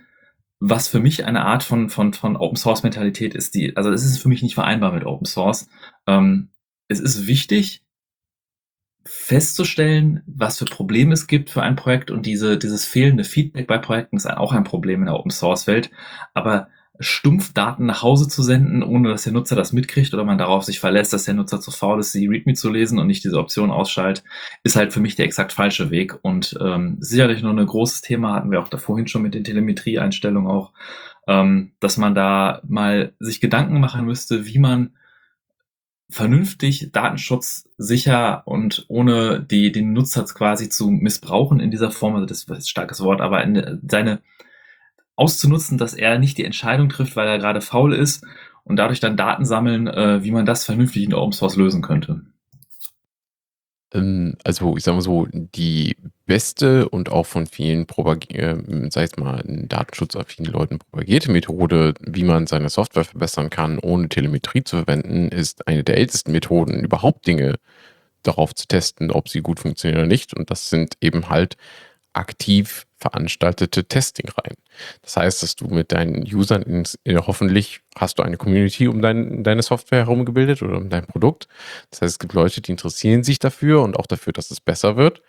was 0.60 0.88
für 0.88 1.00
mich 1.00 1.24
eine 1.24 1.44
Art 1.44 1.62
von, 1.62 1.88
von, 1.88 2.12
von 2.12 2.36
Open 2.36 2.56
Source 2.56 2.82
Mentalität 2.82 3.34
ist, 3.34 3.54
die, 3.54 3.76
also 3.76 3.90
es 3.92 4.04
ist 4.04 4.18
für 4.18 4.28
mich 4.28 4.42
nicht 4.42 4.54
vereinbar 4.54 4.92
mit 4.92 5.04
Open 5.04 5.26
Source. 5.26 5.68
Ähm, 6.06 6.50
es 6.88 7.00
ist 7.00 7.26
wichtig, 7.26 7.84
festzustellen, 9.04 10.22
was 10.26 10.58
für 10.58 10.64
Probleme 10.64 11.14
es 11.14 11.26
gibt 11.26 11.50
für 11.50 11.62
ein 11.62 11.76
Projekt 11.76 12.10
und 12.10 12.26
diese, 12.26 12.58
dieses 12.58 12.84
fehlende 12.84 13.24
Feedback 13.24 13.66
bei 13.66 13.78
Projekten 13.78 14.16
ist 14.16 14.26
auch 14.26 14.52
ein 14.52 14.64
Problem 14.64 15.00
in 15.00 15.06
der 15.06 15.14
Open 15.14 15.30
Source 15.30 15.66
Welt. 15.66 15.90
Aber 16.34 16.68
stumpf 17.00 17.52
Daten 17.52 17.86
nach 17.86 18.02
Hause 18.02 18.28
zu 18.28 18.42
senden, 18.42 18.82
ohne 18.82 19.10
dass 19.10 19.24
der 19.24 19.32
Nutzer 19.32 19.54
das 19.54 19.72
mitkriegt 19.72 20.12
oder 20.14 20.24
man 20.24 20.38
darauf 20.38 20.64
sich 20.64 20.80
verlässt, 20.80 21.12
dass 21.12 21.24
der 21.24 21.34
Nutzer 21.34 21.60
zu 21.60 21.70
faul 21.70 22.00
ist, 22.00 22.14
die 22.14 22.26
README 22.26 22.54
zu 22.54 22.70
lesen 22.70 22.98
und 22.98 23.06
nicht 23.06 23.24
diese 23.24 23.38
Option 23.38 23.70
ausschaltet, 23.70 24.24
ist 24.64 24.76
halt 24.76 24.92
für 24.92 25.00
mich 25.00 25.14
der 25.14 25.26
exakt 25.26 25.52
falsche 25.52 25.90
Weg. 25.90 26.18
Und 26.22 26.58
ähm, 26.60 26.96
sicherlich 27.00 27.42
noch 27.42 27.56
ein 27.56 27.66
großes 27.66 28.00
Thema 28.00 28.34
hatten 28.34 28.50
wir 28.50 28.60
auch 28.60 28.68
da 28.68 28.78
vorhin 28.78 29.06
schon 29.06 29.22
mit 29.22 29.34
den 29.34 29.44
Telemetrieeinstellungen 29.44 30.50
auch, 30.50 30.72
ähm, 31.28 31.72
dass 31.78 31.96
man 31.98 32.14
da 32.14 32.62
mal 32.66 33.12
sich 33.20 33.40
Gedanken 33.40 33.80
machen 33.80 34.04
müsste, 34.04 34.46
wie 34.46 34.58
man 34.58 34.94
vernünftig, 36.10 36.90
datenschutzsicher 36.90 38.42
und 38.46 38.86
ohne 38.88 39.40
die, 39.40 39.72
den 39.72 39.92
Nutzer 39.92 40.24
quasi 40.24 40.68
zu 40.68 40.90
missbrauchen 40.90 41.60
in 41.60 41.70
dieser 41.70 41.90
Form, 41.90 42.14
also 42.14 42.26
das 42.26 42.38
ist 42.38 42.50
ein 42.50 42.62
starkes 42.62 43.00
Wort, 43.02 43.20
aber 43.20 43.44
in, 43.44 43.80
seine 43.86 44.22
auszunutzen, 45.18 45.78
dass 45.78 45.94
er 45.94 46.18
nicht 46.18 46.38
die 46.38 46.44
Entscheidung 46.44 46.88
trifft, 46.88 47.16
weil 47.16 47.26
er 47.26 47.38
gerade 47.38 47.60
faul 47.60 47.94
ist 47.94 48.24
und 48.64 48.76
dadurch 48.76 49.00
dann 49.00 49.16
Daten 49.16 49.44
sammeln, 49.44 49.86
äh, 49.88 50.22
wie 50.22 50.30
man 50.30 50.46
das 50.46 50.64
vernünftig 50.64 51.04
in 51.04 51.10
der 51.10 51.18
Open 51.18 51.32
Source 51.32 51.56
lösen 51.56 51.82
könnte. 51.82 52.22
Ähm, 53.92 54.36
also 54.44 54.76
ich 54.76 54.84
sage 54.84 54.96
mal 54.96 55.02
so, 55.02 55.26
die 55.32 55.96
beste 56.26 56.88
und 56.88 57.10
auch 57.10 57.26
von 57.26 57.46
vielen 57.46 57.86
Propag 57.86 58.32
äh, 58.34 58.56
sei 58.90 59.04
es 59.04 59.16
mal 59.16 59.42
datenschutzaffinen 59.46 60.52
Leuten 60.52 60.78
propagierte 60.78 61.32
Methode, 61.32 61.94
wie 62.00 62.24
man 62.24 62.46
seine 62.46 62.68
Software 62.68 63.04
verbessern 63.04 63.50
kann, 63.50 63.78
ohne 63.78 64.08
Telemetrie 64.08 64.62
zu 64.62 64.76
verwenden, 64.76 65.28
ist 65.28 65.66
eine 65.66 65.84
der 65.84 65.96
ältesten 65.96 66.32
Methoden, 66.32 66.80
überhaupt 66.80 67.26
Dinge 67.26 67.54
darauf 68.22 68.54
zu 68.54 68.66
testen, 68.66 69.10
ob 69.10 69.28
sie 69.28 69.40
gut 69.40 69.60
funktionieren 69.60 70.00
oder 70.00 70.08
nicht. 70.08 70.34
Und 70.34 70.50
das 70.50 70.68
sind 70.70 70.96
eben 71.00 71.28
halt 71.30 71.56
aktiv 72.12 72.86
veranstaltete 72.98 73.84
Testing-Reihen. 73.84 74.56
Das 75.02 75.16
heißt, 75.16 75.42
dass 75.42 75.56
du 75.56 75.66
mit 75.66 75.92
deinen 75.92 76.22
Usern 76.22 76.62
ins, 76.62 76.98
hoffentlich 77.06 77.80
hast 77.96 78.18
du 78.18 78.22
eine 78.22 78.36
Community 78.36 78.88
um 78.88 79.00
dein, 79.00 79.44
deine 79.44 79.62
Software 79.62 80.00
herumgebildet 80.00 80.62
oder 80.62 80.78
um 80.78 80.88
dein 80.88 81.06
Produkt. 81.06 81.48
Das 81.90 82.02
heißt, 82.02 82.14
es 82.14 82.18
gibt 82.18 82.32
Leute, 82.32 82.60
die 82.60 82.72
interessieren 82.72 83.22
sich 83.22 83.38
dafür 83.38 83.82
und 83.82 83.96
auch 83.96 84.06
dafür, 84.06 84.32
dass 84.32 84.50
es 84.50 84.60
besser 84.60 84.96
wird. 84.96 85.22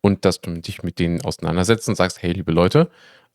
Und 0.00 0.26
dass 0.26 0.42
du 0.42 0.52
dich 0.52 0.82
mit 0.82 0.98
denen 0.98 1.22
auseinandersetzt 1.22 1.88
und 1.88 1.94
sagst, 1.94 2.22
hey, 2.22 2.32
liebe 2.32 2.52
Leute, 2.52 2.90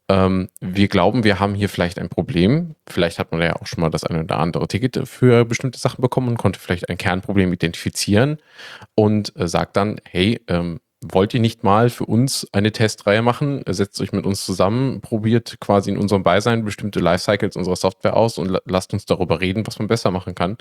ähm, 0.07 0.49
wir 0.59 0.87
glauben, 0.87 1.23
wir 1.23 1.39
haben 1.39 1.55
hier 1.55 1.69
vielleicht 1.69 1.99
ein 1.99 2.09
Problem. 2.09 2.75
Vielleicht 2.87 3.19
hat 3.19 3.31
man 3.31 3.41
ja 3.41 3.55
auch 3.55 3.67
schon 3.67 3.81
mal 3.81 3.89
das 3.89 4.03
eine 4.03 4.23
oder 4.23 4.39
andere 4.39 4.67
Ticket 4.67 5.07
für 5.07 5.45
bestimmte 5.45 5.79
Sachen 5.79 6.01
bekommen 6.01 6.29
und 6.29 6.37
konnte 6.37 6.59
vielleicht 6.59 6.89
ein 6.89 6.97
Kernproblem 6.97 7.53
identifizieren 7.53 8.37
und 8.95 9.35
äh, 9.35 9.47
sagt 9.47 9.77
dann, 9.77 10.01
hey, 10.03 10.41
ähm, 10.47 10.79
wollt 11.01 11.33
ihr 11.33 11.39
nicht 11.39 11.63
mal 11.63 11.89
für 11.89 12.05
uns 12.05 12.47
eine 12.51 12.71
Testreihe 12.71 13.21
machen? 13.21 13.63
Setzt 13.67 14.01
euch 14.01 14.11
mit 14.11 14.25
uns 14.25 14.45
zusammen, 14.45 15.01
probiert 15.01 15.57
quasi 15.59 15.91
in 15.91 15.97
unserem 15.97 16.23
Beisein 16.23 16.65
bestimmte 16.65 16.99
Lifecycles 16.99 17.55
unserer 17.55 17.77
Software 17.77 18.17
aus 18.17 18.37
und 18.37 18.59
lasst 18.65 18.93
uns 18.93 19.05
darüber 19.05 19.39
reden, 19.39 19.65
was 19.65 19.79
man 19.79 19.87
besser 19.87 20.11
machen 20.11 20.35
kann. 20.35 20.57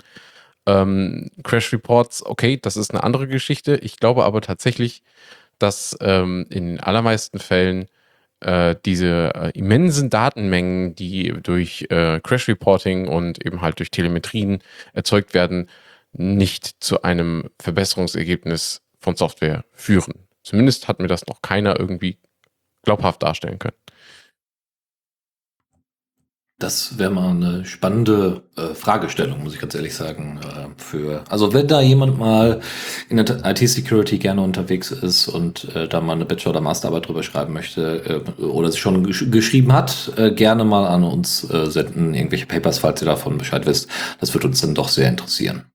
Ähm, 0.65 1.29
Crash 1.43 1.73
Reports, 1.73 2.25
okay, 2.25 2.57
das 2.61 2.77
ist 2.77 2.91
eine 2.91 3.03
andere 3.03 3.27
Geschichte. 3.27 3.77
Ich 3.77 3.97
glaube 3.97 4.23
aber 4.25 4.41
tatsächlich, 4.41 5.03
dass 5.59 5.97
ähm, 6.01 6.45
in 6.49 6.79
allermeisten 6.79 7.39
Fällen 7.39 7.87
äh, 8.41 8.75
diese 8.85 9.33
äh, 9.35 9.51
immensen 9.57 10.09
Datenmengen, 10.09 10.95
die 10.95 11.33
durch 11.43 11.87
äh, 11.89 12.21
Crash 12.21 12.47
Reporting 12.47 13.07
und 13.07 13.45
eben 13.45 13.61
halt 13.61 13.79
durch 13.79 13.91
Telemetrien 13.91 14.63
erzeugt 14.93 15.33
werden, 15.33 15.69
nicht 16.13 16.83
zu 16.83 17.03
einem 17.03 17.49
Verbesserungsergebnis 17.61 18.81
von 18.99 19.15
Software 19.15 19.65
führen. 19.73 20.28
Zumindest 20.49 20.87
hat 20.87 20.99
mir 20.99 21.07
das 21.07 21.27
noch 21.27 21.43
keiner 21.43 21.79
irgendwie 21.79 22.17
glaubhaft 22.83 23.21
darstellen 23.21 23.59
können. 23.59 23.75
Das 26.57 26.97
wäre 26.97 27.11
mal 27.11 27.29
eine 27.29 27.65
spannende 27.65 28.41
äh, 28.57 28.73
Fragestellung, 28.73 29.43
muss 29.43 29.53
ich 29.53 29.61
ganz 29.61 29.75
ehrlich 29.75 29.93
sagen. 29.93 30.39
Äh, 30.43 30.81
für 30.81 31.23
also 31.29 31.53
wenn 31.53 31.67
da 31.67 31.81
jemand 31.81 32.17
mal 32.17 32.61
in 33.09 33.17
der 33.17 33.45
IT-Security 33.45 34.17
gerne 34.17 34.41
unterwegs 34.41 34.89
ist 34.89 35.27
und 35.27 35.73
äh, 35.75 35.87
da 35.87 36.01
mal 36.01 36.13
eine 36.13 36.25
Bachelor- 36.25 36.49
oder 36.49 36.61
Masterarbeit 36.61 37.07
drüber 37.07 37.21
schreiben 37.21 37.53
möchte 37.53 38.23
äh, 38.39 38.41
oder 38.41 38.71
sich 38.71 38.81
schon 38.81 39.05
gesch 39.05 39.29
geschrieben 39.29 39.71
hat, 39.71 40.11
äh, 40.17 40.31
gerne 40.31 40.65
mal 40.65 40.87
an 40.87 41.03
uns 41.03 41.47
äh, 41.49 41.69
senden, 41.69 42.15
irgendwelche 42.15 42.47
Papers, 42.47 42.79
falls 42.79 43.03
ihr 43.03 43.05
davon 43.05 43.37
Bescheid 43.37 43.67
wisst. 43.67 43.87
Das 44.19 44.33
wird 44.33 44.45
uns 44.45 44.61
dann 44.61 44.73
doch 44.73 44.89
sehr 44.89 45.07
interessieren. 45.07 45.71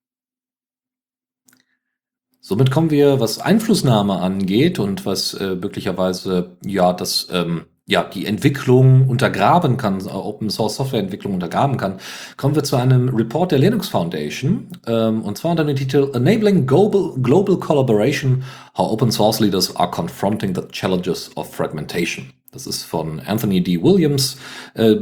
Somit 2.47 2.71
kommen 2.71 2.91
wir, 2.91 3.21
was 3.21 3.39
Einflussnahme 3.39 4.19
angeht 4.19 4.79
und 4.79 5.07
was 5.07 5.33
äh, 5.33 5.55
möglicherweise 5.55 6.59
ja 6.63 6.93
das 6.93 7.29
ähm, 7.33 7.63
ja, 7.87 8.05
die 8.05 8.27
Entwicklung 8.27 9.09
untergraben 9.09 9.79
kann, 9.79 10.01
äh, 10.01 10.11
Open 10.11 10.51
Source 10.51 10.77
Software 10.77 11.01
Entwicklung 11.01 11.33
untergraben 11.33 11.79
kann, 11.79 12.01
kommen 12.37 12.55
wir 12.55 12.63
zu 12.63 12.77
einem 12.77 13.09
Report 13.09 13.51
der 13.51 13.61
Linux 13.61 13.89
Foundation, 13.89 14.69
ähm, 14.87 15.23
und 15.23 15.39
zwar 15.39 15.53
unter 15.53 15.65
dem 15.65 15.75
Titel 15.75 16.11
Enabling 16.13 16.67
Global, 16.67 17.15
Global 17.23 17.57
Collaboration, 17.57 18.45
How 18.77 18.93
Open 18.93 19.11
Source 19.11 19.41
Leaders 19.41 19.75
are 19.77 19.91
Confronting 19.91 20.55
the 20.55 20.69
Challenges 20.71 21.35
of 21.37 21.51
Fragmentation. 21.51 22.27
Das 22.55 22.67
ist 22.69 22.85
von 22.85 23.21
Anthony 23.21 23.63
D. 23.63 23.83
Williams 23.83 24.37
äh, 24.75 24.95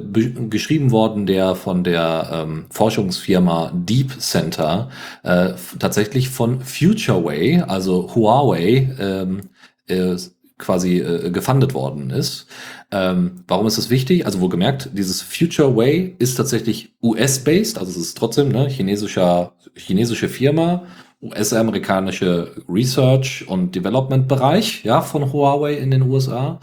geschrieben 0.48 0.90
worden, 0.90 1.26
der 1.26 1.54
von 1.54 1.84
der 1.84 2.30
ähm, 2.32 2.64
Forschungsfirma 2.70 3.72
Deep 3.74 4.18
Center 4.20 4.88
äh, 5.22 5.50
tatsächlich 5.78 6.30
von 6.30 6.60
FutureWay, 6.62 7.60
also 7.60 8.14
Huawei, 8.14 8.90
ähm, 8.98 9.40
äh, 9.86 10.16
quasi 10.56 10.98
äh, 11.00 11.30
gefundet 11.30 11.74
worden 11.74 12.10
ist. 12.10 12.46
Ähm, 12.90 13.44
warum 13.48 13.66
ist 13.66 13.78
das 13.78 13.90
wichtig? 13.90 14.24
Also 14.24 14.40
wohlgemerkt, 14.40 14.90
dieses 14.94 15.20
Future 15.20 15.76
Way 15.76 16.14
ist 16.18 16.36
tatsächlich 16.36 16.94
US-based, 17.02 17.78
also 17.78 17.90
es 17.90 17.96
ist 17.96 18.16
trotzdem 18.16 18.48
ne, 18.48 18.68
chinesischer, 18.68 19.54
chinesische 19.74 20.28
Firma, 20.28 20.84
US-amerikanische 21.20 22.52
Research 22.68 23.44
und 23.48 23.74
Development 23.74 24.26
Bereich, 24.26 24.84
ja, 24.84 25.00
von 25.00 25.32
Huawei 25.32 25.74
in 25.74 25.90
den 25.90 26.02
USA 26.02 26.60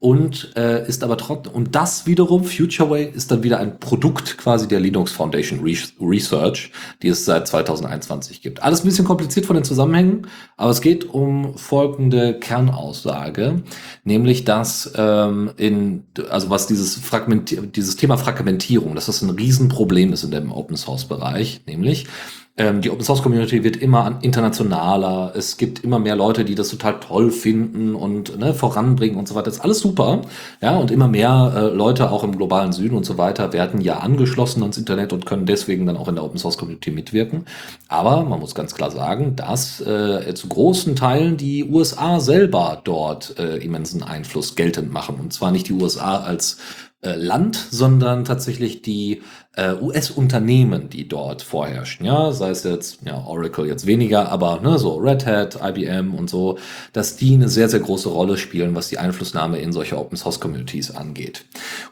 und 0.00 0.56
äh, 0.56 0.88
ist 0.88 1.04
aber 1.04 1.18
trotzdem 1.18 1.52
und 1.52 1.74
das 1.74 2.06
wiederum 2.06 2.44
FutureWay 2.44 3.04
ist 3.04 3.30
dann 3.30 3.42
wieder 3.42 3.58
ein 3.58 3.78
Produkt 3.78 4.38
quasi 4.38 4.66
der 4.66 4.80
Linux 4.80 5.12
Foundation 5.12 5.60
Research, 5.60 6.72
die 7.02 7.08
es 7.08 7.26
seit 7.26 7.46
2021 7.46 8.40
gibt. 8.40 8.62
Alles 8.62 8.82
ein 8.82 8.86
bisschen 8.86 9.04
kompliziert 9.04 9.44
von 9.44 9.56
den 9.56 9.64
Zusammenhängen, 9.64 10.26
aber 10.56 10.70
es 10.70 10.80
geht 10.80 11.10
um 11.10 11.56
folgende 11.58 12.40
Kernaussage, 12.40 13.62
nämlich 14.02 14.44
dass 14.44 14.90
ähm, 14.96 15.50
in 15.58 16.04
also 16.30 16.48
was 16.48 16.66
dieses 16.66 16.96
Fragmenti 16.96 17.58
dieses 17.68 17.96
Thema 17.96 18.16
Fragmentierung, 18.16 18.94
dass 18.94 19.06
das 19.06 19.20
ein 19.20 19.30
Riesenproblem 19.30 20.14
ist 20.14 20.24
in 20.24 20.30
dem 20.30 20.50
Open 20.50 20.78
Source 20.78 21.04
Bereich, 21.04 21.60
nämlich 21.66 22.06
ähm, 22.60 22.82
die 22.82 22.90
Open 22.90 23.02
Source 23.02 23.22
Community 23.22 23.64
wird 23.64 23.78
immer 23.78 24.18
internationaler. 24.20 25.32
Es 25.34 25.56
gibt 25.56 25.82
immer 25.82 25.98
mehr 25.98 26.14
Leute, 26.14 26.44
die 26.44 26.54
das 26.54 26.68
total 26.68 27.00
toll 27.00 27.30
finden 27.30 27.94
und 27.94 28.38
ne, 28.38 28.52
voranbringen 28.52 29.16
und 29.16 29.26
so 29.26 29.34
weiter. 29.34 29.46
Das 29.46 29.56
ist 29.56 29.60
alles 29.62 29.80
super. 29.80 30.20
Ja, 30.60 30.76
und 30.76 30.90
immer 30.90 31.08
mehr 31.08 31.54
äh, 31.56 31.74
Leute 31.74 32.10
auch 32.10 32.22
im 32.22 32.36
globalen 32.36 32.72
Süden 32.72 32.96
und 32.96 33.06
so 33.06 33.16
weiter 33.16 33.54
werden 33.54 33.80
ja 33.80 34.00
angeschlossen 34.00 34.60
ans 34.60 34.76
Internet 34.76 35.14
und 35.14 35.24
können 35.24 35.46
deswegen 35.46 35.86
dann 35.86 35.96
auch 35.96 36.08
in 36.08 36.16
der 36.16 36.24
Open 36.24 36.36
Source 36.36 36.58
Community 36.58 36.90
mitwirken. 36.90 37.46
Aber 37.88 38.24
man 38.24 38.38
muss 38.38 38.54
ganz 38.54 38.74
klar 38.74 38.90
sagen, 38.90 39.36
dass 39.36 39.80
äh, 39.80 40.34
zu 40.34 40.48
großen 40.48 40.96
Teilen 40.96 41.38
die 41.38 41.64
USA 41.64 42.20
selber 42.20 42.82
dort 42.84 43.38
äh, 43.38 43.56
immensen 43.56 44.02
Einfluss 44.02 44.54
geltend 44.54 44.92
machen. 44.92 45.16
Und 45.18 45.32
zwar 45.32 45.50
nicht 45.50 45.68
die 45.68 45.72
USA 45.72 46.18
als 46.18 46.58
äh, 47.02 47.14
Land, 47.14 47.56
sondern 47.56 48.26
tatsächlich 48.26 48.82
die 48.82 49.22
äh, 49.56 49.74
US-Unternehmen, 49.74 50.88
die 50.90 51.08
dort 51.08 51.42
vorherrschen. 51.42 52.06
Ja, 52.06 52.30
sei 52.30 52.50
es 52.50 52.62
jetzt 52.62 53.00
ja, 53.04 53.24
Oracle 53.26 53.66
jetzt 53.66 53.84
weniger, 53.84 54.30
aber 54.30 54.60
ne, 54.60 54.78
so 54.78 54.94
Red 54.94 55.26
Hat, 55.26 55.58
IBM 55.62 56.14
und 56.14 56.30
so, 56.30 56.56
dass 56.92 57.16
die 57.16 57.34
eine 57.34 57.48
sehr, 57.48 57.68
sehr 57.68 57.80
große 57.80 58.08
Rolle 58.08 58.36
spielen, 58.36 58.76
was 58.76 58.88
die 58.88 58.98
Einflussnahme 58.98 59.58
in 59.58 59.72
solche 59.72 59.98
Open 59.98 60.16
Source 60.16 60.38
Communities 60.38 60.92
angeht. 60.94 61.44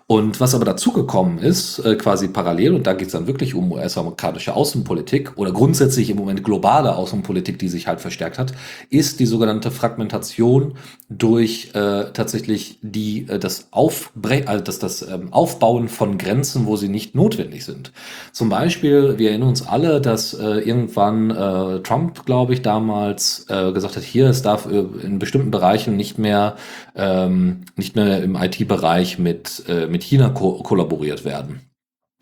Und 0.06 0.40
was 0.40 0.54
aber 0.54 0.64
dazugekommen 0.64 1.38
ist, 1.38 1.80
äh, 1.80 1.96
quasi 1.96 2.28
parallel, 2.28 2.74
und 2.74 2.86
da 2.86 2.94
geht 2.94 3.08
es 3.08 3.12
dann 3.12 3.26
wirklich 3.26 3.54
um 3.54 3.72
US-amerikanische 3.72 4.54
Außenpolitik 4.54 5.36
oder 5.36 5.52
grundsätzlich 5.52 6.10
im 6.10 6.16
Moment 6.16 6.44
globale 6.44 6.94
Außenpolitik, 6.94 7.58
die 7.58 7.68
sich 7.68 7.88
halt 7.88 8.00
verstärkt 8.00 8.38
hat, 8.38 8.52
ist 8.88 9.18
die 9.18 9.26
sogenannte 9.26 9.70
Fragmentation 9.72 10.74
durch 11.10 11.70
äh, 11.74 12.12
tatsächlich 12.12 12.78
die 12.82 13.26
äh, 13.28 13.38
das 13.38 13.68
Aufbre 13.72 14.46
also 14.46 14.62
das, 14.62 14.78
das 14.78 15.02
ähm, 15.02 15.32
Aufbauen 15.32 15.88
von 15.88 16.18
Grenzen, 16.18 16.66
wo 16.66 16.76
sie 16.76 16.88
nicht 16.88 17.14
notwendig 17.14 17.47
notwendig 17.48 17.64
sind. 17.64 17.92
Zum 18.32 18.48
Beispiel, 18.48 19.18
wir 19.18 19.30
erinnern 19.30 19.48
uns 19.48 19.66
alle, 19.66 20.00
dass 20.00 20.34
äh, 20.34 20.60
irgendwann 20.60 21.30
äh, 21.30 21.80
Trump, 21.80 22.24
glaube 22.26 22.54
ich, 22.54 22.62
damals 22.62 23.46
äh, 23.48 23.72
gesagt 23.72 23.96
hat, 23.96 24.02
hier, 24.02 24.28
es 24.28 24.42
darf 24.42 24.66
äh, 24.66 24.84
in 25.02 25.18
bestimmten 25.18 25.50
Bereichen 25.50 25.96
nicht 25.96 26.18
mehr, 26.18 26.56
ähm, 26.94 27.62
nicht 27.76 27.96
mehr 27.96 28.22
im 28.22 28.36
IT-Bereich 28.36 29.18
mit, 29.18 29.64
äh, 29.68 29.86
mit 29.86 30.02
China 30.02 30.28
ko 30.30 30.62
kollaboriert 30.62 31.24
werden. 31.24 31.67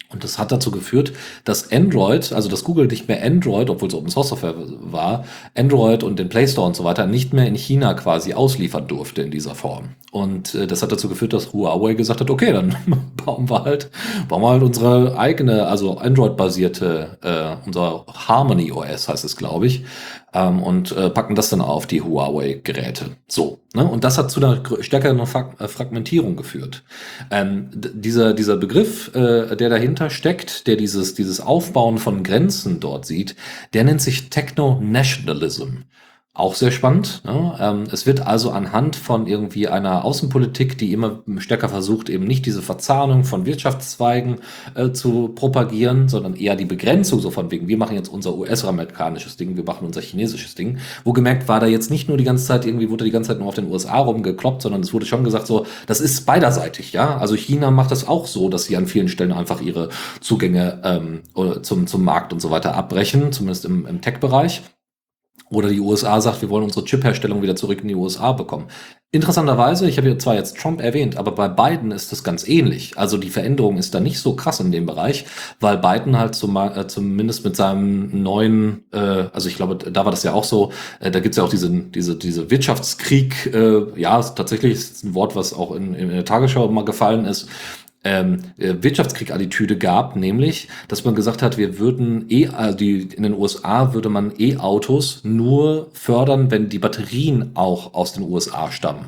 Und 0.09 0.23
das 0.23 0.39
hat 0.39 0.53
dazu 0.53 0.71
geführt, 0.71 1.13
dass 1.45 1.73
Android, 1.73 2.33
also 2.33 2.49
dass 2.49 2.63
Google 2.63 2.87
nicht 2.87 3.09
mehr 3.09 3.25
Android, 3.25 3.69
obwohl 3.71 3.89
es 3.89 3.95
Open 3.95 4.11
Source 4.11 4.29
Software 4.29 4.55
war, 4.57 5.25
Android 5.57 6.05
und 6.05 6.19
den 6.19 6.29
Play 6.29 6.47
Store 6.47 6.67
und 6.67 6.77
so 6.77 6.85
weiter 6.85 7.07
nicht 7.07 7.33
mehr 7.33 7.47
in 7.47 7.57
China 7.57 7.95
quasi 7.95 8.33
ausliefern 8.33 8.87
durfte 8.87 9.23
in 9.23 9.33
dieser 9.33 9.57
Form. 9.57 9.91
Und 10.13 10.55
äh, 10.55 10.67
das 10.69 10.83
hat 10.83 10.93
dazu 10.93 11.09
geführt, 11.09 11.33
dass 11.33 11.53
Huawei 11.53 11.95
gesagt 11.95 12.21
hat, 12.21 12.31
okay, 12.31 12.53
dann 12.53 12.77
bauen 13.25 13.51
wir 13.51 13.65
halt, 13.65 13.91
bauen 14.29 14.43
wir 14.43 14.51
halt 14.51 14.63
unsere 14.63 15.19
eigene, 15.19 15.67
also 15.67 15.99
Android-basierte, 15.99 17.19
äh, 17.23 17.67
unser 17.67 18.05
Harmony 18.07 18.71
OS 18.71 19.09
heißt 19.09 19.25
es, 19.25 19.37
glaube 19.37 19.67
ich, 19.67 19.85
ähm, 20.37 20.63
und 20.63 20.93
äh, 20.93 21.09
packen 21.09 21.35
das 21.35 21.49
dann 21.49 21.63
auf 21.63 21.87
die 21.87 22.03
Huawei-Geräte. 22.03 23.17
So. 23.27 23.61
Ne? 23.75 23.85
Und 23.87 24.05
das 24.05 24.19
hat 24.19 24.31
zu 24.31 24.41
einer 24.41 24.63
stärkeren 24.81 25.19
äh, 25.19 25.69
Fragmentierung 25.69 26.37
geführt. 26.37 26.85
Ähm, 27.31 27.71
dieser, 27.73 28.35
dieser 28.35 28.57
Begriff, 28.57 29.15
äh, 29.15 29.57
der 29.57 29.71
dahinter 29.71 30.11
steckt, 30.11 30.67
der 30.67 30.77
dieses, 30.77 31.15
dieses 31.15 31.41
Aufbauen 31.41 31.99
von 31.99 32.23
Grenzen 32.23 32.81
dort 32.81 33.07
sieht, 33.07 33.35
der 33.73 33.85
nennt 33.85 34.03
sich 34.03 34.29
Techno-Nationalism. 34.29 35.85
Auch 36.37 36.55
sehr 36.55 36.71
spannend. 36.71 37.23
Ne? 37.25 37.57
Ähm, 37.59 37.85
es 37.91 38.05
wird 38.05 38.27
also 38.27 38.51
anhand 38.51 38.95
von 38.95 39.27
irgendwie 39.27 39.69
einer 39.69 40.05
Außenpolitik, 40.05 40.77
die 40.77 40.93
immer 40.93 41.21
stärker 41.39 41.71
versucht, 41.71 42.11
eben 42.11 42.27
nicht 42.27 42.45
diese 42.45 42.61
Verzahnung 42.61 43.25
von 43.25 43.47
Wirtschaftszweigen 43.47 44.41
äh, 44.75 44.91
zu 44.91 45.29
propagieren, 45.29 46.11
sondern 46.11 46.35
eher 46.35 46.55
die 46.55 46.67
Begrenzung, 46.67 47.21
so 47.21 47.31
von 47.31 47.51
wegen, 47.51 47.69
wir 47.69 47.79
machen 47.79 47.97
jetzt 47.97 48.11
unser 48.11 48.37
US-amerikanisches 48.37 49.39
Ding, 49.39 49.57
wir 49.57 49.65
machen 49.65 49.87
unser 49.87 50.03
chinesisches 50.03 50.55
Ding. 50.55 50.77
Wo 51.05 51.15
gemerkt 51.15 51.49
war 51.49 51.59
da 51.59 51.67
jetzt 51.67 51.91
nicht 51.91 52.07
nur 52.07 52.19
die 52.19 52.25
ganze 52.25 52.45
Zeit, 52.45 52.67
irgendwie 52.67 52.91
wurde 52.91 53.07
die 53.07 53.13
ganze 53.13 53.29
Zeit 53.29 53.39
nur 53.39 53.49
auf 53.49 53.55
den 53.55 53.71
USA 53.71 53.97
rumgekloppt, 53.97 54.61
sondern 54.61 54.83
es 54.83 54.93
wurde 54.93 55.07
schon 55.07 55.25
gesagt, 55.25 55.47
so, 55.47 55.65
das 55.87 56.03
ist 56.03 56.27
beiderseitig, 56.27 56.93
ja. 56.93 57.17
Also 57.17 57.35
China 57.35 57.71
macht 57.71 57.91
das 57.91 58.07
auch 58.07 58.27
so, 58.27 58.51
dass 58.51 58.65
sie 58.65 58.77
an 58.77 58.87
vielen 58.87 59.09
Stellen 59.09 59.33
einfach 59.33 59.63
ihre 59.63 59.89
Zugänge 60.21 60.83
ähm, 60.85 61.23
zum, 61.63 61.87
zum 61.87 62.05
Markt 62.05 62.35
und 62.35 62.41
so 62.41 62.51
weiter 62.51 62.75
abbrechen, 62.75 63.33
zumindest 63.33 63.65
im, 63.65 63.87
im 63.87 64.03
Tech-Bereich. 64.03 64.61
Oder 65.51 65.69
die 65.69 65.81
USA 65.81 66.21
sagt, 66.21 66.43
wir 66.43 66.51
wollen 66.51 66.65
unsere 66.65 66.85
Chip-Herstellung 66.85 67.43
wieder 67.43 67.57
zurück 67.57 67.81
in 67.83 67.89
die 67.89 67.95
USA 67.95 68.33
bekommen. 68.33 68.67
Interessanterweise, 69.13 69.89
ich 69.89 69.97
habe 69.97 70.09
ja 70.09 70.19
zwar 70.19 70.35
jetzt 70.35 70.59
Trump 70.59 70.81
erwähnt, 70.81 71.17
aber 71.17 71.31
bei 71.31 71.49
Biden 71.49 71.93
ist 71.93 72.11
das 72.11 72.25
ganz 72.25 72.47
ähnlich. 72.47 72.99
Also 72.99 73.17
die 73.17 73.31
Veränderung 73.31 73.79
ist 73.79 73.95
da 73.95 74.01
nicht 74.01 74.19
so 74.19 74.35
krass 74.35 74.59
in 74.59 74.73
dem 74.73 74.85
Bereich, 74.85 75.25
weil 75.61 75.79
Biden 75.79 76.19
halt 76.19 76.35
zum, 76.35 76.57
äh, 76.57 76.87
zumindest 76.89 77.45
mit 77.45 77.55
seinem 77.55 78.23
neuen, 78.23 78.85
äh, 78.93 78.99
also 79.33 79.49
ich 79.49 79.57
glaube, 79.57 79.77
da 79.77 80.05
war 80.05 80.11
das 80.11 80.25
ja 80.25 80.33
auch 80.33 80.45
so, 80.45 80.73
äh, 81.01 81.11
da 81.11 81.21
gibt's 81.21 81.39
ja 81.39 81.45
auch 81.45 81.49
diesen, 81.49 81.93
diese, 81.93 82.17
diese 82.17 82.51
Wirtschaftskrieg, 82.51 83.55
äh, 83.55 83.99
ja, 83.99 84.21
tatsächlich 84.21 84.73
ist 84.73 85.05
ein 85.05 85.15
Wort, 85.15 85.37
was 85.37 85.55
auch 85.55 85.75
in, 85.75 85.95
in 85.95 86.09
der 86.11 86.25
Tagesschau 86.25 86.69
mal 86.69 86.85
gefallen 86.85 87.25
ist, 87.25 87.49
ähm, 88.07 88.39
äh, 88.57 88.75
Wirtschaftskrieg-Attitüde 88.81 89.77
gab, 89.77 90.15
nämlich, 90.15 90.69
dass 90.87 91.05
man 91.05 91.17
gesagt 91.17 91.43
hat, 91.43 91.59
wir 91.59 91.81
würden 91.81 92.27
e, 92.29 92.47
also 92.47 92.79
die, 92.79 93.03
in 93.03 93.25
den 93.25 93.35
USA 93.35 93.95
würde 93.95 94.09
man 94.09 94.33
E-Autos 94.39 95.23
nur 95.25 95.89
fördern, 95.93 96.53
wenn 96.53 96.69
die 96.69 96.79
Batterien 96.79 97.51
auch 97.55 97.95
aus 97.95 98.13
den 98.13 98.23
USA 98.23 98.71
stammen. 98.71 99.07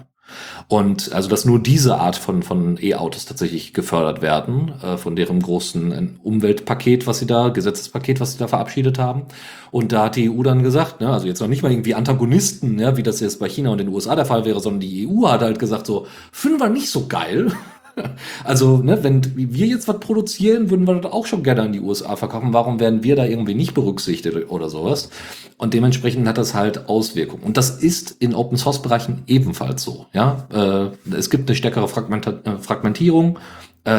Und 0.67 1.13
also, 1.13 1.29
dass 1.29 1.45
nur 1.45 1.63
diese 1.63 1.99
Art 1.99 2.17
von, 2.17 2.43
von 2.43 2.77
E-Autos 2.83 3.25
tatsächlich 3.25 3.73
gefördert 3.73 4.21
werden, 4.21 4.73
äh, 4.83 4.97
von 4.99 5.17
deren 5.17 5.41
großen 5.41 5.93
äh, 5.93 6.09
Umweltpaket, 6.23 7.07
was 7.07 7.21
sie 7.21 7.27
da, 7.27 7.49
Gesetzespaket, 7.49 8.21
was 8.21 8.33
sie 8.33 8.39
da 8.39 8.49
verabschiedet 8.49 8.99
haben. 8.99 9.23
Und 9.71 9.93
da 9.93 10.07
hat 10.07 10.17
die 10.17 10.29
EU 10.29 10.43
dann 10.43 10.63
gesagt, 10.63 11.01
ne, 11.01 11.09
also 11.09 11.27
jetzt 11.27 11.41
noch 11.41 11.49
nicht 11.49 11.63
mal 11.63 11.73
irgendwie 11.73 11.95
Antagonisten, 11.95 12.79
ja, 12.79 12.97
wie 12.97 13.03
das 13.03 13.21
jetzt 13.21 13.41
bei 13.41 13.49
China 13.49 13.71
und 13.71 13.79
den 13.79 13.89
USA 13.89 14.15
der 14.17 14.27
Fall 14.27 14.45
wäre, 14.45 14.61
sondern 14.61 14.81
die 14.81 15.09
EU 15.09 15.29
hat 15.29 15.41
halt 15.41 15.59
gesagt, 15.59 15.87
so, 15.87 16.07
finden 16.33 16.61
wir 16.61 16.69
nicht 16.69 16.91
so 16.91 17.07
geil. 17.07 17.53
Also, 18.45 18.79
ne, 18.79 19.03
wenn 19.03 19.23
wir 19.35 19.67
jetzt 19.67 19.89
was 19.89 20.01
produzieren, 20.01 20.71
würden 20.71 20.87
wir 20.87 20.95
das 20.95 21.13
auch 21.13 21.27
schon 21.27 21.43
gerne 21.43 21.63
an 21.63 21.73
die 21.73 21.81
USA 21.81 22.17
verkaufen. 22.17 22.53
Warum 22.53 22.81
werden 22.81 23.03
wir 23.03 23.17
da 23.17 23.25
irgendwie 23.25 23.55
nicht 23.55 23.75
berücksichtigt 23.75 24.49
oder 24.49 24.71
sowas? 24.71 25.11
Und 25.57 25.75
dementsprechend 25.75 26.27
hat 26.29 26.39
das 26.39 26.55
halt 26.55 26.89
Auswirkungen. 26.89 27.43
Und 27.43 27.57
das 27.57 27.71
ist 27.71 28.17
in 28.21 28.35
Open 28.35 28.57
Source 28.57 28.81
Bereichen 28.81 29.23
ebenfalls 29.27 29.83
so. 29.83 30.07
Ja, 30.13 30.47
äh, 30.53 31.15
es 31.17 31.31
gibt 31.31 31.49
eine 31.49 31.57
stärkere 31.57 31.85
äh, 31.85 32.59
Fragmentierung 32.59 33.39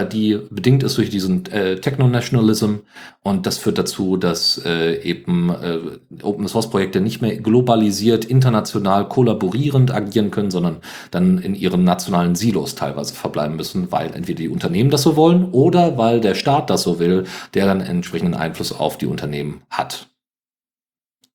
die 0.06 0.40
bedingt 0.50 0.84
ist 0.84 0.98
durch 0.98 1.10
diesen 1.10 1.46
äh, 1.48 1.78
Techno-Nationalism 1.78 2.76
und 3.24 3.46
das 3.46 3.58
führt 3.58 3.78
dazu, 3.78 4.18
dass 4.18 4.62
äh, 4.66 5.02
eben 5.02 5.50
äh, 5.50 5.80
Open-Source-Projekte 6.24 7.02
nicht 7.02 7.22
mehr 7.22 7.38
globalisiert, 7.38 8.26
international 8.26 9.08
kollaborierend 9.08 9.94
agieren 9.94 10.32
können, 10.32 10.52
sondern 10.52 10.78
dann 11.12 11.38
in 11.40 11.56
ihren 11.56 11.84
nationalen 11.84 12.36
Silos 12.36 12.76
teilweise 12.76 13.14
verbleiben 13.14 13.56
müssen, 13.56 13.92
weil 13.92 14.14
entweder 14.14 14.40
die 14.40 14.50
Unternehmen 14.50 14.90
das 14.90 15.04
so 15.04 15.16
wollen 15.16 15.50
oder 15.52 15.98
weil 15.98 16.22
der 16.22 16.36
Staat 16.36 16.70
das 16.70 16.84
so 16.84 17.00
will, 17.00 17.26
der 17.54 17.66
dann 17.66 17.82
entsprechenden 17.82 18.36
Einfluss 18.36 18.72
auf 18.72 18.98
die 18.98 19.08
Unternehmen 19.08 19.62
hat 19.70 20.08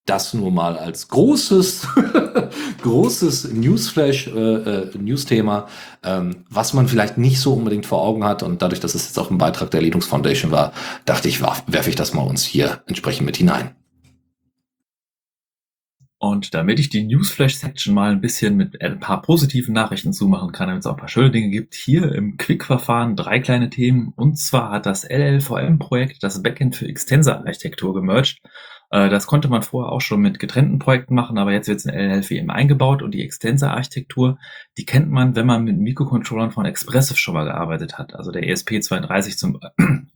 das 0.07 0.35
nur 0.35 0.51
mal 0.51 0.77
als 0.77 1.09
großes, 1.09 1.89
großes 2.83 3.53
Newsflash, 3.53 4.29
äh, 4.29 4.31
äh, 4.31 4.99
Newsthema, 4.99 5.67
ähm, 6.03 6.45
was 6.51 6.75
man 6.75 6.89
vielleicht 6.89 7.17
nicht 7.17 7.41
so 7.41 7.55
unbedingt 7.55 7.87
vor 7.87 8.03
Augen 8.03 8.25
hat. 8.25 8.43
Und 8.43 8.61
dadurch, 8.61 8.81
dass 8.81 8.95
es 8.95 9.07
jetzt 9.07 9.19
auch 9.19 9.31
ein 9.31 9.39
Beitrag 9.39 9.71
der 9.71 9.81
Linux 9.81 10.07
Foundation 10.07 10.51
war, 10.51 10.73
dachte 11.07 11.29
ich, 11.29 11.41
werfe 11.41 11.91
ich 11.91 11.97
das 11.97 12.13
mal 12.13 12.23
uns 12.23 12.45
hier 12.45 12.83
entsprechend 12.87 13.25
mit 13.27 13.37
hinein. 13.37 13.75
Und 16.19 16.55
damit 16.55 16.81
ich 16.81 16.89
die 16.89 17.05
Newsflash-Section 17.05 17.93
mal 17.93 18.11
ein 18.11 18.23
bisschen 18.23 18.57
mit 18.57 18.81
ein 18.81 18.99
paar 18.99 19.21
positiven 19.21 19.75
Nachrichten 19.75 20.15
zumachen 20.15 20.53
kann, 20.53 20.69
damit 20.69 20.81
es 20.81 20.87
auch 20.87 20.93
ein 20.93 20.99
paar 20.99 21.09
schöne 21.09 21.31
Dinge 21.31 21.51
gibt, 21.51 21.75
hier 21.75 22.13
im 22.13 22.39
Quick-Verfahren 22.39 23.15
drei 23.15 23.41
kleine 23.41 23.69
Themen. 23.69 24.13
Und 24.17 24.39
zwar 24.39 24.71
hat 24.71 24.87
das 24.87 25.05
LLVM-Projekt 25.05 26.23
das 26.23 26.43
Backend 26.43 26.77
für 26.77 26.89
Extensor-Architektur 26.89 27.93
gemerged 27.95 28.41
das 28.95 29.27
konnte 29.27 29.49
man 29.49 29.63
vorher 29.63 29.91
auch 29.91 30.01
schon 30.01 30.21
mit 30.21 30.39
getrennten 30.39 30.79
Projekten 30.79 31.17
machen, 31.17 31.37
aber 31.37 31.53
jetzt 31.53 31.67
wird 31.67 31.79
es 31.79 31.85
in 31.85 31.93
LLVM 31.93 32.49
eingebaut 32.49 33.03
und 33.03 33.13
die 33.13 33.25
Extensor-Architektur, 33.25 34.39
die 34.79 34.87
kennt 34.87 35.11
man, 35.11 35.35
wenn 35.35 35.47
man 35.47 35.65
mit 35.65 35.77
Mikrocontrollern 35.79 36.53
von 36.53 36.65
Expressive 36.65 37.19
schon 37.19 37.35
mal 37.35 37.45
gearbeitet 37.45 37.99
hat. 37.99 38.15
Also 38.15 38.31
der 38.31 38.45
ESP32 38.45 39.37
zum, 39.37 39.59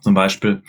zum 0.00 0.14
Beispiel. 0.14 0.62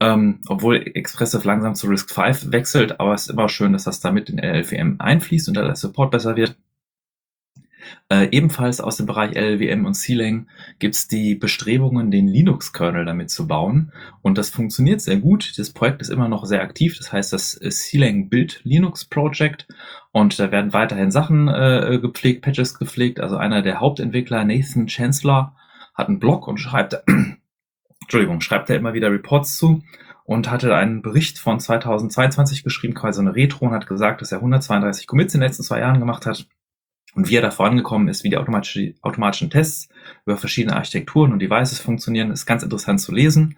Ähm, 0.00 0.40
obwohl 0.48 0.76
Expressive 0.94 1.46
langsam 1.46 1.74
zu 1.74 1.86
RISC-V 1.86 2.52
wechselt, 2.52 2.98
aber 2.98 3.12
es 3.12 3.22
ist 3.22 3.30
immer 3.30 3.50
schön, 3.50 3.74
dass 3.74 3.84
das 3.84 4.00
damit 4.00 4.30
in 4.30 4.38
LLVM 4.38 4.96
einfließt 4.98 5.48
und 5.48 5.54
da 5.54 5.64
der 5.64 5.76
Support 5.76 6.10
besser 6.10 6.34
wird. 6.34 6.56
Äh, 8.08 8.28
ebenfalls 8.30 8.80
aus 8.80 8.96
dem 8.96 9.06
Bereich 9.06 9.34
LLVM 9.34 9.84
und 9.84 9.94
C-Lang 9.94 10.46
gibt 10.78 10.94
es 10.94 11.08
die 11.08 11.34
Bestrebungen, 11.34 12.10
den 12.10 12.28
Linux-Kernel 12.28 13.04
damit 13.04 13.30
zu 13.30 13.48
bauen. 13.48 13.92
Und 14.22 14.38
das 14.38 14.50
funktioniert 14.50 15.00
sehr 15.00 15.16
gut. 15.16 15.58
Das 15.58 15.70
Projekt 15.70 16.00
ist 16.02 16.10
immer 16.10 16.28
noch 16.28 16.44
sehr 16.44 16.62
aktiv. 16.62 16.96
Das 16.98 17.12
heißt, 17.12 17.32
das 17.32 17.58
C-Lang 17.58 18.28
Build 18.28 18.60
Linux 18.62 19.04
Project. 19.04 19.66
Und 20.12 20.38
da 20.38 20.52
werden 20.52 20.72
weiterhin 20.72 21.10
Sachen 21.10 21.48
äh, 21.48 21.98
gepflegt, 22.00 22.42
Patches 22.42 22.78
gepflegt. 22.78 23.18
Also 23.18 23.36
einer 23.36 23.62
der 23.62 23.80
Hauptentwickler, 23.80 24.44
Nathan 24.44 24.86
Chancellor, 24.86 25.56
hat 25.94 26.08
einen 26.08 26.20
Blog 26.20 26.46
und 26.46 26.58
schreibt, 26.58 27.02
Entschuldigung, 28.02 28.40
schreibt 28.40 28.70
er 28.70 28.76
immer 28.76 28.94
wieder 28.94 29.10
Reports 29.10 29.56
zu 29.56 29.82
und 30.24 30.50
hatte 30.50 30.74
einen 30.76 31.02
Bericht 31.02 31.38
von 31.38 31.58
2022 31.58 32.62
geschrieben, 32.62 32.94
quasi 32.94 33.20
eine 33.20 33.34
Retro 33.34 33.66
und 33.66 33.72
hat 33.72 33.86
gesagt, 33.86 34.20
dass 34.20 34.32
er 34.32 34.38
132 34.38 35.06
Commits 35.06 35.34
in 35.34 35.40
den 35.40 35.48
letzten 35.48 35.62
zwei 35.62 35.80
Jahren 35.80 35.98
gemacht 35.98 36.26
hat 36.26 36.46
und 37.16 37.30
wie 37.30 37.36
er 37.36 37.42
da 37.42 37.50
vorangekommen 37.50 38.08
ist, 38.08 38.22
wie 38.24 38.28
die 38.28 38.36
automatische, 38.36 38.94
automatischen 39.00 39.50
Tests 39.50 39.88
über 40.26 40.36
verschiedene 40.36 40.76
Architekturen 40.76 41.32
und 41.32 41.40
Devices 41.40 41.80
funktionieren, 41.80 42.30
ist 42.30 42.46
ganz 42.46 42.62
interessant 42.62 43.00
zu 43.00 43.12
lesen. 43.12 43.56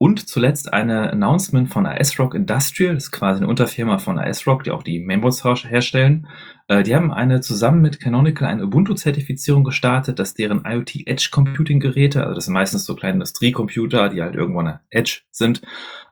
Und 0.00 0.28
zuletzt 0.28 0.72
eine 0.72 1.12
Announcement 1.12 1.70
von 1.70 1.86
ASRock 1.86 2.34
Industrial, 2.34 2.94
das 2.94 3.04
ist 3.04 3.10
quasi 3.10 3.38
eine 3.38 3.48
Unterfirma 3.48 3.98
von 3.98 4.18
ASRock, 4.18 4.62
die 4.64 4.70
auch 4.70 4.84
die 4.84 5.00
Mainboards 5.00 5.44
herstellen. 5.44 6.28
Äh, 6.68 6.84
die 6.84 6.94
haben 6.94 7.12
eine 7.12 7.40
zusammen 7.40 7.82
mit 7.82 7.98
Canonical 7.98 8.48
eine 8.48 8.64
Ubuntu-Zertifizierung 8.64 9.64
gestartet, 9.64 10.20
dass 10.20 10.34
deren 10.34 10.64
IoT 10.64 11.06
Edge 11.06 11.30
Computing 11.32 11.80
Geräte, 11.80 12.22
also 12.22 12.34
das 12.34 12.44
sind 12.44 12.54
meistens 12.54 12.84
so 12.84 12.94
kleine 12.94 13.14
Industriecomputer, 13.14 14.08
die 14.08 14.22
halt 14.22 14.36
irgendwo 14.36 14.60
eine 14.60 14.80
Edge 14.90 15.22
sind, 15.32 15.62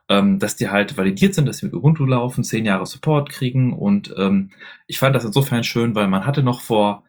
ähm, 0.09 0.39
dass 0.39 0.55
die 0.55 0.69
halt 0.69 0.97
validiert 0.97 1.33
sind, 1.33 1.45
dass 1.47 1.57
sie 1.57 1.65
mit 1.65 1.75
Ubuntu 1.75 2.05
laufen, 2.05 2.43
zehn 2.43 2.65
Jahre 2.65 2.85
Support 2.85 3.29
kriegen. 3.29 3.73
Und 3.73 4.13
ähm, 4.17 4.51
ich 4.87 4.99
fand 4.99 5.15
das 5.15 5.25
insofern 5.25 5.63
schön, 5.63 5.95
weil 5.95 6.07
man 6.07 6.25
hatte 6.25 6.43
noch 6.43 6.61
vor 6.61 7.03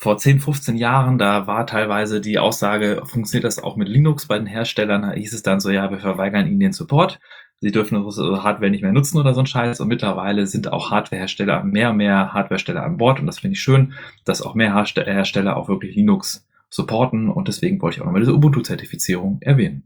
vor 0.00 0.16
10, 0.16 0.38
15 0.38 0.76
Jahren, 0.76 1.18
da 1.18 1.48
war 1.48 1.66
teilweise 1.66 2.20
die 2.20 2.38
Aussage, 2.38 3.02
funktioniert 3.04 3.42
das 3.42 3.60
auch 3.60 3.74
mit 3.74 3.88
Linux 3.88 4.26
bei 4.26 4.38
den 4.38 4.46
Herstellern, 4.46 5.02
da 5.02 5.10
hieß 5.10 5.32
es 5.32 5.42
dann 5.42 5.58
so, 5.58 5.70
ja, 5.70 5.90
wir 5.90 5.98
verweigern 5.98 6.46
ihnen 6.46 6.60
den 6.60 6.72
Support, 6.72 7.18
sie 7.60 7.72
dürfen 7.72 7.96
unsere 7.96 8.44
Hardware 8.44 8.70
nicht 8.70 8.82
mehr 8.82 8.92
nutzen 8.92 9.18
oder 9.18 9.34
so 9.34 9.40
ein 9.40 9.46
Scheiß. 9.46 9.80
Und 9.80 9.88
mittlerweile 9.88 10.46
sind 10.46 10.72
auch 10.72 10.90
Hardwarehersteller, 10.90 11.64
mehr 11.64 11.90
und 11.90 11.96
mehr 11.96 12.32
Hardwarehersteller 12.32 12.84
an 12.84 12.96
Bord. 12.96 13.20
Und 13.20 13.26
das 13.26 13.40
finde 13.40 13.54
ich 13.54 13.60
schön, 13.60 13.94
dass 14.24 14.42
auch 14.42 14.54
mehr 14.54 14.72
Hersteller 14.74 15.56
auch 15.56 15.68
wirklich 15.68 15.96
Linux 15.96 16.46
supporten. 16.70 17.28
Und 17.28 17.48
deswegen 17.48 17.80
wollte 17.82 17.96
ich 17.96 18.00
auch 18.02 18.06
nochmal 18.06 18.20
diese 18.20 18.34
Ubuntu-Zertifizierung 18.34 19.38
erwähnen. 19.40 19.84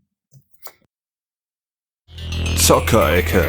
Zockerecke. 2.57 3.45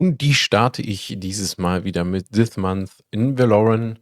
Und 0.00 0.20
die 0.20 0.34
starte 0.34 0.82
ich 0.82 1.14
dieses 1.18 1.58
Mal 1.58 1.84
wieder 1.84 2.04
mit 2.04 2.30
This 2.30 2.56
Month 2.56 2.90
in 3.10 3.38
Valoran. 3.38 3.98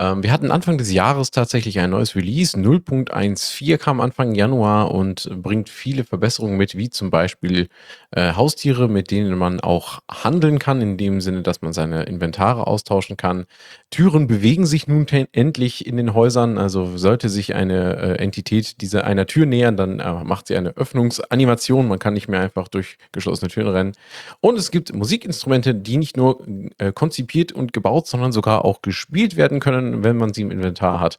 Ähm, 0.00 0.22
wir 0.22 0.32
hatten 0.32 0.50
Anfang 0.50 0.78
des 0.78 0.90
Jahres 0.90 1.30
tatsächlich 1.30 1.78
ein 1.78 1.90
neues 1.90 2.16
Release. 2.16 2.56
0.14 2.56 3.76
kam 3.76 4.00
Anfang 4.00 4.34
Januar 4.34 4.92
und 4.92 5.28
bringt 5.42 5.68
viele 5.68 6.04
Verbesserungen 6.04 6.56
mit, 6.56 6.74
wie 6.74 6.88
zum 6.88 7.10
Beispiel 7.10 7.68
äh, 8.12 8.32
Haustiere, 8.32 8.88
mit 8.88 9.10
denen 9.10 9.36
man 9.36 9.60
auch 9.60 10.00
handeln 10.10 10.58
kann, 10.58 10.80
in 10.80 10.96
dem 10.96 11.20
Sinne, 11.20 11.42
dass 11.42 11.60
man 11.60 11.74
seine 11.74 12.04
Inventare 12.04 12.66
austauschen 12.66 13.18
kann. 13.18 13.44
Türen 13.90 14.26
bewegen 14.26 14.64
sich 14.64 14.88
nun 14.88 15.06
endlich 15.32 15.86
in 15.86 15.98
den 15.98 16.14
Häusern. 16.14 16.56
Also 16.56 16.96
sollte 16.96 17.28
sich 17.28 17.54
eine 17.54 17.96
äh, 17.96 18.12
Entität 18.22 18.80
dieser 18.80 19.04
einer 19.04 19.26
Tür 19.26 19.44
nähern, 19.44 19.76
dann 19.76 20.00
äh, 20.00 20.24
macht 20.24 20.46
sie 20.46 20.56
eine 20.56 20.70
Öffnungsanimation. 20.78 21.88
Man 21.88 21.98
kann 21.98 22.14
nicht 22.14 22.28
mehr 22.28 22.40
einfach 22.40 22.68
durch 22.68 22.96
geschlossene 23.12 23.50
Türen 23.50 23.68
rennen. 23.68 23.92
Und 24.40 24.58
es 24.58 24.70
gibt 24.70 24.94
Musikinstrumente, 24.94 25.74
die 25.74 25.98
nicht 25.98 26.16
nur 26.16 26.42
äh, 26.78 26.90
konzipiert 26.90 27.52
und 27.52 27.74
gebaut, 27.74 28.06
sondern 28.06 28.32
sogar 28.32 28.64
auch 28.64 28.80
gespielt 28.80 29.36
werden 29.36 29.60
können 29.60 29.89
wenn 30.04 30.16
man 30.16 30.32
sie 30.32 30.42
im 30.42 30.50
Inventar 30.50 31.00
hat. 31.00 31.18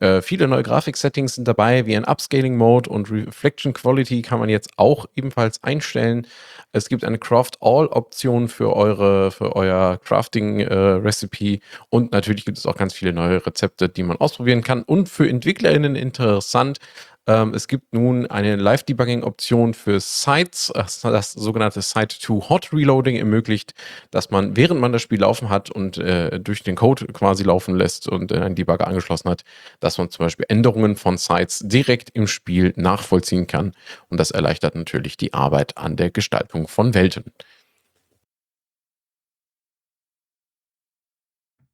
Äh, 0.00 0.20
viele 0.20 0.46
neue 0.46 0.62
Grafik-Settings 0.62 1.36
sind 1.36 1.48
dabei, 1.48 1.86
wie 1.86 1.96
ein 1.96 2.04
Upscaling-Mode 2.04 2.90
und 2.90 3.10
Reflection 3.10 3.72
Quality 3.72 4.20
kann 4.22 4.38
man 4.38 4.50
jetzt 4.50 4.70
auch 4.76 5.06
ebenfalls 5.14 5.62
einstellen. 5.62 6.26
Es 6.72 6.88
gibt 6.88 7.02
eine 7.02 7.18
Craft-All-Option 7.18 8.48
für 8.48 8.76
eure, 8.76 9.30
für 9.30 9.56
euer 9.56 9.98
Crafting-Recipe 10.04 11.54
äh, 11.54 11.60
und 11.88 12.12
natürlich 12.12 12.44
gibt 12.44 12.58
es 12.58 12.66
auch 12.66 12.76
ganz 12.76 12.92
viele 12.92 13.14
neue 13.14 13.44
Rezepte, 13.46 13.88
die 13.88 14.02
man 14.02 14.18
ausprobieren 14.18 14.62
kann. 14.62 14.82
Und 14.82 15.08
für 15.08 15.28
EntwicklerInnen 15.28 15.96
interessant, 15.96 16.78
ähm, 17.26 17.54
es 17.54 17.66
gibt 17.66 17.92
nun 17.92 18.26
eine 18.26 18.56
Live-Debugging-Option 18.56 19.74
für 19.74 19.98
Sites, 19.98 20.72
das, 20.74 21.32
sogenannte 21.32 21.82
Site-to-Hot-Reloading 21.82 23.16
ermöglicht, 23.16 23.74
dass 24.10 24.30
man, 24.30 24.56
während 24.56 24.80
man 24.80 24.92
das 24.92 25.02
Spiel 25.02 25.20
laufen 25.20 25.48
hat 25.48 25.70
und 25.70 25.98
äh, 25.98 26.38
durch 26.38 26.62
den 26.62 26.76
Code 26.76 27.06
quasi 27.06 27.42
laufen 27.42 27.74
lässt 27.74 28.08
und 28.08 28.30
äh, 28.30 28.36
einen 28.38 28.54
Debugger 28.54 28.86
angeschlossen 28.86 29.28
hat, 29.28 29.42
dass 29.80 29.98
man 29.98 30.10
zum 30.10 30.24
Beispiel 30.24 30.46
Änderungen 30.48 30.94
von 30.94 31.16
Sites 31.18 31.62
direkt 31.64 32.10
im 32.14 32.28
Spiel 32.28 32.72
nachvollziehen 32.76 33.48
kann. 33.48 33.72
Und 34.08 34.20
das 34.20 34.30
erleichtert 34.30 34.76
natürlich 34.76 35.16
die 35.16 35.34
Arbeit 35.34 35.76
an 35.76 35.96
der 35.96 36.10
Gestaltung 36.10 36.68
von 36.68 36.94
Welten. 36.94 37.24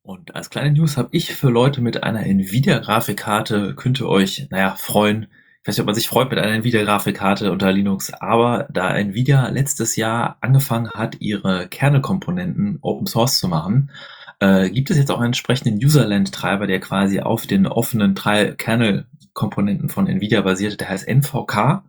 Und 0.03 0.35
als 0.35 0.51
kleine 0.51 0.73
News 0.73 0.97
habe 0.97 1.11
ich 1.13 1.33
für 1.35 1.49
Leute 1.49 1.81
mit 1.81 2.03
einer 2.03 2.27
Nvidia-Grafikkarte, 2.27 3.75
könnt 3.77 4.01
ihr 4.01 4.09
euch, 4.09 4.49
naja, 4.51 4.75
freuen, 4.77 5.29
ich 5.63 5.69
weiß 5.69 5.77
nicht, 5.77 5.83
ob 5.83 5.87
man 5.87 5.95
sich 5.95 6.09
freut 6.09 6.29
mit 6.29 6.41
einer 6.41 6.55
Nvidia-Grafikkarte 6.55 7.53
unter 7.53 7.71
Linux, 7.71 8.13
aber 8.13 8.67
da 8.73 8.97
Nvidia 8.97 9.49
letztes 9.49 9.95
Jahr 9.95 10.37
angefangen 10.41 10.91
hat, 10.91 11.21
ihre 11.21 11.69
Kernelkomponenten 11.69 12.81
Open 12.83 13.07
Source 13.07 13.39
zu 13.39 13.47
machen, 13.47 13.93
äh, 14.41 14.71
gibt 14.71 14.91
es 14.91 14.97
jetzt 14.97 15.13
auch 15.13 15.19
einen 15.19 15.27
entsprechenden 15.27 15.77
Userland-Treiber, 15.77 16.67
der 16.67 16.81
quasi 16.81 17.21
auf 17.21 17.47
den 17.47 17.69
offenen 17.69 18.17
Kernel-Komponenten 18.17 19.89
von 19.89 20.09
NVIDIA 20.09 20.41
basiert, 20.41 20.81
der 20.81 20.89
heißt 20.89 21.07
NVK. 21.07 21.85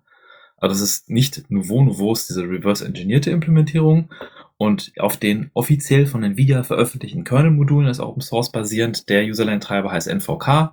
Also 0.57 0.75
das 0.75 0.81
ist 0.81 1.09
nicht 1.09 1.49
Nouveau 1.49 1.83
Nouveau, 1.83 2.13
ist 2.13 2.29
diese 2.29 2.43
reverse-engineerte 2.43 3.31
Implementierung 3.31 4.09
und 4.63 4.93
auf 4.97 5.17
den 5.17 5.51
offiziell 5.53 6.05
von 6.05 6.23
NVIDIA 6.23 6.63
veröffentlichten 6.63 7.25
Kernel-Modulen 7.25 7.89
ist 7.89 7.99
Open 7.99 8.21
Source 8.21 8.49
basierend. 8.49 9.09
Der 9.09 9.25
Userland-Treiber 9.25 9.91
heißt 9.91 10.07
NVK. 10.07 10.71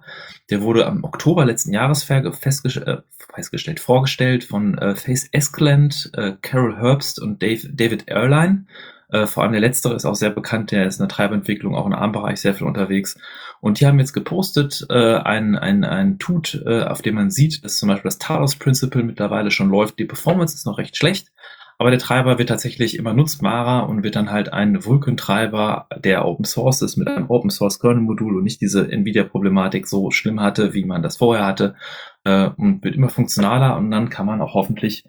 Der 0.49 0.63
wurde 0.63 0.87
am 0.87 1.03
Oktober 1.03 1.45
letzten 1.45 1.73
Jahres 1.73 2.05
festgestellt, 2.05 2.87
äh, 2.87 2.99
festgestellt 3.35 3.81
vorgestellt 3.81 4.45
von 4.45 4.79
äh, 4.79 4.95
Face 4.95 5.29
Escland, 5.33 6.13
äh, 6.15 6.35
Carol 6.41 6.77
Herbst 6.77 7.21
und 7.21 7.43
Dave, 7.43 7.69
David 7.69 8.07
Erline. 8.07 8.67
Äh, 9.09 9.27
vor 9.27 9.43
allem 9.43 9.51
der 9.51 9.61
letztere 9.61 9.97
ist 9.97 10.05
auch 10.05 10.15
sehr 10.15 10.31
bekannt, 10.31 10.71
der 10.71 10.87
ist 10.87 11.01
in 11.01 11.09
der 11.09 11.17
Treiberentwicklung 11.17 11.75
auch 11.75 11.87
im 11.87 11.93
ARM-Bereich 11.93 12.41
sehr 12.41 12.55
viel 12.55 12.69
unterwegs. 12.69 13.19
Und 13.61 13.81
die 13.81 13.87
haben 13.87 13.99
jetzt 13.99 14.13
gepostet 14.13 14.87
äh, 14.89 15.17
ein, 15.17 15.57
ein, 15.57 15.83
ein 15.83 16.21
Tut, 16.21 16.63
äh, 16.65 16.85
auf 16.85 17.03
dem 17.03 17.17
man 17.17 17.33
sieht, 17.33 17.65
dass 17.65 17.79
zum 17.79 17.89
Beispiel 17.89 18.09
das 18.09 18.19
Talos 18.19 18.55
Principle 18.55 19.03
mittlerweile 19.03 19.51
schon 19.51 19.69
läuft. 19.69 19.99
Die 19.99 20.05
Performance 20.05 20.55
ist 20.55 20.65
noch 20.65 20.79
recht 20.79 20.97
schlecht, 20.97 21.33
aber 21.81 21.91
der 21.91 21.99
Treiber 21.99 22.39
wird 22.39 22.51
tatsächlich 22.51 22.99
immer 22.99 23.15
nutzbarer 23.15 23.89
und 23.89 24.03
wird 24.03 24.15
dann 24.15 24.31
halt 24.31 24.53
ein 24.53 24.85
Vulkan-Treiber, 24.85 25.89
der 26.05 26.27
Open 26.27 26.45
Source 26.45 26.83
ist, 26.83 26.99
mit 26.99 27.09
einem 27.09 27.31
Open 27.31 27.49
Source 27.49 27.81
Kernel-Modul 27.81 28.37
und 28.37 28.45
nicht 28.45 28.61
diese 28.61 28.93
Nvidia-Problematik 28.93 29.89
so 29.89 30.11
schlimm 30.11 30.43
hatte, 30.43 30.75
wie 30.75 30.85
man 30.85 31.03
das 31.03 31.17
vorher 31.17 31.47
hatte, 31.47 31.77
äh, 32.25 32.51
und 32.59 32.85
wird 32.85 32.97
immer 32.97 33.09
funktionaler 33.09 33.79
und 33.79 33.91
dann 33.91 34.11
kann 34.11 34.27
man 34.27 34.43
auch 34.43 34.53
hoffentlich, 34.53 35.07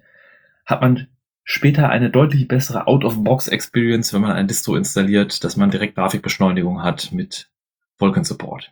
hat 0.65 0.79
man 0.79 1.07
später 1.43 1.89
eine 1.89 2.09
deutlich 2.09 2.47
bessere 2.47 2.87
Out-of-Box-Experience, 2.87 4.13
wenn 4.13 4.21
man 4.21 4.31
ein 4.31 4.47
Distro 4.47 4.77
installiert, 4.77 5.43
dass 5.43 5.57
man 5.57 5.71
direkt 5.71 5.95
Grafikbeschleunigung 5.95 6.81
hat 6.83 7.11
mit 7.11 7.51
Vulkan 7.97 8.23
Support. 8.23 8.71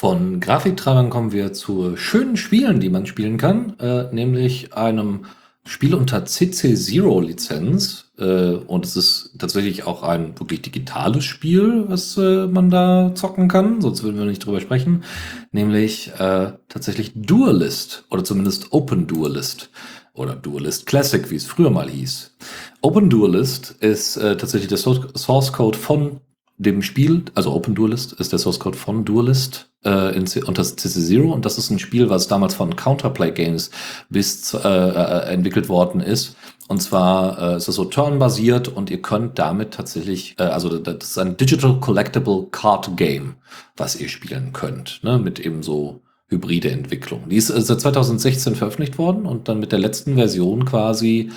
Von 0.00 0.40
Grafiktreibern 0.40 1.10
kommen 1.10 1.30
wir 1.30 1.52
zu 1.52 1.94
schönen 1.98 2.38
Spielen, 2.38 2.80
die 2.80 2.88
man 2.88 3.04
spielen 3.04 3.36
kann, 3.36 3.78
äh, 3.80 4.04
nämlich 4.14 4.72
einem 4.72 5.26
Spiel 5.66 5.94
unter 5.94 6.24
CC 6.24 6.74
Zero 6.74 7.20
Lizenz. 7.20 8.10
Äh, 8.16 8.52
und 8.54 8.86
es 8.86 8.96
ist 8.96 9.34
tatsächlich 9.38 9.86
auch 9.86 10.02
ein 10.02 10.40
wirklich 10.40 10.62
digitales 10.62 11.26
Spiel, 11.26 11.84
was 11.88 12.16
äh, 12.16 12.46
man 12.46 12.70
da 12.70 13.12
zocken 13.14 13.48
kann, 13.48 13.82
sonst 13.82 14.02
würden 14.02 14.16
wir 14.16 14.24
nicht 14.24 14.46
drüber 14.46 14.62
sprechen. 14.62 15.04
Nämlich 15.52 16.10
äh, 16.18 16.52
tatsächlich 16.70 17.12
Dualist 17.14 18.06
oder 18.10 18.24
zumindest 18.24 18.72
Open 18.72 19.06
Dualist 19.06 19.68
oder 20.14 20.34
Dualist 20.34 20.86
Classic, 20.86 21.30
wie 21.30 21.36
es 21.36 21.44
früher 21.44 21.68
mal 21.68 21.90
hieß. 21.90 22.38
Open 22.80 23.10
Dualist 23.10 23.72
ist 23.80 24.16
äh, 24.16 24.38
tatsächlich 24.38 24.68
der 24.68 24.78
Source 24.78 25.52
Code 25.52 25.76
von 25.76 26.20
dem 26.60 26.82
Spiel, 26.82 27.24
also 27.34 27.54
Open 27.54 27.74
Dualist 27.74 28.12
ist 28.12 28.32
der 28.32 28.38
Source 28.38 28.60
Code 28.60 28.76
von 28.76 29.06
Dualist 29.06 29.70
äh, 29.82 30.14
in, 30.14 30.24
unter 30.44 30.62
CC0 30.62 31.32
und 31.32 31.46
das 31.46 31.56
ist 31.56 31.70
ein 31.70 31.78
Spiel, 31.78 32.10
was 32.10 32.28
damals 32.28 32.54
von 32.54 32.76
Counterplay 32.76 33.30
Games 33.30 33.70
bis 34.10 34.52
äh, 34.52 34.58
äh, 34.58 35.32
entwickelt 35.32 35.70
worden 35.70 36.02
ist. 36.02 36.36
Und 36.68 36.82
zwar 36.82 37.54
äh, 37.54 37.56
ist 37.56 37.68
es 37.68 37.76
so 37.76 37.86
turnbasiert 37.86 38.68
und 38.68 38.90
ihr 38.90 39.00
könnt 39.00 39.38
damit 39.38 39.72
tatsächlich, 39.72 40.36
äh, 40.38 40.42
also 40.42 40.78
das 40.78 41.10
ist 41.10 41.18
ein 41.18 41.38
Digital 41.38 41.80
Collectible 41.80 42.48
Card 42.50 42.94
Game, 42.94 43.36
was 43.78 43.98
ihr 43.98 44.10
spielen 44.10 44.52
könnt, 44.52 45.00
ne, 45.02 45.18
mit 45.18 45.40
eben 45.40 45.62
so 45.62 46.02
hybride 46.28 46.70
Entwicklung. 46.70 47.30
Die 47.30 47.36
ist 47.36 47.48
äh, 47.48 47.60
seit 47.62 47.80
2016 47.80 48.54
veröffentlicht 48.54 48.98
worden 48.98 49.24
und 49.24 49.48
dann 49.48 49.60
mit 49.60 49.72
der 49.72 49.78
letzten 49.78 50.16
Version 50.16 50.66
quasi 50.66 51.30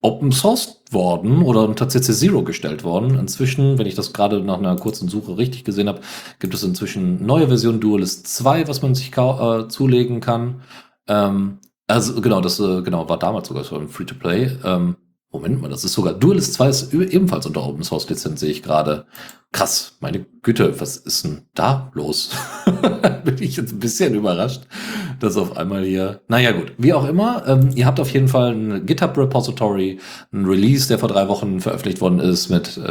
Open 0.00 0.30
Source 0.30 0.82
worden 0.90 1.42
oder 1.42 1.68
unter 1.68 1.86
CC0 1.86 2.44
gestellt 2.44 2.84
worden. 2.84 3.18
Inzwischen, 3.18 3.78
wenn 3.78 3.86
ich 3.86 3.96
das 3.96 4.12
gerade 4.12 4.40
nach 4.40 4.58
einer 4.58 4.76
kurzen 4.76 5.08
Suche 5.08 5.36
richtig 5.36 5.64
gesehen 5.64 5.88
habe, 5.88 6.00
gibt 6.38 6.54
es 6.54 6.62
inzwischen 6.62 7.24
neue 7.26 7.48
Version 7.48 7.80
Duelist 7.80 8.28
2, 8.28 8.68
was 8.68 8.80
man 8.82 8.94
sich 8.94 9.16
äh, 9.16 9.68
zulegen 9.68 10.20
kann. 10.20 10.62
Ähm, 11.08 11.58
also 11.88 12.20
genau, 12.20 12.40
das 12.40 12.60
äh, 12.60 12.82
genau 12.82 13.08
war 13.08 13.18
damals 13.18 13.48
sogar 13.48 13.64
schon 13.64 13.88
Free-to-Play. 13.88 14.58
Ähm, 14.64 14.96
Moment 15.30 15.60
mal, 15.60 15.68
das 15.68 15.84
ist 15.84 15.92
sogar 15.92 16.14
Duelist 16.14 16.54
2 16.54 16.68
ist 16.68 16.94
ebenfalls 16.94 17.44
unter 17.44 17.66
Open 17.66 17.82
Source 17.82 18.08
Lizenz, 18.08 18.40
sehe 18.40 18.50
ich 18.50 18.62
gerade. 18.62 19.06
Krass, 19.52 19.96
meine 20.00 20.26
Güte, 20.42 20.78
was 20.80 20.98
ist 20.98 21.24
denn 21.24 21.42
da 21.54 21.90
los? 21.94 22.30
Bin 23.24 23.36
ich 23.40 23.56
jetzt 23.56 23.72
ein 23.72 23.78
bisschen 23.78 24.14
überrascht 24.14 24.62
das 25.20 25.36
auf 25.36 25.56
einmal 25.56 25.84
hier. 25.84 26.20
Naja, 26.28 26.52
gut. 26.52 26.72
Wie 26.78 26.92
auch 26.92 27.06
immer, 27.08 27.44
ähm, 27.46 27.70
ihr 27.74 27.86
habt 27.86 28.00
auf 28.00 28.10
jeden 28.12 28.28
Fall 28.28 28.52
ein 28.52 28.86
GitHub-Repository, 28.86 29.98
ein 30.32 30.44
Release, 30.46 30.88
der 30.88 30.98
vor 30.98 31.08
drei 31.08 31.28
Wochen 31.28 31.60
veröffentlicht 31.60 32.00
worden 32.00 32.20
ist 32.20 32.48
mit, 32.48 32.76
äh, 32.76 32.82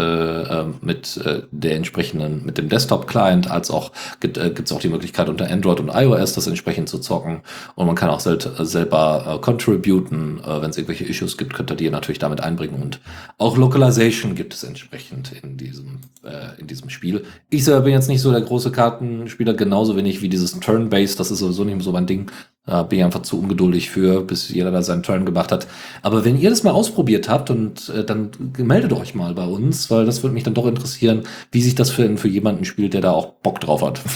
äh, 0.41 0.65
mit 0.81 1.17
äh, 1.17 1.43
der 1.51 1.75
entsprechenden, 1.75 2.45
mit 2.45 2.57
dem 2.57 2.69
Desktop-Client, 2.69 3.49
als 3.49 3.71
auch 3.71 3.91
gibt 4.19 4.37
es 4.37 4.71
äh, 4.71 4.75
auch 4.75 4.79
die 4.79 4.89
Möglichkeit 4.89 5.29
unter 5.29 5.49
Android 5.49 5.79
und 5.79 5.89
iOS 5.89 6.33
das 6.33 6.47
entsprechend 6.47 6.89
zu 6.89 6.99
zocken. 6.99 7.41
Und 7.75 7.87
man 7.87 7.95
kann 7.95 8.09
auch 8.09 8.19
sel 8.19 8.37
selber 8.59 9.35
äh, 9.35 9.41
contributen. 9.41 10.39
Äh, 10.43 10.61
Wenn 10.61 10.69
es 10.69 10.77
irgendwelche 10.77 11.05
Issues 11.05 11.37
gibt, 11.37 11.53
könnt 11.53 11.71
ihr 11.71 11.77
die 11.77 11.89
natürlich 11.89 12.19
damit 12.19 12.41
einbringen. 12.41 12.81
Und 12.81 12.99
auch 13.37 13.57
Localization 13.57 14.35
gibt 14.35 14.53
es 14.53 14.63
entsprechend 14.63 15.31
in 15.43 15.57
diesem, 15.57 15.99
äh, 16.23 16.46
in 16.57 16.67
diesem 16.67 16.89
Spiel. 16.89 17.23
Ich 17.49 17.63
selber 17.63 17.81
bin 17.81 17.93
jetzt 17.93 18.09
nicht 18.09 18.21
so 18.21 18.31
der 18.31 18.41
große 18.41 18.71
Kartenspieler, 18.71 19.53
genauso 19.53 19.95
wenig 19.95 20.21
wie 20.21 20.29
dieses 20.29 20.59
Turn-Based, 20.59 21.19
das 21.19 21.31
ist 21.31 21.39
sowieso 21.39 21.63
nicht 21.63 21.81
so 21.81 21.91
mein 21.91 22.05
Ding. 22.07 22.31
Da 22.65 22.83
bin 22.83 22.99
ich 22.99 23.05
einfach 23.05 23.21
zu 23.21 23.39
ungeduldig 23.39 23.89
für, 23.89 24.21
bis 24.21 24.49
jeder 24.49 24.71
da 24.71 24.81
seinen 24.81 25.03
Turn 25.03 25.25
gemacht 25.25 25.53
hat. 25.53 25.67
Aber 26.01 26.25
wenn 26.25 26.37
ihr 26.37 26.49
das 26.49 26.63
mal 26.63 26.71
ausprobiert 26.71 27.29
habt 27.29 27.49
und 27.49 27.89
äh, 27.89 28.03
dann 28.03 28.31
meldet 28.57 28.91
euch 28.91 29.15
mal 29.15 29.33
bei 29.33 29.45
uns, 29.45 29.89
weil 29.89 30.05
das 30.05 30.21
würde 30.21 30.33
mich 30.33 30.43
dann 30.43 30.53
doch 30.53 30.67
interessieren, 30.67 31.23
wie 31.51 31.61
sich 31.61 31.75
das 31.75 31.91
für, 31.91 32.17
für 32.17 32.27
jemanden 32.27 32.65
spielt, 32.65 32.93
der 32.93 33.01
da 33.01 33.11
auch 33.11 33.35
Bock 33.35 33.61
drauf 33.61 33.81
hat. 33.81 34.01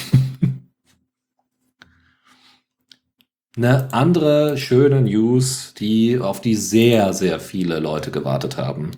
Eine 3.57 3.93
andere 3.93 4.57
schöne 4.57 5.01
News, 5.01 5.73
die 5.77 6.19
auf 6.19 6.39
die 6.39 6.55
sehr, 6.55 7.13
sehr 7.13 7.39
viele 7.39 7.79
Leute 7.79 8.09
gewartet 8.09 8.57
haben, 8.57 8.91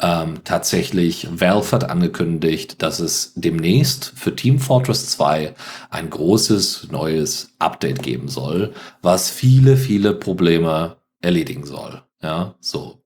ähm, 0.00 0.44
tatsächlich, 0.44 1.28
Valve 1.30 1.72
hat 1.72 1.90
angekündigt, 1.90 2.82
dass 2.82 3.00
es 3.00 3.32
demnächst 3.34 4.12
für 4.14 4.34
Team 4.34 4.60
Fortress 4.60 5.10
2 5.10 5.54
ein 5.90 6.10
großes 6.10 6.88
neues 6.90 7.54
Update 7.58 8.02
geben 8.02 8.28
soll, 8.28 8.74
was 9.02 9.30
viele, 9.30 9.76
viele 9.76 10.14
Probleme 10.14 10.98
erledigen 11.20 11.64
soll. 11.64 12.02
Ja, 12.22 12.54
so. 12.60 12.97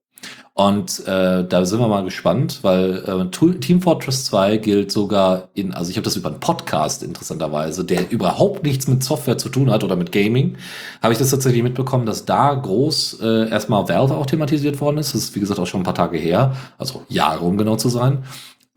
Und 0.55 1.07
äh, 1.07 1.43
da 1.47 1.65
sind 1.65 1.79
wir 1.79 1.87
mal 1.87 2.03
gespannt, 2.03 2.59
weil 2.61 3.03
äh, 3.07 3.57
Team 3.57 3.81
Fortress 3.81 4.25
2 4.25 4.57
gilt 4.57 4.91
sogar 4.91 5.49
in, 5.55 5.73
also 5.73 5.89
ich 5.89 5.97
habe 5.97 6.03
das 6.03 6.15
über 6.15 6.29
einen 6.29 6.39
Podcast 6.39 7.01
interessanterweise, 7.01 7.83
der 7.83 8.11
überhaupt 8.11 8.63
nichts 8.63 8.87
mit 8.87 9.03
Software 9.03 9.39
zu 9.39 9.49
tun 9.49 9.71
hat 9.71 9.83
oder 9.83 9.95
mit 9.95 10.11
Gaming, 10.11 10.57
habe 11.01 11.11
ich 11.11 11.17
das 11.17 11.31
tatsächlich 11.31 11.63
mitbekommen, 11.63 12.05
dass 12.05 12.25
da 12.25 12.53
groß 12.53 13.19
äh, 13.23 13.49
erstmal 13.49 13.89
Valve 13.89 14.15
auch 14.15 14.27
thematisiert 14.27 14.79
worden 14.79 14.99
ist. 14.99 15.15
Das 15.15 15.23
ist, 15.23 15.35
wie 15.35 15.39
gesagt, 15.39 15.59
auch 15.59 15.65
schon 15.65 15.81
ein 15.81 15.85
paar 15.85 15.95
Tage 15.95 16.19
her, 16.19 16.55
also 16.77 17.03
Jahre, 17.09 17.43
um 17.45 17.57
genau 17.57 17.75
zu 17.75 17.89
sein. 17.89 18.23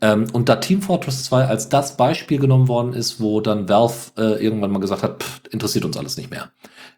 Ähm, 0.01 0.25
und 0.33 0.49
da 0.49 0.55
Team 0.55 0.81
Fortress 0.81 1.25
2 1.25 1.45
als 1.45 1.69
das 1.69 1.95
Beispiel 1.95 2.39
genommen 2.39 2.67
worden 2.67 2.93
ist, 2.93 3.19
wo 3.19 3.39
dann 3.39 3.69
Valve 3.69 4.11
äh, 4.17 4.43
irgendwann 4.43 4.71
mal 4.71 4.79
gesagt 4.79 5.03
hat, 5.03 5.21
pff, 5.21 5.41
interessiert 5.51 5.85
uns 5.85 5.97
alles 5.97 6.17
nicht 6.17 6.31
mehr. 6.31 6.49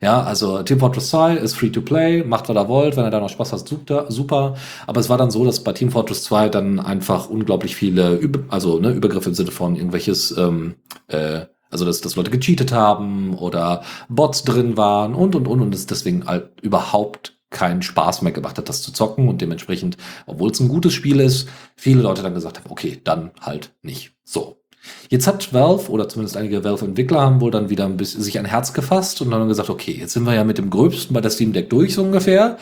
Ja, 0.02 0.24
also 0.24 0.64
Team 0.64 0.80
Fortress 0.80 1.10
2 1.10 1.36
ist 1.36 1.56
free 1.56 1.70
to 1.70 1.82
play, 1.82 2.24
macht 2.24 2.48
was 2.48 2.56
ihr 2.56 2.68
wollt, 2.70 2.96
wenn 2.96 3.04
ihr 3.04 3.12
da 3.12 3.20
noch 3.20 3.30
Spaß 3.30 3.52
habt, 3.52 3.68
super. 3.68 4.56
Aber 4.88 5.00
es 5.02 5.10
war 5.10 5.18
dann 5.18 5.30
so, 5.30 5.44
dass 5.44 5.62
bei 5.62 5.74
Team 5.74 5.92
Fortress 5.92 6.24
2 6.24 6.48
dann 6.48 6.80
einfach 6.80 7.30
unglaublich 7.30 7.76
viele, 7.76 8.16
Über 8.16 8.40
also 8.48 8.80
ne, 8.80 8.92
Übergriffe 8.92 9.30
im 9.30 9.36
Sinne 9.36 9.52
von 9.52 9.76
irgendwelches, 9.76 10.36
ähm, 10.38 10.76
äh, 11.08 11.42
also 11.70 11.84
dass, 11.84 12.00
dass 12.00 12.16
Leute 12.16 12.32
gecheatet 12.32 12.72
haben 12.72 13.36
oder 13.36 13.84
Bots 14.08 14.44
drin 14.44 14.78
waren 14.78 15.14
und 15.14 15.36
und 15.36 15.48
und 15.48 15.62
und 15.62 15.76
es 15.76 15.86
deswegen 15.86 16.26
halt 16.26 16.62
überhaupt 16.62 17.38
keinen 17.50 17.82
Spaß 17.82 18.22
mehr 18.22 18.32
gemacht 18.32 18.58
hat, 18.58 18.70
das 18.70 18.82
zu 18.82 18.94
zocken 18.94 19.28
und 19.28 19.42
dementsprechend, 19.42 19.98
obwohl 20.28 20.52
es 20.52 20.60
ein 20.62 20.70
gutes 20.70 20.94
Spiel 20.94 21.20
ist, 21.20 21.50
viele 21.76 22.02
Leute 22.04 22.22
dann 22.24 22.34
gesagt 22.36 22.60
haben, 22.60 22.72
okay, 22.72 23.02
dann 23.04 23.32
halt 23.42 23.74
nicht. 23.82 24.14
So. 24.24 24.59
Jetzt 25.10 25.28
hat 25.28 25.54
Valve 25.54 25.90
oder 25.90 26.08
zumindest 26.08 26.38
einige 26.38 26.64
Valve-Entwickler 26.64 27.20
haben 27.22 27.42
wohl 27.42 27.52
dann 27.52 27.70
wieder 27.70 27.86
ein 27.86 27.98
bisschen 27.98 28.22
sich 28.22 28.38
ein 28.40 28.46
Herz 28.46 28.74
gefasst 28.74 29.22
und 29.22 29.32
dann 29.32 29.48
gesagt, 29.48 29.70
okay, 29.70 29.98
jetzt 30.00 30.14
sind 30.14 30.26
wir 30.26 30.34
ja 30.34 30.44
mit 30.44 30.58
dem 30.58 30.70
Gröbsten 30.70 31.14
bei 31.14 31.22
der 31.22 31.32
Steam 31.32 31.54
Deck 31.54 31.70
durch 31.70 31.96
so 31.96 32.04
ungefähr. 32.04 32.58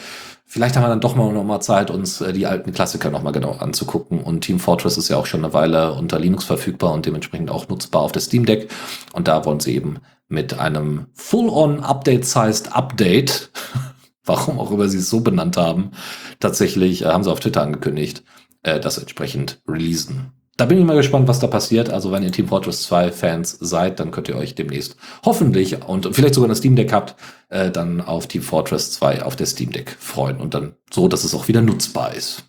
Vielleicht 0.50 0.78
haben 0.78 0.84
wir 0.84 0.90
dann 0.90 1.02
doch 1.02 1.16
mal 1.16 1.34
noch 1.34 1.44
mal 1.44 1.60
Zeit, 1.60 1.92
uns 1.92 2.22
äh, 2.22 2.32
die 2.32 2.46
alten 2.46 2.72
Klassiker 2.72 3.10
noch 3.10 3.22
mal 3.22 3.32
genau 3.32 3.52
anzugucken. 3.52 4.22
Und 4.22 4.42
Team 4.42 4.60
Fortress 4.60 4.98
ist 4.98 5.10
ja 5.10 5.18
auch 5.18 5.26
schon 5.26 5.44
eine 5.44 5.54
Weile 5.54 5.94
unter 5.94 6.20
Linux 6.20 6.46
verfügbar 6.46 6.94
und 6.94 7.06
dementsprechend 7.06 7.52
auch 7.52 7.68
nutzbar 7.68 8.02
auf 8.02 8.14
der 8.14 8.22
Steam 8.22 8.46
Deck. 8.46 8.70
Und 9.12 9.28
da 9.28 9.44
wollen 9.44 9.60
sie 9.60 9.76
eben 9.76 10.00
mit 10.30 10.58
einem 10.58 11.08
Full-on 11.16 11.82
Update-sized 11.82 12.74
Update, 12.74 13.52
warum 14.24 14.60
auch 14.60 14.72
immer 14.72 14.88
sie 14.88 15.00
es 15.00 15.10
so 15.10 15.20
benannt 15.20 15.58
haben, 15.58 15.92
tatsächlich, 16.40 17.02
äh, 17.04 17.08
haben 17.08 17.26
sie 17.26 17.32
auf 17.32 17.42
Twitter 17.42 17.62
angekündigt, 17.62 18.24
äh, 18.64 18.80
das 18.80 18.98
entsprechend 18.98 19.62
releasen 19.68 20.32
da 20.58 20.66
bin 20.66 20.80
ich 20.80 20.86
mal 20.86 20.96
gespannt, 20.96 21.28
was 21.28 21.40
da 21.40 21.48
passiert. 21.48 21.92
Also 21.92 22.12
wenn 22.12 22.24
ihr 22.24 22.32
Team 22.32 22.48
Fortress 22.48 22.82
2 22.84 23.12
Fans 23.12 23.58
seid, 23.60 24.00
dann 24.00 24.12
könnt 24.12 24.28
ihr 24.28 24.36
euch 24.36 24.56
demnächst 24.56 24.98
hoffentlich 25.24 25.84
und 25.88 26.14
vielleicht 26.16 26.34
sogar 26.34 26.50
ein 26.50 26.56
Steam 26.56 26.76
Deck 26.76 26.92
habt, 26.92 27.16
äh, 27.50 27.70
dann 27.70 28.02
auf 28.02 28.28
Team 28.28 28.42
Fortress 28.42 28.92
2 28.92 29.22
auf 29.22 29.36
der 29.36 29.46
Steam 29.46 29.72
Deck 29.72 29.96
freuen 30.00 30.38
und 30.38 30.56
dann 30.56 30.74
so, 30.92 31.08
dass 31.08 31.24
es 31.24 31.36
auch 31.36 31.48
wieder 31.48 31.62
nutzbar 31.62 32.16
ist. 32.16 32.44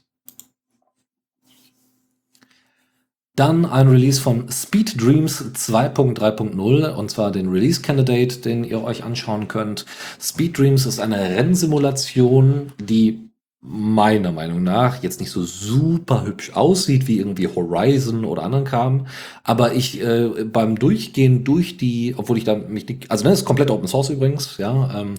Dann 3.36 3.66
ein 3.66 3.86
Release 3.86 4.20
von 4.20 4.50
Speed 4.50 5.00
Dreams 5.00 5.52
2.3.0 5.54 6.92
und 6.92 7.10
zwar 7.10 7.30
den 7.30 7.48
Release 7.48 7.82
Candidate, 7.82 8.38
den 8.38 8.64
ihr 8.64 8.82
euch 8.82 9.04
anschauen 9.04 9.46
könnt. 9.46 9.86
Speed 10.20 10.58
Dreams 10.58 10.86
ist 10.86 10.98
eine 10.98 11.20
Rennsimulation, 11.20 12.72
die 12.80 13.27
meiner 13.70 14.32
Meinung 14.32 14.62
nach 14.62 15.02
jetzt 15.02 15.20
nicht 15.20 15.30
so 15.30 15.44
super 15.44 16.24
hübsch 16.24 16.52
aussieht 16.54 17.06
wie 17.06 17.18
irgendwie 17.18 17.48
Horizon 17.48 18.24
oder 18.24 18.42
anderen 18.42 18.64
Kram, 18.64 19.06
aber 19.44 19.74
ich 19.74 20.00
äh, 20.00 20.44
beim 20.44 20.78
Durchgehen 20.78 21.44
durch 21.44 21.76
die, 21.76 22.14
obwohl 22.16 22.38
ich 22.38 22.44
da 22.44 22.54
mich 22.54 22.88
nicht, 22.88 23.10
also 23.10 23.26
ne, 23.26 23.32
ist 23.32 23.44
komplett 23.44 23.70
Open 23.70 23.86
Source 23.86 24.08
übrigens, 24.08 24.56
ja, 24.56 25.00
ähm, 25.00 25.14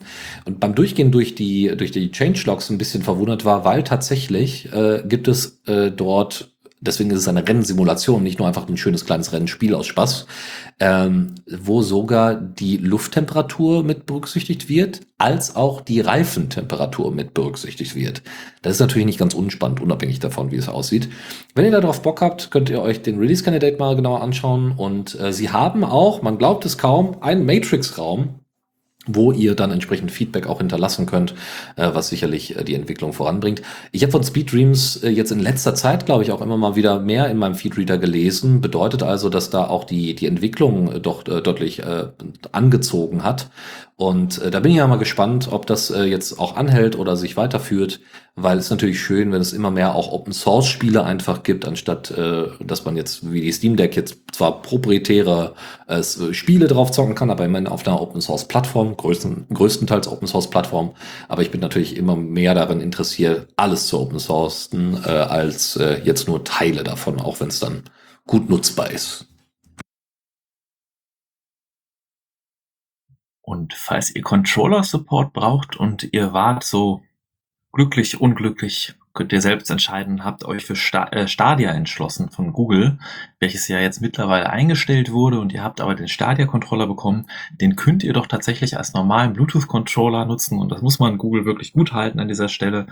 und 0.45 0.59
beim 0.59 0.73
Durchgehen 0.73 1.11
durch 1.11 1.35
die 1.35 1.71
durch 1.77 1.91
die 1.91 2.11
Changelogs 2.11 2.69
ein 2.69 2.79
bisschen 2.79 3.03
verwundert 3.03 3.45
war, 3.45 3.65
weil 3.65 3.83
tatsächlich 3.83 4.73
äh, 4.73 5.03
gibt 5.07 5.27
es 5.27 5.61
äh, 5.67 5.91
dort 5.91 6.49
deswegen 6.81 7.11
ist 7.11 7.19
es 7.19 7.27
eine 7.27 7.47
Rennsimulation, 7.47 8.23
nicht 8.23 8.39
nur 8.39 8.47
einfach 8.47 8.67
ein 8.67 8.77
schönes 8.77 9.05
kleines 9.05 9.33
Rennspiel 9.33 9.75
aus 9.75 9.87
Spaß, 9.87 10.27
ähm, 10.79 11.35
wo 11.47 11.81
sogar 11.81 12.35
die 12.35 12.77
Lufttemperatur 12.77 13.83
mit 13.83 14.05
berücksichtigt 14.05 14.69
wird, 14.69 15.01
als 15.17 15.55
auch 15.55 15.81
die 15.81 15.99
Reifentemperatur 15.99 17.11
mit 17.11 17.33
berücksichtigt 17.33 17.95
wird. 17.95 18.21
Das 18.61 18.73
ist 18.73 18.79
natürlich 18.79 19.05
nicht 19.05 19.19
ganz 19.19 19.33
unspannend, 19.33 19.81
unabhängig 19.81 20.19
davon, 20.19 20.51
wie 20.51 20.57
es 20.57 20.69
aussieht. 20.69 21.09
Wenn 21.55 21.65
ihr 21.65 21.71
darauf 21.71 22.01
Bock 22.01 22.21
habt, 22.21 22.51
könnt 22.51 22.69
ihr 22.69 22.81
euch 22.81 23.01
den 23.01 23.19
Release 23.19 23.43
Candidate 23.43 23.77
mal 23.77 23.95
genauer 23.95 24.21
anschauen 24.21 24.71
und 24.71 25.19
äh, 25.19 25.33
sie 25.33 25.49
haben 25.49 25.83
auch, 25.83 26.21
man 26.21 26.37
glaubt 26.37 26.65
es 26.65 26.77
kaum, 26.77 27.21
einen 27.21 27.45
Matrix-Raum, 27.45 28.38
wo 29.09 29.31
ihr 29.31 29.55
dann 29.55 29.71
entsprechend 29.71 30.11
Feedback 30.11 30.47
auch 30.47 30.59
hinterlassen 30.59 31.05
könnt, 31.05 31.33
äh, 31.75 31.89
was 31.93 32.09
sicherlich 32.09 32.55
äh, 32.55 32.63
die 32.63 32.75
Entwicklung 32.75 33.13
voranbringt. 33.13 33.61
Ich 33.91 34.03
habe 34.03 34.11
von 34.11 34.23
Speed 34.23 34.51
Dreams 34.51 34.97
äh, 35.03 35.09
jetzt 35.09 35.31
in 35.31 35.39
letzter 35.39 35.75
Zeit, 35.75 36.05
glaube 36.05 36.23
ich, 36.23 36.31
auch 36.31 36.41
immer 36.41 36.57
mal 36.57 36.75
wieder 36.75 36.99
mehr 36.99 37.29
in 37.29 37.37
meinem 37.37 37.55
Feedreader 37.55 37.97
gelesen. 37.97 38.61
Bedeutet 38.61 39.03
also, 39.03 39.29
dass 39.29 39.49
da 39.49 39.67
auch 39.67 39.83
die, 39.83 40.15
die 40.15 40.27
Entwicklung 40.27 40.91
äh, 40.91 40.99
doch 40.99 41.27
äh, 41.27 41.41
deutlich 41.41 41.79
äh, 41.79 42.07
angezogen 42.51 43.23
hat. 43.23 43.49
Und 43.99 44.41
äh, 44.41 44.49
da 44.49 44.61
bin 44.61 44.71
ich 44.71 44.77
ja 44.77 44.87
mal 44.87 44.95
gespannt, 44.95 45.49
ob 45.51 45.65
das 45.65 45.89
äh, 45.89 46.03
jetzt 46.03 46.39
auch 46.39 46.55
anhält 46.55 46.97
oder 46.97 47.17
sich 47.17 47.35
weiterführt, 47.35 47.99
weil 48.33 48.57
es 48.57 48.69
natürlich 48.69 49.01
schön, 49.01 49.33
wenn 49.33 49.41
es 49.41 49.51
immer 49.51 49.71
mehr 49.71 49.93
auch 49.93 50.13
Open 50.13 50.31
Source 50.31 50.67
Spiele 50.67 51.03
einfach 51.03 51.43
gibt, 51.43 51.67
anstatt 51.67 52.09
äh, 52.11 52.45
dass 52.61 52.85
man 52.85 52.95
jetzt 52.95 53.29
wie 53.29 53.41
die 53.41 53.51
Steam 53.51 53.75
Deck 53.75 53.97
jetzt 53.97 54.15
zwar 54.31 54.61
proprietäre 54.61 55.53
äh, 55.87 56.01
Spiele 56.01 56.67
drauf 56.67 56.91
zocken 56.91 57.13
kann, 57.13 57.29
aber 57.29 57.43
immerhin 57.43 57.67
auf 57.67 57.85
einer 57.85 58.01
Open 58.01 58.21
Source 58.21 58.47
Plattform, 58.47 58.95
größten, 58.95 59.47
größtenteils 59.53 60.07
Open 60.07 60.29
Source 60.29 60.49
Plattform. 60.49 60.91
Aber 61.27 61.41
ich 61.41 61.51
bin 61.51 61.59
natürlich 61.59 61.97
immer 61.97 62.15
mehr 62.15 62.53
daran 62.53 62.79
interessiert, 62.79 63.49
alles 63.57 63.87
zu 63.87 63.99
Open 63.99 64.19
Sourcen, 64.19 64.97
äh, 65.03 65.09
als 65.09 65.75
äh, 65.75 65.99
jetzt 66.05 66.29
nur 66.29 66.45
Teile 66.45 66.85
davon, 66.85 67.19
auch 67.19 67.41
wenn 67.41 67.49
es 67.49 67.59
dann 67.59 67.83
gut 68.25 68.49
nutzbar 68.49 68.91
ist. 68.91 69.28
Und 73.49 73.73
falls 73.73 74.15
ihr 74.15 74.21
Controller-Support 74.21 75.33
braucht 75.33 75.75
und 75.75 76.09
ihr 76.11 76.33
wart 76.33 76.63
so 76.63 77.01
glücklich, 77.71 78.21
unglücklich, 78.21 78.93
könnt 79.15 79.33
ihr 79.33 79.41
selbst 79.41 79.71
entscheiden, 79.71 80.23
habt 80.23 80.45
euch 80.45 80.63
für 80.63 80.75
äh, 80.75 81.27
Stadia 81.27 81.71
entschlossen 81.71 82.29
von 82.29 82.53
Google, 82.53 82.99
welches 83.39 83.67
ja 83.67 83.79
jetzt 83.79 84.01
mittlerweile 84.01 84.51
eingestellt 84.51 85.11
wurde 85.11 85.39
und 85.39 85.51
ihr 85.51 85.63
habt 85.63 85.81
aber 85.81 85.95
den 85.95 86.07
Stadia-Controller 86.07 86.85
bekommen, 86.85 87.25
den 87.59 87.75
könnt 87.75 88.03
ihr 88.03 88.13
doch 88.13 88.27
tatsächlich 88.27 88.77
als 88.77 88.93
normalen 88.93 89.33
Bluetooth-Controller 89.33 90.25
nutzen 90.25 90.59
und 90.59 90.71
das 90.71 90.83
muss 90.83 90.99
man 90.99 91.17
Google 91.17 91.45
wirklich 91.45 91.73
gut 91.73 91.91
halten 91.91 92.19
an 92.19 92.27
dieser 92.27 92.49
Stelle. 92.49 92.85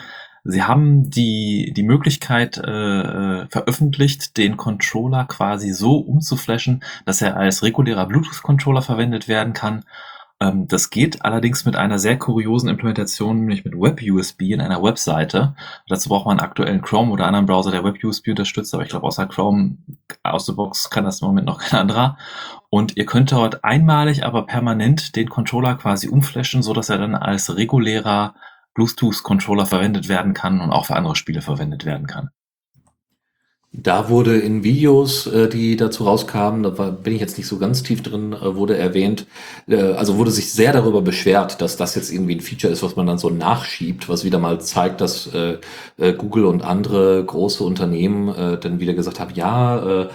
Sie 0.44 0.64
haben 0.64 1.12
die, 1.12 1.72
die 1.78 1.84
Möglichkeit 1.84 2.58
äh, 2.58 3.42
äh 3.42 3.48
veröffentlicht, 3.48 4.38
den 4.38 4.58
Controller 4.58 5.26
quasi 5.26 5.70
so 5.70 5.98
umzuflashen, 5.98 6.84
dass 7.06 7.22
er 7.22 7.38
als 7.38 7.62
regulärer 7.62 8.08
Bluetooth-Controller 8.08 8.82
verwendet 8.82 9.28
werden 9.28 9.54
kann 9.54 9.84
das 10.40 10.92
geht 10.92 11.26
allerdings 11.26 11.66
mit 11.66 11.76
einer 11.76 11.98
sehr 11.98 12.20
kuriosen 12.20 12.70
Implementation, 12.70 13.40
nämlich 13.40 13.66
mit 13.66 13.74
WebUSB 13.74 14.54
in 14.54 14.62
einer 14.62 14.84
Webseite. 14.84 15.56
Dazu 15.88 16.10
braucht 16.10 16.28
man 16.28 16.38
einen 16.38 16.48
aktuellen 16.48 16.84
Chrome 16.84 17.12
oder 17.12 17.26
anderen 17.26 17.48
Browser, 17.48 17.72
der 17.72 17.84
WebUSB 17.84 18.30
unterstützt, 18.30 18.72
aber 18.76 18.84
ich 18.84 18.90
glaube, 18.90 19.08
außer 19.08 19.26
Chrome 19.26 19.78
aus 20.22 20.46
der 20.46 20.54
Box 20.54 20.92
kann 20.92 21.06
das 21.06 21.22
im 21.22 21.30
Moment 21.30 21.48
noch 21.48 21.60
kein 21.60 21.80
anderer. 21.80 22.20
Und 22.70 22.98
ihr 22.98 23.08
könnt 23.08 23.32
dort 23.32 23.64
einmalig, 23.64 24.26
aber 24.26 24.46
permanent 24.46 25.16
den 25.16 25.28
Controller 25.28 25.74
quasi 25.76 26.08
umflashen, 26.08 26.62
so 26.62 26.74
dass 26.74 26.90
er 26.90 27.00
dann 27.00 27.16
als 27.16 27.56
regulärer 27.56 28.36
Bluetooth-Controller 28.76 29.66
verwendet 29.66 30.08
werden 30.08 30.36
kann 30.36 30.62
und 30.62 30.70
auch 30.70 30.86
für 30.86 30.96
andere 30.96 31.16
Spiele 31.16 31.42
verwendet 31.42 31.84
werden 31.84 32.06
kann. 32.06 32.30
Da 33.80 34.10
wurde 34.10 34.40
in 34.40 34.64
Videos, 34.64 35.28
äh, 35.28 35.48
die 35.48 35.76
dazu 35.76 36.06
rauskamen, 36.06 36.64
da 36.64 36.70
bin 36.70 37.14
ich 37.14 37.22
jetzt 37.22 37.38
nicht 37.38 37.46
so 37.46 37.60
ganz 37.60 37.84
tief 37.84 38.02
drin, 38.02 38.34
äh, 38.34 38.56
wurde 38.56 38.76
erwähnt, 38.76 39.28
äh, 39.68 39.76
also 39.92 40.18
wurde 40.18 40.32
sich 40.32 40.52
sehr 40.52 40.74
darüber 40.74 41.04
beschwert, 41.04 41.62
dass 41.62 41.78
das 41.78 41.94
jetzt 41.94 42.12
irgendwie 42.12 42.34
ein 42.34 42.42
Feature 42.42 42.74
ist, 42.74 42.82
was 42.82 42.96
man 42.96 43.06
dann 43.06 43.20
so 43.20 43.30
nachschiebt, 43.30 44.10
was 44.10 44.24
wieder 44.24 44.40
mal 44.40 44.60
zeigt, 44.62 45.02
dass 45.02 45.30
Google 46.18 46.46
und 46.46 46.64
andere 46.64 47.24
große 47.24 47.64
Unternehmen 47.64 48.34
dann 48.62 48.80
wieder 48.80 48.94
gesagt 48.94 49.20
haben, 49.20 49.34
ja, 49.36 50.08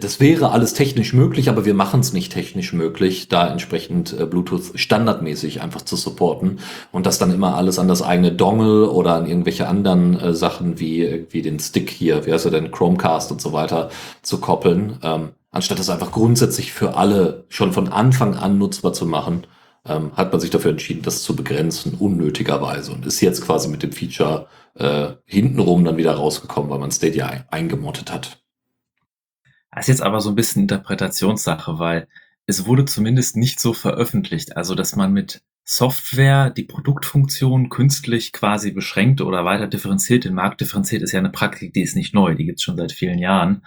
das 0.00 0.20
wäre 0.20 0.50
alles 0.50 0.74
technisch 0.74 1.12
möglich, 1.12 1.48
aber 1.48 1.64
wir 1.64 1.74
machen 1.74 2.00
es 2.00 2.12
nicht 2.12 2.32
technisch 2.32 2.72
möglich, 2.72 3.28
da 3.28 3.48
entsprechend 3.48 4.16
Bluetooth 4.30 4.72
standardmäßig 4.74 5.60
einfach 5.60 5.82
zu 5.82 5.96
supporten 5.96 6.58
und 6.92 7.06
das 7.06 7.18
dann 7.18 7.32
immer 7.32 7.56
alles 7.56 7.78
an 7.78 7.88
das 7.88 8.02
eigene 8.02 8.32
Dongle 8.32 8.90
oder 8.90 9.14
an 9.14 9.26
irgendwelche 9.26 9.68
anderen 9.68 10.34
Sachen 10.34 10.78
wie, 10.78 11.26
wie 11.30 11.42
den 11.42 11.58
Stick 11.58 11.90
hier, 11.90 12.26
wie 12.26 12.32
heißt 12.32 12.46
denn 12.50 12.61
Chromecast 12.70 13.32
und 13.32 13.40
so 13.40 13.52
weiter 13.52 13.90
zu 14.22 14.38
koppeln, 14.38 14.98
ähm, 15.02 15.30
anstatt 15.50 15.78
das 15.78 15.90
einfach 15.90 16.12
grundsätzlich 16.12 16.72
für 16.72 16.96
alle 16.96 17.44
schon 17.48 17.72
von 17.72 17.88
Anfang 17.88 18.34
an 18.36 18.58
nutzbar 18.58 18.92
zu 18.92 19.06
machen, 19.06 19.46
ähm, 19.84 20.12
hat 20.16 20.32
man 20.32 20.40
sich 20.40 20.50
dafür 20.50 20.70
entschieden, 20.70 21.02
das 21.02 21.22
zu 21.22 21.34
begrenzen, 21.34 21.94
unnötigerweise 21.94 22.92
und 22.92 23.04
ist 23.06 23.20
jetzt 23.20 23.44
quasi 23.44 23.68
mit 23.68 23.82
dem 23.82 23.92
Feature 23.92 24.46
äh, 24.74 25.12
hintenrum 25.24 25.84
dann 25.84 25.96
wieder 25.96 26.14
rausgekommen, 26.14 26.70
weil 26.70 26.78
man 26.78 26.92
Stadia 26.92 27.26
ein 27.26 27.44
eingemottet 27.50 28.12
hat. 28.12 28.42
Das 29.70 29.84
ist 29.84 29.88
jetzt 29.88 30.02
aber 30.02 30.20
so 30.20 30.30
ein 30.30 30.34
bisschen 30.34 30.62
Interpretationssache, 30.62 31.78
weil 31.78 32.08
es 32.46 32.66
wurde 32.66 32.84
zumindest 32.84 33.36
nicht 33.36 33.60
so 33.60 33.72
veröffentlicht, 33.72 34.56
also 34.56 34.74
dass 34.74 34.96
man 34.96 35.12
mit 35.12 35.42
Software 35.64 36.50
die 36.50 36.64
Produktfunktion 36.64 37.68
künstlich 37.68 38.32
quasi 38.32 38.72
beschränkt 38.72 39.20
oder 39.20 39.44
weiter 39.44 39.68
differenziert, 39.68 40.24
den 40.24 40.34
Markt 40.34 40.60
differenziert, 40.60 41.02
ist 41.02 41.12
ja 41.12 41.20
eine 41.20 41.30
Praktik, 41.30 41.72
die 41.72 41.82
ist 41.82 41.96
nicht 41.96 42.14
neu, 42.14 42.34
die 42.34 42.44
gibt's 42.44 42.62
schon 42.62 42.76
seit 42.76 42.92
vielen 42.92 43.18
Jahren. 43.18 43.62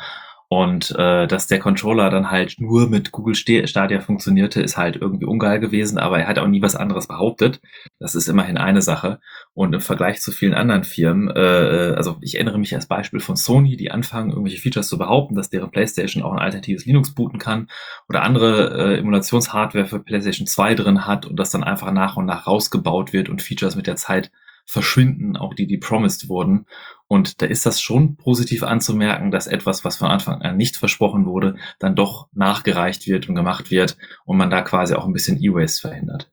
Und 0.47 0.91
äh, 0.91 1.27
dass 1.27 1.47
der 1.47 1.59
Controller 1.59 2.09
dann 2.09 2.29
halt 2.29 2.55
nur 2.59 2.87
mit 2.87 3.11
Google 3.11 3.35
Stadia 3.35 3.99
funktionierte, 3.99 4.61
ist 4.61 4.77
halt 4.77 4.95
irgendwie 4.95 5.25
ungeil 5.25 5.59
gewesen, 5.59 5.97
aber 5.97 6.19
er 6.19 6.27
hat 6.27 6.37
auch 6.37 6.47
nie 6.47 6.61
was 6.61 6.75
anderes 6.75 7.07
behauptet. 7.07 7.61
Das 7.99 8.13
ist 8.13 8.27
immerhin 8.27 8.57
eine 8.57 8.81
Sache. 8.81 9.19
Und 9.53 9.73
im 9.73 9.81
Vergleich 9.81 10.21
zu 10.21 10.31
vielen 10.31 10.53
anderen 10.53 10.83
Firmen, 10.83 11.29
äh, 11.29 11.91
äh, 11.91 11.95
also 11.95 12.17
ich 12.21 12.35
erinnere 12.35 12.59
mich 12.59 12.75
als 12.75 12.85
Beispiel 12.85 13.19
von 13.19 13.35
Sony, 13.35 13.75
die 13.75 13.89
anfangen, 13.89 14.29
irgendwelche 14.29 14.61
Features 14.61 14.87
zu 14.87 14.97
behaupten, 14.99 15.35
dass 15.35 15.49
deren 15.49 15.71
PlayStation 15.71 16.21
auch 16.21 16.33
ein 16.33 16.39
alternatives 16.39 16.85
Linux 16.85 17.15
booten 17.15 17.39
kann 17.39 17.67
oder 18.07 18.21
andere 18.21 18.93
äh, 18.93 18.99
Emulationshardware 18.99 19.85
für 19.85 19.99
PlayStation 19.99 20.45
2 20.45 20.75
drin 20.75 21.07
hat 21.07 21.25
und 21.25 21.37
das 21.37 21.49
dann 21.49 21.63
einfach 21.63 21.91
nach 21.91 22.17
und 22.17 22.25
nach 22.25 22.45
rausgebaut 22.45 23.13
wird 23.13 23.29
und 23.29 23.41
Features 23.41 23.75
mit 23.75 23.87
der 23.87 23.95
Zeit 23.95 24.31
verschwinden, 24.65 25.37
auch 25.37 25.53
die, 25.53 25.67
die 25.67 25.77
promised 25.77 26.27
wurden. 26.27 26.65
Und 27.07 27.41
da 27.41 27.45
ist 27.45 27.65
das 27.65 27.81
schon 27.81 28.15
positiv 28.15 28.63
anzumerken, 28.63 29.29
dass 29.29 29.47
etwas, 29.47 29.85
was 29.85 29.97
von 29.97 30.09
Anfang 30.09 30.41
an 30.41 30.57
nicht 30.57 30.75
versprochen 30.77 31.25
wurde, 31.25 31.55
dann 31.79 31.95
doch 31.95 32.27
nachgereicht 32.33 33.07
wird 33.07 33.29
und 33.29 33.35
gemacht 33.35 33.69
wird 33.69 33.97
und 34.25 34.37
man 34.37 34.49
da 34.49 34.61
quasi 34.61 34.95
auch 34.95 35.05
ein 35.05 35.13
bisschen 35.13 35.41
E-Waste 35.41 35.87
verhindert. 35.87 36.31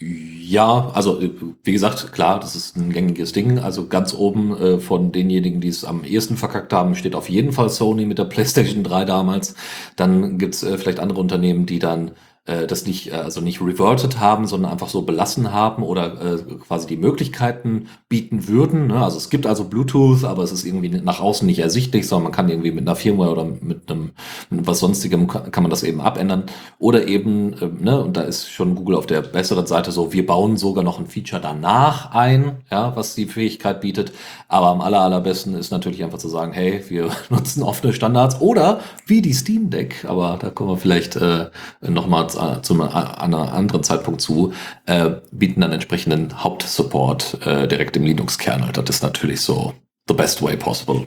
Ja, 0.00 0.90
also 0.92 1.22
wie 1.62 1.72
gesagt, 1.72 2.12
klar, 2.12 2.40
das 2.40 2.56
ist 2.56 2.76
ein 2.76 2.92
gängiges 2.92 3.32
Ding. 3.32 3.60
Also 3.60 3.86
ganz 3.86 4.12
oben 4.12 4.56
äh, 4.56 4.78
von 4.78 5.12
denjenigen, 5.12 5.60
die 5.60 5.68
es 5.68 5.84
am 5.84 6.04
ehesten 6.04 6.36
verkackt 6.36 6.72
haben, 6.72 6.96
steht 6.96 7.14
auf 7.14 7.30
jeden 7.30 7.52
Fall 7.52 7.70
Sony 7.70 8.04
mit 8.04 8.18
der 8.18 8.24
PlayStation 8.24 8.82
3 8.82 9.04
damals. 9.04 9.54
Dann 9.96 10.36
gibt's 10.36 10.64
äh, 10.64 10.76
vielleicht 10.78 10.98
andere 10.98 11.20
Unternehmen, 11.20 11.64
die 11.64 11.78
dann 11.78 12.10
äh, 12.46 12.66
das 12.66 12.86
nicht, 12.86 13.10
äh, 13.10 13.16
also 13.16 13.40
nicht 13.40 13.60
reverted 13.60 14.20
haben, 14.20 14.46
sondern 14.46 14.70
einfach 14.70 14.88
so 14.88 15.02
belassen 15.02 15.52
haben 15.52 15.82
oder 15.82 16.34
äh, 16.34 16.38
quasi 16.66 16.86
die 16.86 16.96
Möglichkeiten 16.96 17.86
bieten 18.08 18.48
würden. 18.48 18.88
Ne? 18.88 19.02
Also 19.02 19.16
es 19.16 19.30
gibt 19.30 19.46
also 19.46 19.64
Bluetooth, 19.64 20.24
aber 20.24 20.42
es 20.42 20.52
ist 20.52 20.64
irgendwie 20.64 20.90
nach 20.90 21.20
außen 21.20 21.46
nicht 21.46 21.60
ersichtlich, 21.60 22.06
sondern 22.06 22.24
man 22.24 22.32
kann 22.32 22.50
irgendwie 22.50 22.70
mit 22.70 22.86
einer 22.86 22.96
Firmware 22.96 23.30
oder 23.30 23.44
mit 23.44 23.90
einem 23.90 24.10
mit 24.50 24.66
was 24.66 24.80
sonstigem 24.80 25.26
kann 25.26 25.62
man 25.62 25.70
das 25.70 25.82
eben 25.82 26.00
abändern. 26.00 26.44
Oder 26.78 27.08
eben, 27.08 27.54
äh, 27.54 27.66
ne, 27.66 28.02
und 28.02 28.16
da 28.16 28.22
ist 28.22 28.50
schon 28.50 28.74
Google 28.74 28.96
auf 28.96 29.06
der 29.06 29.22
besseren 29.22 29.66
Seite 29.66 29.90
so, 29.90 30.12
wir 30.12 30.26
bauen 30.26 30.56
sogar 30.56 30.84
noch 30.84 30.98
ein 30.98 31.06
Feature 31.06 31.40
danach 31.40 32.10
ein, 32.12 32.58
ja, 32.70 32.94
was 32.94 33.14
die 33.14 33.26
Fähigkeit 33.26 33.80
bietet. 33.80 34.12
Aber 34.48 34.66
am 34.68 34.82
aller, 34.82 35.00
allerbesten 35.00 35.54
ist 35.54 35.70
natürlich 35.70 36.04
einfach 36.04 36.18
zu 36.18 36.28
sagen, 36.28 36.52
hey, 36.52 36.84
wir 36.88 37.08
nutzen 37.30 37.62
offene 37.62 37.94
Standards 37.94 38.40
oder 38.40 38.80
wie 39.06 39.22
die 39.22 39.32
Steam 39.32 39.70
Deck, 39.70 40.04
aber 40.06 40.38
da 40.40 40.50
kommen 40.50 40.70
wir 40.70 40.76
vielleicht 40.76 41.16
äh, 41.16 41.46
nochmal 41.80 42.33
zu 42.34 42.74
einem 42.74 42.82
anderen 42.82 43.82
Zeitpunkt 43.82 44.20
zu, 44.20 44.52
äh, 44.86 45.10
bieten 45.32 45.60
dann 45.60 45.72
entsprechenden 45.72 46.42
Hauptsupport 46.42 47.38
äh, 47.46 47.68
direkt 47.68 47.96
im 47.96 48.04
Linux-Kernel. 48.04 48.72
Das 48.72 48.88
ist 48.90 49.02
natürlich 49.02 49.40
so 49.40 49.74
the 50.08 50.14
best 50.14 50.42
way 50.42 50.56
possible. 50.56 51.06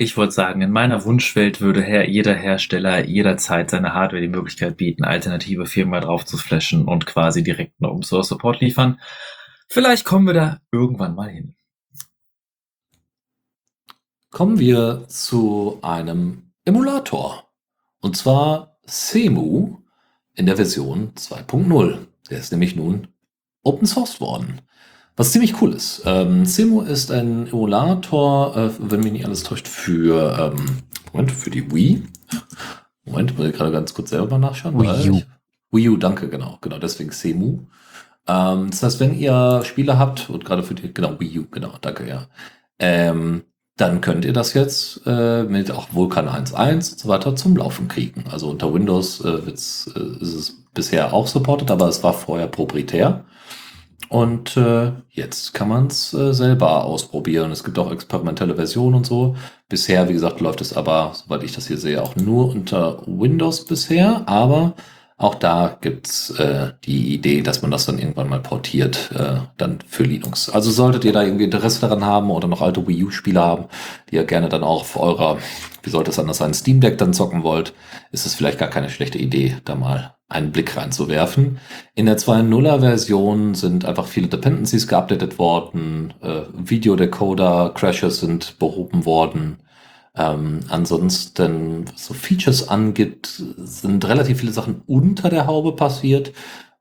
Ich 0.00 0.16
würde 0.16 0.30
sagen, 0.30 0.62
in 0.62 0.70
meiner 0.70 1.04
Wunschwelt 1.04 1.60
würde 1.60 1.82
her 1.82 2.08
jeder 2.08 2.34
Hersteller 2.34 3.04
jederzeit 3.04 3.68
seine 3.68 3.94
Hardware 3.94 4.22
die 4.22 4.28
Möglichkeit 4.28 4.76
bieten, 4.76 5.02
alternative 5.02 5.66
Firmware 5.66 6.02
drauf 6.02 6.24
zu 6.24 6.36
flashen 6.36 6.84
und 6.84 7.04
quasi 7.04 7.42
direkt 7.42 7.74
einen 7.80 7.90
Open 7.90 8.04
Source 8.04 8.28
Support 8.28 8.60
liefern. 8.60 9.00
Vielleicht 9.68 10.04
kommen 10.04 10.26
wir 10.26 10.34
da 10.34 10.60
irgendwann 10.70 11.16
mal 11.16 11.28
hin. 11.28 11.56
Kommen 14.30 14.60
wir 14.60 15.04
zu 15.08 15.78
einem 15.82 16.52
Emulator. 16.64 17.50
Und 18.00 18.16
zwar 18.16 18.67
CEMU 18.88 19.76
in 20.34 20.46
der 20.46 20.56
Version 20.56 21.12
2.0. 21.14 21.98
Der 22.30 22.38
ist 22.38 22.52
nämlich 22.52 22.76
nun 22.76 23.08
Open 23.62 23.86
Source 23.86 24.20
worden. 24.20 24.60
Was 25.16 25.32
ziemlich 25.32 25.60
cool 25.60 25.72
ist. 25.72 26.02
Ähm, 26.06 26.46
CEMU 26.46 26.82
ist 26.82 27.10
ein 27.10 27.48
Emulator, 27.48 28.56
äh, 28.56 28.70
wenn 28.78 29.00
mich 29.00 29.12
nicht 29.12 29.26
alles 29.26 29.42
täuscht, 29.42 29.66
für, 29.66 30.54
ähm, 30.54 30.82
Moment, 31.12 31.32
für 31.32 31.50
die 31.50 31.72
Wii. 31.72 32.04
Moment, 33.04 33.36
muss 33.36 33.48
ich 33.48 33.54
gerade 33.54 33.72
ganz 33.72 33.94
kurz 33.94 34.10
selber 34.10 34.38
mal 34.38 34.38
nachschauen. 34.38 34.78
Wii 34.80 35.10
U. 35.10 35.22
Wii 35.72 35.88
U, 35.88 35.96
danke, 35.96 36.28
genau, 36.28 36.58
genau, 36.60 36.78
deswegen 36.78 37.10
CEMU. 37.10 37.60
Ähm, 38.28 38.70
das 38.70 38.82
heißt, 38.82 39.00
wenn 39.00 39.18
ihr 39.18 39.62
Spiele 39.64 39.98
habt, 39.98 40.30
und 40.30 40.44
gerade 40.44 40.62
für 40.62 40.74
die, 40.74 40.94
genau, 40.94 41.18
Wii 41.18 41.40
U, 41.40 41.46
genau, 41.50 41.74
danke, 41.80 42.08
ja. 42.08 42.28
Ähm, 42.78 43.42
dann 43.78 44.00
könnt 44.00 44.24
ihr 44.24 44.32
das 44.32 44.54
jetzt 44.54 45.02
äh, 45.06 45.44
mit 45.44 45.70
auch 45.70 45.88
Vulkan 45.92 46.28
1.1 46.28 46.74
und 46.74 46.98
so 46.98 47.08
weiter 47.08 47.36
zum 47.36 47.56
Laufen 47.56 47.86
kriegen. 47.86 48.24
Also 48.30 48.50
unter 48.50 48.74
Windows 48.74 49.20
äh, 49.20 49.28
äh, 49.28 49.52
ist 49.52 49.86
es 49.94 50.56
bisher 50.74 51.12
auch 51.12 51.28
supported, 51.28 51.70
aber 51.70 51.88
es 51.88 52.02
war 52.02 52.12
vorher 52.12 52.48
proprietär. 52.48 53.24
Und 54.08 54.56
äh, 54.56 54.92
jetzt 55.10 55.54
kann 55.54 55.68
man 55.68 55.86
es 55.86 56.12
äh, 56.12 56.32
selber 56.32 56.84
ausprobieren. 56.84 57.52
Es 57.52 57.62
gibt 57.62 57.78
auch 57.78 57.92
experimentelle 57.92 58.56
Versionen 58.56 58.96
und 58.96 59.06
so. 59.06 59.36
Bisher, 59.68 60.08
wie 60.08 60.14
gesagt, 60.14 60.40
läuft 60.40 60.60
es 60.60 60.76
aber, 60.76 61.12
soweit 61.14 61.44
ich 61.44 61.52
das 61.52 61.68
hier 61.68 61.78
sehe, 61.78 62.02
auch 62.02 62.16
nur 62.16 62.48
unter 62.50 63.02
Windows 63.06 63.64
bisher. 63.64 64.22
Aber 64.26 64.74
auch 65.18 65.34
da 65.34 65.76
gibt's 65.80 66.30
äh, 66.38 66.74
die 66.84 67.12
Idee, 67.12 67.42
dass 67.42 67.60
man 67.60 67.72
das 67.72 67.86
dann 67.86 67.98
irgendwann 67.98 68.28
mal 68.28 68.40
portiert, 68.40 69.10
äh, 69.12 69.40
dann 69.56 69.80
für 69.84 70.04
Linux. 70.04 70.48
Also 70.48 70.70
solltet 70.70 71.04
ihr 71.04 71.12
da 71.12 71.24
irgendwie 71.24 71.44
Interesse 71.44 71.80
daran 71.80 72.04
haben 72.04 72.30
oder 72.30 72.46
noch 72.46 72.62
alte 72.62 72.86
Wii 72.86 73.04
U-Spiele 73.04 73.40
haben, 73.40 73.64
die 74.08 74.14
ihr 74.14 74.24
gerne 74.24 74.48
dann 74.48 74.62
auch 74.62 74.82
auf 74.82 74.96
eurer, 74.96 75.38
wie 75.82 75.90
sollte 75.90 76.12
es 76.12 76.20
anders 76.20 76.38
sein, 76.38 76.54
Steam 76.54 76.80
Deck 76.80 76.98
dann 76.98 77.12
zocken 77.12 77.42
wollt, 77.42 77.74
ist 78.12 78.26
es 78.26 78.34
vielleicht 78.36 78.58
gar 78.58 78.70
keine 78.70 78.90
schlechte 78.90 79.18
Idee, 79.18 79.56
da 79.64 79.74
mal 79.74 80.14
einen 80.28 80.52
Blick 80.52 80.76
reinzuwerfen. 80.76 81.58
In 81.96 82.06
der 82.06 82.18
2.0er 82.18 82.78
Version 82.78 83.56
sind 83.56 83.86
einfach 83.86 84.06
viele 84.06 84.28
Dependencies 84.28 84.86
geupdatet 84.86 85.40
worden, 85.40 86.14
äh, 86.22 86.42
Videodecoder-Crashes 86.52 88.20
sind 88.20 88.60
behoben 88.60 89.04
worden, 89.04 89.58
ähm, 90.18 90.60
ansonsten, 90.68 91.84
was 91.92 92.06
so 92.06 92.14
Features 92.14 92.68
angeht, 92.68 93.42
sind 93.56 94.06
relativ 94.06 94.40
viele 94.40 94.52
Sachen 94.52 94.82
unter 94.86 95.28
der 95.28 95.46
Haube 95.46 95.72
passiert. 95.72 96.32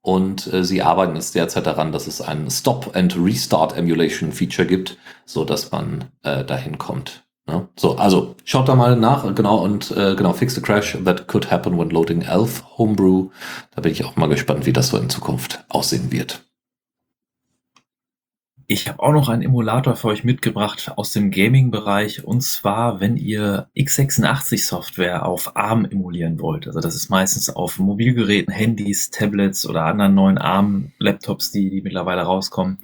Und 0.01 0.51
äh, 0.53 0.63
sie 0.63 0.81
arbeiten 0.81 1.15
jetzt 1.15 1.35
derzeit 1.35 1.67
daran, 1.67 1.91
dass 1.91 2.07
es 2.07 2.21
ein 2.21 2.49
Stop 2.49 2.95
and 2.95 3.15
Restart 3.17 3.77
Emulation 3.77 4.31
Feature 4.31 4.67
gibt, 4.67 4.97
so 5.25 5.43
dass 5.43 5.71
man 5.71 6.05
äh, 6.23 6.45
dahin 6.45 6.77
kommt. 6.77 7.23
Ne? 7.45 7.67
So, 7.77 7.95
also 7.97 8.35
schaut 8.43 8.69
da 8.69 8.75
mal 8.75 8.95
nach, 8.95 9.33
genau, 9.35 9.57
und 9.63 9.91
äh, 9.91 10.15
genau, 10.15 10.33
fix 10.33 10.55
the 10.55 10.61
crash 10.61 10.97
that 11.03 11.27
could 11.27 11.51
happen 11.51 11.77
when 11.77 11.89
loading 11.89 12.21
Elf 12.21 12.63
Homebrew. 12.77 13.29
Da 13.75 13.81
bin 13.81 13.91
ich 13.91 14.05
auch 14.05 14.15
mal 14.15 14.29
gespannt, 14.29 14.65
wie 14.65 14.73
das 14.73 14.89
so 14.89 14.97
in 14.97 15.09
Zukunft 15.09 15.63
aussehen 15.69 16.11
wird. 16.11 16.46
Ich 18.69 18.89
habe 18.89 19.01
auch 19.01 19.13
noch 19.13 19.29
einen 19.29 19.43
Emulator 19.43 19.95
für 19.95 20.09
euch 20.09 20.25
mitgebracht 20.25 20.91
aus 20.97 21.13
dem 21.13 21.31
Gaming-Bereich 21.31 22.25
und 22.25 22.41
zwar, 22.41 22.99
wenn 22.99 23.15
ihr 23.15 23.69
x86-Software 23.77 25.25
auf 25.25 25.55
ARM 25.55 25.85
emulieren 25.85 26.41
wollt. 26.41 26.67
Also 26.67 26.81
das 26.81 26.93
ist 26.93 27.09
meistens 27.09 27.49
auf 27.49 27.79
Mobilgeräten, 27.79 28.53
Handys, 28.53 29.09
Tablets 29.09 29.65
oder 29.65 29.85
anderen 29.85 30.15
neuen 30.15 30.37
ARM-Laptops, 30.37 31.53
die, 31.53 31.69
die 31.69 31.81
mittlerweile 31.81 32.23
rauskommen. 32.23 32.79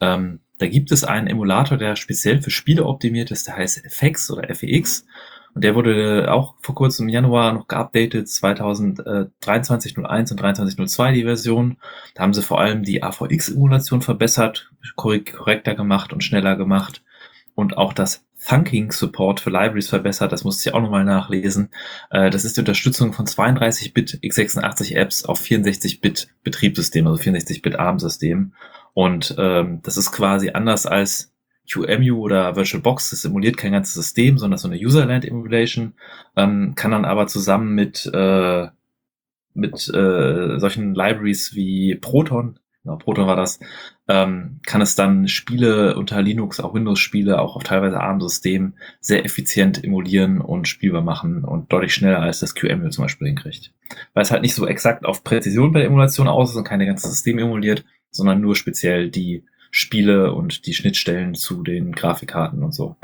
Ähm, 0.00 0.40
da 0.58 0.66
gibt 0.66 0.90
es 0.90 1.04
einen 1.04 1.28
Emulator, 1.28 1.78
der 1.78 1.94
speziell 1.94 2.42
für 2.42 2.50
Spiele 2.50 2.84
optimiert 2.84 3.30
ist, 3.30 3.46
der 3.46 3.54
heißt 3.54 3.84
FX 3.84 4.28
oder 4.28 4.52
FEX. 4.52 5.06
Und 5.54 5.64
der 5.64 5.74
wurde 5.74 6.32
auch 6.32 6.54
vor 6.60 6.74
kurzem 6.74 7.08
im 7.08 7.14
Januar 7.14 7.52
noch 7.52 7.68
geupdatet, 7.68 8.26
2023.01 8.26 10.32
und 10.32 10.40
23.02 10.40 11.12
die 11.12 11.24
Version. 11.24 11.76
Da 12.14 12.22
haben 12.22 12.32
sie 12.32 12.42
vor 12.42 12.60
allem 12.60 12.84
die 12.84 13.02
AVX-Emulation 13.02 14.00
verbessert, 14.00 14.70
korrekter 14.96 15.74
gemacht 15.74 16.12
und 16.12 16.24
schneller 16.24 16.56
gemacht. 16.56 17.02
Und 17.54 17.76
auch 17.76 17.92
das 17.92 18.24
Thunking-Support 18.48 19.40
für 19.40 19.50
Libraries 19.50 19.88
verbessert, 19.88 20.32
das 20.32 20.42
musste 20.42 20.68
ich 20.68 20.74
auch 20.74 20.80
nochmal 20.80 21.04
nachlesen. 21.04 21.68
Äh, 22.10 22.30
das 22.30 22.44
ist 22.44 22.56
die 22.56 22.60
Unterstützung 22.60 23.12
von 23.12 23.26
32-Bit 23.26 24.20
x86-Apps 24.22 25.26
auf 25.26 25.40
64-Bit 25.40 26.28
Betriebssystem, 26.42 27.06
also 27.06 27.22
64-Bit 27.22 27.78
ARM-System. 27.78 28.54
Und 28.94 29.34
ähm, 29.38 29.80
das 29.82 29.96
ist 29.96 30.12
quasi 30.12 30.50
anders 30.50 30.86
als 30.86 31.31
QEMU 31.70 32.18
oder 32.18 32.56
VirtualBox, 32.56 33.10
das 33.10 33.22
simuliert 33.22 33.56
kein 33.56 33.72
ganzes 33.72 33.94
System, 33.94 34.38
sondern 34.38 34.58
so 34.58 34.68
eine 34.68 34.78
Userland 34.78 35.24
Emulation, 35.24 35.94
ähm, 36.36 36.74
kann 36.74 36.90
dann 36.90 37.04
aber 37.04 37.26
zusammen 37.26 37.74
mit, 37.74 38.10
äh, 38.12 38.68
mit 39.54 39.88
äh, 39.88 40.58
solchen 40.58 40.94
Libraries 40.94 41.54
wie 41.54 41.94
Proton, 41.94 42.58
genau, 42.82 42.96
Proton 42.96 43.26
war 43.26 43.36
das, 43.36 43.60
ähm, 44.08 44.60
kann 44.66 44.80
es 44.80 44.94
dann 44.94 45.28
Spiele 45.28 45.96
unter 45.96 46.20
Linux, 46.20 46.60
auch 46.60 46.74
Windows-Spiele, 46.74 47.40
auch 47.40 47.56
auf 47.56 47.62
teilweise 47.62 48.00
ARM-Systemen 48.00 48.74
sehr 49.00 49.24
effizient 49.24 49.82
emulieren 49.82 50.40
und 50.40 50.68
spielbar 50.68 51.02
machen 51.02 51.44
und 51.44 51.72
deutlich 51.72 51.94
schneller 51.94 52.20
als 52.20 52.40
das 52.40 52.54
QEMU 52.54 52.88
zum 52.88 53.04
Beispiel 53.04 53.28
hinkriegt. 53.28 53.72
Weil 54.14 54.22
es 54.22 54.30
halt 54.30 54.42
nicht 54.42 54.54
so 54.54 54.66
exakt 54.66 55.04
auf 55.04 55.22
Präzision 55.22 55.72
bei 55.72 55.80
der 55.80 55.88
Emulation 55.88 56.28
aus 56.28 56.50
ist 56.50 56.56
und 56.56 56.64
keine 56.64 56.86
ganze 56.86 57.08
System 57.08 57.38
emuliert, 57.38 57.84
sondern 58.10 58.40
nur 58.40 58.56
speziell 58.56 59.10
die 59.10 59.44
Spiele 59.72 60.34
und 60.34 60.66
die 60.66 60.74
Schnittstellen 60.74 61.34
zu 61.34 61.62
den 61.62 61.92
Grafikkarten 61.92 62.62
und 62.62 62.72
so. 62.72 62.96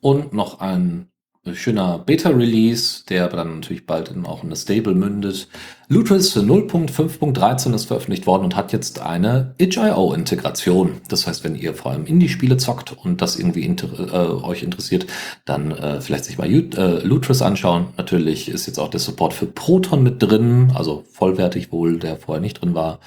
Und 0.00 0.32
noch 0.32 0.60
ein 0.60 1.10
schöner 1.52 1.98
Beta-Release, 1.98 3.04
der 3.08 3.24
aber 3.24 3.36
dann 3.36 3.56
natürlich 3.56 3.86
bald 3.86 4.08
in 4.08 4.24
auch 4.24 4.42
in 4.42 4.48
eine 4.48 4.56
Stable 4.56 4.94
mündet. 4.94 5.48
Lutris 5.88 6.34
0.5.13 6.34 7.74
ist 7.74 7.84
veröffentlicht 7.84 8.26
worden 8.26 8.44
und 8.44 8.56
hat 8.56 8.72
jetzt 8.72 9.00
eine 9.00 9.54
itch.io-Integration. 9.58 11.02
Das 11.08 11.26
heißt, 11.26 11.44
wenn 11.44 11.54
ihr 11.54 11.74
vor 11.74 11.92
allem 11.92 12.06
Indie-Spiele 12.06 12.56
zockt 12.56 12.92
und 13.04 13.20
das 13.20 13.36
irgendwie 13.36 13.64
inter 13.64 13.88
äh, 14.12 14.44
euch 14.44 14.62
interessiert, 14.62 15.06
dann 15.44 15.72
äh, 15.72 16.00
vielleicht 16.00 16.24
sich 16.24 16.38
mal 16.38 16.50
äh, 16.50 17.04
Lutris 17.04 17.42
anschauen. 17.42 17.88
Natürlich 17.98 18.48
ist 18.48 18.66
jetzt 18.66 18.78
auch 18.78 18.88
der 18.88 19.00
Support 19.00 19.34
für 19.34 19.46
Proton 19.46 20.02
mit 20.02 20.22
drin, 20.22 20.72
also 20.74 21.04
vollwertig 21.12 21.70
wohl, 21.70 21.98
der 21.98 22.16
vorher 22.16 22.40
nicht 22.40 22.62
drin 22.62 22.74
war. 22.74 22.98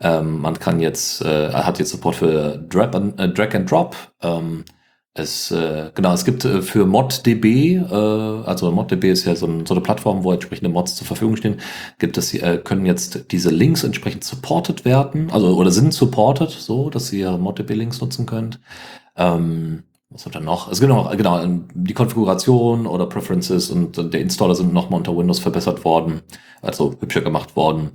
Ähm, 0.00 0.40
man 0.40 0.58
kann 0.58 0.80
jetzt, 0.80 1.22
äh, 1.22 1.52
hat 1.52 1.78
jetzt 1.78 1.90
Support 1.90 2.16
für 2.16 2.58
Drag 2.68 2.92
and, 2.92 3.18
äh, 3.18 3.30
Drag 3.30 3.54
and 3.54 3.70
Drop. 3.70 3.96
Ähm, 4.22 4.64
es, 5.18 5.50
äh, 5.50 5.90
genau, 5.94 6.12
es 6.12 6.24
gibt 6.24 6.44
äh, 6.44 6.62
für 6.62 6.86
ModDB, 6.86 7.76
äh, 7.76 7.84
also 7.94 8.70
ModDB 8.70 9.10
ist 9.10 9.24
ja 9.24 9.34
so, 9.36 9.46
ein, 9.46 9.66
so, 9.66 9.74
eine 9.74 9.80
Plattform, 9.82 10.24
wo 10.24 10.32
entsprechende 10.32 10.70
Mods 10.70 10.96
zur 10.96 11.06
Verfügung 11.06 11.36
stehen, 11.36 11.60
gibt 11.98 12.18
es, 12.18 12.34
äh, 12.34 12.58
können 12.58 12.86
jetzt 12.86 13.32
diese 13.32 13.50
Links 13.50 13.84
entsprechend 13.84 14.24
supported 14.24 14.84
werden, 14.84 15.30
also 15.30 15.56
oder 15.56 15.70
sind 15.70 15.94
supported, 15.94 16.50
so, 16.50 16.90
dass 16.90 17.12
ihr 17.12 17.36
ModDB-Links 17.38 18.00
nutzen 18.00 18.26
könnt. 18.26 18.60
Ähm, 19.16 19.84
was 20.10 20.26
hat 20.26 20.34
er 20.34 20.40
noch? 20.40 20.70
Es 20.70 20.80
gibt 20.80 20.90
noch, 20.90 21.14
genau, 21.16 21.44
die 21.74 21.94
Konfiguration 21.94 22.86
oder 22.86 23.06
Preferences 23.06 23.70
und 23.70 23.96
der 24.12 24.20
Installer 24.20 24.54
sind 24.54 24.72
nochmal 24.72 24.98
unter 24.98 25.16
Windows 25.16 25.40
verbessert 25.40 25.84
worden, 25.84 26.22
also 26.62 26.94
hübscher 27.00 27.22
gemacht 27.22 27.56
worden. 27.56 27.90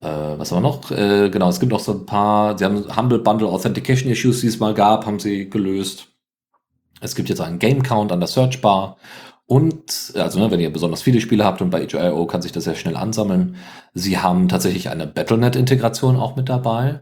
Äh, 0.00 0.38
was 0.38 0.52
haben 0.52 0.62
wir 0.62 0.68
noch? 0.68 0.90
Äh, 0.90 1.30
genau, 1.30 1.48
es 1.48 1.60
gibt 1.60 1.72
noch 1.72 1.80
so 1.80 1.92
ein 1.92 2.06
paar, 2.06 2.58
sie 2.58 2.64
haben 2.64 2.84
Humble 2.96 3.20
Bundle 3.20 3.48
Authentication 3.48 4.10
Issues, 4.10 4.40
die 4.40 4.48
es 4.48 4.58
mal 4.60 4.74
gab, 4.74 5.06
haben 5.06 5.18
sie 5.18 5.48
gelöst. 5.48 6.13
Es 7.04 7.14
gibt 7.14 7.28
jetzt 7.28 7.40
einen 7.40 7.58
Game 7.58 7.82
Count 7.82 8.12
an 8.12 8.20
der 8.20 8.26
Search 8.26 8.60
Bar 8.60 8.96
und, 9.46 10.12
also 10.14 10.38
ne, 10.38 10.50
wenn 10.50 10.60
ihr 10.60 10.72
besonders 10.72 11.02
viele 11.02 11.20
Spiele 11.20 11.44
habt 11.44 11.60
und 11.60 11.70
bei 11.70 11.82
itch.io 11.82 12.26
kann 12.26 12.40
sich 12.40 12.52
das 12.52 12.64
sehr 12.64 12.74
schnell 12.74 12.96
ansammeln. 12.96 13.56
Sie 13.92 14.18
haben 14.18 14.48
tatsächlich 14.48 14.88
eine 14.88 15.06
Battlenet-Integration 15.06 16.16
auch 16.16 16.34
mit 16.34 16.48
dabei. 16.48 17.00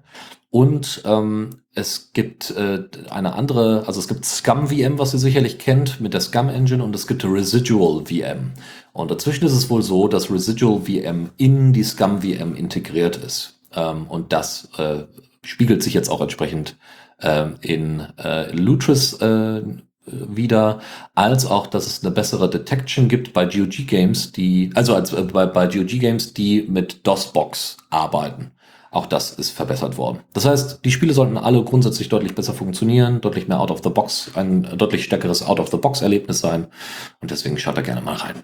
Und 0.51 1.03
ähm, 1.07 1.61
es 1.75 2.13
gibt 2.13 2.51
äh, 2.51 2.83
eine 3.09 3.35
andere, 3.35 3.85
also 3.87 4.01
es 4.01 4.09
gibt 4.09 4.27
Scum 4.27 4.67
VM, 4.67 4.99
was 4.99 5.15
ihr 5.15 5.19
sicherlich 5.19 5.59
kennt, 5.59 6.01
mit 6.01 6.13
der 6.13 6.21
Scum 6.21 6.51
Engine 6.51 6.85
und 6.85 6.95
es 6.95 7.07
gibt 7.07 7.25
Residual 7.25 8.05
VM. 8.05 8.53
Und 8.93 9.11
dazwischen 9.11 9.47
ist 9.47 9.53
es 9.53 9.71
wohl 9.71 9.83
so, 9.83 10.09
dass 10.09 10.31
Residual 10.31 10.83
VM 10.83 11.31
in 11.39 11.73
die 11.73 11.85
Scum 11.85 12.21
VM 12.21 12.55
integriert 12.55 13.17
ist. 13.17 13.61
Ähm, 13.73 14.07
und 14.09 14.33
das 14.33 14.69
äh, 14.77 15.05
spiegelt 15.43 15.83
sich 15.83 15.95
jetzt 15.95 16.11
auch 16.11 16.21
entsprechend 16.21 16.77
äh, 17.19 17.47
in 17.63 18.01
äh, 18.19 18.51
Lutris 18.53 19.15
äh, 19.15 19.63
wieder, 20.07 20.81
als 21.15 21.47
auch, 21.47 21.67
dass 21.67 21.87
es 21.87 22.03
eine 22.03 22.13
bessere 22.13 22.51
Detection 22.51 23.09
gibt 23.09 23.33
bei 23.33 23.45
GOG 23.45 23.87
Games, 23.87 24.33
die, 24.33 24.71
also 24.75 24.95
als, 24.95 25.13
äh, 25.13 25.23
bei, 25.23 25.47
bei 25.47 25.67
GOG 25.67 26.01
Games, 26.01 26.35
die 26.35 26.63
mit 26.69 27.07
DOSBox 27.07 27.77
arbeiten. 27.91 28.53
Auch 28.91 29.07
das 29.07 29.31
ist 29.31 29.51
verbessert 29.51 29.97
worden. 29.97 30.21
Das 30.35 30.45
heißt, 30.45 30.85
die 30.85 30.91
Spiele 30.91 31.15
sollten 31.15 31.39
alle 31.39 31.65
grundsätzlich 31.65 32.11
deutlich 32.11 32.35
besser 32.35 32.53
funktionieren, 32.53 33.23
deutlich 33.23 33.49
mehr 33.49 33.59
out 33.59 33.71
of 33.71 33.81
the 33.83 33.89
box, 33.89 34.31
ein 34.35 34.69
deutlich 34.77 35.05
stärkeres 35.05 35.43
out 35.43 35.61
of 35.61 35.71
the 35.71 35.79
box 35.79 36.03
Erlebnis 36.03 36.41
sein. 36.41 36.67
Und 37.21 37.31
deswegen 37.31 37.57
schaut 37.57 37.79
da 37.79 37.81
gerne 37.81 38.03
mal 38.03 38.17
rein. 38.17 38.43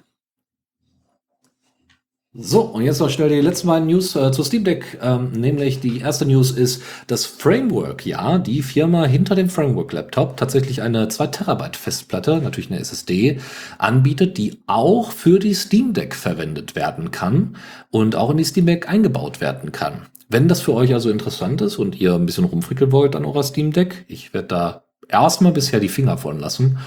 So, 2.35 2.61
und 2.61 2.85
jetzt 2.85 3.01
noch 3.01 3.09
schnell 3.09 3.31
die 3.31 3.41
letzten 3.41 3.69
beiden 3.69 3.89
News 3.89 4.15
äh, 4.15 4.31
zu 4.33 4.45
Steam 4.45 4.63
Deck. 4.63 4.99
Ähm, 5.01 5.33
nämlich 5.33 5.81
die 5.81 6.01
erste 6.01 6.27
News 6.27 6.51
ist, 6.51 6.83
dass 7.07 7.25
Framework, 7.25 8.05
ja, 8.05 8.39
die 8.39 8.61
Firma 8.63 9.07
hinter 9.07 9.35
dem 9.35 9.49
Framework-Laptop 9.49 10.37
tatsächlich 10.37 10.83
eine 10.83 11.09
2 11.09 11.27
Terabyte 11.29 11.77
Festplatte, 11.77 12.37
natürlich 12.37 12.71
eine 12.71 12.81
SSD, 12.81 13.41
anbietet, 13.79 14.37
die 14.37 14.63
auch 14.67 15.11
für 15.13 15.39
die 15.39 15.55
Steam 15.55 15.95
Deck 15.95 16.15
verwendet 16.15 16.77
werden 16.77 17.11
kann 17.11 17.57
und 17.91 18.15
auch 18.15 18.31
in 18.31 18.37
die 18.37 18.45
Steam 18.45 18.67
Deck 18.67 18.91
eingebaut 18.91 19.41
werden 19.41 19.73
kann. 19.73 20.03
Wenn 20.29 20.49
das 20.49 20.61
für 20.61 20.75
euch 20.75 20.93
also 20.93 21.09
interessant 21.09 21.63
ist 21.63 21.79
und 21.79 21.99
ihr 21.99 22.15
ein 22.15 22.27
bisschen 22.27 22.45
rumfrickeln 22.45 22.93
wollt 22.93 23.17
an 23.17 23.25
eurer 23.25 23.43
Steam 23.43 23.73
Deck, 23.73 24.05
ich 24.07 24.35
werde 24.35 24.49
da 24.49 24.85
erstmal 25.09 25.53
bisher 25.53 25.81
die 25.81 25.89
Finger 25.89 26.19
von 26.19 26.39
lassen. 26.39 26.79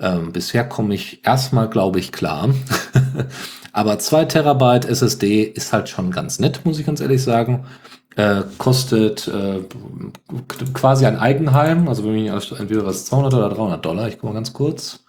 Ähm, 0.00 0.32
bisher 0.32 0.68
komme 0.68 0.94
ich 0.94 1.24
erstmal, 1.24 1.68
glaube 1.70 2.00
ich, 2.00 2.10
klar. 2.10 2.52
Aber 3.72 3.98
2 3.98 4.24
Terabyte 4.26 4.86
SSD 4.86 5.42
ist 5.42 5.72
halt 5.72 5.88
schon 5.88 6.10
ganz 6.10 6.38
nett, 6.38 6.60
muss 6.64 6.78
ich 6.78 6.86
ganz 6.86 7.00
ehrlich 7.00 7.22
sagen. 7.22 7.66
Äh, 8.16 8.42
kostet 8.58 9.28
äh, 9.28 9.60
quasi 10.72 11.06
ein 11.06 11.18
Eigenheim, 11.18 11.88
also 11.88 12.04
wenn 12.04 12.16
ich 12.16 12.30
entweder 12.58 12.84
was 12.84 13.04
200 13.04 13.34
oder 13.34 13.48
300 13.50 13.84
Dollar. 13.84 14.08
Ich 14.08 14.14
gucke 14.14 14.26
mal 14.26 14.34
ganz 14.34 14.52
kurz. 14.52 15.04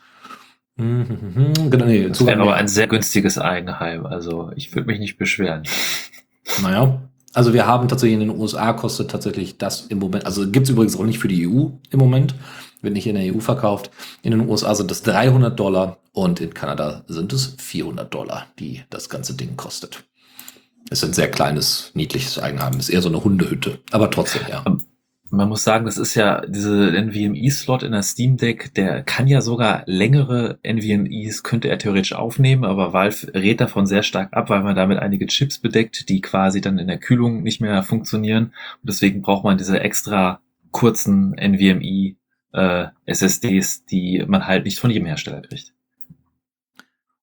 Mhm, 0.75 1.69
genau, 1.69 1.85
nee, 1.85 2.07
das 2.07 2.25
wäre 2.25 2.39
aber 2.41 2.55
ein 2.55 2.67
sehr 2.67 2.87
günstiges 2.87 3.37
Eigenheim. 3.37 4.05
Also 4.05 4.51
ich 4.55 4.73
würde 4.75 4.87
mich 4.87 4.99
nicht 4.99 5.17
beschweren. 5.17 5.63
Naja, 6.61 7.01
also 7.33 7.53
wir 7.53 7.67
haben 7.67 7.87
tatsächlich 7.87 8.19
in 8.19 8.27
den 8.27 8.39
USA 8.39 8.73
kostet 8.73 9.11
tatsächlich 9.11 9.57
das 9.57 9.87
im 9.87 9.99
Moment, 9.99 10.25
also 10.25 10.49
gibt 10.49 10.65
es 10.65 10.69
übrigens 10.71 10.97
auch 10.97 11.03
nicht 11.03 11.19
für 11.19 11.27
die 11.27 11.47
EU 11.47 11.67
im 11.89 11.99
Moment, 11.99 12.35
wird 12.81 12.93
nicht 12.93 13.07
in 13.07 13.15
der 13.15 13.33
EU 13.33 13.39
verkauft. 13.39 13.91
In 14.21 14.31
den 14.31 14.47
USA 14.47 14.75
sind 14.75 14.91
es 14.91 15.01
300 15.03 15.59
Dollar 15.59 15.97
und 16.13 16.39
in 16.39 16.53
Kanada 16.53 17.03
sind 17.07 17.33
es 17.33 17.55
400 17.57 18.13
Dollar, 18.13 18.47
die 18.59 18.83
das 18.89 19.09
ganze 19.09 19.35
Ding 19.35 19.57
kostet. 19.57 20.03
Es 20.89 21.03
ist 21.03 21.09
ein 21.09 21.13
sehr 21.13 21.29
kleines, 21.29 21.91
niedliches 21.93 22.39
Eigenheim. 22.39 22.79
Ist 22.79 22.89
eher 22.89 23.01
so 23.01 23.09
eine 23.09 23.23
Hundehütte, 23.23 23.79
aber 23.91 24.09
trotzdem, 24.09 24.43
ja. 24.49 24.63
Man 25.31 25.47
muss 25.47 25.63
sagen, 25.63 25.85
das 25.85 25.99
ist 25.99 26.15
ja 26.15 26.41
diese 26.47 26.91
NVMe-Slot 26.91 27.83
in 27.83 27.91
der 27.91 28.01
Steam 28.01 28.37
Deck, 28.37 28.73
der 28.73 29.03
kann 29.03 29.27
ja 29.27 29.41
sogar 29.41 29.83
längere 29.85 30.57
NVMe's, 30.63 31.43
könnte 31.43 31.69
er 31.69 31.77
theoretisch 31.77 32.13
aufnehmen, 32.13 32.65
aber 32.65 32.93
Valve 32.93 33.31
rät 33.35 33.61
davon 33.61 33.85
sehr 33.85 34.01
stark 34.01 34.33
ab, 34.33 34.49
weil 34.49 34.63
man 34.63 34.75
damit 34.75 34.97
einige 34.97 35.27
Chips 35.27 35.59
bedeckt, 35.59 36.09
die 36.09 36.21
quasi 36.21 36.61
dann 36.61 36.79
in 36.79 36.87
der 36.87 36.97
Kühlung 36.97 37.43
nicht 37.43 37.61
mehr 37.61 37.83
funktionieren. 37.83 38.45
Und 38.81 38.89
deswegen 38.89 39.21
braucht 39.21 39.43
man 39.43 39.59
diese 39.59 39.79
extra 39.79 40.41
kurzen 40.71 41.35
NVMe 41.35 42.15
äh, 42.53 42.87
SSDs, 43.05 43.85
die 43.85 44.23
man 44.27 44.45
halt 44.47 44.65
nicht 44.65 44.79
von 44.79 44.91
jedem 44.91 45.07
Hersteller 45.07 45.41
kriegt. 45.41 45.73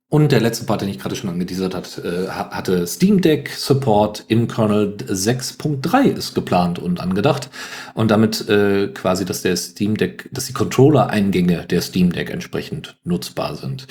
Und 0.09 0.31
der 0.31 0.41
letzte 0.41 0.65
Part, 0.67 0.83
den 0.83 0.89
ich 0.89 1.01
gerade 1.01 1.17
schon 1.17 1.31
angeteasert 1.31 1.75
hat, 1.75 1.99
äh, 1.99 2.29
hatte 2.29 2.87
Steam 2.87 3.21
Deck 3.21 3.51
Support 3.51 4.25
im 4.29 4.47
Kernel 4.47 4.97
6.3 4.99 6.05
ist 6.05 6.35
geplant 6.35 6.79
und 6.79 7.01
angedacht. 7.01 7.51
Und 7.95 8.13
damit 8.13 8.49
äh, 8.49 8.87
quasi, 8.89 9.25
dass 9.25 9.43
der 9.43 9.57
Steam 9.57 9.97
Deck, 9.97 10.29
dass 10.31 10.47
die 10.47 10.53
Controller-Eingänge 10.53 11.67
der 11.67 11.81
Steam 11.81 12.13
Deck 12.13 12.31
entsprechend 12.31 12.97
nutzbar 13.03 13.57
sind. 13.57 13.89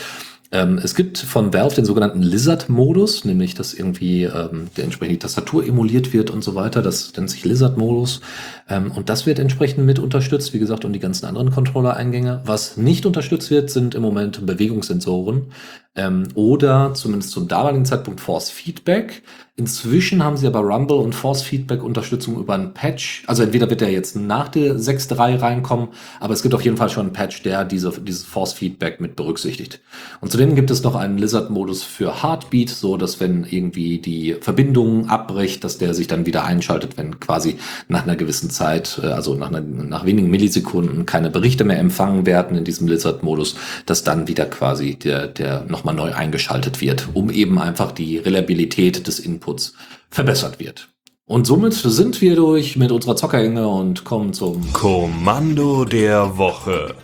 Ähm, 0.52 0.80
es 0.84 0.96
gibt 0.96 1.18
von 1.18 1.54
Valve 1.54 1.76
den 1.76 1.86
sogenannten 1.86 2.22
Lizard-Modus, 2.22 3.26
nämlich 3.26 3.56
dass 3.56 3.74
irgendwie 3.74 4.24
ähm, 4.24 4.68
der 4.78 4.84
entsprechende 4.86 5.20
Tastatur 5.20 5.66
emuliert 5.66 6.14
wird 6.14 6.30
und 6.30 6.44
so 6.44 6.56
weiter. 6.56 6.82
Das 6.82 7.16
nennt 7.16 7.30
sich 7.30 7.44
Lizard-Modus. 7.44 8.22
Ähm, 8.70 8.92
und 8.92 9.10
das 9.10 9.26
wird 9.26 9.40
entsprechend 9.40 9.86
mit 9.86 10.00
unterstützt, 10.00 10.54
wie 10.54 10.60
gesagt, 10.60 10.86
und 10.86 10.94
die 10.94 11.00
ganzen 11.00 11.26
anderen 11.26 11.52
Controller-Eingänge. 11.52 12.42
Was 12.46 12.78
nicht 12.78 13.06
unterstützt 13.06 13.50
wird, 13.50 13.70
sind 13.70 13.96
im 13.96 14.02
Moment 14.02 14.46
Bewegungssensoren 14.46 15.52
ähm, 15.96 16.28
oder 16.36 16.94
zumindest 16.94 17.32
zum 17.32 17.48
damaligen 17.48 17.86
Zeitpunkt 17.86 18.22
Force 18.22 18.50
Feedback. 18.50 19.24
Inzwischen 19.58 20.22
haben 20.22 20.36
sie 20.36 20.48
aber 20.48 20.60
Rumble 20.60 20.98
und 20.98 21.16
Force 21.16 21.42
Feedback 21.42 21.82
Unterstützung 21.82 22.38
über 22.38 22.56
einen 22.56 22.74
Patch. 22.74 23.24
Also 23.26 23.42
entweder 23.42 23.70
wird 23.70 23.80
der 23.80 23.90
jetzt 23.90 24.18
nach 24.18 24.50
der 24.50 24.76
6.3 24.76 25.42
reinkommen, 25.42 25.88
aber 26.20 26.34
es 26.34 26.42
gibt 26.42 26.54
auf 26.54 26.62
jeden 26.62 26.76
Fall 26.76 26.90
schon 26.90 27.06
einen 27.06 27.14
Patch, 27.14 27.42
der 27.44 27.64
diese, 27.64 27.94
dieses 28.02 28.26
Force 28.26 28.52
Feedback 28.52 29.00
mit 29.00 29.16
berücksichtigt. 29.16 29.80
Und 30.20 30.30
zudem 30.30 30.56
gibt 30.56 30.72
es 30.72 30.84
noch 30.84 30.96
einen 30.96 31.18
Lizard-Modus 31.18 31.84
für 31.84 32.22
Heartbeat, 32.22 32.70
so 32.70 32.98
dass 32.98 33.22
wenn 33.22 33.46
irgendwie 33.46 34.00
die 34.00 34.36
Verbindung 34.42 35.08
abbricht, 35.08 35.64
dass 35.64 35.78
der 35.78 35.94
sich 35.94 36.08
dann 36.08 36.26
wieder 36.26 36.44
einschaltet, 36.44 36.98
wenn 36.98 37.22
quasi 37.22 37.56
nach 37.88 38.04
einer 38.04 38.18
gewissen 38.18 38.50
Zeit, 38.50 39.00
äh, 39.02 39.08
also 39.08 39.36
nach, 39.36 39.48
einer, 39.48 39.62
nach 39.62 40.04
wenigen 40.04 40.30
Millisekunden 40.30 41.06
keine 41.06 41.30
Berichte 41.30 41.64
mehr 41.64 41.80
empfangen 41.80 42.26
werden 42.26 42.58
in 42.58 42.66
diesem 42.66 42.90
Lizard-Modus, 42.90 43.56
dass 43.86 44.04
dann 44.04 44.28
wieder 44.28 44.48
quasi 44.48 44.96
der, 44.96 45.28
der 45.28 45.64
nochmal 45.86 46.08
neu 46.08 46.16
eingeschaltet 46.16 46.82
wird, 46.82 47.10
um 47.14 47.30
eben 47.30 47.60
einfach 47.60 47.92
die 47.92 48.18
Reliabilität 48.18 49.06
des 49.06 49.20
Inputs 49.20 49.36
Inputs 49.46 49.76
verbessert 50.10 50.60
wird. 50.60 50.90
Und 51.28 51.46
somit 51.46 51.74
sind 51.74 52.22
wir 52.22 52.36
durch 52.36 52.76
mit 52.76 52.92
unserer 52.92 53.16
Zockerhänge 53.16 53.68
und 53.68 54.04
kommen 54.04 54.34
zum 54.34 54.74
Kommando 54.74 55.86
der 55.86 56.38
Woche. 56.38 56.96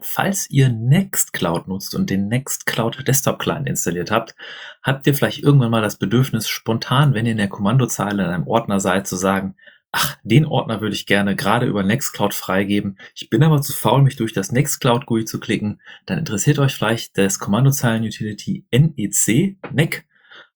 Falls 0.00 0.48
ihr 0.48 0.70
Nextcloud 0.70 1.66
nutzt 1.68 1.94
und 1.94 2.08
den 2.08 2.28
Nextcloud 2.28 3.06
Desktop 3.06 3.38
Client 3.40 3.68
installiert 3.68 4.10
habt, 4.10 4.34
habt 4.82 5.06
ihr 5.06 5.14
vielleicht 5.14 5.42
irgendwann 5.42 5.70
mal 5.70 5.82
das 5.82 5.98
Bedürfnis, 5.98 6.48
spontan, 6.48 7.12
wenn 7.12 7.26
ihr 7.26 7.32
in 7.32 7.38
der 7.38 7.48
Kommandozeile 7.48 8.24
in 8.24 8.30
einem 8.30 8.46
Ordner 8.46 8.80
seid, 8.80 9.06
zu 9.06 9.16
sagen, 9.16 9.56
ach, 9.92 10.16
den 10.22 10.46
Ordner 10.46 10.80
würde 10.80 10.94
ich 10.94 11.06
gerne 11.06 11.36
gerade 11.36 11.66
über 11.66 11.82
Nextcloud 11.82 12.34
freigeben. 12.34 12.98
Ich 13.14 13.30
bin 13.30 13.42
aber 13.42 13.60
zu 13.62 13.72
faul, 13.72 14.02
mich 14.02 14.16
durch 14.16 14.32
das 14.32 14.52
Nextcloud 14.52 15.06
GUI 15.06 15.24
zu 15.24 15.40
klicken. 15.40 15.80
Dann 16.06 16.18
interessiert 16.18 16.58
euch 16.58 16.74
vielleicht 16.74 17.18
das 17.18 17.38
Kommandozeilen-Utility 17.38 18.66
NEC, 18.70 19.56
NEC, 19.72 20.04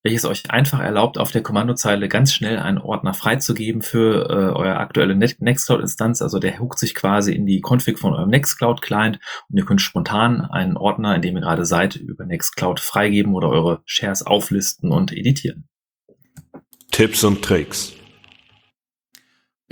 welches 0.05 0.27
euch 0.27 0.51
einfach 0.51 0.81
erlaubt, 0.81 1.19
auf 1.19 1.33
der 1.33 1.43
Kommandozeile 1.43 2.09
ganz 2.09 2.33
schnell 2.33 2.59
einen 2.59 2.79
Ordner 2.79 3.15
freizugeben 3.15 3.81
für 3.81 4.29
äh, 4.29 4.55
eure 4.55 4.77
aktuelle 4.77 5.17
Nextcloud-Instanz. 5.17 6.21
Also 6.21 6.39
der 6.39 6.59
huckt 6.59 6.79
sich 6.79 6.95
quasi 6.95 7.33
in 7.33 7.47
die 7.47 7.63
Config 7.63 7.99
von 7.99 8.13
eurem 8.13 8.29
Nextcloud-Client 8.29 9.19
und 9.49 9.57
ihr 9.57 9.65
könnt 9.65 9.81
spontan 9.81 10.43
einen 10.43 10.77
Ordner, 10.77 11.17
in 11.17 11.23
dem 11.23 11.37
ihr 11.37 11.41
gerade 11.41 11.65
seid, 11.65 11.97
über 11.97 12.27
Nextcloud 12.27 12.81
freigeben 12.81 13.35
oder 13.35 13.49
eure 13.49 13.83
Shares 13.87 14.25
auflisten 14.27 14.93
und 14.93 15.11
editieren. 15.13 15.69
Tipps 16.91 17.25
und 17.25 17.43
Tricks. 17.43 17.95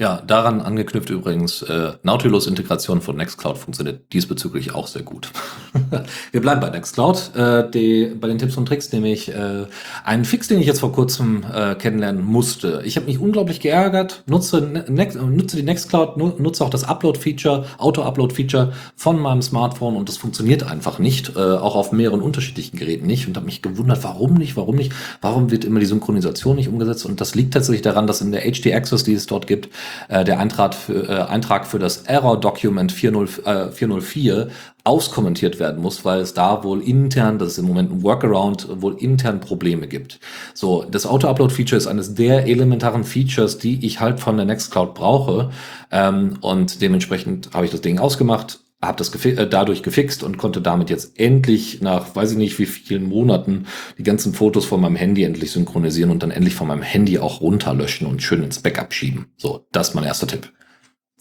Ja, 0.03 0.21
daran 0.27 0.61
angeknüpft 0.61 1.11
übrigens, 1.11 1.63
äh, 1.63 1.93
Nautilus-Integration 2.03 3.03
von 3.03 3.17
Nextcloud 3.17 3.57
funktioniert 3.57 4.13
diesbezüglich 4.13 4.75
auch 4.75 4.89
sehr 4.89 5.03
gut. 5.03 5.31
Wir 6.33 6.41
bleiben 6.41 6.61
bei 6.61 6.71
Nextcloud. 6.71 7.37
Äh, 7.37 7.71
die, 7.71 8.07
bei 8.07 8.27
den 8.27 8.37
Tipps 8.37 8.57
und 8.57 8.67
Tricks 8.67 8.91
nämlich 8.91 9.29
äh, 9.29 9.67
einen 10.03 10.25
Fix, 10.25 10.49
den 10.49 10.59
ich 10.59 10.67
jetzt 10.67 10.81
vor 10.81 10.91
kurzem 10.91 11.45
äh, 11.55 11.77
kennenlernen 11.77 12.25
musste. 12.25 12.83
Ich 12.85 12.97
habe 12.97 13.07
mich 13.07 13.21
unglaublich 13.21 13.61
geärgert, 13.61 14.25
nutze, 14.27 14.61
Next, 14.89 15.23
nutze 15.23 15.57
die 15.57 15.63
Nextcloud, 15.63 16.17
nutze 16.17 16.65
auch 16.65 16.71
das 16.71 16.83
Upload-Feature, 16.83 17.67
Auto-Upload-Feature 17.79 18.73
von 18.97 19.21
meinem 19.21 19.41
Smartphone 19.41 19.95
und 19.95 20.09
das 20.09 20.17
funktioniert 20.17 20.65
einfach 20.65 20.99
nicht, 20.99 21.37
äh, 21.37 21.39
auch 21.39 21.77
auf 21.77 21.93
mehreren 21.93 22.23
unterschiedlichen 22.23 22.77
Geräten 22.77 23.07
nicht 23.07 23.29
und 23.29 23.37
habe 23.37 23.47
mich 23.47 23.63
gewundert, 23.63 24.03
warum 24.03 24.35
nicht, 24.35 24.57
warum 24.57 24.75
nicht, 24.75 24.93
warum 25.21 25.53
wird 25.53 25.65
immer 25.65 25.79
die 25.79 25.87
Synchronisation 25.87 26.57
nicht 26.57 26.69
umgesetzt 26.69 27.07
und 27.07 27.21
das 27.21 27.37
liegt 27.37 27.55
tatsächlich 27.55 27.83
daran, 27.83 28.09
dass 28.09 28.21
in 28.21 28.33
der 28.33 28.41
HD 28.41 28.75
Access, 28.75 29.05
die 29.05 29.15
es 29.15 29.27
dort 29.27 29.47
gibt, 29.47 29.69
äh, 30.09 30.25
der 30.25 30.39
Eintrag 30.39 30.75
für, 30.75 31.09
äh, 31.09 31.23
Eintrag 31.23 31.67
für 31.67 31.79
das 31.79 32.03
Error 32.03 32.39
Document 32.41 32.93
40, 32.93 33.47
äh, 33.47 33.71
404 33.71 34.49
auskommentiert 34.85 35.61
werden 35.61 35.81
muss, 35.81 36.05
weil 36.05 36.21
es 36.21 36.35
da 36.35 36.65
wohl 36.65 36.83
intern, 36.83 37.39
das 37.39 37.53
ist 37.53 37.59
im 37.59 37.67
Moment 37.67 37.93
ein 37.93 38.03
Workaround, 38.03 38.67
wohl 38.83 38.97
intern 38.99 39.41
Probleme 39.41 39.87
gibt. 39.87 40.19
So, 40.55 40.85
das 40.91 41.07
Auto-Upload-Feature 41.07 41.77
ist 41.77 41.87
eines 41.87 42.15
der 42.15 42.47
elementaren 42.47 43.05
Features, 43.05 43.59
die 43.59 43.85
ich 43.87 44.01
halt 44.01 44.19
von 44.19 44.37
der 44.37 44.47
Nextcloud 44.47 44.95
brauche. 44.95 45.51
Ähm, 45.93 46.39
und 46.41 46.81
dementsprechend 46.83 47.51
habe 47.55 47.65
ich 47.65 47.71
das 47.71 47.81
Ding 47.81 47.99
ausgemacht, 47.99 48.59
habe 48.83 48.99
das 48.99 49.13
gefi 49.13 49.31
äh, 49.31 49.49
dadurch 49.49 49.83
gefixt 49.83 50.23
und 50.23 50.39
konnte 50.39 50.61
damit 50.61 50.91
jetzt 50.91 51.19
endlich 51.19 51.81
nach 51.81 52.15
weiß 52.15 52.33
ich 52.33 52.39
nicht 52.39 52.59
wie 52.59 52.67
vielen 52.67 53.09
Monaten 53.09 53.67
die 53.97 54.03
ganzen 54.03 54.35
Fotos 54.35 54.65
von 54.65 54.81
meinem 54.81 54.97
Handy 54.97 55.23
endlich 55.23 55.53
synchronisieren 55.53 56.11
und 56.11 56.23
dann 56.23 56.31
endlich 56.31 56.55
von 56.55 56.69
meinem 56.69 56.83
Handy 56.83 57.19
auch 57.19 57.41
runterlöschen 57.41 58.07
und 58.07 58.23
schön 58.23 58.43
ins 58.43 58.61
Backup 58.61 58.93
schieben. 58.93 59.27
So, 59.37 59.67
das 59.73 59.91
ist 59.91 59.95
mein 59.95 60.05
erster 60.05 60.27
Tipp. 60.27 60.53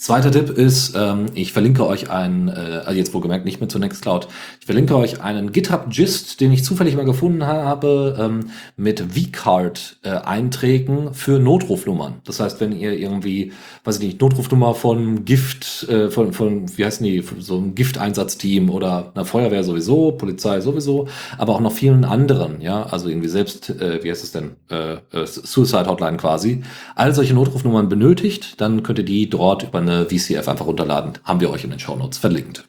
Zweiter 0.01 0.31
Tipp 0.31 0.49
ist, 0.49 0.95
ähm, 0.95 1.27
ich 1.35 1.53
verlinke 1.53 1.85
euch 1.85 2.09
einen, 2.09 2.47
äh, 2.47 2.81
also 2.85 2.97
jetzt 2.97 3.13
wohlgemerkt 3.13 3.45
nicht 3.45 3.59
mehr 3.59 3.69
zu 3.69 3.77
Nextcloud, 3.77 4.27
ich 4.59 4.65
verlinke 4.65 4.95
euch 4.95 5.21
einen 5.21 5.51
GitHub-Gist, 5.51 6.41
den 6.41 6.51
ich 6.51 6.63
zufällig 6.63 6.95
mal 6.95 7.05
gefunden 7.05 7.45
habe, 7.45 8.17
ähm, 8.19 8.49
mit 8.75 8.99
V-Card-Einträgen 8.99 11.13
für 11.13 11.37
Notrufnummern. 11.37 12.15
Das 12.25 12.39
heißt, 12.39 12.59
wenn 12.59 12.71
ihr 12.71 12.97
irgendwie, 12.97 13.51
weiß 13.83 13.99
ich 13.99 14.03
nicht, 14.03 14.21
Notrufnummer 14.21 14.73
von 14.73 15.23
Gift, 15.23 15.87
äh, 15.87 16.09
von, 16.09 16.33
von, 16.33 16.75
wie 16.75 16.83
heißen 16.83 17.05
die, 17.05 17.23
so 17.37 17.59
ein 17.59 17.75
Gifteinsatzteam 17.75 18.71
oder 18.71 19.11
einer 19.13 19.25
Feuerwehr 19.25 19.63
sowieso, 19.63 20.13
Polizei 20.13 20.61
sowieso, 20.61 21.09
aber 21.37 21.53
auch 21.53 21.61
noch 21.61 21.73
vielen 21.73 22.05
anderen, 22.05 22.59
ja, 22.59 22.87
also 22.87 23.07
irgendwie 23.07 23.29
selbst, 23.29 23.69
äh, 23.69 24.03
wie 24.03 24.09
heißt 24.09 24.23
es 24.23 24.31
denn, 24.31 24.55
äh, 24.71 24.93
äh 24.93 25.27
Suicide 25.27 25.85
Hotline 25.85 26.17
quasi, 26.17 26.63
all 26.95 27.13
solche 27.13 27.35
Notrufnummern 27.35 27.87
benötigt, 27.87 28.59
dann 28.59 28.81
könnt 28.81 28.97
ihr 28.97 29.05
die 29.05 29.29
dort 29.29 29.61
über 29.61 29.77
eine 29.77 29.90
eine 29.91 30.05
VCF 30.09 30.47
einfach 30.47 30.65
runterladen. 30.65 31.19
Haben 31.23 31.41
wir 31.41 31.49
euch 31.49 31.63
in 31.63 31.69
den 31.69 31.79
Show 31.79 31.95
Notes 31.95 32.17
verlinkt. 32.17 32.67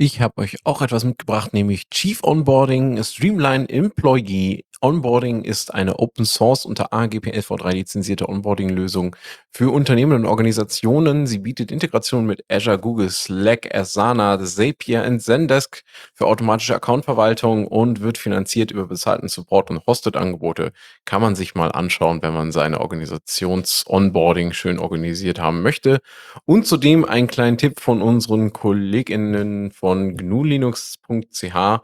Ich 0.00 0.20
habe 0.20 0.38
euch 0.38 0.58
auch 0.64 0.80
etwas 0.80 1.02
mitgebracht, 1.02 1.52
nämlich 1.52 1.90
Chief 1.90 2.22
Onboarding, 2.22 3.02
Streamline 3.02 3.68
Employee 3.68 4.64
Onboarding 4.80 5.42
ist 5.42 5.74
eine 5.74 5.98
Open 5.98 6.24
Source 6.24 6.64
unter 6.64 6.92
AGPL-V3 6.92 7.72
lizenzierte 7.72 8.28
Onboarding-Lösung 8.28 9.16
für 9.50 9.72
Unternehmen 9.72 10.12
und 10.12 10.26
Organisationen. 10.26 11.26
Sie 11.26 11.38
bietet 11.38 11.72
Integration 11.72 12.26
mit 12.26 12.44
Azure, 12.48 12.78
Google, 12.78 13.10
Slack, 13.10 13.74
Asana, 13.74 14.38
Zapier 14.38 15.02
und 15.04 15.18
Zendesk 15.20 15.82
für 16.14 16.26
automatische 16.26 16.76
Accountverwaltung 16.76 17.66
und 17.66 18.02
wird 18.02 18.18
finanziert 18.18 18.70
über 18.70 18.86
bezahlten 18.86 19.28
Support 19.28 19.70
und 19.70 19.84
Hosted-Angebote. 19.84 20.70
Kann 21.04 21.22
man 21.22 21.34
sich 21.34 21.56
mal 21.56 21.72
anschauen, 21.72 22.22
wenn 22.22 22.32
man 22.32 22.52
seine 22.52 22.80
Organisations-Onboarding 22.80 24.52
schön 24.52 24.78
organisiert 24.78 25.40
haben 25.40 25.62
möchte. 25.62 25.98
Und 26.44 26.68
zudem 26.68 27.04
ein 27.04 27.26
kleinen 27.26 27.58
Tipp 27.58 27.80
von 27.80 28.00
unseren 28.00 28.52
KollegInnen 28.52 29.72
von 29.72 30.16
gnulinux.ch 30.16 31.80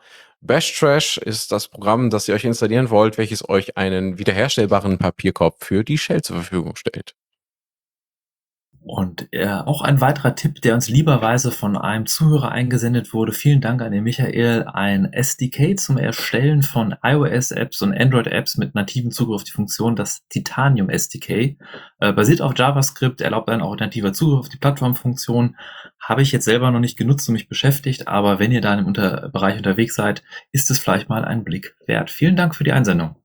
Bash 0.47 0.79
Trash 0.79 1.17
ist 1.17 1.53
das 1.53 1.69
Programm, 1.69 2.11
das 2.11 2.29
ihr 2.29 2.35
euch 2.35 2.45
installieren 2.45 2.91
wollt, 2.91 3.17
welches 3.17 3.49
euch 3.49 3.79
einen 3.79 4.19
wiederherstellbaren 4.19 4.99
Papierkorb 4.99 5.65
für 5.65 5.85
die 5.85 5.97
Shell 5.97 6.21
zur 6.21 6.37
Verfügung 6.37 6.77
stellt. 6.77 7.15
Und 8.85 9.29
äh, 9.33 9.49
auch 9.49 9.81
ein 9.81 10.03
weiterer 10.03 10.35
Tipp, 10.35 10.61
der 10.61 10.75
uns 10.75 10.91
lieberweise 10.91 11.51
von 11.51 11.75
einem 11.75 12.05
Zuhörer 12.05 12.53
eingesendet 12.53 13.15
wurde. 13.15 13.33
Vielen 13.33 13.63
Dank 13.63 13.81
an 13.81 13.93
den 13.93 14.05
Michael. 14.05 14.65
Ein 14.65 15.11
SDK 15.11 15.79
zum 15.79 15.97
Erstellen 15.97 16.63
von 16.63 16.95
iOS-Apps 17.03 17.81
und 17.81 17.95
Android-Apps 17.95 18.59
mit 18.59 18.75
nativen 18.75 19.11
Zugriff 19.11 19.37
auf 19.37 19.45
die 19.45 19.53
Funktion, 19.53 19.97
das 19.97 20.29
Titanium 20.29 20.91
SDK. 20.91 21.57
Äh, 21.99 22.13
basiert 22.13 22.43
auf 22.43 22.53
JavaScript, 22.55 23.23
erlaubt 23.23 23.49
einen 23.49 23.63
auch 23.63 23.75
nativer 23.75 24.13
Zugriff 24.13 24.41
auf 24.41 24.49
die 24.51 24.59
Plattformfunktion. 24.59 25.57
Habe 25.99 26.21
ich 26.21 26.33
jetzt 26.33 26.45
selber 26.45 26.71
noch 26.71 26.81
nicht 26.81 26.99
genutzt 26.99 27.27
und 27.31 27.33
mich 27.33 27.49
beschäftigt, 27.49 28.07
aber 28.07 28.39
wenn 28.39 28.53
ihr 28.53 28.61
da 28.61 28.75
im 28.75 28.85
Unter 28.85 29.31
Bereich 29.31 29.57
unterwegs 29.57 29.95
seid, 29.95 30.23
ist 30.53 30.71
es 30.71 30.79
vielleicht 30.79 31.09
mal 31.09 31.25
ein 31.25 31.43
Blick 31.43 31.75
wert. 31.87 32.11
Vielen 32.11 32.37
Dank 32.37 32.55
für 32.55 32.65
die 32.65 32.73
Einsendung. 32.73 33.17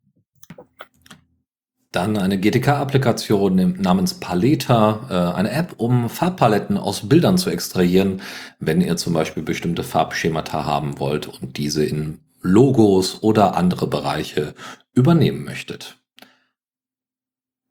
Dann 1.91 2.17
eine 2.17 2.39
GTK-Applikation 2.39 3.81
namens 3.81 4.15
Paleta, 4.15 5.07
äh, 5.09 5.37
eine 5.37 5.51
App, 5.51 5.73
um 5.77 6.07
Farbpaletten 6.07 6.77
aus 6.77 7.09
Bildern 7.09 7.39
zu 7.39 7.49
extrahieren, 7.49 8.21
wenn 8.59 8.81
ihr 8.81 8.95
zum 8.95 9.13
Beispiel 9.13 9.41
bestimmte 9.41 9.83
Farbschemata 9.83 10.65
haben 10.65 10.99
wollt 10.99 11.27
und 11.27 11.57
diese 11.57 11.83
in 11.83 12.19
Logos 12.41 13.23
oder 13.23 13.57
andere 13.57 13.87
Bereiche 13.87 14.53
übernehmen 14.93 15.43
möchtet. 15.43 15.97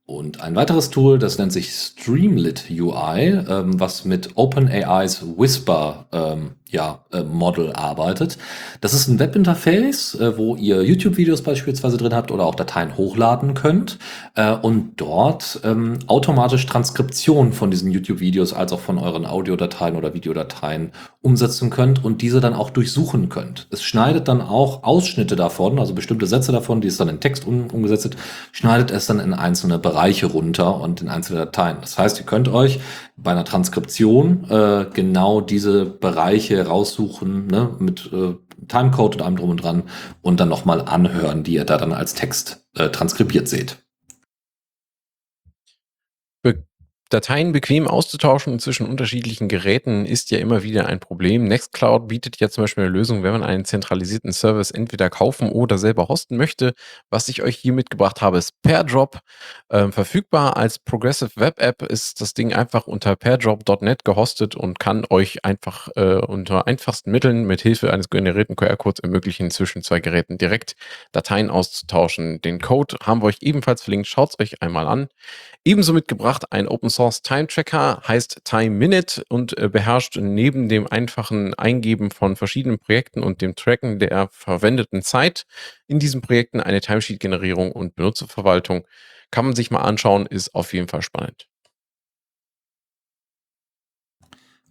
Und 0.05 0.41
ein 0.41 0.57
weiteres 0.57 0.89
Tool, 0.89 1.19
das 1.19 1.37
nennt 1.37 1.53
sich 1.53 1.71
Streamlit 1.71 2.65
UI, 2.71 3.45
ähm, 3.47 3.79
was 3.79 4.07
mit 4.07 4.31
OpenAIs 4.37 5.23
Whisper 5.37 6.07
ähm, 6.13 6.53
ja, 6.71 7.01
äh, 7.13 7.23
Model 7.23 7.73
arbeitet. 7.73 8.39
Das 8.81 8.93
ist 8.93 9.09
ein 9.09 9.19
Webinterface, 9.19 10.15
äh, 10.17 10.37
wo 10.37 10.57
ihr 10.57 10.83
YouTube-Videos 10.83 11.43
beispielsweise 11.43 11.97
drin 11.97 12.15
habt 12.15 12.31
oder 12.31 12.45
auch 12.45 12.55
Dateien 12.55 12.97
hochladen 12.97 13.55
könnt 13.55 13.99
äh, 14.35 14.53
und 14.53 14.93
dort 14.97 15.61
ähm, 15.65 15.99
automatisch 16.07 16.67
Transkription 16.67 17.53
von 17.53 17.71
diesen 17.71 17.91
YouTube-Videos 17.91 18.53
als 18.53 18.73
auch 18.73 18.81
von 18.81 18.99
euren 18.99 19.25
Audiodateien 19.25 19.97
oder 19.97 20.15
Videodateien 20.15 20.93
umsetzen 21.23 21.71
könnt 21.71 22.05
und 22.05 22.23
diese 22.23 22.41
dann 22.41 22.55
auch 22.55 22.71
durchsuchen 22.71 23.29
könnt. 23.29 23.67
Es 23.71 23.83
schneidet 23.83 24.29
dann 24.29 24.41
auch 24.41 24.85
Ausschnitte 24.85 25.37
davon, 25.37 25.79
also 25.79 25.95
bestimmte 25.95 26.27
Sätze 26.27 26.53
davon, 26.53 26.81
die 26.81 26.89
es 26.89 26.97
dann 26.97 27.09
in 27.09 27.21
Text 27.21 27.47
um, 27.47 27.69
umgesetzt 27.69 28.17
schneidet 28.53 28.91
es 28.91 29.07
dann 29.07 29.21
in 29.21 29.35
einzelne 29.35 29.79
Bereiche 29.79 30.27
runter 30.27 30.81
und 30.81 31.01
in 31.01 31.09
einzelne 31.09 31.41
Dateien. 31.41 31.79
Das 31.81 31.99
heißt, 31.99 32.19
ihr 32.19 32.27
könnt 32.27 32.49
euch 32.49 32.81
bei 33.21 33.33
einer 33.33 33.45
Transkription 33.45 34.49
äh, 34.49 34.87
genau 34.93 35.41
diese 35.41 35.85
Bereiche 35.85 36.67
raussuchen, 36.67 37.49
ne, 37.49 37.75
mit 37.79 38.11
äh, 38.13 38.35
Timecode 38.69 39.17
und 39.17 39.23
allem 39.23 39.37
drum 39.37 39.51
und 39.51 39.63
dran 39.63 39.83
und 40.23 40.41
dann 40.41 40.49
nochmal 40.49 40.83
anhören, 40.83 41.43
die 41.43 41.55
ihr 41.55 41.65
da 41.65 41.79
dann 41.79 41.93
als 41.93 42.15
Text 42.15 42.67
äh, 42.77 42.91
transkribiert 42.91 43.49
seht. 43.49 43.79
Dateien 47.11 47.53
bequem 47.53 47.89
auszutauschen 47.89 48.59
zwischen 48.59 48.87
unterschiedlichen 48.87 49.49
Geräten 49.49 50.05
ist 50.05 50.31
ja 50.31 50.39
immer 50.39 50.63
wieder 50.63 50.87
ein 50.87 51.01
Problem. 51.01 51.45
Nextcloud 51.45 52.07
bietet 52.07 52.39
ja 52.39 52.51
zum 52.51 52.65
Beispiel 52.65 52.85
eine 52.85 52.93
Lösung, 52.93 53.23
wenn 53.23 53.33
man 53.33 53.43
einen 53.43 53.65
zentralisierten 53.65 54.31
Service 54.33 54.71
entweder 54.71 55.09
kaufen 55.09 55.49
oder 55.51 55.79
selber 55.79 56.09
hosten 56.09 56.37
möchte. 56.37 56.75
Was 57.09 57.29
ich 57.29 57.43
euch 57.43 57.57
hier 57.57 57.73
mitgebracht 57.73 58.21
habe, 58.21 58.37
ist 58.37 58.61
PairDrop. 58.61 59.21
Ähm, 59.71 59.91
verfügbar 59.93 60.59
als 60.59 60.79
Progressive 60.79 61.31
Web 61.37 61.61
App 61.61 61.81
ist 61.81 62.21
das 62.21 62.35
Ding 62.35 62.53
einfach 62.53 62.87
unter 62.87 63.17
pairdrop.net 63.17 64.05
gehostet 64.05 64.55
und 64.55 64.79
kann 64.79 65.07
euch 65.09 65.47
einfach 65.47 65.89
äh, 65.97 66.17
unter 66.17 66.67
einfachsten 66.67 67.11
Mitteln 67.11 67.45
mit 67.47 67.63
Hilfe 67.63 67.91
eines 67.91 68.11
generierten 68.11 68.55
QR-Codes 68.55 69.01
ermöglichen, 69.01 69.51
zwischen 69.51 69.83
zwei 69.83 70.01
Geräten 70.01 70.37
direkt 70.37 70.75
Dateien 71.13 71.49
auszutauschen. 71.49 72.43
Den 72.43 72.61
Code 72.61 72.97
haben 73.03 73.23
wir 73.23 73.27
euch 73.27 73.39
ebenfalls 73.41 73.81
verlinkt. 73.81 74.09
Schaut 74.09 74.31
es 74.31 74.41
euch 74.41 74.63
einmal 74.63 74.87
an. 74.87 75.09
Ebenso 75.65 75.93
mitgebracht 75.95 76.53
ein 76.53 76.69
Open 76.69 76.91
Source 76.99 77.23
Time 77.23 77.47
Tracker, 77.47 78.03
heißt 78.09 78.41
Time 78.43 78.71
Minute 78.71 79.23
und 79.29 79.57
äh, 79.57 79.69
beherrscht 79.69 80.17
neben 80.17 80.69
dem 80.69 80.89
einfachen 80.89 81.55
Eingeben 81.55 82.11
von 82.11 82.35
verschiedenen 82.35 82.81
Projekten 82.81 83.23
und 83.23 83.41
dem 83.41 83.55
Tracken 83.55 84.01
der 84.01 84.27
verwendeten 84.33 85.03
Zeit 85.03 85.47
in 85.87 86.01
diesen 86.01 86.23
Projekten 86.23 86.61
eine 86.61 86.81
Timesheet-Generierung 86.81 87.71
und 87.71 87.95
Benutzerverwaltung. 87.95 88.85
Kann 89.31 89.45
man 89.45 89.55
sich 89.55 89.71
mal 89.71 89.83
anschauen, 89.83 90.27
ist 90.27 90.57
auf 90.57 90.75
jeden 90.75 90.89
Fall 90.89 91.03
spannend. 91.03 91.47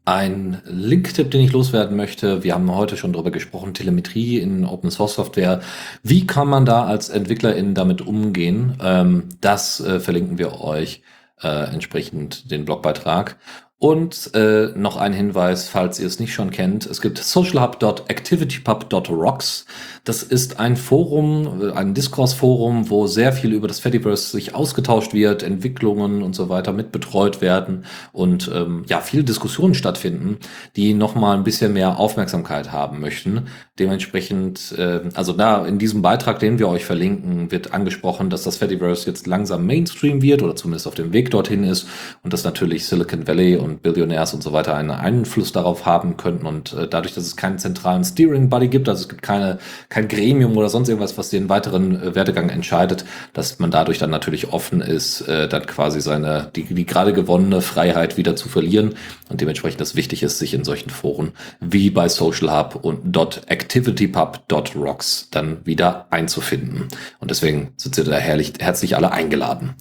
Ein 0.04 0.62
Link-Tipp, 0.66 1.32
den 1.32 1.46
ich 1.46 1.54
loswerden 1.54 1.96
möchte. 1.96 2.44
Wir 2.44 2.56
haben 2.56 2.76
heute 2.76 2.98
schon 2.98 3.14
darüber 3.14 3.32
gesprochen, 3.32 3.74
Telemetrie 3.74 4.40
in 4.40 4.66
Open 4.66 4.92
Source 4.92 5.14
Software. 5.14 5.62
Wie 6.04 6.28
kann 6.28 6.50
man 6.50 6.66
da 6.66 6.84
als 6.84 7.08
EntwicklerInnen 7.08 7.74
damit 7.74 8.02
umgehen? 8.02 8.78
Ähm, 8.84 9.30
das 9.40 9.80
äh, 9.80 10.02
verlinken 10.02 10.38
wir 10.38 10.60
euch 10.60 11.04
äh, 11.42 11.72
entsprechend 11.74 12.52
den 12.52 12.66
Blogbeitrag. 12.66 13.38
Und 13.80 14.32
äh, 14.34 14.70
noch 14.76 14.98
ein 14.98 15.14
Hinweis, 15.14 15.70
falls 15.70 16.00
ihr 16.00 16.08
es 16.08 16.20
nicht 16.20 16.34
schon 16.34 16.50
kennt. 16.50 16.88
Es 16.88 17.00
gibt 17.00 17.20
socialhub.activitypub.rocks. 17.20 19.68
Das 20.04 20.24
ist 20.24 20.60
ein 20.60 20.76
Forum, 20.78 21.72
ein 21.76 21.94
Diskursforum, 21.94 22.90
wo 22.90 23.06
sehr 23.06 23.34
viel 23.34 23.52
über 23.52 23.68
das 23.68 23.80
Fediverse 23.80 24.32
sich 24.32 24.56
ausgetauscht 24.56 25.14
wird, 25.14 25.44
Entwicklungen 25.44 26.24
und 26.24 26.34
so 26.34 26.50
weiter 26.50 26.74
mitbetreut 26.74 27.40
werden 27.42 27.86
und 28.14 28.50
ähm, 28.52 28.84
ja, 28.88 29.02
viele 29.02 29.26
Diskussionen 29.26 29.76
stattfinden, 29.76 30.38
die 30.76 30.94
nochmal 30.94 31.38
ein 31.38 31.44
bisschen 31.44 31.74
mehr 31.74 32.00
Aufmerksamkeit 32.00 32.72
haben 32.72 33.02
möchten. 33.02 33.48
Dementsprechend, 33.80 34.74
äh, 34.78 35.02
also 35.14 35.34
da 35.34 35.66
in 35.66 35.78
diesem 35.78 36.02
Beitrag, 36.02 36.40
den 36.40 36.58
wir 36.58 36.70
euch 36.70 36.86
verlinken, 36.86 37.52
wird 37.52 37.74
angesprochen, 37.74 38.32
dass 38.32 38.44
das 38.44 38.58
Fediverse 38.58 39.08
jetzt 39.08 39.28
langsam 39.28 39.68
Mainstream 39.68 40.22
wird 40.22 40.42
oder 40.42 40.56
zumindest 40.56 40.88
auf 40.88 40.96
dem 40.96 41.12
Weg 41.14 41.30
dorthin 41.32 41.64
ist 41.64 41.88
und 42.24 42.32
dass 42.32 42.46
natürlich 42.46 42.88
Silicon 42.88 43.28
Valley 43.28 43.58
und 43.68 43.84
Billionärs 43.84 44.34
und 44.34 44.44
so 44.44 44.54
weiter 44.54 44.76
einen 44.76 44.92
Einfluss 44.92 45.52
darauf 45.52 45.86
haben 45.86 46.18
könnten. 46.18 46.46
Und 46.46 46.74
äh, 46.74 46.88
dadurch, 46.88 47.14
dass 47.14 47.26
es 47.26 47.36
keinen 47.36 47.60
zentralen 47.60 48.04
Steering 48.04 48.50
Body 48.50 48.68
gibt, 48.68 48.90
also 48.90 49.02
es 49.02 49.10
gibt 49.10 49.22
keine, 49.22 49.60
kein 49.90 50.08
Gremium 50.08 50.58
oder 50.58 50.70
sonst 50.70 50.90
irgendwas, 50.90 51.18
was 51.18 51.30
den 51.30 51.50
weiteren 51.50 52.02
äh, 52.02 52.16
Werdegang 52.16 52.50
entscheidet, 52.50 53.06
dass 53.34 53.60
man 53.60 53.72
dadurch 53.72 54.00
dann 54.00 54.10
natürlich 54.10 54.54
offen 54.54 54.82
ist, 54.82 55.22
äh, 55.22 55.48
dann 55.48 55.66
quasi 55.66 56.02
seine, 56.02 56.52
die, 56.56 56.64
die 56.64 56.86
gerade 56.86 57.14
gewonnene 57.14 57.62
Freiheit 57.62 58.18
wieder 58.18 58.36
zu 58.36 58.50
verlieren. 58.50 58.96
Und 59.30 59.42
dementsprechend 59.42 59.82
das 59.82 59.96
wichtig 59.96 60.24
ist, 60.24 60.40
sich 60.40 60.54
in 60.54 60.64
solchen 60.64 60.90
Foren 60.90 61.34
wie 61.60 61.90
bei 61.90 62.10
Social 62.10 62.58
Hub 62.58 62.84
und 62.84 63.16
.activitypub.rocks 63.16 65.30
dann 65.32 65.66
wieder 65.66 66.08
einzufinden. 66.10 66.88
Und 67.20 67.32
deswegen 67.32 67.74
sind 67.78 67.96
Sie 67.96 68.04
da 68.04 68.18
herrlich, 68.18 68.54
herzlich 68.60 68.96
alle 68.96 69.12
eingeladen. 69.12 69.76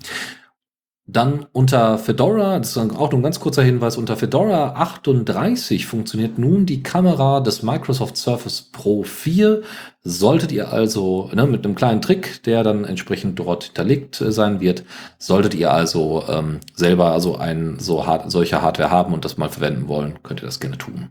Dann 1.08 1.46
unter 1.52 1.98
Fedora, 1.98 2.58
das 2.58 2.70
ist 2.70 2.78
auch 2.78 3.12
nur 3.12 3.20
ein 3.20 3.22
ganz 3.22 3.38
kurzer 3.38 3.62
Hinweis, 3.62 3.96
unter 3.96 4.16
Fedora 4.16 4.72
38 4.74 5.86
funktioniert 5.86 6.36
nun 6.36 6.66
die 6.66 6.82
Kamera 6.82 7.38
des 7.38 7.62
Microsoft 7.62 8.16
Surface 8.16 8.62
Pro 8.72 9.04
4. 9.04 9.62
Solltet 10.02 10.50
ihr 10.50 10.72
also 10.72 11.30
ne, 11.32 11.46
mit 11.46 11.64
einem 11.64 11.76
kleinen 11.76 12.02
Trick, 12.02 12.42
der 12.42 12.64
dann 12.64 12.84
entsprechend 12.84 13.38
dort 13.38 13.64
hinterlegt 13.64 14.20
äh, 14.20 14.32
sein 14.32 14.58
wird, 14.58 14.82
solltet 15.18 15.54
ihr 15.54 15.72
also 15.72 16.24
ähm, 16.28 16.58
selber 16.74 17.12
also 17.12 17.36
ein 17.36 17.78
so 17.78 18.04
hart, 18.04 18.28
solche 18.32 18.60
Hardware 18.60 18.90
haben 18.90 19.14
und 19.14 19.24
das 19.24 19.36
mal 19.36 19.48
verwenden 19.48 19.86
wollen, 19.86 20.18
könnt 20.24 20.42
ihr 20.42 20.46
das 20.46 20.58
gerne 20.58 20.76
tun. 20.76 21.10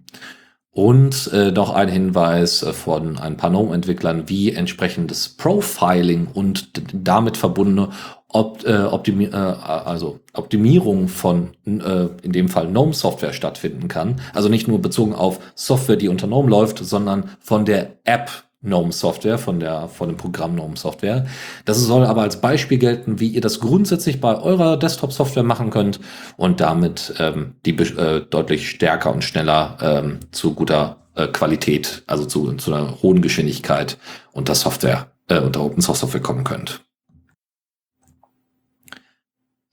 Und 0.72 1.31
äh, 1.31 1.51
noch 1.51 1.73
ein 1.73 1.88
Hinweis 1.88 2.61
äh, 2.61 2.73
von 2.73 3.17
ein 3.17 3.38
paar 3.38 3.49
GNOME-Entwicklern, 3.49 4.27
wie 4.27 4.51
entsprechendes 4.51 5.30
Profiling 5.30 6.27
und 6.34 6.69
damit 6.93 7.38
verbundene 7.38 7.91
Opt, 8.35 8.65
äh, 8.65 8.83
Optimi 8.83 9.25
äh, 9.27 9.33
also 9.33 10.19
Optimierung 10.33 11.07
von 11.07 11.51
äh, 11.65 12.07
in 12.21 12.33
dem 12.33 12.49
Fall 12.49 12.67
GNOME-Software 12.67 13.31
stattfinden 13.31 13.87
kann. 13.87 14.19
Also 14.33 14.49
nicht 14.49 14.67
nur 14.67 14.81
bezogen 14.81 15.15
auf 15.15 15.39
Software, 15.55 15.95
die 15.95 16.09
unter 16.09 16.27
GNOME 16.27 16.49
läuft, 16.49 16.79
sondern 16.79 17.29
von 17.39 17.63
der 17.63 17.93
App 18.03 18.29
GNOME 18.61 18.91
Software, 18.91 19.37
von 19.37 19.61
der, 19.61 19.87
von 19.87 20.09
dem 20.09 20.17
Programm 20.17 20.55
GNOME 20.55 20.75
Software. 20.75 21.27
Das 21.63 21.79
soll 21.79 22.03
aber 22.03 22.23
als 22.23 22.41
Beispiel 22.41 22.77
gelten, 22.77 23.21
wie 23.21 23.29
ihr 23.29 23.39
das 23.39 23.61
grundsätzlich 23.61 24.19
bei 24.19 24.37
eurer 24.37 24.75
Desktop 24.75 25.13
Software 25.13 25.43
machen 25.43 25.69
könnt 25.69 26.01
und 26.35 26.59
damit 26.59 27.13
ähm, 27.19 27.53
die 27.65 27.71
äh, 27.71 28.19
deutlich 28.29 28.69
stärker 28.69 29.13
und 29.13 29.23
schneller 29.23 29.77
ähm, 29.81 30.19
zu 30.31 30.53
guter 30.53 30.97
äh, 31.15 31.27
Qualität, 31.27 32.03
also 32.05 32.25
zu, 32.25 32.51
zu 32.55 32.73
einer 32.73 33.01
hohen 33.01 33.21
Geschwindigkeit 33.21 33.97
unter 34.33 34.55
Software, 34.55 35.07
äh, 35.29 35.39
unter 35.39 35.63
Open 35.63 35.81
Source 35.81 36.01
Software 36.01 36.21
kommen 36.21 36.43
könnt. 36.43 36.84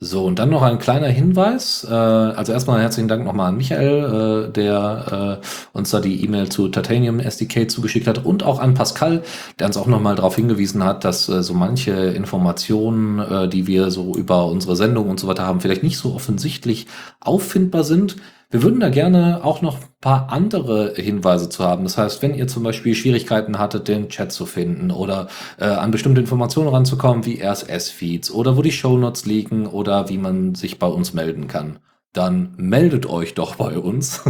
So, 0.04 0.24
und 0.24 0.40
dann 0.40 0.50
noch 0.50 0.62
ein 0.62 0.80
kleiner 0.80 1.06
Hinweis. 1.06 1.86
Äh, 1.88 1.94
also 1.94 2.52
erstmal 2.52 2.80
herzlichen 2.80 3.06
Dank 3.06 3.24
nochmal 3.24 3.50
an 3.50 3.56
Michael, 3.56 4.48
äh, 4.48 4.52
der 4.52 5.40
äh, 5.40 5.76
uns 5.78 5.90
da 5.90 6.00
die 6.00 6.24
E-Mail 6.24 6.48
zu 6.48 6.66
Titanium 6.66 7.20
SDK 7.20 7.70
zugeschickt 7.70 8.08
hat 8.08 8.24
und 8.24 8.42
auch 8.42 8.58
an 8.58 8.74
Pascal, 8.74 9.22
der 9.60 9.68
uns 9.68 9.76
auch 9.76 9.86
nochmal 9.86 10.16
darauf 10.16 10.34
hingewiesen 10.34 10.82
hat, 10.82 11.04
dass 11.04 11.28
äh, 11.28 11.44
so 11.44 11.54
manche 11.54 11.92
Informationen, 11.92 13.20
äh, 13.20 13.48
die 13.48 13.68
wir 13.68 13.92
so 13.92 14.16
über 14.16 14.46
unsere 14.46 14.74
Sendung 14.74 15.08
und 15.08 15.20
so 15.20 15.28
weiter 15.28 15.46
haben, 15.46 15.60
vielleicht 15.60 15.84
nicht 15.84 15.98
so 15.98 16.16
offensichtlich 16.16 16.88
auffindbar 17.20 17.84
sind. 17.84 18.16
Wir 18.52 18.62
würden 18.62 18.80
da 18.80 18.90
gerne 18.90 19.40
auch 19.42 19.62
noch 19.62 19.76
ein 19.76 19.88
paar 20.02 20.30
andere 20.30 20.92
Hinweise 20.94 21.48
zu 21.48 21.64
haben. 21.64 21.84
Das 21.84 21.96
heißt, 21.96 22.20
wenn 22.20 22.34
ihr 22.34 22.46
zum 22.48 22.62
Beispiel 22.62 22.94
Schwierigkeiten 22.94 23.58
hattet, 23.58 23.88
den 23.88 24.10
Chat 24.10 24.30
zu 24.30 24.44
finden 24.44 24.90
oder 24.90 25.28
äh, 25.58 25.64
an 25.64 25.90
bestimmte 25.90 26.20
Informationen 26.20 26.68
ranzukommen, 26.68 27.24
wie 27.24 27.42
RSS-Feeds 27.42 28.30
oder 28.30 28.58
wo 28.58 28.60
die 28.60 28.70
Shownotes 28.70 29.24
liegen 29.24 29.66
oder 29.66 30.10
wie 30.10 30.18
man 30.18 30.54
sich 30.54 30.78
bei 30.78 30.86
uns 30.86 31.14
melden 31.14 31.48
kann, 31.48 31.78
dann 32.12 32.52
meldet 32.58 33.06
euch 33.06 33.32
doch 33.32 33.54
bei 33.54 33.78
uns. 33.78 34.20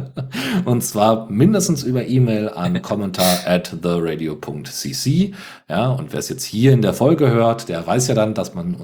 und 0.64 0.84
zwar 0.84 1.28
mindestens 1.28 1.82
über 1.82 2.06
E-Mail 2.06 2.50
an 2.50 2.80
kommentar 2.82 3.40
at 3.46 3.82
theradio.cc. 3.82 5.34
Ja, 5.68 5.90
und 5.90 6.12
wer 6.12 6.20
es 6.20 6.28
jetzt 6.28 6.44
hier 6.44 6.72
in 6.72 6.82
der 6.82 6.94
Folge 6.94 7.28
hört, 7.32 7.68
der 7.68 7.84
weiß 7.84 8.06
ja 8.06 8.14
dann, 8.14 8.34
dass 8.34 8.54
man 8.54 8.76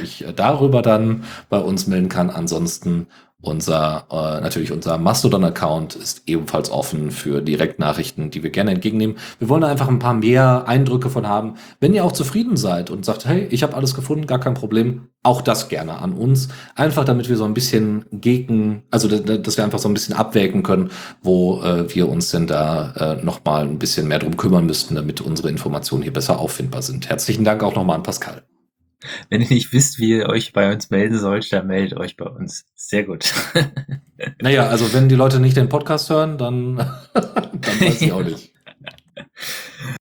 sich 0.00 0.24
darüber 0.36 0.80
dann 0.80 1.24
bei 1.48 1.58
uns 1.58 1.88
melden 1.88 2.08
kann. 2.08 2.30
Ansonsten 2.30 3.08
unser, 3.40 4.06
äh, 4.10 4.40
natürlich 4.40 4.72
unser 4.72 4.98
Mastodon-Account 4.98 5.94
ist 5.94 6.22
ebenfalls 6.26 6.70
offen 6.70 7.12
für 7.12 7.40
Direktnachrichten, 7.40 8.30
die 8.30 8.42
wir 8.42 8.50
gerne 8.50 8.72
entgegennehmen. 8.72 9.16
Wir 9.38 9.48
wollen 9.48 9.62
einfach 9.62 9.88
ein 9.88 10.00
paar 10.00 10.14
mehr 10.14 10.66
Eindrücke 10.66 11.08
von 11.08 11.28
haben. 11.28 11.54
Wenn 11.78 11.94
ihr 11.94 12.04
auch 12.04 12.10
zufrieden 12.10 12.56
seid 12.56 12.90
und 12.90 13.04
sagt, 13.04 13.26
hey, 13.26 13.46
ich 13.50 13.62
habe 13.62 13.76
alles 13.76 13.94
gefunden, 13.94 14.26
gar 14.26 14.40
kein 14.40 14.54
Problem, 14.54 15.08
auch 15.22 15.40
das 15.40 15.68
gerne 15.68 15.98
an 15.98 16.14
uns. 16.14 16.48
Einfach 16.74 17.04
damit 17.04 17.28
wir 17.28 17.36
so 17.36 17.44
ein 17.44 17.54
bisschen 17.54 18.06
gegen, 18.10 18.82
also 18.90 19.06
dass 19.06 19.56
wir 19.56 19.62
einfach 19.62 19.78
so 19.78 19.88
ein 19.88 19.94
bisschen 19.94 20.16
abwägen 20.16 20.64
können, 20.64 20.90
wo 21.22 21.62
äh, 21.62 21.94
wir 21.94 22.08
uns 22.08 22.30
denn 22.32 22.48
da 22.48 22.92
äh, 23.20 23.24
nochmal 23.24 23.62
ein 23.62 23.78
bisschen 23.78 24.08
mehr 24.08 24.18
drum 24.18 24.36
kümmern 24.36 24.66
müssten, 24.66 24.96
damit 24.96 25.20
unsere 25.20 25.48
Informationen 25.48 26.02
hier 26.02 26.12
besser 26.12 26.40
auffindbar 26.40 26.82
sind. 26.82 27.08
Herzlichen 27.08 27.44
Dank 27.44 27.62
auch 27.62 27.76
nochmal 27.76 27.96
an 27.96 28.02
Pascal. 28.02 28.42
Wenn 29.30 29.42
ihr 29.42 29.48
nicht 29.48 29.72
wisst, 29.72 29.98
wie 29.98 30.10
ihr 30.10 30.28
euch 30.28 30.52
bei 30.52 30.72
uns 30.72 30.90
melden 30.90 31.18
sollt, 31.18 31.52
dann 31.52 31.66
meldet 31.66 31.98
euch 31.98 32.16
bei 32.16 32.26
uns. 32.26 32.66
Sehr 32.74 33.04
gut. 33.04 33.32
naja, 34.40 34.68
also 34.68 34.92
wenn 34.92 35.08
die 35.08 35.14
Leute 35.14 35.40
nicht 35.40 35.56
den 35.56 35.68
Podcast 35.68 36.10
hören, 36.10 36.38
dann, 36.38 36.76
dann 37.14 37.80
weiß 37.80 38.02
ich 38.02 38.12
auch 38.12 38.22
nicht. 38.22 38.52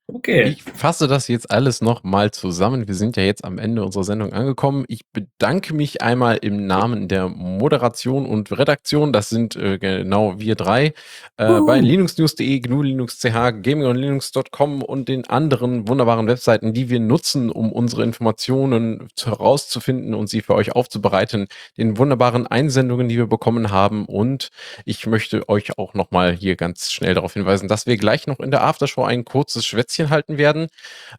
Okay. 0.10 0.44
Ich 0.44 0.64
fasse 0.64 1.08
das 1.08 1.28
jetzt 1.28 1.52
alles 1.52 1.82
nochmal 1.82 2.32
zusammen. 2.32 2.88
Wir 2.88 2.96
sind 2.96 3.18
ja 3.18 3.24
jetzt 3.24 3.44
am 3.44 3.58
Ende 3.58 3.84
unserer 3.84 4.06
Sendung 4.06 4.32
angekommen. 4.32 4.86
Ich 4.88 5.02
bedanke 5.12 5.74
mich 5.74 6.02
einmal 6.02 6.38
im 6.38 6.66
Namen 6.66 7.10
der 7.10 7.28
Moderation 7.28 8.26
und 8.26 8.58
Redaktion. 8.58 9.12
Das 9.12 9.28
sind 9.28 9.58
äh, 9.58 9.78
genau 9.78 10.40
wir 10.40 10.56
drei. 10.56 10.94
Äh, 11.36 11.60
bei 11.60 11.80
linuxnews.de, 11.82 12.60
GNU 12.62 12.84
Linux 12.84 13.20
CH, 13.20 13.62
gamingonlinux.com 13.62 14.82
und 14.82 15.10
den 15.10 15.28
anderen 15.28 15.90
wunderbaren 15.90 16.28
Webseiten, 16.28 16.74
die 16.74 16.90
wir 16.90 17.02
nutzen, 17.02 17.52
um 17.52 17.72
unsere 17.74 18.04
Informationen 18.04 19.10
herauszufinden 19.22 20.14
und 20.14 20.28
sie 20.28 20.42
für 20.42 20.56
euch 20.56 20.72
aufzubereiten. 20.72 21.48
Den 21.78 21.98
wunderbaren 21.98 22.48
Einsendungen, 22.48 23.10
die 23.10 23.18
wir 23.18 23.28
bekommen 23.28 23.72
haben. 23.72 24.06
Und 24.06 24.50
ich 24.86 25.06
möchte 25.06 25.48
euch 25.50 25.78
auch 25.78 25.94
nochmal 25.94 26.34
hier 26.34 26.56
ganz 26.56 26.92
schnell 26.92 27.14
darauf 27.14 27.34
hinweisen, 27.34 27.68
dass 27.68 27.86
wir 27.86 27.98
gleich 27.98 28.26
noch 28.26 28.40
in 28.40 28.52
der 28.52 28.64
Aftershow 28.64 29.04
ein 29.04 29.26
kurzes 29.26 29.67
Schwätzchen 29.68 30.10
halten 30.10 30.38
werden. 30.38 30.68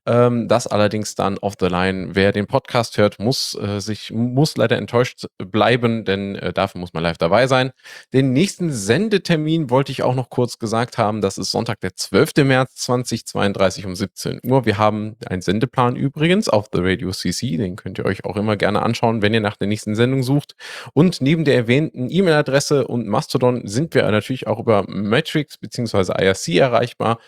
Ähm, 0.06 0.48
das 0.48 0.66
allerdings 0.66 1.14
dann 1.14 1.38
off 1.38 1.54
the 1.60 1.66
line. 1.66 2.14
Wer 2.14 2.32
den 2.32 2.46
Podcast 2.46 2.98
hört, 2.98 3.18
muss 3.18 3.54
äh, 3.54 3.80
sich 3.80 4.10
muss 4.10 4.56
leider 4.56 4.76
enttäuscht 4.76 5.26
bleiben, 5.38 6.04
denn 6.04 6.36
äh, 6.36 6.52
dafür 6.52 6.80
muss 6.80 6.92
man 6.92 7.02
live 7.02 7.18
dabei 7.18 7.46
sein. 7.46 7.72
Den 8.12 8.32
nächsten 8.32 8.72
Sendetermin 8.72 9.70
wollte 9.70 9.92
ich 9.92 10.02
auch 10.02 10.14
noch 10.14 10.30
kurz 10.30 10.58
gesagt 10.58 10.98
haben. 10.98 11.20
Das 11.20 11.38
ist 11.38 11.50
Sonntag, 11.50 11.80
der 11.80 11.94
12. 11.94 12.44
März 12.44 12.76
2032 12.76 13.86
um 13.86 13.94
17 13.94 14.40
Uhr. 14.44 14.64
Wir 14.64 14.78
haben 14.78 15.16
einen 15.26 15.42
Sendeplan 15.42 15.96
übrigens 15.96 16.48
auf 16.48 16.68
The 16.72 16.80
Radio 16.80 17.10
CC. 17.10 17.56
Den 17.56 17.76
könnt 17.76 17.98
ihr 17.98 18.04
euch 18.04 18.24
auch 18.24 18.36
immer 18.36 18.56
gerne 18.56 18.82
anschauen, 18.82 19.22
wenn 19.22 19.34
ihr 19.34 19.40
nach 19.40 19.56
der 19.56 19.68
nächsten 19.68 19.94
Sendung 19.94 20.22
sucht. 20.22 20.54
Und 20.94 21.20
neben 21.20 21.44
der 21.44 21.54
erwähnten 21.54 22.10
E-Mail-Adresse 22.10 22.86
und 22.86 23.06
Mastodon 23.06 23.66
sind 23.66 23.94
wir 23.94 24.08
natürlich 24.10 24.46
auch 24.46 24.58
über 24.58 24.84
Matrix 24.88 25.58
bzw. 25.58 26.12
IRC 26.22 26.48
erreichbar 26.56 27.18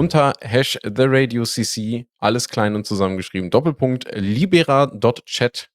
unter 0.00 0.32
Hash 0.40 0.78
TheRadioCC, 0.82 2.06
alles 2.16 2.48
klein 2.48 2.74
und 2.74 2.86
zusammengeschrieben, 2.86 3.50
Doppelpunkt 3.50 4.06
libera.chat 4.14 5.68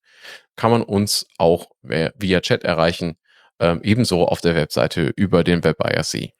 kann 0.55 0.71
man 0.71 0.81
uns 0.81 1.27
auch 1.37 1.67
via 1.83 2.41
Chat 2.41 2.63
erreichen, 2.63 3.17
ähm, 3.59 3.81
ebenso 3.83 4.25
auf 4.25 4.41
der 4.41 4.55
Webseite 4.55 5.13
über 5.15 5.43
den 5.43 5.63
Web 5.63 5.77
IRC. 5.79 6.31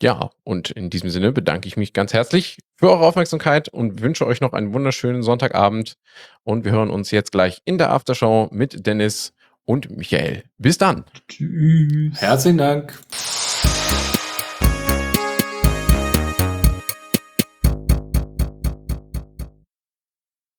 Ja, 0.00 0.30
und 0.44 0.70
in 0.70 0.90
diesem 0.90 1.10
Sinne 1.10 1.32
bedanke 1.32 1.66
ich 1.66 1.76
mich 1.76 1.92
ganz 1.92 2.12
herzlich 2.12 2.58
für 2.76 2.88
eure 2.88 3.04
Aufmerksamkeit 3.04 3.68
und 3.68 4.00
wünsche 4.00 4.28
euch 4.28 4.40
noch 4.40 4.52
einen 4.52 4.74
wunderschönen 4.74 5.24
Sonntagabend. 5.24 5.96
Und 6.44 6.64
wir 6.64 6.70
hören 6.70 6.90
uns 6.90 7.10
jetzt 7.10 7.32
gleich 7.32 7.62
in 7.64 7.78
der 7.78 7.90
Aftershow 7.90 8.48
mit 8.52 8.86
Dennis 8.86 9.32
und 9.64 9.90
Michael. 9.90 10.44
Bis 10.56 10.78
dann. 10.78 11.04
Tschüss. 11.26 12.20
Herzlichen 12.20 12.58
Dank. 12.58 12.96